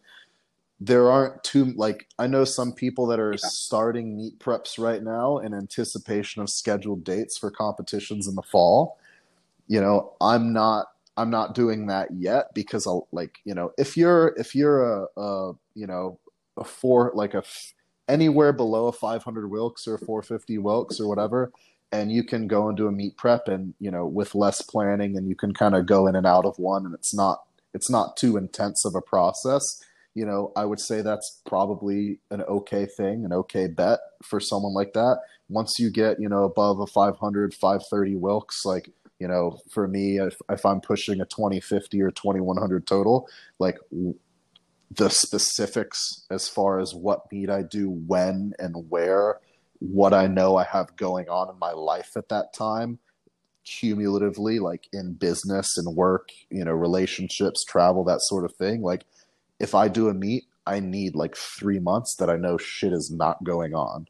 There 0.80 1.10
aren't 1.10 1.44
too 1.44 1.74
like 1.76 2.08
I 2.20 2.28
know 2.28 2.44
some 2.44 2.74
people 2.74 3.08
that 3.08 3.20
are 3.20 3.32
yeah. 3.32 3.40
starting 3.42 4.18
meet 4.18 4.40
preps 4.40 4.78
right 4.78 5.02
now 5.02 5.38
in 5.38 5.54
anticipation 5.54 6.42
of 6.42 6.50
scheduled 6.50 7.04
dates 7.04 7.38
for 7.38 7.50
competitions 7.50 8.28
in 8.28 8.36
the 8.36 8.44
fall. 8.44 8.98
You 9.68 9.82
know, 9.82 10.14
I'm 10.20 10.52
not 10.52 10.88
I'm 11.18 11.30
not 11.30 11.56
doing 11.56 11.88
that 11.88 12.10
yet 12.12 12.54
because 12.54 12.86
I'll 12.86 13.08
like, 13.12 13.40
you 13.46 13.54
know, 13.54 13.72
if 13.78 13.96
you're 13.96 14.34
if 14.38 14.54
you're 14.54 14.84
a, 14.84 15.08
a 15.18 15.54
you 15.76 15.88
know, 15.88 16.20
a 16.58 16.66
four 16.66 17.12
like 17.16 17.34
a 17.34 17.44
anywhere 18.08 18.54
below 18.54 18.88
a 18.88 18.92
500 18.92 19.50
Wilks 19.50 19.88
or 19.88 19.98
450 19.98 20.58
Wilks 20.60 21.00
or 21.00 21.08
whatever, 21.08 21.52
and 21.92 22.12
you 22.12 22.24
can 22.24 22.48
go 22.48 22.72
do 22.72 22.88
a 22.88 22.92
meet 22.92 23.18
prep 23.18 23.48
and 23.48 23.74
you 23.80 23.92
know 23.92 24.06
with 24.06 24.36
less 24.36 24.62
planning 24.62 25.18
and 25.18 25.28
you 25.28 25.36
can 25.36 25.54
kind 25.54 25.76
of 25.76 25.86
go 25.86 26.08
in 26.08 26.16
and 26.16 26.26
out 26.26 26.46
of 26.46 26.58
one 26.58 26.86
and 26.86 26.94
it's 26.94 27.14
not 27.14 27.44
it's 27.74 27.90
not 27.90 28.18
too 28.18 28.38
intense 28.38 28.86
of 28.86 28.96
a 28.96 29.02
process 29.02 29.62
you 30.14 30.26
know 30.26 30.52
i 30.56 30.66
would 30.66 30.80
say 30.80 31.02
that's 31.02 31.42
probably 31.46 32.20
an 32.32 32.42
okay 32.44 32.86
thing 32.86 33.24
an 33.24 33.32
okay 33.32 33.68
bet 33.68 34.00
for 34.24 34.40
someone 34.40 34.74
like 34.74 34.94
that. 34.94 35.20
Once 35.48 35.76
you 35.78 35.92
get 35.92 36.20
you 36.20 36.28
know 36.28 36.44
above 36.44 36.80
a 36.80 36.88
500 36.88 37.54
530 37.54 38.16
wilks 38.16 38.66
like 38.66 38.90
you 39.20 39.28
know 39.28 39.60
for 39.72 39.88
me 39.88 40.18
if, 40.18 40.36
if 40.50 40.66
i'm 40.66 40.82
pushing 40.82 41.22
a 41.22 41.26
2050 41.26 42.02
or 42.02 42.10
2100 42.10 42.88
total 42.88 43.30
like 43.60 43.78
the 44.98 45.10
specifics 45.10 46.26
as 46.30 46.48
far 46.48 46.80
as 46.80 46.94
what 46.94 47.32
meet 47.32 47.50
i 47.50 47.62
do 47.62 47.90
when 47.90 48.54
and 48.60 48.90
where 48.90 49.40
what 49.80 50.14
I 50.14 50.28
know 50.28 50.56
I 50.56 50.64
have 50.64 50.96
going 50.96 51.30
on 51.30 51.50
in 51.50 51.60
my 51.60 51.72
life 51.72 52.12
at 52.16 52.30
that 52.30 52.54
time, 52.54 53.00
cumulatively, 53.66 54.60
like 54.60 54.88
in 54.94 55.14
business 55.14 55.78
and 55.78 55.96
work, 55.96 56.30
you 56.50 56.64
know, 56.64 56.72
relationships, 56.72 57.64
travel, 57.64 58.04
that 58.06 58.22
sort 58.22 58.46
of 58.46 58.56
thing. 58.56 58.82
Like, 58.82 59.06
if 59.60 59.76
I 59.76 59.88
do 59.88 60.10
a 60.10 60.14
meet, 60.14 60.46
I 60.66 60.80
need 60.80 61.16
like 61.16 61.36
three 61.36 61.80
months 61.80 62.16
that 62.18 62.30
I 62.30 62.38
know 62.38 62.58
shit 62.58 62.94
is 62.94 63.12
not 63.12 63.44
going 63.44 63.74
on 63.74 64.08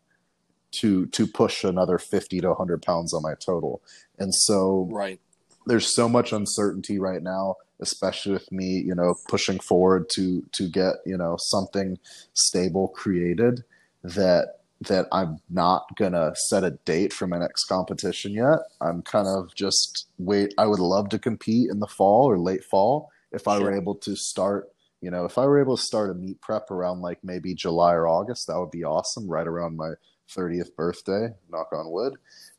to 0.71 1.05
to 1.07 1.27
push 1.27 1.63
another 1.63 1.97
50 1.97 2.41
to 2.41 2.49
100 2.49 2.81
pounds 2.81 3.13
on 3.13 3.21
my 3.21 3.36
total 3.36 3.81
and 4.19 4.36
so 4.36 4.89
right 4.91 5.21
there's 5.67 5.95
so 5.95 6.09
much 6.09 6.33
uncertainty 6.33 6.99
right 6.99 7.23
now 7.23 7.55
especially 7.82 8.32
with 8.34 8.51
me 8.51 8.82
you 8.86 8.95
know 8.95 9.15
pushing 9.28 9.59
forward 9.59 10.07
to 10.09 10.43
to 10.51 10.69
get 10.69 10.95
you 11.05 11.17
know 11.17 11.36
something 11.38 11.97
stable 12.34 12.88
created 12.89 13.63
that 14.03 14.59
that 14.82 15.07
I'm 15.11 15.39
not 15.49 15.95
gonna 15.95 16.34
set 16.36 16.63
a 16.63 16.71
date 16.86 17.13
for 17.13 17.28
my 17.28 17.38
next 17.38 17.65
competition 17.65 18.34
yet. 18.34 18.59
I'm 18.82 19.01
kind 19.01 19.28
of 19.28 19.53
just 19.55 20.07
wait. 20.17 20.53
I 20.57 20.65
would 20.65 20.80
love 20.80 21.09
to 21.09 21.19
compete 21.19 21.69
in 21.69 21.80
the 21.80 21.88
fall 21.88 22.30
or 22.30 22.38
late 22.38 22.63
fall 22.63 23.09
if 23.32 23.47
I 23.47 23.57
sure. 23.57 23.65
were 23.65 23.76
able 23.76 23.95
to 23.95 24.15
start. 24.15 24.69
You 25.01 25.11
know, 25.11 25.26
if 25.26 25.38
I 25.38 25.45
were 25.45 25.61
able 25.61 25.78
to 25.78 25.84
start 25.84 26.09
a 26.09 26.13
meet 26.13 26.41
prep 26.41 26.71
around 26.71 27.01
like 27.01 27.19
maybe 27.23 27.53
July 27.53 27.93
or 27.93 28.07
August, 28.07 28.47
that 28.47 28.59
would 28.59 28.71
be 28.71 28.84
awesome. 28.84 29.28
Right 29.28 29.47
around 29.47 29.78
my 29.78 29.93
30th 30.30 30.76
birthday, 30.76 31.30
knock 31.49 31.71
on 31.71 31.91
wood. 31.91 32.15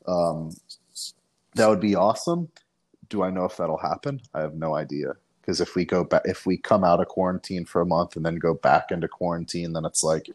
Um, 0.06 0.52
that 1.54 1.68
would 1.68 1.80
be 1.80 1.94
awesome. 1.94 2.48
Do 3.08 3.22
I 3.22 3.30
know 3.30 3.44
if 3.44 3.56
that'll 3.56 3.76
happen? 3.78 4.20
I 4.34 4.40
have 4.40 4.54
no 4.54 4.74
idea 4.74 5.14
because 5.46 5.60
if 5.60 5.76
we 5.76 5.84
go 5.84 6.04
back 6.04 6.22
if 6.24 6.44
we 6.44 6.56
come 6.56 6.82
out 6.84 7.00
of 7.00 7.06
quarantine 7.08 7.64
for 7.64 7.80
a 7.80 7.86
month 7.86 8.16
and 8.16 8.26
then 8.26 8.36
go 8.36 8.54
back 8.54 8.90
into 8.90 9.08
quarantine 9.08 9.72
then 9.72 9.84
it's 9.84 10.02
like 10.02 10.28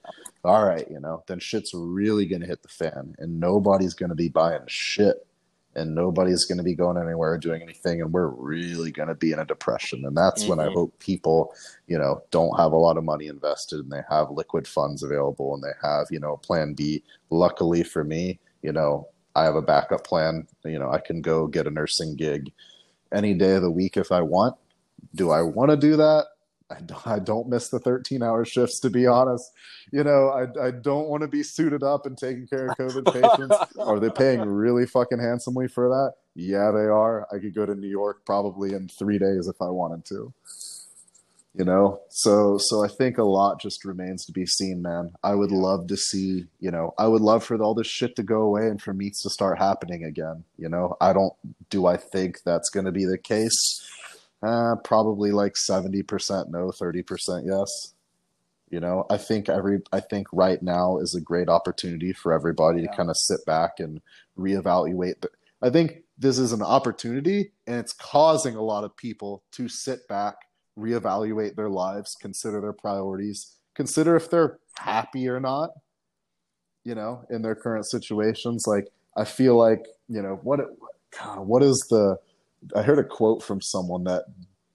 all 0.44 0.66
right 0.66 0.90
you 0.90 1.00
know 1.00 1.24
then 1.28 1.40
shit's 1.40 1.74
really 1.74 2.26
going 2.26 2.42
to 2.42 2.48
hit 2.48 2.62
the 2.62 2.70
fan 2.70 3.14
and 3.20 3.40
nobody's 3.40 3.94
going 3.94 4.10
to 4.10 4.16
be 4.16 4.30
buying 4.30 4.62
shit 4.68 5.28
and 5.76 5.96
nobody's 5.96 6.46
going 6.46 6.58
to 6.58 6.64
be 6.64 6.76
going 6.76 6.98
anywhere 6.98 7.34
or 7.34 7.38
doing 7.38 7.62
anything 7.62 8.02
and 8.02 8.12
we're 8.12 8.28
really 8.28 8.92
going 8.92 9.08
to 9.08 9.16
be 9.16 9.32
in 9.32 9.40
a 9.40 9.46
depression 9.46 10.06
and 10.06 10.16
that's 10.16 10.42
mm-hmm. 10.42 10.52
when 10.52 10.60
i 10.60 10.66
mm-hmm. 10.66 10.76
hope 10.76 11.00
people 11.00 11.54
you 11.88 11.98
know 11.98 12.22
don't 12.32 12.58
have 12.58 12.72
a 12.72 12.78
lot 12.78 12.98
of 12.98 13.04
money 13.04 13.28
invested 13.28 13.80
and 13.80 13.92
they 13.92 14.02
have 14.10 14.32
liquid 14.32 14.68
funds 14.68 15.04
available 15.04 15.54
and 15.54 15.64
they 15.64 15.74
have 15.82 16.08
you 16.10 16.20
know 16.20 16.34
a 16.34 16.38
plan 16.38 16.74
b 16.74 17.04
luckily 17.30 17.84
for 17.84 18.04
me 18.04 18.40
you 18.62 18.72
know 18.72 19.08
i 19.36 19.44
have 19.44 19.56
a 19.56 19.62
backup 19.62 20.06
plan 20.06 20.48
you 20.66 20.80
know 20.80 20.92
i 20.92 21.00
can 21.00 21.22
go 21.22 21.48
get 21.48 21.68
a 21.68 21.72
nursing 21.72 22.16
gig 22.16 22.52
any 23.14 23.34
day 23.34 23.56
of 23.56 23.62
the 23.62 23.72
week 23.72 23.98
if 23.98 24.12
i 24.12 24.22
want 24.22 24.56
do 25.16 25.32
I 25.32 25.42
want 25.42 25.72
to 25.72 25.78
do 25.78 25.96
that? 25.98 26.28
I 27.06 27.20
don't, 27.20 27.50
miss 27.50 27.68
the 27.68 27.80
13 27.80 28.24
hour 28.24 28.46
shifts, 28.46 28.80
to 28.80 28.90
be 28.90 29.06
honest. 29.06 29.52
You 29.92 30.06
know, 30.06 30.30
I, 30.30 30.68
I 30.68 30.72
don't 30.72 31.10
want 31.10 31.22
to 31.22 31.28
be 31.28 31.44
suited 31.44 31.84
up 31.84 32.06
and 32.06 32.18
taking 32.18 32.48
care 32.48 32.68
of 32.68 32.78
COVID 32.78 33.14
patients. 33.22 33.58
are 33.78 34.00
they 34.00 34.10
paying 34.10 34.40
really 34.40 34.86
fucking 34.86 35.20
handsomely 35.20 35.68
for 35.68 35.90
that? 35.90 36.14
Yeah, 36.34 36.72
they 36.72 36.86
are. 36.86 37.28
I 37.30 37.40
could 37.40 37.54
go 37.54 37.66
to 37.66 37.76
New 37.76 37.90
York 37.90 38.26
probably 38.26 38.74
in 38.74 38.88
three 38.88 39.20
days 39.20 39.50
if 39.50 39.62
I 39.62 39.66
wanted 39.66 40.06
to. 40.06 40.34
You 41.54 41.66
know, 41.66 42.00
so 42.10 42.58
so 42.58 42.86
I 42.86 42.88
think 42.88 43.18
a 43.18 43.24
lot 43.24 43.60
just 43.60 43.84
remains 43.84 44.26
to 44.26 44.32
be 44.32 44.46
seen, 44.46 44.82
man. 44.82 45.12
I 45.22 45.36
would 45.36 45.52
love 45.52 45.88
to 45.88 45.98
see, 45.98 46.46
you 46.62 46.72
know, 46.72 46.94
I 46.98 47.08
would 47.08 47.22
love 47.22 47.44
for 47.44 47.62
all 47.62 47.74
this 47.74 47.88
shit 47.88 48.16
to 48.16 48.24
go 48.24 48.42
away 48.42 48.68
and 48.68 48.82
for 48.82 48.94
meets 48.94 49.22
to 49.24 49.30
start 49.30 49.60
happening 49.60 50.06
again. 50.06 50.46
You 50.58 50.70
know, 50.70 50.96
I 51.02 51.12
don't. 51.12 51.34
Do 51.70 51.88
I 51.88 51.98
think 51.98 52.38
that's 52.46 52.70
going 52.70 52.86
to 52.86 52.92
be 52.94 53.04
the 53.04 53.18
case? 53.18 53.86
Uh, 54.44 54.76
probably 54.84 55.32
like 55.32 55.54
70% 55.54 56.50
no, 56.50 56.72
30% 56.72 57.44
yes. 57.46 57.94
You 58.72 58.80
know, 58.80 59.06
I 59.10 59.18
think 59.18 59.50
every 59.50 59.82
I 59.92 60.00
think 60.00 60.28
right 60.32 60.62
now 60.64 60.98
is 60.98 61.14
a 61.14 61.22
great 61.22 61.50
opportunity 61.50 62.14
for 62.14 62.32
everybody 62.32 62.82
yeah. 62.82 62.90
to 62.90 62.96
kind 62.96 63.10
of 63.10 63.18
sit 63.18 63.46
back 63.46 63.80
and 63.80 64.02
reevaluate. 64.40 65.16
But 65.20 65.32
I 65.62 65.70
think 65.70 66.04
this 66.18 66.40
is 66.40 66.54
an 66.54 66.62
opportunity 66.62 67.52
and 67.68 67.76
it's 67.76 67.94
causing 67.94 68.56
a 68.56 68.64
lot 68.64 68.86
of 68.86 68.96
people 68.96 69.44
to 69.52 69.68
sit 69.68 70.08
back, 70.08 70.36
reevaluate 70.82 71.56
their 71.56 71.70
lives, 71.70 72.16
consider 72.20 72.60
their 72.62 72.74
priorities, 72.74 73.56
consider 73.76 74.16
if 74.16 74.30
they're 74.30 74.60
happy 74.76 75.28
or 75.30 75.40
not, 75.40 75.72
you 76.84 76.96
know, 76.96 77.24
in 77.30 77.42
their 77.42 77.56
current 77.56 77.86
situations. 77.86 78.66
Like 78.68 78.88
I 79.16 79.26
feel 79.26 79.56
like 79.56 79.86
you 80.10 80.22
know 80.22 80.40
what 80.44 80.60
God, 81.18 81.40
what 81.48 81.64
is 81.64 81.86
the 81.90 82.18
I 82.76 82.82
heard 82.82 83.00
a 83.00 83.04
quote 83.04 83.44
from 83.44 83.62
someone 83.62 84.04
that 84.06 84.26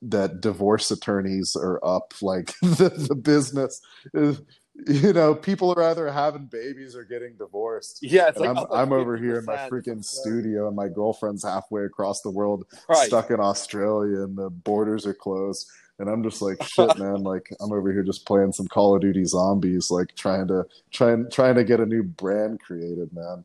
that 0.03 0.41
divorce 0.41 0.91
attorneys 0.91 1.57
are 1.57 1.81
up 1.85 2.15
like 2.21 2.55
the, 2.63 2.91
the 3.09 3.15
business 3.15 3.81
is 4.13 4.43
you 4.87 5.13
know 5.15 5.35
people 5.35 5.73
are 5.73 5.83
either 5.85 6.13
having 6.13 6.45
babies 6.47 6.95
or 6.95 7.03
getting 7.03 7.35
divorced 7.37 8.01
Yeah, 8.03 8.29
it's 8.29 8.39
like 8.39 8.51
I'm, 8.51 8.59
I'm 8.71 8.93
over 8.93 9.17
here 9.17 9.39
in 9.39 9.47
my 9.47 9.57
50%. 9.57 9.69
freaking 9.71 10.05
studio 10.05 10.67
and 10.69 10.77
my 10.77 10.89
girlfriend's 10.89 11.43
halfway 11.45 11.85
across 11.85 12.21
the 12.21 12.31
world 12.31 12.67
Right. 12.89 13.07
stuck 13.07 13.31
in 13.31 13.41
australia 13.41 14.23
and 14.25 14.37
the 14.37 14.51
borders 14.51 15.07
are 15.07 15.15
closed 15.15 15.67
and 15.99 16.09
i'm 16.09 16.23
just 16.23 16.43
like 16.43 16.63
shit 16.63 16.97
man 16.99 17.23
like 17.23 17.49
i'm 17.61 17.73
over 17.73 17.93
here 17.93 18.03
just 18.03 18.27
playing 18.27 18.53
some 18.53 18.67
call 18.69 18.95
of 18.95 19.01
duty 19.01 19.25
zombies 19.25 19.91
like 19.91 20.15
trying 20.15 20.47
to 20.47 20.65
trying 20.91 21.29
trying 21.31 21.55
to 21.55 21.65
get 21.65 21.81
a 21.81 21.87
new 21.87 22.03
brand 22.03 22.61
created 22.61 23.13
man 23.13 23.45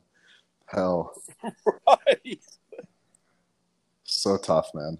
hell 0.66 1.14
Right. 1.86 2.40
so 4.04 4.36
tough 4.36 4.70
man 4.74 4.98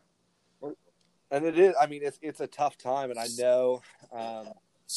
and 1.30 1.44
it 1.44 1.58
is 1.58 1.74
i 1.80 1.86
mean 1.86 2.02
it's 2.04 2.18
it's 2.22 2.40
a 2.40 2.46
tough 2.46 2.76
time 2.78 3.10
and 3.10 3.18
i 3.18 3.26
know 3.38 3.82
um 4.12 4.48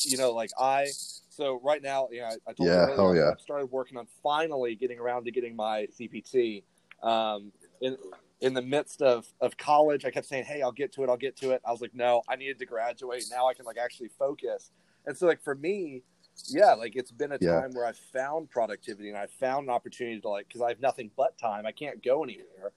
you 0.03 0.17
know 0.17 0.31
like 0.31 0.49
i 0.59 0.85
so 1.29 1.59
right 1.63 1.81
now 1.81 2.07
yeah, 2.11 2.33
i, 2.47 2.53
told 2.53 2.67
Yeah, 2.67 2.73
you 2.87 2.93
earlier, 2.93 2.95
hell 2.95 3.15
yeah. 3.15 3.31
i 3.31 3.41
started 3.41 3.67
working 3.67 3.97
on 3.97 4.07
finally 4.21 4.75
getting 4.75 4.99
around 4.99 5.25
to 5.25 5.31
getting 5.31 5.55
my 5.55 5.87
cpt 5.99 6.63
um 7.03 7.51
in 7.81 7.97
in 8.41 8.53
the 8.53 8.61
midst 8.61 9.01
of 9.01 9.25
of 9.41 9.55
college 9.57 10.03
i 10.05 10.11
kept 10.11 10.25
saying 10.25 10.43
hey 10.43 10.61
i'll 10.61 10.71
get 10.71 10.91
to 10.91 11.03
it. 11.03 11.09
I'll 11.09 11.17
get 11.17 11.35
to 11.37 11.51
it. 11.51 11.61
I 11.65 11.71
was 11.71 11.81
like 11.81 11.93
no 11.95 12.21
i 12.27 12.35
needed 12.35 12.59
to 12.59 12.65
graduate. 12.65 13.23
Now 13.31 13.47
i 13.47 13.53
can 13.53 13.65
like 13.65 13.77
actually 13.77 14.09
focus. 14.19 14.71
And 15.05 15.17
so 15.17 15.25
like 15.25 15.41
for 15.43 15.55
me 15.55 16.03
yeah 16.49 16.73
like 16.73 16.95
it's 16.95 17.11
been 17.11 17.31
a 17.31 17.37
Yeah. 17.39 17.61
time 17.61 17.71
where 17.73 17.85
i've 17.85 17.97
found 18.13 18.49
productivity 18.49 19.07
and 19.09 19.17
i've 19.17 19.31
found 19.31 19.65
an 19.65 19.69
opportunity 19.69 20.19
to 20.19 20.27
like 20.29 20.47
because 20.47 20.61
i 20.61 20.69
have 20.69 20.81
nothing 20.81 21.09
but 21.15 21.37
time. 21.37 21.65
I 21.65 21.71
can't 21.71 22.03
go 22.03 22.23
anywhere. 22.23 22.73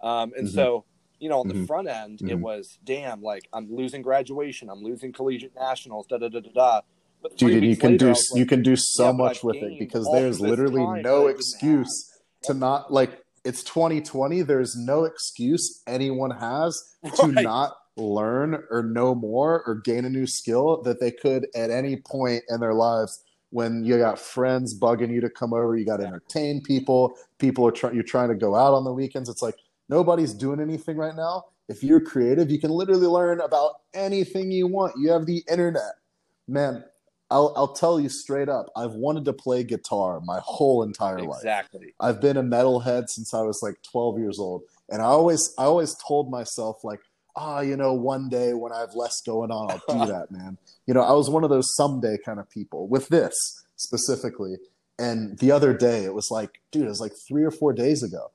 Um 0.00 0.32
and 0.36 0.48
Mhm. 0.48 0.52
so 0.54 0.84
you 1.20 1.28
know 1.28 1.40
on 1.40 1.48
the 1.48 1.54
Mhm. 1.54 1.66
front 1.66 1.88
end 1.88 2.22
it 2.22 2.36
Mhm. 2.38 2.40
was 2.40 2.78
damn 2.84 3.22
like 3.22 3.48
i'm 3.52 3.70
losing 3.74 4.00
graduation. 4.02 4.70
I'm 4.70 4.82
losing 4.82 5.12
collegiate 5.12 5.54
nationals 5.54 6.06
da 6.06 6.16
da 6.18 6.28
da 6.28 6.40
da 6.40 6.50
da. 6.52 6.80
But 7.20 7.36
dude 7.36 7.62
you 7.62 7.76
can 7.76 7.92
later, 7.92 8.06
do 8.06 8.08
like, 8.12 8.18
you 8.34 8.46
can 8.46 8.62
do 8.62 8.74
so 8.74 9.06
yeah, 9.06 9.12
much 9.12 9.44
with 9.44 9.56
it 9.56 9.78
because 9.78 10.10
there's 10.10 10.40
literally 10.40 10.86
no 11.02 11.28
I 11.28 11.30
excuse 11.30 12.10
to 12.44 12.54
not 12.54 12.92
like 12.92 13.21
it's 13.44 13.62
2020 13.64 14.42
there's 14.42 14.76
no 14.76 15.04
excuse 15.04 15.82
anyone 15.86 16.30
has 16.30 16.94
to 17.16 17.26
Right. 17.26 17.44
not 17.44 17.76
learn 17.96 18.62
or 18.70 18.82
know 18.82 19.14
more 19.14 19.62
or 19.66 19.74
gain 19.74 20.04
a 20.04 20.10
new 20.10 20.26
skill 20.26 20.80
that 20.82 20.98
they 21.00 21.10
could 21.10 21.46
at 21.54 21.70
any 21.70 21.96
point 21.96 22.42
in 22.48 22.58
their 22.60 22.72
lives. 22.72 23.22
When 23.50 23.84
you 23.84 23.98
got 23.98 24.18
friends 24.18 24.78
bugging 24.78 25.12
you 25.12 25.20
to 25.20 25.28
come 25.28 25.52
over 25.52 25.76
you 25.76 25.84
got 25.84 25.98
to 25.98 26.06
entertain 26.06 26.62
people 26.62 27.14
people 27.38 27.66
are 27.66 27.70
trying 27.72 27.94
you're 27.94 28.02
trying 28.02 28.30
to 28.30 28.34
go 28.34 28.54
out 28.54 28.72
on 28.72 28.84
the 28.84 28.92
weekends 28.92 29.28
it's 29.28 29.42
like 29.42 29.56
nobody's 29.90 30.32
doing 30.32 30.58
anything 30.60 30.96
right 30.96 31.14
now. 31.14 31.44
If 31.68 31.82
you're 31.84 32.00
creative 32.00 32.50
you 32.50 32.58
can 32.58 32.70
literally 32.70 33.06
learn 33.06 33.40
about 33.40 33.80
anything 33.92 34.50
you 34.50 34.66
want. 34.68 34.94
You 34.96 35.10
have 35.10 35.26
the 35.26 35.44
internet. 35.50 35.92
Man 36.48 36.82
I'll, 37.32 37.52
I'll 37.56 37.72
tell 37.72 37.98
you 37.98 38.08
straight 38.08 38.48
up 38.48 38.66
i've 38.76 38.92
wanted 38.92 39.24
to 39.26 39.32
play 39.32 39.64
guitar 39.64 40.20
my 40.20 40.40
whole 40.42 40.82
entire 40.82 41.20
life 41.20 41.38
exactly 41.38 41.94
I've 42.00 42.20
been 42.20 42.36
a 42.36 42.42
metalhead 42.42 43.08
since 43.08 43.32
I 43.32 43.42
was 43.42 43.60
like 43.62 43.76
12 43.90 44.18
years 44.18 44.38
old, 44.38 44.62
and 44.88 45.00
I 45.00 45.06
always 45.06 45.54
I 45.58 45.64
always 45.64 45.94
told 46.06 46.30
myself 46.30 46.82
like, 46.82 47.00
ah, 47.36 47.60
you 47.60 47.76
know, 47.76 47.94
one 47.94 48.28
day 48.28 48.52
when 48.54 48.72
I 48.72 48.80
have 48.80 48.94
less 48.94 49.20
going 49.20 49.50
on, 49.50 49.70
I'll 49.70 50.06
do 50.06 50.06
that, 50.12 50.30
man. 50.30 50.58
You 50.86 50.94
know, 50.94 51.02
I 51.02 51.12
was 51.12 51.30
one 51.30 51.44
of 51.44 51.50
those 51.50 51.74
someday 51.76 52.18
kind 52.24 52.40
of 52.40 52.50
people 52.50 52.88
with 52.88 53.08
this 53.08 53.34
specifically. 53.76 54.56
And 54.98 55.38
the 55.38 55.50
other 55.50 55.72
day, 55.72 56.04
it 56.04 56.14
was 56.14 56.30
like, 56.30 56.60
dude, 56.70 56.84
it 56.84 56.88
was 56.88 57.00
like 57.00 57.12
three 57.26 57.44
or 57.44 57.50
four 57.50 57.72
days 57.72 58.02
ago. 58.02 58.30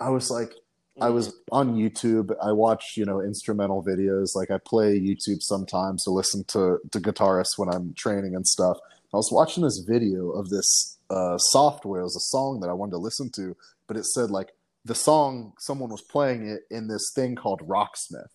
I 0.00 0.10
was 0.10 0.30
like, 0.30 0.52
I 1.00 1.08
was 1.08 1.34
on 1.50 1.74
YouTube. 1.74 2.34
I 2.42 2.52
watch, 2.52 2.94
you 2.96 3.04
know, 3.04 3.20
instrumental 3.20 3.82
videos. 3.82 4.34
Like 4.34 4.50
I 4.50 4.58
play 4.58 5.00
YouTube 5.00 5.42
sometimes 5.42 6.04
to 6.04 6.10
listen 6.10 6.44
to 6.48 6.78
to 6.90 7.00
guitarists 7.00 7.56
when 7.56 7.68
I'm 7.68 7.94
training 7.94 8.34
and 8.34 8.46
stuff. 8.46 8.78
I 9.12 9.16
was 9.16 9.30
watching 9.32 9.62
this 9.62 9.84
video 9.86 10.30
of 10.30 10.50
this 10.50 10.98
uh, 11.10 11.38
software. 11.38 12.00
It 12.00 12.04
was 12.04 12.16
a 12.16 12.30
song 12.30 12.60
that 12.60 12.68
I 12.68 12.74
wanted 12.74 12.92
to 12.92 12.98
listen 12.98 13.30
to, 13.36 13.56
but 13.86 13.96
it 13.96 14.04
said 14.04 14.30
like 14.30 14.50
the 14.84 14.94
song 14.94 15.54
someone 15.58 15.90
was 15.90 16.02
playing 16.02 16.48
it 16.48 16.62
in 16.70 16.88
this 16.88 17.12
thing 17.14 17.36
called 17.36 17.60
Rocksmith, 17.66 18.30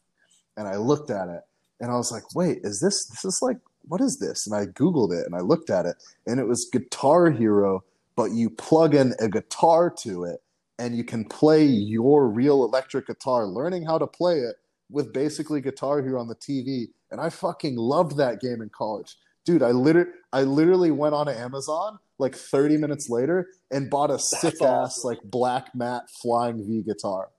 and 0.55 0.67
I 0.67 0.77
looked 0.77 1.11
at 1.11 1.29
it 1.29 1.41
and 1.79 1.91
I 1.91 1.95
was 1.95 2.11
like, 2.11 2.35
wait, 2.35 2.59
is 2.63 2.79
this 2.79 3.07
this 3.07 3.23
is 3.23 3.39
like 3.41 3.57
what 3.83 4.01
is 4.01 4.17
this? 4.19 4.47
And 4.47 4.55
I 4.55 4.65
googled 4.65 5.13
it 5.13 5.25
and 5.25 5.35
I 5.35 5.39
looked 5.39 5.69
at 5.69 5.85
it, 5.85 5.95
and 6.25 6.39
it 6.39 6.47
was 6.47 6.69
Guitar 6.71 7.29
Hero, 7.29 7.83
but 8.15 8.31
you 8.31 8.49
plug 8.49 8.95
in 8.95 9.13
a 9.19 9.29
guitar 9.29 9.93
to 10.01 10.23
it 10.23 10.41
and 10.79 10.95
you 10.95 11.03
can 11.03 11.25
play 11.25 11.63
your 11.63 12.27
real 12.27 12.63
electric 12.63 13.07
guitar, 13.07 13.45
learning 13.45 13.85
how 13.85 13.97
to 13.97 14.07
play 14.07 14.39
it 14.39 14.55
with 14.89 15.13
basically 15.13 15.61
Guitar 15.61 16.01
Hero 16.01 16.19
on 16.19 16.27
the 16.27 16.35
TV. 16.35 16.85
And 17.11 17.19
I 17.19 17.29
fucking 17.29 17.75
loved 17.75 18.17
that 18.17 18.41
game 18.41 18.61
in 18.61 18.69
college. 18.69 19.15
Dude, 19.45 19.63
I 19.63 19.71
literally 19.71 20.11
I 20.33 20.41
literally 20.43 20.91
went 20.91 21.15
on 21.15 21.29
Amazon 21.29 21.99
like 22.19 22.35
30 22.35 22.77
minutes 22.77 23.09
later 23.09 23.47
and 23.71 23.89
bought 23.89 24.11
a 24.11 24.19
sick 24.19 24.55
ass 24.55 24.61
awesome. 24.61 25.07
like 25.07 25.19
black 25.23 25.73
matte 25.73 26.09
flying 26.21 26.65
V 26.67 26.83
guitar. 26.83 27.29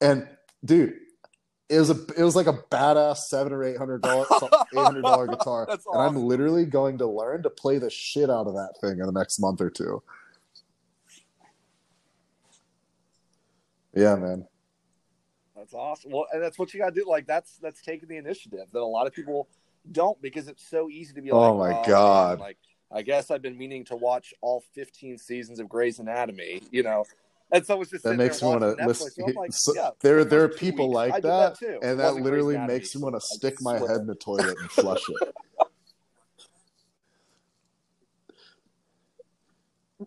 And 0.00 0.26
dude, 0.64 0.94
it 1.68 1.78
was 1.78 1.90
a 1.90 1.96
it 2.16 2.22
was 2.22 2.36
like 2.36 2.46
a 2.46 2.54
badass 2.70 3.18
seven 3.28 3.52
or 3.52 3.62
eight 3.64 3.78
hundred 3.78 4.02
dollar 4.02 4.26
eight 4.32 4.78
hundred 4.78 5.02
dollar 5.02 5.26
guitar. 5.36 5.66
That's 5.68 5.86
And 5.86 6.00
I'm 6.00 6.16
literally 6.16 6.66
going 6.66 6.98
to 6.98 7.06
learn 7.06 7.42
to 7.44 7.50
play 7.50 7.78
the 7.78 7.90
shit 7.90 8.30
out 8.30 8.46
of 8.46 8.54
that 8.54 8.74
thing 8.80 8.98
in 8.98 9.06
the 9.06 9.12
next 9.12 9.38
month 9.38 9.60
or 9.60 9.70
two. 9.70 10.02
Yeah, 13.94 14.16
man. 14.16 14.46
That's 15.56 15.74
awesome. 15.74 16.12
Well, 16.12 16.26
and 16.32 16.42
that's 16.42 16.58
what 16.58 16.72
you 16.72 16.80
got 16.80 16.94
to 16.94 17.00
do. 17.00 17.08
Like 17.08 17.26
that's 17.26 17.58
that's 17.58 17.82
taking 17.82 18.08
the 18.08 18.16
initiative 18.16 18.66
that 18.72 18.80
a 18.80 18.84
lot 18.84 19.06
of 19.06 19.12
people 19.12 19.48
don't 19.90 20.20
because 20.22 20.48
it's 20.48 20.66
so 20.68 20.88
easy 20.88 21.12
to 21.14 21.20
be 21.20 21.30
oh 21.30 21.38
like, 21.38 21.50
Oh 21.50 21.58
my 21.58 21.70
man, 21.70 21.82
God. 21.86 22.40
like 22.40 22.58
I 22.90 23.02
guess 23.02 23.30
I've 23.30 23.42
been 23.42 23.56
meaning 23.56 23.84
to 23.86 23.96
watch 23.96 24.34
all 24.40 24.62
15 24.74 25.18
seasons 25.18 25.60
of 25.60 25.68
Grey's 25.68 25.98
Anatomy, 25.98 26.62
you 26.70 26.82
know. 26.82 27.04
And 27.50 27.66
so 27.66 27.80
it's 27.82 27.90
just 27.90 28.04
That 28.04 28.16
makes 28.16 28.40
me 28.42 28.48
want 28.48 28.62
to 28.62 28.86
listen. 28.86 29.34
like, 29.34 29.52
so- 29.52 29.74
yeah, 29.74 29.90
there, 30.00 30.24
there 30.24 30.42
are 30.42 30.48
people 30.48 30.88
weeks, 30.88 31.12
like 31.12 31.22
that, 31.22 31.58
too. 31.58 31.78
And 31.82 32.00
that 32.00 32.14
literally 32.14 32.56
makes 32.58 32.94
me 32.94 33.02
want 33.02 33.14
to 33.14 33.20
stick 33.20 33.60
my 33.60 33.78
head 33.78 34.00
in 34.00 34.06
the 34.06 34.14
toilet 34.14 34.58
and 34.58 34.70
flush 34.70 35.02
it, 35.08 35.34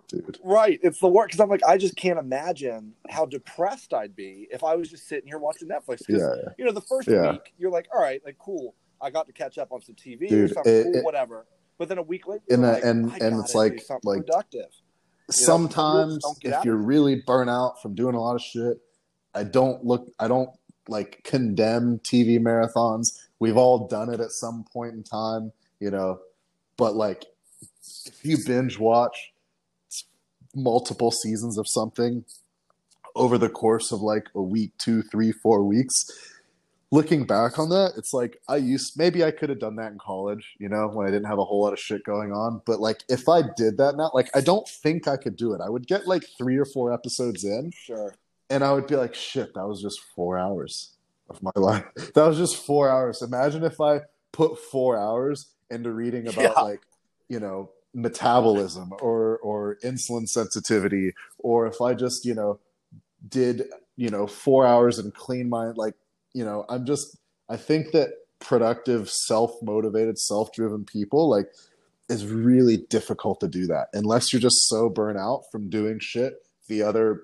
dude. 0.07 0.37
Right. 0.43 0.79
It's 0.83 0.99
the 0.99 1.07
work 1.07 1.27
because 1.27 1.39
I'm 1.39 1.49
like, 1.49 1.63
I 1.67 1.77
just 1.77 1.95
can't 1.95 2.19
imagine 2.19 2.93
how 3.09 3.25
depressed 3.25 3.93
I'd 3.93 4.15
be 4.15 4.47
if 4.51 4.63
I 4.63 4.75
was 4.75 4.89
just 4.89 5.07
sitting 5.07 5.27
here 5.27 5.37
watching 5.39 5.67
Netflix. 5.67 5.99
Because 6.05 6.21
Yeah, 6.21 6.51
you 6.57 6.65
know, 6.65 6.71
the 6.71 6.81
first 6.81 7.07
Yeah. 7.07 7.31
week 7.33 7.53
you're 7.57 7.71
like, 7.71 7.87
all 7.93 8.01
right, 8.01 8.21
like 8.25 8.37
cool, 8.37 8.75
I 9.01 9.09
got 9.09 9.27
to 9.27 9.33
catch 9.33 9.57
up 9.57 9.71
on 9.71 9.81
some 9.81 9.95
TV 9.95 10.25
or 10.25 10.27
Dude, 10.27 10.53
something, 10.53 10.73
it- 10.73 10.83
cool, 10.83 10.95
it- 10.95 11.03
whatever. 11.05 11.45
But 11.77 11.89
then 11.89 11.97
a 11.97 12.03
week 12.03 12.27
later, 12.27 12.43
And 12.49 12.61
like, 12.61 12.83
and- 12.83 13.11
and 13.21 13.39
it's 13.39 13.53
like- 13.55 13.81
something 13.81 14.09
like- 14.09 14.25
productive. 14.25 14.67
sometimes 15.29 16.19
don't 16.19 16.39
get 16.39 16.59
if 16.59 16.65
you're 16.65 16.75
really 16.77 17.21
burnt 17.25 17.49
out 17.49 17.81
from 17.81 17.95
doing 17.95 18.13
a 18.15 18.21
lot 18.21 18.35
of 18.35 18.41
shit 18.41 18.77
i 19.33 19.43
don't 19.43 19.83
look 19.83 20.07
i 20.19 20.27
don't 20.27 20.51
like 20.87 21.19
condemn 21.23 21.97
tv 21.99 22.39
marathons 22.39 23.17
we've 23.39 23.57
all 23.57 23.87
done 23.87 24.13
it 24.13 24.19
at 24.19 24.29
some 24.31 24.63
point 24.71 24.93
in 24.93 25.01
time 25.01 25.51
you 25.79 25.89
know 25.89 26.19
but 26.77 26.95
like 26.95 27.25
if 28.05 28.23
you 28.23 28.37
binge 28.45 28.77
watch 28.77 29.33
multiple 30.55 31.11
seasons 31.11 31.57
of 31.57 31.65
something 31.67 32.25
over 33.15 33.37
the 33.37 33.49
course 33.49 33.91
of 33.91 34.01
like 34.01 34.27
a 34.35 34.41
week 34.41 34.71
two 34.77 35.01
three 35.03 35.31
four 35.31 35.63
weeks. 35.63 35.93
Looking 36.91 37.25
back 37.25 37.57
on 37.59 37.69
that 37.69 37.93
it's 37.97 38.13
like 38.13 38.39
i 38.47 38.55
used 38.57 38.93
maybe 38.97 39.23
i 39.23 39.31
could 39.31 39.49
have 39.49 39.59
done 39.59 39.75
that 39.77 39.91
in 39.91 39.97
college 39.97 40.55
you 40.59 40.69
know 40.69 40.87
when 40.87 41.05
i 41.07 41.09
didn't 41.09 41.25
have 41.27 41.39
a 41.39 41.43
whole 41.43 41.61
lot 41.63 41.73
of 41.73 41.79
shit 41.79 42.03
going 42.03 42.31
on. 42.31 42.61
But 42.65 42.79
like 42.79 43.03
if 43.09 43.27
i 43.27 43.41
did 43.57 43.77
that 43.77 43.95
now 43.97 44.11
like 44.13 44.29
i 44.35 44.39
don't 44.41 44.67
think 44.67 45.07
i 45.07 45.17
could 45.17 45.35
do 45.35 45.53
it. 45.53 45.61
I 45.65 45.69
would 45.69 45.87
get 45.87 46.07
like 46.07 46.23
three 46.37 46.57
or 46.57 46.65
four 46.65 46.93
episodes 46.93 47.43
in 47.43 47.71
Sure. 47.75 48.13
and 48.49 48.63
i 48.63 48.71
would 48.71 48.87
be 48.87 48.95
like 48.95 49.15
shit 49.15 49.53
that 49.55 49.67
was 49.67 49.81
just 49.81 49.99
four 50.15 50.37
hours 50.37 50.91
of 51.29 51.41
my 51.41 51.51
life. 51.55 51.85
That 52.13 52.27
was 52.27 52.37
just 52.37 52.55
four 52.57 52.89
hours. 52.89 53.21
Imagine 53.21 53.63
if 53.63 53.81
i 53.81 54.01
put 54.31 54.59
four 54.59 54.97
hours 54.97 55.47
into 55.71 55.91
reading 55.91 56.27
about 56.27 56.41
Yeah. 56.43 56.61
like 56.61 56.81
you 57.29 57.39
know 57.39 57.71
metabolism 57.95 58.91
or 59.01 59.37
or 59.37 59.77
insulin 59.83 60.27
sensitivity 60.27 61.13
or 61.39 61.65
if 61.65 61.81
i 61.81 61.93
just 61.93 62.25
you 62.25 62.35
know 62.35 62.59
did 63.29 63.63
you 63.95 64.09
know 64.09 64.27
four 64.27 64.67
hours 64.67 64.99
and 64.99 65.13
clean 65.13 65.49
my 65.49 65.67
like 65.75 65.95
you 66.33 66.43
know 66.43 66.65
i'm 66.69 66.85
just 66.85 67.17
i 67.49 67.55
think 67.55 67.91
that 67.91 68.09
productive 68.39 69.09
self-motivated 69.09 70.19
self-driven 70.19 70.83
people 70.83 71.29
like 71.29 71.47
is 72.09 72.27
really 72.27 72.77
difficult 72.89 73.39
to 73.39 73.47
do 73.47 73.65
that 73.65 73.87
unless 73.93 74.31
you're 74.31 74.41
just 74.41 74.67
so 74.67 74.89
burnt 74.89 75.17
out 75.17 75.43
from 75.51 75.69
doing 75.69 75.97
shit 75.99 76.33
the 76.67 76.83
other 76.83 77.23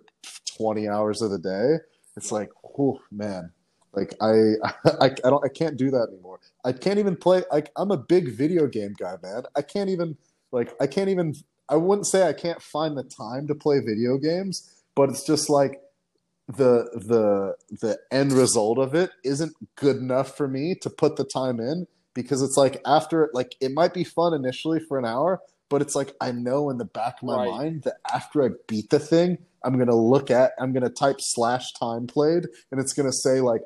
20 0.57 0.87
hours 0.87 1.21
of 1.21 1.31
the 1.31 1.39
day. 1.39 1.77
It's 2.17 2.31
like 2.31 2.49
oh 2.79 2.99
man. 3.11 3.51
Like 3.93 4.13
I, 4.21 4.53
I 4.85 5.05
i 5.05 5.29
don't 5.29 5.43
i 5.43 5.49
can't 5.49 5.77
do 5.77 5.91
that 5.91 6.09
anymore. 6.11 6.39
I 6.63 6.71
can't 6.71 6.99
even 6.99 7.15
play 7.15 7.43
like 7.51 7.71
i'm 7.75 7.91
a 7.91 7.97
big 7.97 8.33
video 8.33 8.67
game 8.67 8.93
guy 8.97 9.15
man. 9.21 9.43
I 9.55 9.61
can't 9.61 9.89
even 9.89 10.17
like 10.51 10.73
i 10.81 10.87
can't 10.87 11.09
even 11.09 11.33
i 11.69 11.75
wouldn't 11.75 12.07
say 12.07 12.27
i 12.27 12.33
can't 12.33 12.61
find 12.61 12.97
the 12.97 13.03
time 13.03 13.47
to 13.47 13.55
play 13.55 13.79
video 13.79 14.17
games 14.17 14.83
but 14.95 15.09
it's 15.09 15.25
just 15.25 15.49
like 15.49 15.79
the 16.47 16.89
the 17.07 17.55
the 17.81 17.97
end 18.11 18.33
result 18.33 18.77
of 18.77 18.93
it 18.93 19.11
isn't 19.23 19.53
good 19.75 19.97
enough 19.97 20.35
for 20.35 20.47
me 20.47 20.75
to 20.81 20.89
put 20.89 21.15
the 21.15 21.23
time 21.23 21.59
in 21.59 21.87
because 22.13 22.41
it's 22.41 22.57
like 22.57 22.81
after 22.85 23.23
it 23.23 23.31
like 23.33 23.55
it 23.61 23.71
might 23.73 23.93
be 23.93 24.03
fun 24.03 24.33
initially 24.33 24.79
for 24.79 24.99
an 24.99 25.05
hour 25.05 25.39
but 25.69 25.81
it's 25.81 25.95
like 25.95 26.13
I 26.19 26.33
know 26.33 26.69
in 26.69 26.77
the 26.77 26.83
back 26.85 27.21
of 27.21 27.23
my 27.23 27.37
Right. 27.37 27.49
mind 27.49 27.83
that 27.83 27.95
after 28.13 28.43
I 28.43 28.49
beat 28.67 28.89
the 28.89 28.99
thing, 28.99 29.37
I'm 29.63 29.77
gonna 29.79 29.95
look 29.95 30.29
at, 30.29 30.51
I'm 30.59 30.73
gonna 30.73 30.89
type 30.89 31.15
slash 31.21 31.71
time 31.79 32.07
played, 32.07 32.43
and 32.71 32.81
it's 32.81 32.91
gonna 32.91 33.13
say 33.13 33.39
like, 33.39 33.61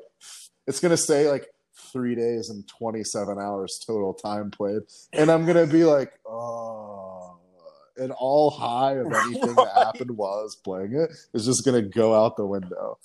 it's 0.68 0.78
gonna 0.78 0.96
say 0.96 1.28
like 1.28 1.48
three 1.92 2.14
days 2.14 2.50
and 2.50 2.66
27 2.68 3.38
hours 3.38 3.82
total 3.84 4.14
time 4.14 4.50
played, 4.50 4.82
and 5.12 5.30
I'm 5.30 5.46
gonna 5.46 5.66
be 5.66 5.84
like, 5.84 6.12
oh, 6.26 7.38
and 7.96 8.12
all 8.12 8.50
high 8.50 8.94
of 8.94 9.12
anything 9.12 9.54
that 9.54 9.72
happened 9.74 10.16
while 10.16 10.40
I 10.40 10.42
was 10.42 10.56
playing 10.56 10.94
it 10.94 11.10
is 11.34 11.46
just 11.46 11.64
gonna 11.64 11.82
go 11.82 12.14
out 12.14 12.36
the 12.36 12.46
window. 12.46 12.98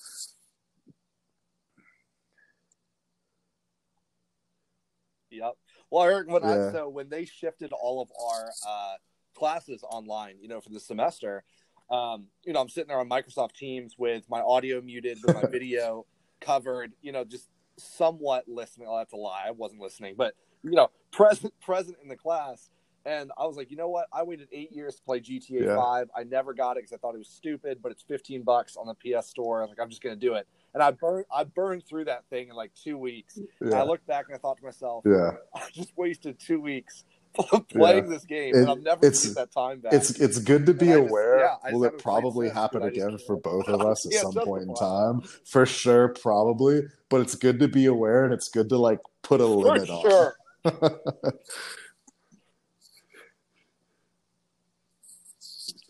Yep. 5.31 5.53
Well, 5.89 6.03
Eric, 6.03 6.29
when 6.29 6.43
I, 6.43 6.71
so 6.71 6.89
when 6.89 7.09
they 7.09 7.25
shifted 7.25 7.71
all 7.73 8.01
of 8.01 8.09
our 8.21 8.49
uh, 8.67 8.95
classes 9.35 9.83
online, 9.83 10.35
you 10.41 10.47
know, 10.47 10.61
for 10.61 10.69
the 10.69 10.79
semester, 10.79 11.43
um, 11.89 12.27
you 12.43 12.53
know, 12.53 12.61
I'm 12.61 12.69
sitting 12.69 12.87
there 12.87 12.99
on 12.99 13.09
Microsoft 13.09 13.53
Teams 13.53 13.95
with 13.97 14.23
my 14.29 14.39
audio 14.39 14.81
muted, 14.81 15.17
with 15.25 15.35
my 15.35 15.49
video 15.51 16.05
covered, 16.39 16.93
you 17.01 17.11
know, 17.11 17.23
just 17.23 17.47
somewhat 17.77 18.45
listening. 18.47 18.87
I'll 18.89 18.99
have 18.99 19.09
to 19.09 19.17
lie, 19.17 19.43
I 19.47 19.51
wasn't 19.51 19.81
listening, 19.81 20.15
but 20.17 20.33
you 20.63 20.71
know, 20.71 20.89
present 21.11 21.53
present 21.61 21.97
in 22.01 22.09
the 22.09 22.17
class. 22.17 22.69
And 23.03 23.31
I 23.35 23.47
was 23.47 23.57
like, 23.57 23.71
you 23.71 23.77
know 23.77 23.89
what? 23.89 24.05
I 24.13 24.21
waited 24.21 24.47
eight 24.51 24.71
years 24.71 24.97
to 24.97 25.01
play 25.01 25.19
GTA 25.19 25.65
Yeah. 25.65 25.75
Five. 25.75 26.11
I 26.15 26.23
never 26.23 26.53
got 26.53 26.77
it 26.77 26.83
because 26.83 26.93
I 26.93 26.97
thought 26.97 27.15
it 27.15 27.17
was 27.17 27.29
stupid, 27.29 27.79
but 27.81 27.91
it's 27.91 28.03
15 28.03 28.43
bucks 28.43 28.77
on 28.77 28.85
the 28.85 28.93
PS 28.93 29.27
Store. 29.27 29.59
I 29.59 29.61
was 29.63 29.69
like, 29.69 29.79
I'm 29.81 29.89
just 29.89 30.03
gonna 30.03 30.15
do 30.15 30.35
it. 30.35 30.47
And 30.75 30.83
I 30.83 30.91
burned, 30.91 31.25
I 31.33 31.43
burned 31.43 31.83
through 31.83 32.05
that 32.05 32.25
thing 32.29 32.49
in 32.49 32.55
like 32.55 32.71
two 32.75 32.97
weeks. 32.99 33.39
And 33.59 33.73
I 33.73 33.83
looked 33.83 34.05
back 34.05 34.25
and 34.27 34.35
I 34.35 34.37
thought 34.37 34.57
to 34.57 34.63
myself, 34.63 35.03
yeah. 35.05 35.31
I 35.55 35.67
just 35.73 35.97
wasted 35.97 36.39
two 36.39 36.61
weeks 36.61 37.03
playing 37.33 38.09
this 38.09 38.23
game, 38.25 38.55
and 38.55 38.69
I'm 38.69 38.83
never 38.83 39.05
it's- 39.05 39.33
that 39.35 39.51
time 39.51 39.79
back. 39.79 39.93
It's 39.93 40.11
it's 40.19 40.39
good 40.39 40.65
to 40.65 40.73
be 40.73 40.87
And 40.91 40.93
I 40.93 40.99
just- 41.01 41.09
aware. 41.11 41.39
yeah, 41.39 41.71
Will 41.73 41.83
it 41.85 41.97
probably 41.97 42.49
happen 42.49 42.81
but 42.81 42.87
I 42.87 42.89
just 42.89 43.05
again 43.05 43.17
for 43.25 43.35
both 43.37 43.67
of 43.67 43.81
us 43.81 44.05
at 44.05 44.11
Yeah, 44.15 44.21
some 44.21 44.33
point 44.45 44.63
in 44.63 44.73
time? 44.75 45.21
For 45.45 45.65
sure, 45.65 46.09
probably. 46.09 46.83
But 47.09 47.21
it's 47.21 47.35
good 47.35 47.59
to 47.59 47.67
be 47.67 47.85
aware, 47.85 48.23
and 48.25 48.33
it's 48.33 48.49
good 48.49 48.69
to 48.69 48.77
like 48.77 48.99
put 49.21 49.41
a 49.41 49.45
for 49.45 49.49
limit 49.55 49.87
sure. 49.87 50.35
on. 50.65 50.73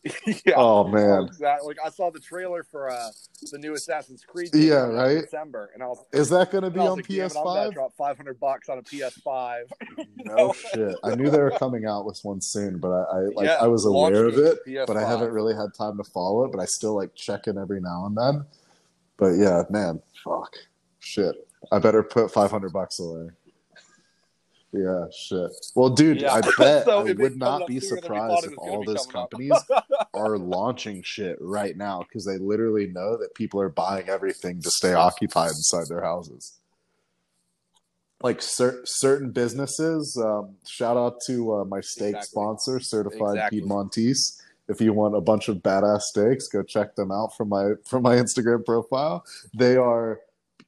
yeah. 0.25 0.53
oh 0.55 0.83
man, 0.87 1.23
Exactly. 1.23 1.67
Like 1.67 1.77
I 1.85 1.89
saw 1.89 2.09
the 2.09 2.19
trailer 2.19 2.63
for 2.63 2.89
uh, 2.89 3.09
the 3.51 3.59
new 3.59 3.73
Assassin's 3.73 4.23
Creed. 4.23 4.49
Yeah, 4.53 4.85
in 4.85 4.95
right? 4.95 5.21
December, 5.21 5.69
and 5.73 5.83
I 5.83 5.87
was. 5.87 6.03
is 6.11 6.29
that 6.29 6.51
going 6.51 6.63
to 6.63 6.71
be 6.71 6.79
on 6.79 6.97
like, 6.97 7.07
damn 7.07 7.25
I'm 7.25 7.29
PS5? 7.29 7.73
drop 7.73 7.93
500 7.95 8.39
bucks 8.39 8.69
on 8.69 8.79
a 8.79 8.81
PS5. 8.81 9.63
No 10.23 10.53
shit. 10.53 10.95
I 11.03 11.15
knew 11.15 11.29
they 11.29 11.39
were 11.39 11.51
coming 11.51 11.85
out 11.85 12.05
with 12.05 12.19
one 12.23 12.41
soon, 12.41 12.77
but 12.77 12.89
I, 12.89 13.01
I 13.01 13.19
like 13.35 13.45
Yeah, 13.47 13.57
I 13.59 13.67
was 13.67 13.85
aware 13.85 14.25
of 14.25 14.37
it, 14.37 14.59
but 14.87 14.95
I 14.95 15.07
haven't 15.07 15.31
really 15.31 15.55
had 15.55 15.73
time 15.73 15.97
to 15.97 16.03
follow 16.03 16.45
it. 16.45 16.51
But 16.51 16.61
I 16.61 16.65
still 16.65 16.95
like 16.95 17.13
check 17.15 17.47
in 17.47 17.57
every 17.57 17.81
now 17.81 18.05
and 18.05 18.15
then. 18.17 18.45
But 19.17 19.31
yeah, 19.31 19.63
man, 19.69 20.01
fuck, 20.23 20.53
shit. 20.99 21.35
I 21.71 21.79
better 21.79 22.03
put 22.03 22.31
five 22.31 22.51
hundred 22.51 22.71
bucks 22.71 22.99
away. 22.99 23.29
Yeah, 24.73 25.05
shit. 25.13 25.51
Well, 25.75 25.89
dude, 25.89 26.21
Yeah. 26.21 26.33
I 26.33 26.41
bet 26.57 26.85
So 26.85 26.99
I 26.99 27.11
would 27.13 27.35
not 27.37 27.67
be 27.67 27.79
sooner 27.79 28.01
than 28.01 28.11
we 28.11 28.17
surprised 28.17 28.45
if 28.47 28.57
all 28.57 28.83
those 28.85 29.05
companies 29.05 29.53
are 30.13 30.37
launching 30.37 31.01
shit 31.03 31.37
right 31.41 31.75
now 31.75 31.99
because 31.99 32.25
they 32.25 32.37
literally 32.37 32.87
know 32.87 33.17
that 33.17 33.35
people 33.35 33.59
are 33.59 33.69
buying 33.69 34.07
everything 34.07 34.61
to 34.61 34.71
stay 34.71 34.93
occupied 34.93 35.49
inside 35.49 35.87
their 35.89 36.01
houses. 36.01 36.57
Like 38.23 38.41
cer- 38.41 38.81
certain 38.85 39.31
businesses, 39.31 40.15
um, 40.23 40.55
shout 40.65 40.95
out 40.95 41.21
to 41.25 41.55
uh, 41.55 41.65
my 41.65 41.81
steak 41.81 42.09
Exactly. 42.15 42.27
sponsor, 42.27 42.79
Certified 42.79 43.35
Exactly. 43.35 43.61
Piedmontese. 43.61 44.41
If 44.69 44.79
you 44.79 44.93
want 44.93 45.15
a 45.17 45.21
bunch 45.21 45.49
of 45.49 45.57
badass 45.57 46.01
steaks, 46.01 46.47
go 46.47 46.61
check 46.63 46.95
them 46.95 47.11
out 47.11 47.35
from 47.35 47.49
my 47.49 47.71
from 47.83 48.03
my 48.03 48.15
Instagram 48.15 48.63
profile. 48.63 49.25
They 49.53 49.75
are 49.75 50.21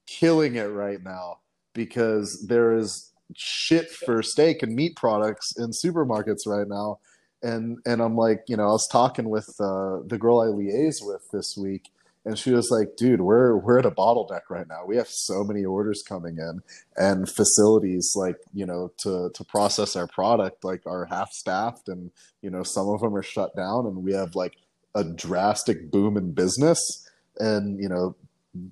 killing 0.07 0.55
it 0.55 0.63
right 0.65 1.01
now 1.01 1.37
because 1.73 2.45
there 2.47 2.73
is 2.75 3.12
shit 3.37 3.89
for 3.91 4.21
steak 4.23 4.63
and 4.63 4.75
meat 4.75 4.95
products 4.95 5.53
in 5.57 5.71
supermarkets 5.71 6.45
right 6.47 6.67
now 6.67 6.99
and 7.43 7.77
and 7.85 8.01
I'm 8.01 8.15
like, 8.15 8.43
you 8.47 8.55
know, 8.55 8.63
I 8.63 8.71
was 8.71 8.87
talking 8.87 9.29
with 9.29 9.49
uh, 9.59 9.99
the 10.07 10.17
girl 10.17 10.39
I 10.39 10.47
liaise 10.47 11.01
with 11.01 11.29
this 11.31 11.55
week, 11.57 11.91
and 12.25 12.39
she 12.39 12.51
was 12.51 12.71
like, 12.71 12.95
"Dude, 12.95 13.21
we're 13.21 13.57
we're 13.57 13.79
at 13.79 13.85
a 13.85 13.91
bottleneck 13.91 14.43
right 14.49 14.67
now. 14.67 14.85
We 14.85 14.95
have 14.95 15.09
so 15.09 15.43
many 15.43 15.65
orders 15.65 16.01
coming 16.07 16.37
in, 16.37 16.61
and 16.95 17.29
facilities 17.29 18.13
like 18.15 18.37
you 18.53 18.65
know 18.65 18.93
to 18.99 19.29
to 19.33 19.43
process 19.43 19.95
our 19.97 20.07
product 20.07 20.63
like 20.63 20.83
are 20.85 21.05
half 21.05 21.31
staffed, 21.31 21.89
and 21.89 22.11
you 22.41 22.49
know 22.49 22.63
some 22.63 22.87
of 22.87 23.01
them 23.01 23.15
are 23.15 23.23
shut 23.23 23.55
down, 23.55 23.85
and 23.85 23.97
we 23.97 24.13
have 24.13 24.35
like 24.35 24.55
a 24.95 25.03
drastic 25.03 25.91
boom 25.91 26.17
in 26.17 26.31
business, 26.31 27.07
and 27.39 27.79
you 27.79 27.89
know." 27.89 28.15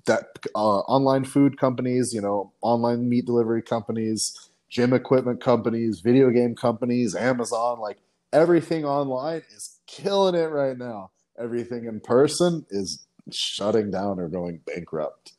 That 0.06 0.38
uh, 0.54 0.78
online 0.86 1.24
food 1.24 1.58
companies, 1.58 2.12
you 2.14 2.20
know, 2.20 2.52
online 2.62 3.08
meat 3.08 3.26
delivery 3.26 3.62
companies, 3.62 4.51
gym 4.72 4.94
equipment 4.94 5.40
companies, 5.40 6.00
video 6.00 6.30
game 6.30 6.54
companies, 6.56 7.14
Amazon, 7.14 7.78
like 7.78 7.98
everything 8.32 8.84
online 8.86 9.42
is 9.54 9.78
killing 9.86 10.34
it 10.34 10.46
right 10.46 10.78
now. 10.78 11.10
Everything 11.38 11.84
in 11.84 12.00
person 12.00 12.64
is 12.70 13.04
shutting 13.30 13.90
down 13.90 14.18
or 14.18 14.28
going 14.28 14.60
bankrupt. 14.66 15.34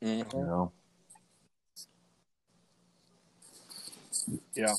You 0.00 0.24
know? 0.32 0.72
Yeah. 4.54 4.74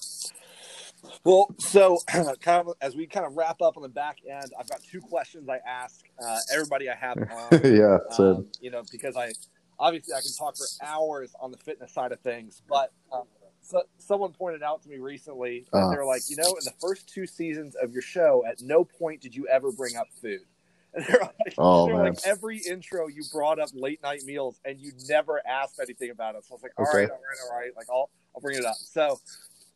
Well, 1.26 1.54
so 1.58 1.98
kind 2.08 2.68
of 2.68 2.74
as 2.82 2.96
we 2.96 3.06
kind 3.06 3.26
of 3.26 3.36
wrap 3.36 3.62
up 3.62 3.76
on 3.76 3.84
the 3.84 3.90
back 3.90 4.20
end, 4.30 4.52
I've 4.58 4.70
got 4.70 4.82
two 4.90 5.02
questions 5.02 5.50
I 5.50 5.60
ask 5.68 6.06
uh, 6.26 6.38
everybody 6.54 6.90
I 6.90 6.96
have 6.96 7.18
on. 7.32 7.60
yeah. 7.66 7.98
So 8.12 8.36
um, 8.36 8.48
you 8.62 8.72
know, 8.72 8.84
because 8.90 9.18
I 9.18 9.34
obviously 9.80 10.14
I 10.14 10.22
can 10.22 10.32
talk 10.38 10.56
for 10.58 10.66
hours 10.86 11.34
on 11.40 11.52
the 11.52 11.58
fitness 11.58 11.94
side 11.94 12.12
of 12.12 12.20
things, 12.20 12.62
but 12.68 12.92
um, 13.12 13.24
so, 13.62 13.84
someone 13.98 14.32
pointed 14.34 14.64
out 14.64 14.82
to 14.84 14.90
me 14.90 14.98
recently 14.98 15.66
that 15.72 15.84
Uh. 15.84 15.90
they're 15.92 16.06
like, 16.06 16.24
you 16.30 16.36
know, 16.36 16.56
in 16.58 16.66
the 16.66 16.74
first 16.80 17.08
two 17.08 17.26
seasons 17.28 17.76
of 17.76 17.94
your 17.94 18.02
show, 18.02 18.44
at 18.48 18.62
no 18.62 18.84
point 18.84 19.22
did 19.22 19.36
you 19.36 19.48
ever 19.48 19.72
bring 19.72 19.96
up 19.96 20.08
food. 20.22 20.42
And 20.92 21.06
they're 21.06 21.20
like, 21.22 21.54
Oh, 21.60 21.86
they're 21.86 22.04
like 22.04 22.18
every 22.26 22.58
intro 22.58 23.06
you 23.08 23.24
brought 23.32 23.60
up 23.60 23.70
late 23.76 24.02
night 24.02 24.26
meals 24.26 24.60
and 24.66 24.80
you 24.80 24.92
never 25.08 25.40
asked 25.48 25.80
anything 25.80 26.10
about 26.10 26.34
it. 26.34 26.46
So 26.46 26.54
I 26.54 26.56
was 26.56 26.64
like, 26.64 26.72
all 26.80 26.86
Okay. 26.86 27.02
right, 27.02 27.12
all 27.12 27.18
right, 27.18 27.38
all 27.52 27.58
right. 27.60 27.72
Like 27.78 27.86
I'll 27.92 28.10
I'll 28.34 28.42
bring 28.42 28.58
it 28.58 28.66
up. 28.66 28.76
So 28.76 29.20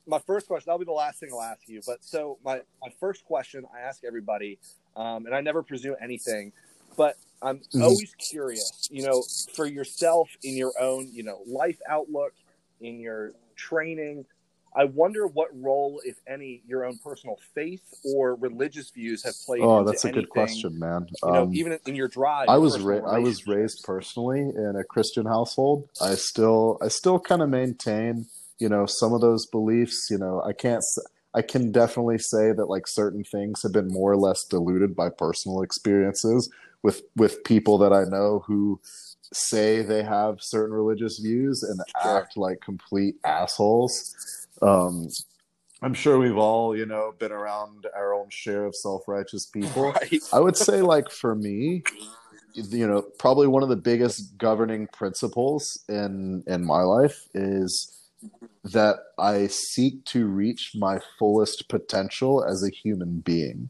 my 0.08 0.18
first 0.20 0.48
question, 0.48 0.66
that'll 0.68 0.80
be 0.80 0.86
the 0.86 0.92
last 0.92 1.20
thing 1.20 1.30
I'll 1.32 1.42
ask 1.42 1.62
you. 1.68 1.82
But 1.86 2.04
so 2.04 2.40
my, 2.44 2.62
my 2.82 2.90
first 3.00 3.26
question 3.26 3.64
I 3.74 3.82
ask 3.82 4.04
everybody, 4.04 4.58
um, 4.96 5.28
and 5.28 5.36
I 5.36 5.42
never 5.42 5.62
presume 5.62 5.96
anything, 6.02 6.52
but 6.98 7.16
I'm 7.44 7.62
Mhm. 7.74 7.82
always 7.84 8.16
curious, 8.16 8.88
you 8.90 9.04
know, 9.04 9.24
for 9.54 9.66
yourself 9.66 10.30
in 10.44 10.56
your 10.56 10.74
own, 10.80 11.10
you 11.12 11.24
know, 11.24 11.42
life 11.46 11.78
outlook, 11.90 12.34
in 12.80 13.00
your 13.00 13.34
training. 13.56 14.26
I 14.76 14.86
wonder 14.86 15.28
what 15.28 15.50
role, 15.54 16.02
if 16.04 16.16
any, 16.28 16.64
your 16.66 16.86
own 16.86 16.98
personal 16.98 17.38
faith 17.54 17.84
or 18.04 18.36
religious 18.36 18.90
views 18.90 19.24
have 19.24 19.36
played. 19.46 19.62
oh, 19.62 19.84
that's 19.84 20.06
a 20.06 20.12
good 20.12 20.30
question, 20.30 20.80
man. 20.80 21.08
You 21.24 21.32
know, 21.32 21.44
Um, 21.44 21.54
even 21.54 21.80
in 21.86 21.96
your 21.96 22.08
drive. 22.08 22.50
I 22.50 22.58
was 22.58 22.80
ra- 22.80 23.12
I 23.12 23.20
was 23.20 23.46
raised 23.46 23.84
personally 23.84 24.40
in 24.40 24.76
a 24.76 24.84
Christian 24.84 25.26
household. 25.26 25.90
I 26.02 26.16
still 26.16 26.80
I 26.82 26.88
still 26.88 27.20
kind 27.20 27.42
of 27.42 27.50
maintain, 27.50 28.26
you 28.58 28.68
know, 28.70 28.86
some 28.88 29.14
of 29.14 29.22
those 29.22 29.46
beliefs. 29.46 30.08
You 30.10 30.18
know, 30.18 30.42
I 30.44 30.54
can't 30.54 30.84
I 31.36 31.42
can 31.44 31.72
definitely 31.72 32.18
say 32.18 32.52
that 32.52 32.66
like 32.66 32.88
certain 32.88 33.24
things 33.24 33.62
have 33.64 33.74
been 33.74 33.88
more 33.90 34.12
or 34.12 34.18
less 34.18 34.44
diluted 34.46 34.96
by 34.96 35.10
personal 35.10 35.62
experiences 35.62 36.50
with 36.84 37.02
with 37.16 37.44
people 37.44 37.78
that 37.80 37.94
I 37.94 38.04
know 38.04 38.44
who 38.46 38.80
say 39.34 39.82
they 39.82 40.04
have 40.04 40.38
certain 40.40 40.76
religious 40.76 41.20
views 41.20 41.64
and 41.64 41.80
Sure. 42.02 42.18
act 42.18 42.38
like 42.38 42.62
complete 42.62 43.16
assholes. 43.24 44.14
Um, 44.62 45.08
I'm 45.82 45.94
sure 45.94 46.20
we've 46.20 46.38
all, 46.38 46.78
you 46.78 46.86
know, 46.86 47.14
been 47.18 47.32
around 47.32 47.88
our 47.96 48.14
own 48.14 48.28
share 48.30 48.66
of 48.66 48.76
self-righteous 48.76 49.48
people. 49.48 49.92
Right. 49.92 50.22
I 50.32 50.40
would 50.40 50.56
say, 50.56 50.82
like, 50.82 51.10
for 51.10 51.36
me, 51.36 51.84
you 52.54 52.88
know, 52.88 53.02
probably 53.18 53.48
one 53.48 53.64
of 53.64 53.70
the 53.70 53.76
biggest 53.76 54.38
governing 54.38 54.88
principles 54.88 55.84
in 55.90 56.44
in 56.48 56.64
my 56.64 56.84
life 56.84 57.28
is 57.34 58.00
that 58.64 58.98
I 59.18 59.48
seek 59.48 60.06
to 60.06 60.28
reach 60.28 60.72
my 60.76 61.00
fullest 61.20 61.68
potential 61.68 62.46
as 62.46 62.64
a 62.64 62.70
human 62.70 63.20
being. 63.20 63.70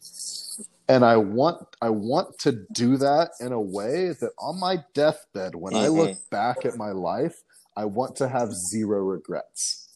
And 0.89 1.05
I 1.05 1.17
want 1.17 1.65
I 1.81 1.89
want 1.89 2.37
to 2.39 2.65
do 2.73 2.97
that 2.97 3.31
in 3.39 3.51
a 3.53 3.61
way 3.61 4.09
that 4.19 4.31
on 4.37 4.59
my 4.59 4.83
deathbed, 4.93 5.55
when 5.55 5.75
I 5.75 5.87
look 5.87 6.11
mm-hmm. 6.11 6.29
back 6.29 6.65
at 6.65 6.75
my 6.77 6.91
life, 6.91 7.41
I 7.77 7.85
want 7.85 8.15
to 8.17 8.27
have 8.27 8.53
zero 8.53 8.99
regrets. 8.99 9.87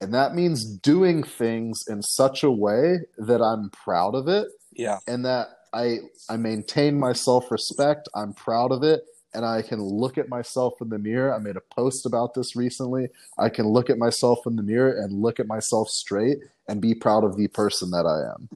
And 0.00 0.12
that 0.12 0.34
means 0.34 0.64
doing 0.64 1.22
things 1.22 1.84
in 1.88 2.02
such 2.02 2.42
a 2.42 2.50
way 2.50 2.98
that 3.16 3.40
I'm 3.40 3.70
proud 3.70 4.14
of 4.14 4.28
it 4.28 4.48
Yeah. 4.74 4.98
and 5.06 5.24
that 5.24 5.48
I 5.72 6.00
I 6.28 6.36
maintain 6.36 6.98
my 6.98 7.12
self 7.14 7.50
respect. 7.50 8.08
I'm 8.14 8.34
proud 8.34 8.72
of 8.72 8.82
it, 8.82 9.02
and 9.32 9.44
I 9.44 9.62
can 9.62 9.82
look 9.82 10.18
at 10.18 10.28
myself 10.28 10.74
in 10.82 10.90
the 10.90 10.98
mirror. 10.98 11.34
I 11.34 11.38
made 11.38 11.56
a 11.56 11.74
post 11.74 12.06
about 12.06 12.34
this 12.34 12.54
recently. 12.54 13.08
I 13.38 13.48
can 13.48 13.66
look 13.66 13.88
at 13.90 13.98
myself 13.98 14.46
in 14.46 14.56
the 14.56 14.62
mirror 14.62 14.92
and 14.92 15.22
look 15.22 15.40
at 15.40 15.46
myself 15.46 15.88
straight 15.88 16.38
and 16.68 16.80
be 16.80 16.94
proud 16.94 17.24
of 17.24 17.36
the 17.36 17.48
person 17.48 17.90
that 17.90 18.06
I 18.06 18.32
am. 18.34 18.48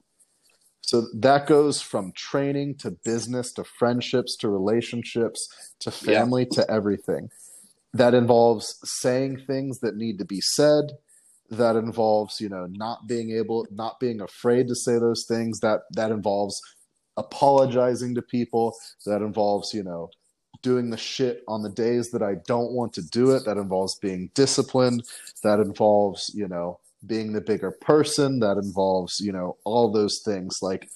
So 0.89 1.05
that 1.13 1.45
goes 1.45 1.83
from 1.83 2.13
training 2.13 2.77
to 2.79 2.89
business 2.89 3.53
to 3.53 3.63
friendships 3.63 4.35
to 4.37 4.49
relationships 4.49 5.47
to 5.81 5.91
family 5.91 6.47
yeah. 6.49 6.63
to 6.63 6.71
everything. 6.71 7.29
That 7.93 8.15
involves 8.15 8.79
saying 8.83 9.43
things 9.45 9.81
that 9.81 9.97
need 9.97 10.17
to 10.17 10.25
be 10.25 10.41
said. 10.41 10.85
That 11.51 11.75
involves, 11.75 12.41
you 12.41 12.49
know, 12.49 12.65
not 12.71 13.07
being 13.07 13.29
able, 13.37 13.67
not 13.69 13.99
being 13.99 14.19
afraid 14.19 14.67
to 14.69 14.73
say 14.73 14.97
those 14.97 15.25
things. 15.27 15.59
That 15.59 15.81
that 15.91 16.09
involves 16.09 16.59
apologizing 17.17 18.15
to 18.15 18.23
people. 18.23 18.73
That 19.05 19.21
involves, 19.21 19.75
you 19.75 19.83
know, 19.83 20.09
doing 20.63 20.89
the 20.89 20.97
shit 20.97 21.43
on 21.47 21.61
the 21.61 21.69
days 21.69 22.09
that 22.09 22.23
I 22.23 22.37
don't 22.47 22.71
want 22.71 22.93
to 22.93 23.03
do 23.03 23.35
it. 23.35 23.45
That 23.45 23.57
involves 23.57 23.99
being 23.99 24.31
disciplined. 24.33 25.03
That 25.43 25.59
involves, 25.59 26.31
you 26.33 26.47
know, 26.47 26.79
being 27.05 27.33
the 27.33 27.41
bigger 27.41 27.71
person 27.71 28.39
that 28.39 28.57
involves 28.57 29.19
you 29.19 29.31
know 29.31 29.57
all 29.63 29.91
those 29.91 30.19
things. 30.19 30.59
Like 30.61 30.89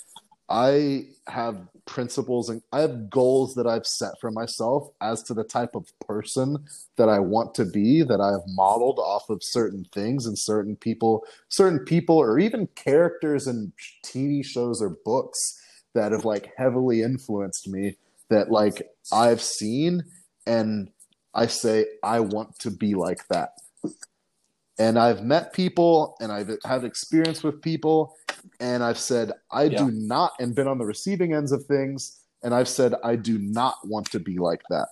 i 0.50 1.06
have 1.28 1.68
principles 1.86 2.50
and 2.50 2.62
i 2.72 2.80
have 2.80 3.10
goals 3.10 3.56
that 3.56 3.66
i've 3.66 3.88
set 3.88 4.12
for 4.20 4.30
myself 4.30 4.90
as 5.02 5.24
to 5.24 5.34
the 5.34 5.44
type 5.44 5.74
of 5.74 5.88
person 6.00 6.58
that 6.96 7.10
i 7.10 7.18
want 7.18 7.56
to 7.56 7.66
be 7.66 8.04
that 8.04 8.22
i've 8.22 8.48
modeled 8.54 9.00
off 9.00 9.30
of 9.30 9.42
certain 9.42 9.86
things 9.94 10.26
and 10.26 10.38
certain 10.38 10.76
people 10.76 11.26
certain 11.50 11.80
people 11.80 12.18
or 12.18 12.40
even 12.40 12.68
characters 12.76 13.48
in 13.48 13.72
tv 14.04 14.46
shows 14.46 14.82
or 14.82 14.98
books 15.06 15.60
that 15.94 16.12
have 16.12 16.26
like 16.26 16.54
heavily 16.58 17.02
influenced 17.02 17.68
me 17.68 17.96
that 18.30 18.52
like 18.52 18.90
i've 19.12 19.42
seen 19.42 20.04
and 20.46 20.90
i 21.34 21.48
say 21.48 21.86
i 22.04 22.20
want 22.20 22.58
to 22.60 22.70
be 22.70 22.96
like 22.96 23.28
that 23.28 23.54
and 24.80 24.98
I've 24.98 25.24
met 25.24 25.54
people 25.54 26.16
and 26.20 26.32
I've 26.32 26.50
had 26.66 26.84
experience 26.84 27.44
with 27.44 27.62
people 27.62 28.16
and 28.60 28.84
I've 28.84 28.98
said 28.98 29.32
I 29.52 29.64
yeah. 29.64 29.78
do 29.78 29.92
not 29.92 30.34
and 30.40 30.56
been 30.56 30.68
on 30.68 30.78
the 30.78 30.86
receiving 30.86 31.34
ends 31.34 31.52
of 31.52 31.66
things 31.66 32.20
and 32.42 32.54
I've 32.54 32.68
said 32.68 32.94
I 33.04 33.16
do 33.16 33.38
not 33.38 33.76
want 33.86 34.12
to 34.12 34.20
be 34.20 34.38
like 34.38 34.62
that. 34.70 34.88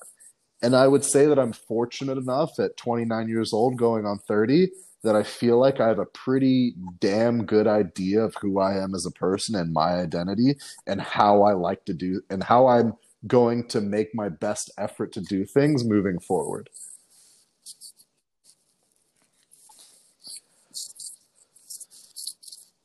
And 0.62 0.76
I 0.76 0.88
would 0.88 1.04
say 1.04 1.26
that 1.26 1.40
I'm 1.40 1.54
fortunate 1.54 2.18
enough 2.18 2.60
at 2.60 2.78
29 2.78 3.28
years 3.28 3.52
old 3.52 3.78
going 3.78 4.06
on 4.06 4.20
30 4.20 4.70
that 5.04 5.16
I 5.16 5.24
feel 5.24 5.60
like 5.60 5.80
I 5.80 5.88
have 5.88 5.98
a 5.98 6.06
pretty 6.06 6.76
damn 7.00 7.46
good 7.46 7.66
idea 7.66 8.22
of 8.22 8.36
who 8.40 8.60
I 8.60 8.78
am 8.78 8.94
as 8.94 9.08
a 9.08 9.12
person 9.12 9.56
and 9.56 9.74
my 9.74 9.94
identity 9.94 10.58
and 10.86 11.02
how 11.02 11.42
I 11.42 11.54
like 11.54 11.86
to 11.86 11.94
do 11.94 12.22
and 12.30 12.44
how 12.44 12.68
I'm 12.68 12.94
going 13.26 13.68
to 13.70 13.82
make 13.82 14.14
my 14.14 14.30
best 14.30 14.72
effort 14.78 15.12
to 15.14 15.22
do 15.22 15.46
things 15.46 15.84
moving 15.84 16.20
forward. 16.20 16.70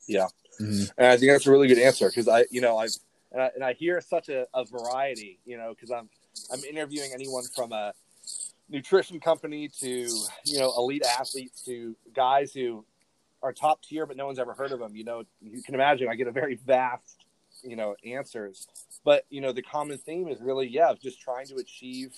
Yeah, 0.07 0.27
mm-hmm. 0.59 0.91
and 0.97 1.07
I 1.07 1.17
think 1.17 1.31
that's 1.31 1.47
a 1.47 1.51
really 1.51 1.67
good 1.67 1.79
answer 1.79 2.09
because 2.09 2.27
I, 2.27 2.45
you 2.49 2.61
know, 2.61 2.77
I've 2.77 2.91
and 3.31 3.41
I, 3.41 3.51
and 3.55 3.63
I 3.63 3.73
hear 3.73 4.01
such 4.01 4.29
a, 4.29 4.47
a 4.53 4.65
variety, 4.65 5.39
you 5.45 5.57
know, 5.57 5.73
because 5.73 5.91
I'm 5.91 6.09
I'm 6.51 6.63
interviewing 6.63 7.11
anyone 7.13 7.43
from 7.55 7.71
a 7.71 7.93
nutrition 8.69 9.19
company 9.19 9.67
to 9.67 10.07
you 10.45 10.59
know 10.59 10.73
elite 10.77 11.03
athletes 11.05 11.63
to 11.63 11.95
guys 12.13 12.53
who 12.53 12.83
are 13.41 13.53
top 13.53 13.81
tier 13.81 14.05
but 14.05 14.17
no 14.17 14.25
one's 14.25 14.39
ever 14.39 14.53
heard 14.53 14.71
of 14.71 14.79
them. 14.79 14.95
You 14.95 15.03
know, 15.03 15.23
you 15.41 15.61
can 15.61 15.75
imagine 15.75 16.07
I 16.09 16.15
get 16.15 16.27
a 16.27 16.31
very 16.31 16.55
vast 16.55 17.25
you 17.63 17.75
know 17.75 17.95
answers, 18.05 18.67
but 19.03 19.25
you 19.29 19.41
know 19.41 19.51
the 19.51 19.61
common 19.61 19.97
theme 19.97 20.27
is 20.27 20.39
really 20.41 20.67
yeah, 20.67 20.93
just 21.01 21.21
trying 21.21 21.47
to 21.47 21.55
achieve 21.55 22.15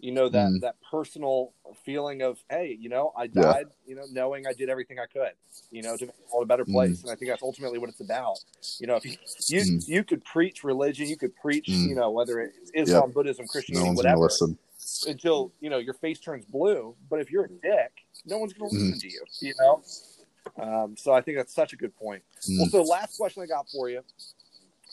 you 0.00 0.12
know 0.12 0.28
that 0.28 0.48
mm. 0.48 0.60
that 0.60 0.76
personal 0.90 1.52
feeling 1.84 2.22
of 2.22 2.38
hey 2.50 2.76
you 2.80 2.88
know 2.88 3.12
i 3.16 3.26
died 3.26 3.66
yeah. 3.68 3.88
you 3.88 3.94
know 3.94 4.04
knowing 4.12 4.46
i 4.46 4.52
did 4.52 4.68
everything 4.68 4.98
i 4.98 5.06
could 5.06 5.32
you 5.70 5.82
know 5.82 5.96
to 5.96 6.06
make 6.06 6.16
the 6.16 6.22
world 6.32 6.44
a 6.44 6.46
better 6.46 6.64
place 6.64 7.00
mm. 7.00 7.02
and 7.04 7.12
i 7.12 7.14
think 7.14 7.30
that's 7.30 7.42
ultimately 7.42 7.78
what 7.78 7.88
it's 7.88 8.00
about 8.00 8.36
you 8.78 8.86
know 8.86 8.96
if 8.96 9.04
you 9.04 9.16
you, 9.48 9.60
mm. 9.60 9.88
you 9.88 10.04
could 10.04 10.24
preach 10.24 10.64
religion 10.64 11.08
you 11.08 11.16
could 11.16 11.34
preach 11.36 11.66
mm. 11.66 11.88
you 11.88 11.94
know 11.94 12.10
whether 12.10 12.40
it's 12.40 12.70
islam 12.74 13.04
yep. 13.06 13.14
buddhism 13.14 13.46
christianity 13.46 13.88
no 13.88 13.94
whatever 13.94 14.28
until 15.06 15.52
you 15.60 15.70
know 15.70 15.78
your 15.78 15.94
face 15.94 16.20
turns 16.20 16.44
blue 16.44 16.94
but 17.08 17.20
if 17.20 17.30
you're 17.30 17.44
a 17.44 17.48
dick 17.48 17.92
no 18.26 18.38
one's 18.38 18.52
going 18.52 18.70
to 18.70 18.76
listen 18.76 18.92
mm. 18.92 19.00
to 19.00 19.08
you 19.08 19.24
you 19.40 19.54
know 19.60 19.82
um, 20.58 20.96
so 20.96 21.12
i 21.12 21.20
think 21.20 21.36
that's 21.36 21.54
such 21.54 21.72
a 21.72 21.76
good 21.76 21.94
point 21.96 22.22
well 22.58 22.66
mm. 22.66 22.70
so 22.70 22.82
last 22.82 23.16
question 23.16 23.42
i 23.42 23.46
got 23.46 23.68
for 23.70 23.88
you 23.88 24.02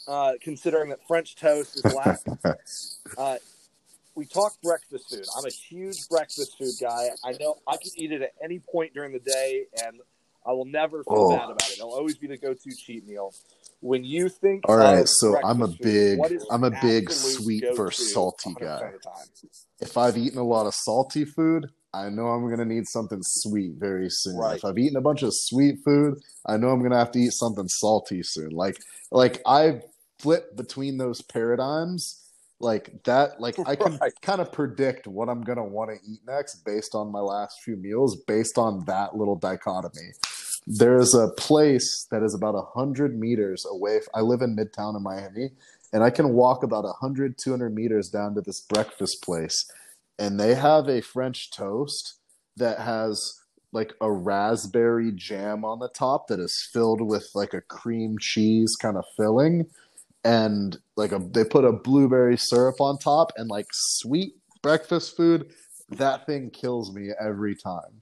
uh, 0.07 0.33
considering 0.41 0.89
that 0.89 0.99
French 1.07 1.35
toast 1.35 1.75
is 1.77 1.93
last. 1.93 2.27
uh, 3.17 3.35
we 4.15 4.25
talk 4.25 4.53
breakfast 4.61 5.09
food. 5.09 5.25
I'm 5.37 5.45
a 5.45 5.49
huge 5.49 6.07
breakfast 6.09 6.57
food 6.57 6.73
guy. 6.81 7.09
I 7.23 7.33
know 7.39 7.57
I 7.67 7.77
can 7.77 7.91
eat 7.95 8.11
it 8.11 8.21
at 8.21 8.33
any 8.43 8.59
point 8.59 8.93
during 8.93 9.13
the 9.13 9.19
day, 9.19 9.67
and 9.83 9.99
I 10.45 10.51
will 10.51 10.65
never 10.65 11.03
feel 11.03 11.17
oh. 11.17 11.37
bad 11.37 11.45
about 11.45 11.69
it. 11.69 11.77
It'll 11.77 11.93
always 11.93 12.17
be 12.17 12.27
the 12.27 12.37
go-to 12.37 12.71
cheat 12.75 13.07
meal. 13.07 13.33
When 13.79 14.03
you 14.03 14.29
think, 14.29 14.69
all 14.69 14.77
right, 14.77 15.07
so 15.07 15.39
I'm 15.43 15.63
a 15.63 15.67
big, 15.67 16.23
food, 16.23 16.41
I'm 16.51 16.63
a 16.63 16.71
big 16.81 17.09
sweet 17.09 17.63
versus 17.75 18.13
salty 18.13 18.53
guy. 18.59 18.91
If 19.79 19.97
I've 19.97 20.17
eaten 20.17 20.37
a 20.37 20.43
lot 20.43 20.67
of 20.67 20.75
salty 20.75 21.25
food, 21.25 21.67
I 21.93 22.09
know 22.09 22.27
I'm 22.27 22.45
going 22.45 22.59
to 22.59 22.65
need 22.65 22.87
something 22.87 23.19
sweet 23.21 23.73
very 23.77 24.07
soon. 24.09 24.37
Right. 24.37 24.57
If 24.57 24.65
I've 24.65 24.77
eaten 24.77 24.97
a 24.97 25.01
bunch 25.01 25.23
of 25.23 25.31
sweet 25.33 25.79
food, 25.83 26.19
I 26.45 26.57
know 26.57 26.69
I'm 26.69 26.79
going 26.79 26.91
to 26.91 26.97
have 26.97 27.11
to 27.13 27.19
eat 27.19 27.33
something 27.33 27.67
salty 27.67 28.21
soon. 28.23 28.51
Like, 28.51 28.77
like 29.11 29.41
I 29.47 29.81
flip 30.19 30.55
between 30.55 30.97
those 30.97 31.21
paradigms 31.21 32.21
like 32.61 33.03
that 33.03 33.39
like 33.39 33.55
i 33.65 33.75
can 33.75 33.97
right. 33.97 34.13
kind 34.21 34.41
of 34.41 34.51
predict 34.51 35.07
what 35.07 35.29
i'm 35.29 35.41
going 35.41 35.57
to 35.57 35.63
want 35.63 35.89
to 35.89 35.95
eat 36.09 36.19
next 36.27 36.63
based 36.65 36.95
on 36.95 37.11
my 37.11 37.19
last 37.19 37.61
few 37.63 37.75
meals 37.75 38.17
based 38.27 38.57
on 38.57 38.83
that 38.85 39.15
little 39.15 39.35
dichotomy 39.35 40.11
there's 40.67 41.13
a 41.15 41.29
place 41.37 42.07
that 42.11 42.23
is 42.23 42.35
about 42.35 42.53
100 42.53 43.19
meters 43.19 43.65
away 43.69 43.99
i 44.13 44.21
live 44.21 44.41
in 44.41 44.55
midtown 44.55 44.95
in 44.95 45.03
miami 45.03 45.49
and 45.93 46.03
i 46.03 46.09
can 46.09 46.33
walk 46.33 46.63
about 46.63 46.83
100 46.83 47.37
200 47.37 47.73
meters 47.73 48.09
down 48.09 48.35
to 48.35 48.41
this 48.41 48.61
breakfast 48.61 49.21
place 49.23 49.65
and 50.19 50.39
they 50.39 50.53
have 50.53 50.87
a 50.87 51.01
french 51.01 51.51
toast 51.51 52.15
that 52.57 52.79
has 52.79 53.39
like 53.73 53.93
a 54.01 54.11
raspberry 54.11 55.11
jam 55.13 55.63
on 55.63 55.79
the 55.79 55.89
top 55.89 56.27
that 56.27 56.39
is 56.39 56.69
filled 56.73 57.01
with 57.01 57.29
like 57.33 57.53
a 57.53 57.61
cream 57.61 58.17
cheese 58.19 58.75
kind 58.81 58.97
of 58.97 59.05
filling 59.17 59.65
and 60.23 60.77
like 60.95 61.11
a 61.11 61.19
they 61.19 61.43
put 61.43 61.65
a 61.65 61.71
blueberry 61.71 62.37
syrup 62.37 62.79
on 62.79 62.97
top 62.97 63.31
and 63.37 63.49
like 63.49 63.67
sweet 63.71 64.33
breakfast 64.61 65.15
food. 65.17 65.51
That 65.89 66.25
thing 66.25 66.51
kills 66.51 66.93
me 66.93 67.09
every 67.19 67.55
time. 67.55 68.01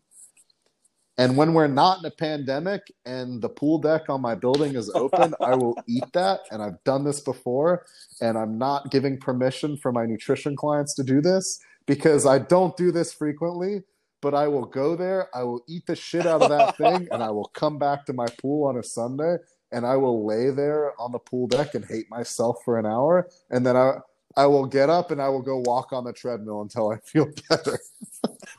And 1.17 1.35
when 1.35 1.53
we're 1.53 1.67
not 1.67 1.99
in 1.99 2.05
a 2.05 2.11
pandemic 2.11 2.81
and 3.05 3.41
the 3.41 3.49
pool 3.49 3.79
deck 3.79 4.03
on 4.09 4.21
my 4.21 4.35
building 4.35 4.75
is 4.75 4.89
open 4.95 5.33
i 5.41 5.53
will 5.53 5.75
eat 5.87 6.11
that. 6.13 6.41
And 6.51 6.61
i've 6.61 6.83
done 6.83 7.03
this 7.03 7.21
before. 7.21 7.85
And 8.21 8.37
i'm 8.37 8.57
not 8.57 8.91
giving 8.91 9.17
permission 9.17 9.77
for 9.77 9.91
my 9.91 10.05
nutrition 10.05 10.55
clients 10.55 10.95
to 10.95 11.03
do 11.03 11.21
this 11.21 11.59
because 11.85 12.25
i 12.25 12.37
don't 12.37 12.75
do 12.77 12.91
this 12.91 13.13
frequently. 13.13 13.83
But 14.21 14.35
I 14.35 14.49
will 14.49 14.65
go 14.65 14.97
there, 14.97 15.29
I 15.33 15.43
will 15.43 15.63
eat 15.69 15.85
the 15.87 15.95
shit 15.95 16.25
out 16.25 16.41
of 16.41 16.49
that 16.49 16.75
thing, 16.77 17.07
and 17.09 17.23
I 17.23 17.29
will 17.29 17.49
come 17.53 17.79
back 17.79 18.05
to 18.07 18.13
my 18.13 18.25
pool 18.41 18.67
on 18.67 18.77
a 18.77 18.83
Sunday 18.83 19.37
and 19.71 19.85
I 19.85 19.95
will 19.95 20.25
lay 20.25 20.49
there 20.49 20.99
on 20.99 21.11
the 21.11 21.19
pool 21.19 21.47
deck 21.47 21.75
and 21.75 21.85
hate 21.85 22.09
myself 22.09 22.57
for 22.63 22.79
an 22.79 22.85
hour, 22.85 23.29
and 23.49 23.65
then 23.65 23.75
I 23.75 23.97
I 24.37 24.45
will 24.45 24.65
get 24.65 24.89
up 24.89 25.11
and 25.11 25.21
I 25.21 25.29
will 25.29 25.41
go 25.41 25.61
walk 25.65 25.91
on 25.91 26.03
the 26.03 26.13
treadmill 26.13 26.61
until 26.61 26.91
I 26.91 26.97
feel 27.03 27.27
better. 27.49 27.79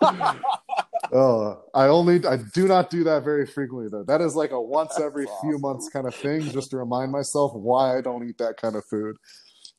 uh, 0.01 1.55
I 1.75 1.87
only 1.87 2.25
I 2.27 2.39
do 2.53 2.67
not 2.67 2.91
do 2.91 3.05
that 3.05 3.25
very 3.25 3.47
frequently 3.47 3.89
though. 3.89 4.05
That 4.05 4.21
is 4.21 4.35
like 4.35 4.51
a 4.51 4.61
once 4.61 4.99
every 4.99 5.27
awesome. 5.27 5.49
few 5.49 5.59
months 5.59 5.89
kind 5.89 6.07
of 6.07 6.15
thing, 6.15 6.43
just 6.43 6.71
to 6.71 6.77
remind 6.77 7.13
myself 7.13 7.55
why 7.55 7.97
I 7.97 8.01
don't 8.01 8.29
eat 8.29 8.39
that 8.39 8.57
kind 8.57 8.77
of 8.77 8.85
food. 8.85 9.17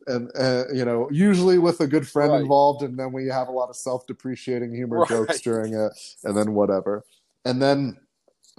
And 0.07 0.31
uh, 0.37 0.63
you 0.73 0.85
know, 0.85 1.07
usually 1.11 1.59
with 1.59 1.79
a 1.81 1.87
good 1.87 2.07
friend 2.07 2.31
right. 2.31 2.41
involved, 2.41 2.81
and 2.83 2.97
then 2.97 3.11
we 3.11 3.27
have 3.27 3.49
a 3.49 3.51
lot 3.51 3.69
of 3.69 3.75
self-depreciating 3.75 4.73
humor 4.73 4.97
right. 5.01 5.09
jokes 5.09 5.41
during 5.41 5.73
it, 5.73 5.91
and 6.23 6.35
then 6.35 6.53
whatever. 6.53 7.03
And 7.45 7.61
then 7.61 7.97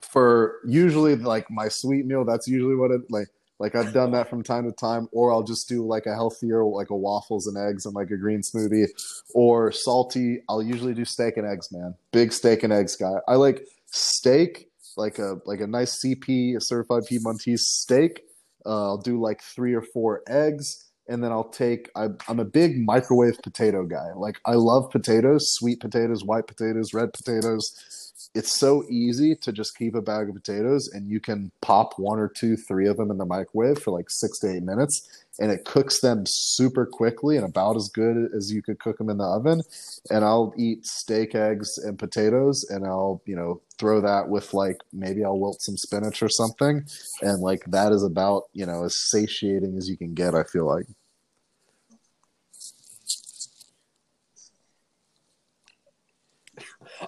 for 0.01 0.61
usually 0.67 1.17
like 1.17 1.51
my 1.51 1.69
sweet 1.69 2.07
meal, 2.07 2.25
that's 2.25 2.49
usually 2.49 2.75
what 2.75 2.91
it 2.91 3.03
like. 3.11 3.29
Like 3.59 3.77
I've 3.77 3.93
done 3.93 4.11
that 4.11 4.29
from 4.29 4.43
time 4.43 4.65
to 4.65 4.73
time, 4.73 5.09
or 5.13 5.31
I'll 5.31 5.45
just 5.45 5.69
do 5.69 5.87
like 5.87 6.07
a 6.07 6.15
healthier, 6.15 6.65
like 6.65 6.91
a 6.91 6.97
waffles 6.97 7.47
and 7.47 7.57
eggs 7.57 7.87
and 7.87 7.95
like 7.95 8.11
a 8.11 8.17
green 8.17 8.41
smoothie, 8.41 8.89
or 9.35 9.71
salty. 9.71 10.43
I'll 10.49 10.65
usually 10.65 10.95
do 10.95 11.05
steak 11.05 11.37
and 11.37 11.47
eggs, 11.47 11.71
man. 11.71 11.95
Big 12.11 12.33
steak 12.33 12.65
and 12.65 12.73
eggs 12.73 12.97
guy. 12.97 13.19
I 13.29 13.37
like 13.37 13.65
steak, 13.87 14.69
like 14.97 15.21
a 15.21 15.37
like 15.47 15.61
a 15.61 15.69
nice 15.69 16.05
CP, 16.05 16.57
a 16.57 16.61
certified 16.61 17.05
Piedmontese 17.09 17.65
steak. 17.65 18.23
Uh, 18.67 18.87
I'll 18.87 18.99
do 18.99 19.21
like 19.21 19.41
three 19.41 19.75
or 19.75 19.83
four 19.83 20.23
eggs, 20.27 20.91
and 21.09 21.23
then 21.23 21.31
I'll 21.31 21.49
take. 21.49 21.89
I, 21.95 22.09
I'm 22.27 22.41
a 22.41 22.45
big 22.45 22.85
microwave 22.85 23.41
potato 23.45 23.85
guy. 23.85 24.13
Like 24.17 24.41
I 24.45 24.55
love 24.55 24.91
potatoes, 24.91 25.53
sweet 25.53 25.79
potatoes, 25.79 26.25
white 26.25 26.49
potatoes, 26.49 26.93
red 26.93 27.13
potatoes 27.13 28.12
it's 28.35 28.59
so 28.59 28.85
easy 28.89 29.35
to 29.37 29.53
just 29.53 29.77
keep 29.77 29.95
a 29.95 30.01
bag 30.01 30.29
of 30.29 30.35
potatoes 30.35 30.89
and 30.93 31.09
you 31.09 31.21
can 31.21 31.51
pop 31.61 31.99
one 31.99 32.19
or 32.19 32.29
two, 32.29 32.57
three 32.57 32.89
of 32.89 32.97
them 32.97 33.11
in 33.11 33.19
the 33.19 33.27
microwave 33.27 33.79
for 33.79 33.91
like 33.91 34.09
six 34.09 34.39
to 34.39 34.51
eight 34.51 34.63
minutes 34.63 35.27
and 35.39 35.51
it 35.51 35.65
cooks 35.65 36.01
them 36.01 36.25
super 36.27 36.87
quickly 36.87 37.37
and 37.37 37.45
about 37.45 37.77
as 37.77 37.91
good 37.93 38.31
as 38.35 38.51
you 38.53 38.63
could 38.63 38.79
cook 38.79 38.97
them 38.99 39.11
in 39.11 39.19
the 39.19 39.25
oven. 39.25 39.61
And 40.11 40.25
I'll 40.25 40.55
eat 40.57 40.87
steak, 40.87 41.35
eggs, 41.35 41.77
and 41.79 41.99
potatoes 41.99 42.65
and 42.71 42.87
I'll, 42.87 43.23
you 43.27 43.37
know, 43.37 43.61
throw 43.79 44.01
that 44.01 44.29
with 44.29 44.55
like 44.55 44.79
maybe 44.93 45.25
I'll 45.25 45.39
wilt 45.39 45.61
some 45.61 45.77
spinach 45.77 46.23
or 46.23 46.29
something. 46.29 46.85
And 47.21 47.43
like 47.43 47.65
that 47.67 47.93
is 47.93 48.03
about, 48.03 48.45
you 48.55 48.65
know, 48.65 48.85
as 48.85 48.97
satiating 49.11 49.77
as 49.77 49.89
you 49.89 49.99
can 49.99 50.15
get, 50.15 50.35
I 50.35 50.45
feel 50.45 50.67
like. 50.67 50.87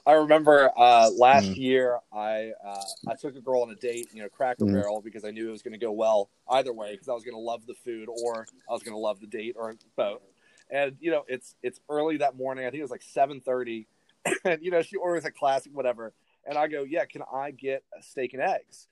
I 0.06 0.12
remember 0.12 0.70
uh, 0.76 1.10
last 1.16 1.46
mm. 1.46 1.56
year 1.56 1.98
I 2.12 2.52
uh, 2.64 2.82
I 3.08 3.14
took 3.14 3.36
a 3.36 3.40
girl 3.40 3.62
on 3.62 3.70
a 3.70 3.74
date, 3.74 4.08
you 4.12 4.22
know, 4.22 4.28
Cracker 4.28 4.64
mm. 4.64 4.72
Barrel 4.72 5.00
because 5.00 5.24
I 5.24 5.30
knew 5.30 5.48
it 5.48 5.52
was 5.52 5.62
going 5.62 5.72
to 5.72 5.78
go 5.78 5.92
well 5.92 6.30
either 6.48 6.72
way 6.72 6.92
because 6.92 7.08
I 7.08 7.12
was 7.12 7.24
going 7.24 7.34
to 7.34 7.40
love 7.40 7.66
the 7.66 7.74
food 7.74 8.08
or 8.08 8.46
I 8.68 8.72
was 8.72 8.82
going 8.82 8.94
to 8.94 8.98
love 8.98 9.20
the 9.20 9.26
date 9.26 9.56
or 9.58 9.74
both. 9.96 10.22
And 10.70 10.96
you 11.00 11.10
know, 11.10 11.24
it's 11.28 11.54
it's 11.62 11.80
early 11.88 12.18
that 12.18 12.36
morning. 12.36 12.64
I 12.64 12.70
think 12.70 12.80
it 12.80 12.84
was 12.84 12.90
like 12.90 13.02
seven 13.02 13.40
thirty, 13.40 13.86
and 14.44 14.62
you 14.62 14.70
know 14.70 14.82
she 14.82 14.96
orders 14.96 15.24
a 15.24 15.30
classic 15.30 15.72
whatever, 15.74 16.12
and 16.46 16.56
I 16.56 16.68
go, 16.68 16.84
yeah, 16.84 17.04
can 17.04 17.22
I 17.32 17.50
get 17.50 17.84
a 17.98 18.02
steak 18.02 18.32
and 18.32 18.42
eggs? 18.42 18.88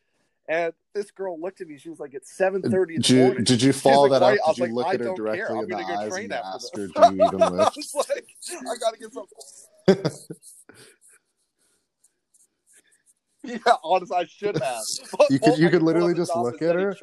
And 0.48 0.72
this 0.92 1.10
girl 1.12 1.40
looked 1.40 1.60
at 1.60 1.68
me. 1.68 1.78
She 1.78 1.88
was 1.88 2.00
like, 2.00 2.14
"It's 2.14 2.36
seven 2.36 2.62
thirty 2.62 2.96
in 2.96 3.02
the 3.02 3.08
did 3.08 3.26
morning." 3.26 3.44
Did 3.44 3.62
you 3.62 3.72
follow 3.72 4.08
like, 4.08 4.20
that 4.20 4.40
up? 4.40 4.56
Did 4.56 4.58
you 4.58 4.64
like, 4.64 4.72
look 4.72 4.94
at 4.94 5.00
her 5.00 5.14
directly 5.14 5.58
in 5.60 5.68
the 5.68 5.76
eyes 5.76 6.16
and 6.16 6.32
ask 6.32 6.76
her, 6.76 6.88
"Do 6.88 7.16
you 7.16 7.24
even 7.24 7.38
live?" 7.38 7.42
I 7.60 7.70
was 7.76 7.94
like, 7.94 8.26
"I 8.50 8.76
gotta 8.80 8.98
get 8.98 9.12
something." 9.12 10.20
yeah, 13.44 13.58
honestly, 13.82 14.16
I 14.16 14.24
should 14.26 14.56
have. 14.58 14.84
you 15.30 15.40
could 15.40 15.58
you 15.58 15.68
could 15.68 15.82
literally 15.82 16.14
just 16.14 16.34
look 16.36 16.62
at 16.62 16.76
her 16.76 16.94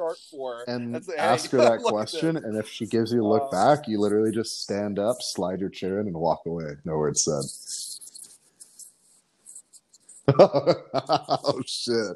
and, 0.68 0.96
and 0.96 1.06
say, 1.06 1.14
hey, 1.18 1.22
ask 1.22 1.52
her 1.52 1.58
that 1.58 1.82
question, 1.82 2.38
and 2.38 2.56
if 2.56 2.68
she 2.68 2.86
gives 2.86 3.12
you 3.12 3.26
a 3.26 3.28
look 3.28 3.50
uh, 3.52 3.76
back, 3.76 3.88
you 3.90 4.00
literally 4.00 4.32
just 4.32 4.62
stand 4.62 5.00
up, 5.00 5.18
slide 5.22 5.60
your 5.60 5.70
chair 5.70 6.00
in, 6.00 6.08
and 6.08 6.16
walk 6.16 6.44
away. 6.46 6.76
No 6.86 6.98
words 6.98 7.26
said. 7.26 7.44
oh 10.40 11.62
shit! 11.66 12.16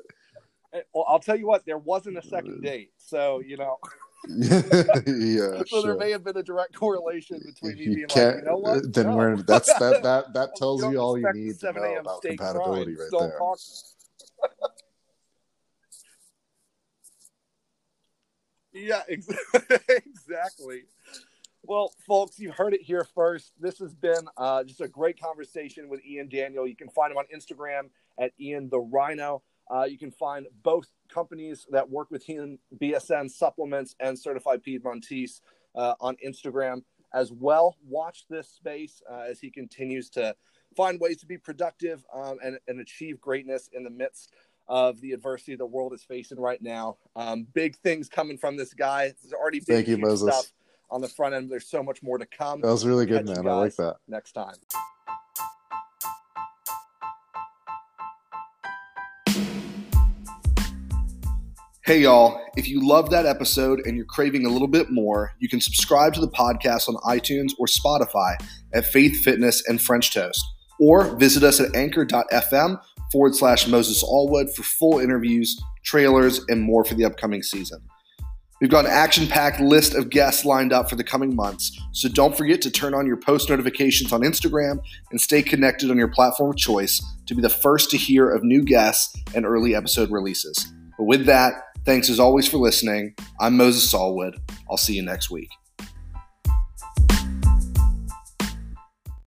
Well, 0.94 1.06
I'll 1.08 1.20
tell 1.20 1.38
you 1.38 1.48
what, 1.48 1.66
there 1.66 1.78
wasn't 1.78 2.18
a 2.18 2.22
second 2.22 2.62
date, 2.62 2.92
so 2.98 3.40
you 3.40 3.58
know. 3.58 3.78
yeah. 4.30 5.58
so 5.58 5.64
sure. 5.66 5.82
there 5.84 5.98
may 5.98 6.12
have 6.12 6.24
been 6.24 6.38
a 6.38 6.44
direct 6.44 6.74
correlation 6.74 7.42
between 7.46 7.78
you, 7.78 7.96
being 7.96 8.08
like, 8.08 8.36
you 8.38 8.42
know 8.44 8.56
what? 8.56 8.94
Then 8.94 9.08
no. 9.08 9.18
we're 9.18 9.36
that's 9.42 9.68
that 9.80 10.02
that 10.04 10.34
that 10.34 10.56
tells 10.56 10.82
you, 10.82 10.98
all 10.98 11.18
you 11.18 11.30
need 11.34 11.60
to 11.60 11.74
know 11.74 11.98
about 11.98 12.22
compatibility 12.22 12.96
right 12.96 13.10
there. 13.12 13.38
Talk. 13.38 13.60
Yeah, 18.74 19.02
exactly. 19.08 20.84
Well, 21.66 21.94
folks, 22.06 22.40
you've 22.40 22.56
heard 22.56 22.74
it 22.74 22.82
here 22.82 23.06
first. 23.16 23.54
This 23.60 23.80
has 23.80 23.94
been 23.94 24.28
uh, 24.36 24.66
just 24.66 24.82
a 24.82 24.88
great 24.88 25.18
conversation 25.22 25.88
with 25.88 26.06
Ian 26.06 26.28
Daniel. 26.28 26.68
You 26.68 26.76
can 26.76 26.90
find 26.90 27.12
him 27.12 27.18
on 27.18 27.26
Instagram 27.34 27.90
at 28.20 28.34
Ian 28.40 28.70
the 28.70 28.80
Rhino. 28.80 29.44
Uh, 29.72 29.86
you 29.86 29.98
can 29.98 30.12
find 30.12 30.46
both 30.62 30.88
companies 31.08 31.66
that 31.72 31.90
work 31.90 32.12
with 32.12 32.26
him, 32.26 32.60
BSN 32.82 33.32
Supplements 33.32 33.96
and 34.02 34.20
Certified 34.20 34.62
Piedmontese, 34.62 35.40
uh, 35.76 35.94
on 36.02 36.18
Instagram 36.26 36.84
as 37.14 37.32
well. 37.32 37.78
Watch 37.88 38.26
this 38.30 38.50
space 38.50 39.02
uh, 39.10 39.22
as 39.30 39.40
he 39.40 39.50
continues 39.50 40.10
to 40.12 40.36
find 40.76 41.00
ways 41.00 41.18
to 41.18 41.26
be 41.26 41.38
productive 41.38 42.06
um, 42.14 42.38
and, 42.44 42.58
and 42.68 42.80
achieve 42.80 43.20
greatness 43.22 43.70
in 43.74 43.84
the 43.84 43.90
midst 43.90 44.32
of 44.68 45.02
the 45.02 45.12
adversity 45.12 45.56
the 45.56 45.66
world 45.66 45.94
is 45.94 46.04
facing 46.04 46.40
right 46.40 46.62
now. 46.62 46.98
Um, 47.16 47.48
big 47.54 47.76
things 47.78 48.10
coming 48.10 48.38
from 48.38 48.58
this 48.58 48.74
guy. 48.74 49.14
There's 49.22 49.34
already 49.34 49.60
big 49.60 49.86
Thank 49.86 49.88
you, 49.88 49.98
Moses. 49.98 50.34
stuff 50.34 50.52
on 50.90 51.02
the 51.02 51.10
front 51.10 51.36
end. 51.36 51.50
There's 51.50 51.68
so 51.68 51.84
much 51.84 52.02
more 52.02 52.18
to 52.18 52.26
come. 52.26 52.62
That 52.62 52.72
was 52.72 52.86
really 52.86 53.06
good, 53.06 53.26
man. 53.26 53.48
I 53.48 53.54
like 53.54 53.76
that. 53.76 53.98
Next 54.08 54.34
time. 54.34 54.56
Hey, 61.86 62.00
y'all, 62.00 62.40
if 62.56 62.70
you 62.70 62.88
love 62.88 63.10
that 63.10 63.26
episode 63.26 63.82
and 63.86 63.98
you're 63.98 64.06
craving 64.06 64.46
a 64.46 64.50
little 64.50 64.70
bit 64.70 64.90
more, 64.90 65.34
you 65.40 65.50
can 65.50 65.60
subscribe 65.60 66.14
to 66.14 66.22
the 66.22 66.30
podcast 66.30 66.88
on 66.88 66.96
iTunes 67.04 67.52
or 67.60 67.66
Spotify 67.66 68.36
at 68.74 68.86
Faith 68.86 69.22
Fitness 69.22 69.62
and 69.68 69.82
French 69.82 70.14
Toast, 70.14 70.46
or 70.80 71.16
visit 71.18 71.44
us 71.44 71.60
at 71.60 71.76
anchor.fm 71.76 72.82
forward 73.12 73.36
slash 73.36 73.68
Moses 73.68 74.04
Allwood 74.04 74.54
for 74.56 74.64
full 74.64 75.00
interviews, 75.00 75.60
trailers, 75.84 76.44
and 76.50 76.62
more 76.62 76.84
for 76.84 76.96
the 76.96 77.06
upcoming 77.06 77.44
season. 77.44 77.80
We've 78.62 78.70
got 78.70 78.86
an 78.86 78.92
action 78.92 79.28
packed 79.28 79.60
list 79.60 79.94
of 79.94 80.10
guests 80.10 80.46
lined 80.46 80.72
up 80.72 80.90
for 80.90 80.96
the 80.96 81.04
coming 81.04 81.36
months, 81.36 81.78
so 81.92 82.08
don't 82.08 82.38
forget 82.38 82.62
to 82.62 82.72
turn 82.72 82.94
on 82.94 83.06
your 83.06 83.18
post 83.18 83.50
notifications 83.50 84.14
on 84.14 84.22
Instagram 84.22 84.80
and 85.12 85.20
stay 85.20 85.42
connected 85.42 85.92
on 85.92 85.98
your 85.98 86.08
platform 86.08 86.52
of 86.52 86.56
choice 86.56 87.04
to 87.26 87.36
be 87.36 87.42
the 87.42 87.50
first 87.50 87.90
to 87.92 87.98
hear 87.98 88.30
of 88.30 88.44
new 88.44 88.64
guests 88.64 89.16
and 89.36 89.46
early 89.46 89.76
episode 89.76 90.12
releases. 90.12 90.72
But 90.98 91.06
with 91.06 91.26
that, 91.26 91.56
Thanks 91.86 92.10
as 92.10 92.20
always 92.20 92.48
for 92.48 92.58
listening. 92.58 93.14
I'm 93.42 93.58
Moses 93.58 93.94
Allwood. 93.94 94.38
I'll 94.70 94.78
see 94.78 94.94
you 94.94 95.02
next 95.02 95.30
week. 95.30 95.50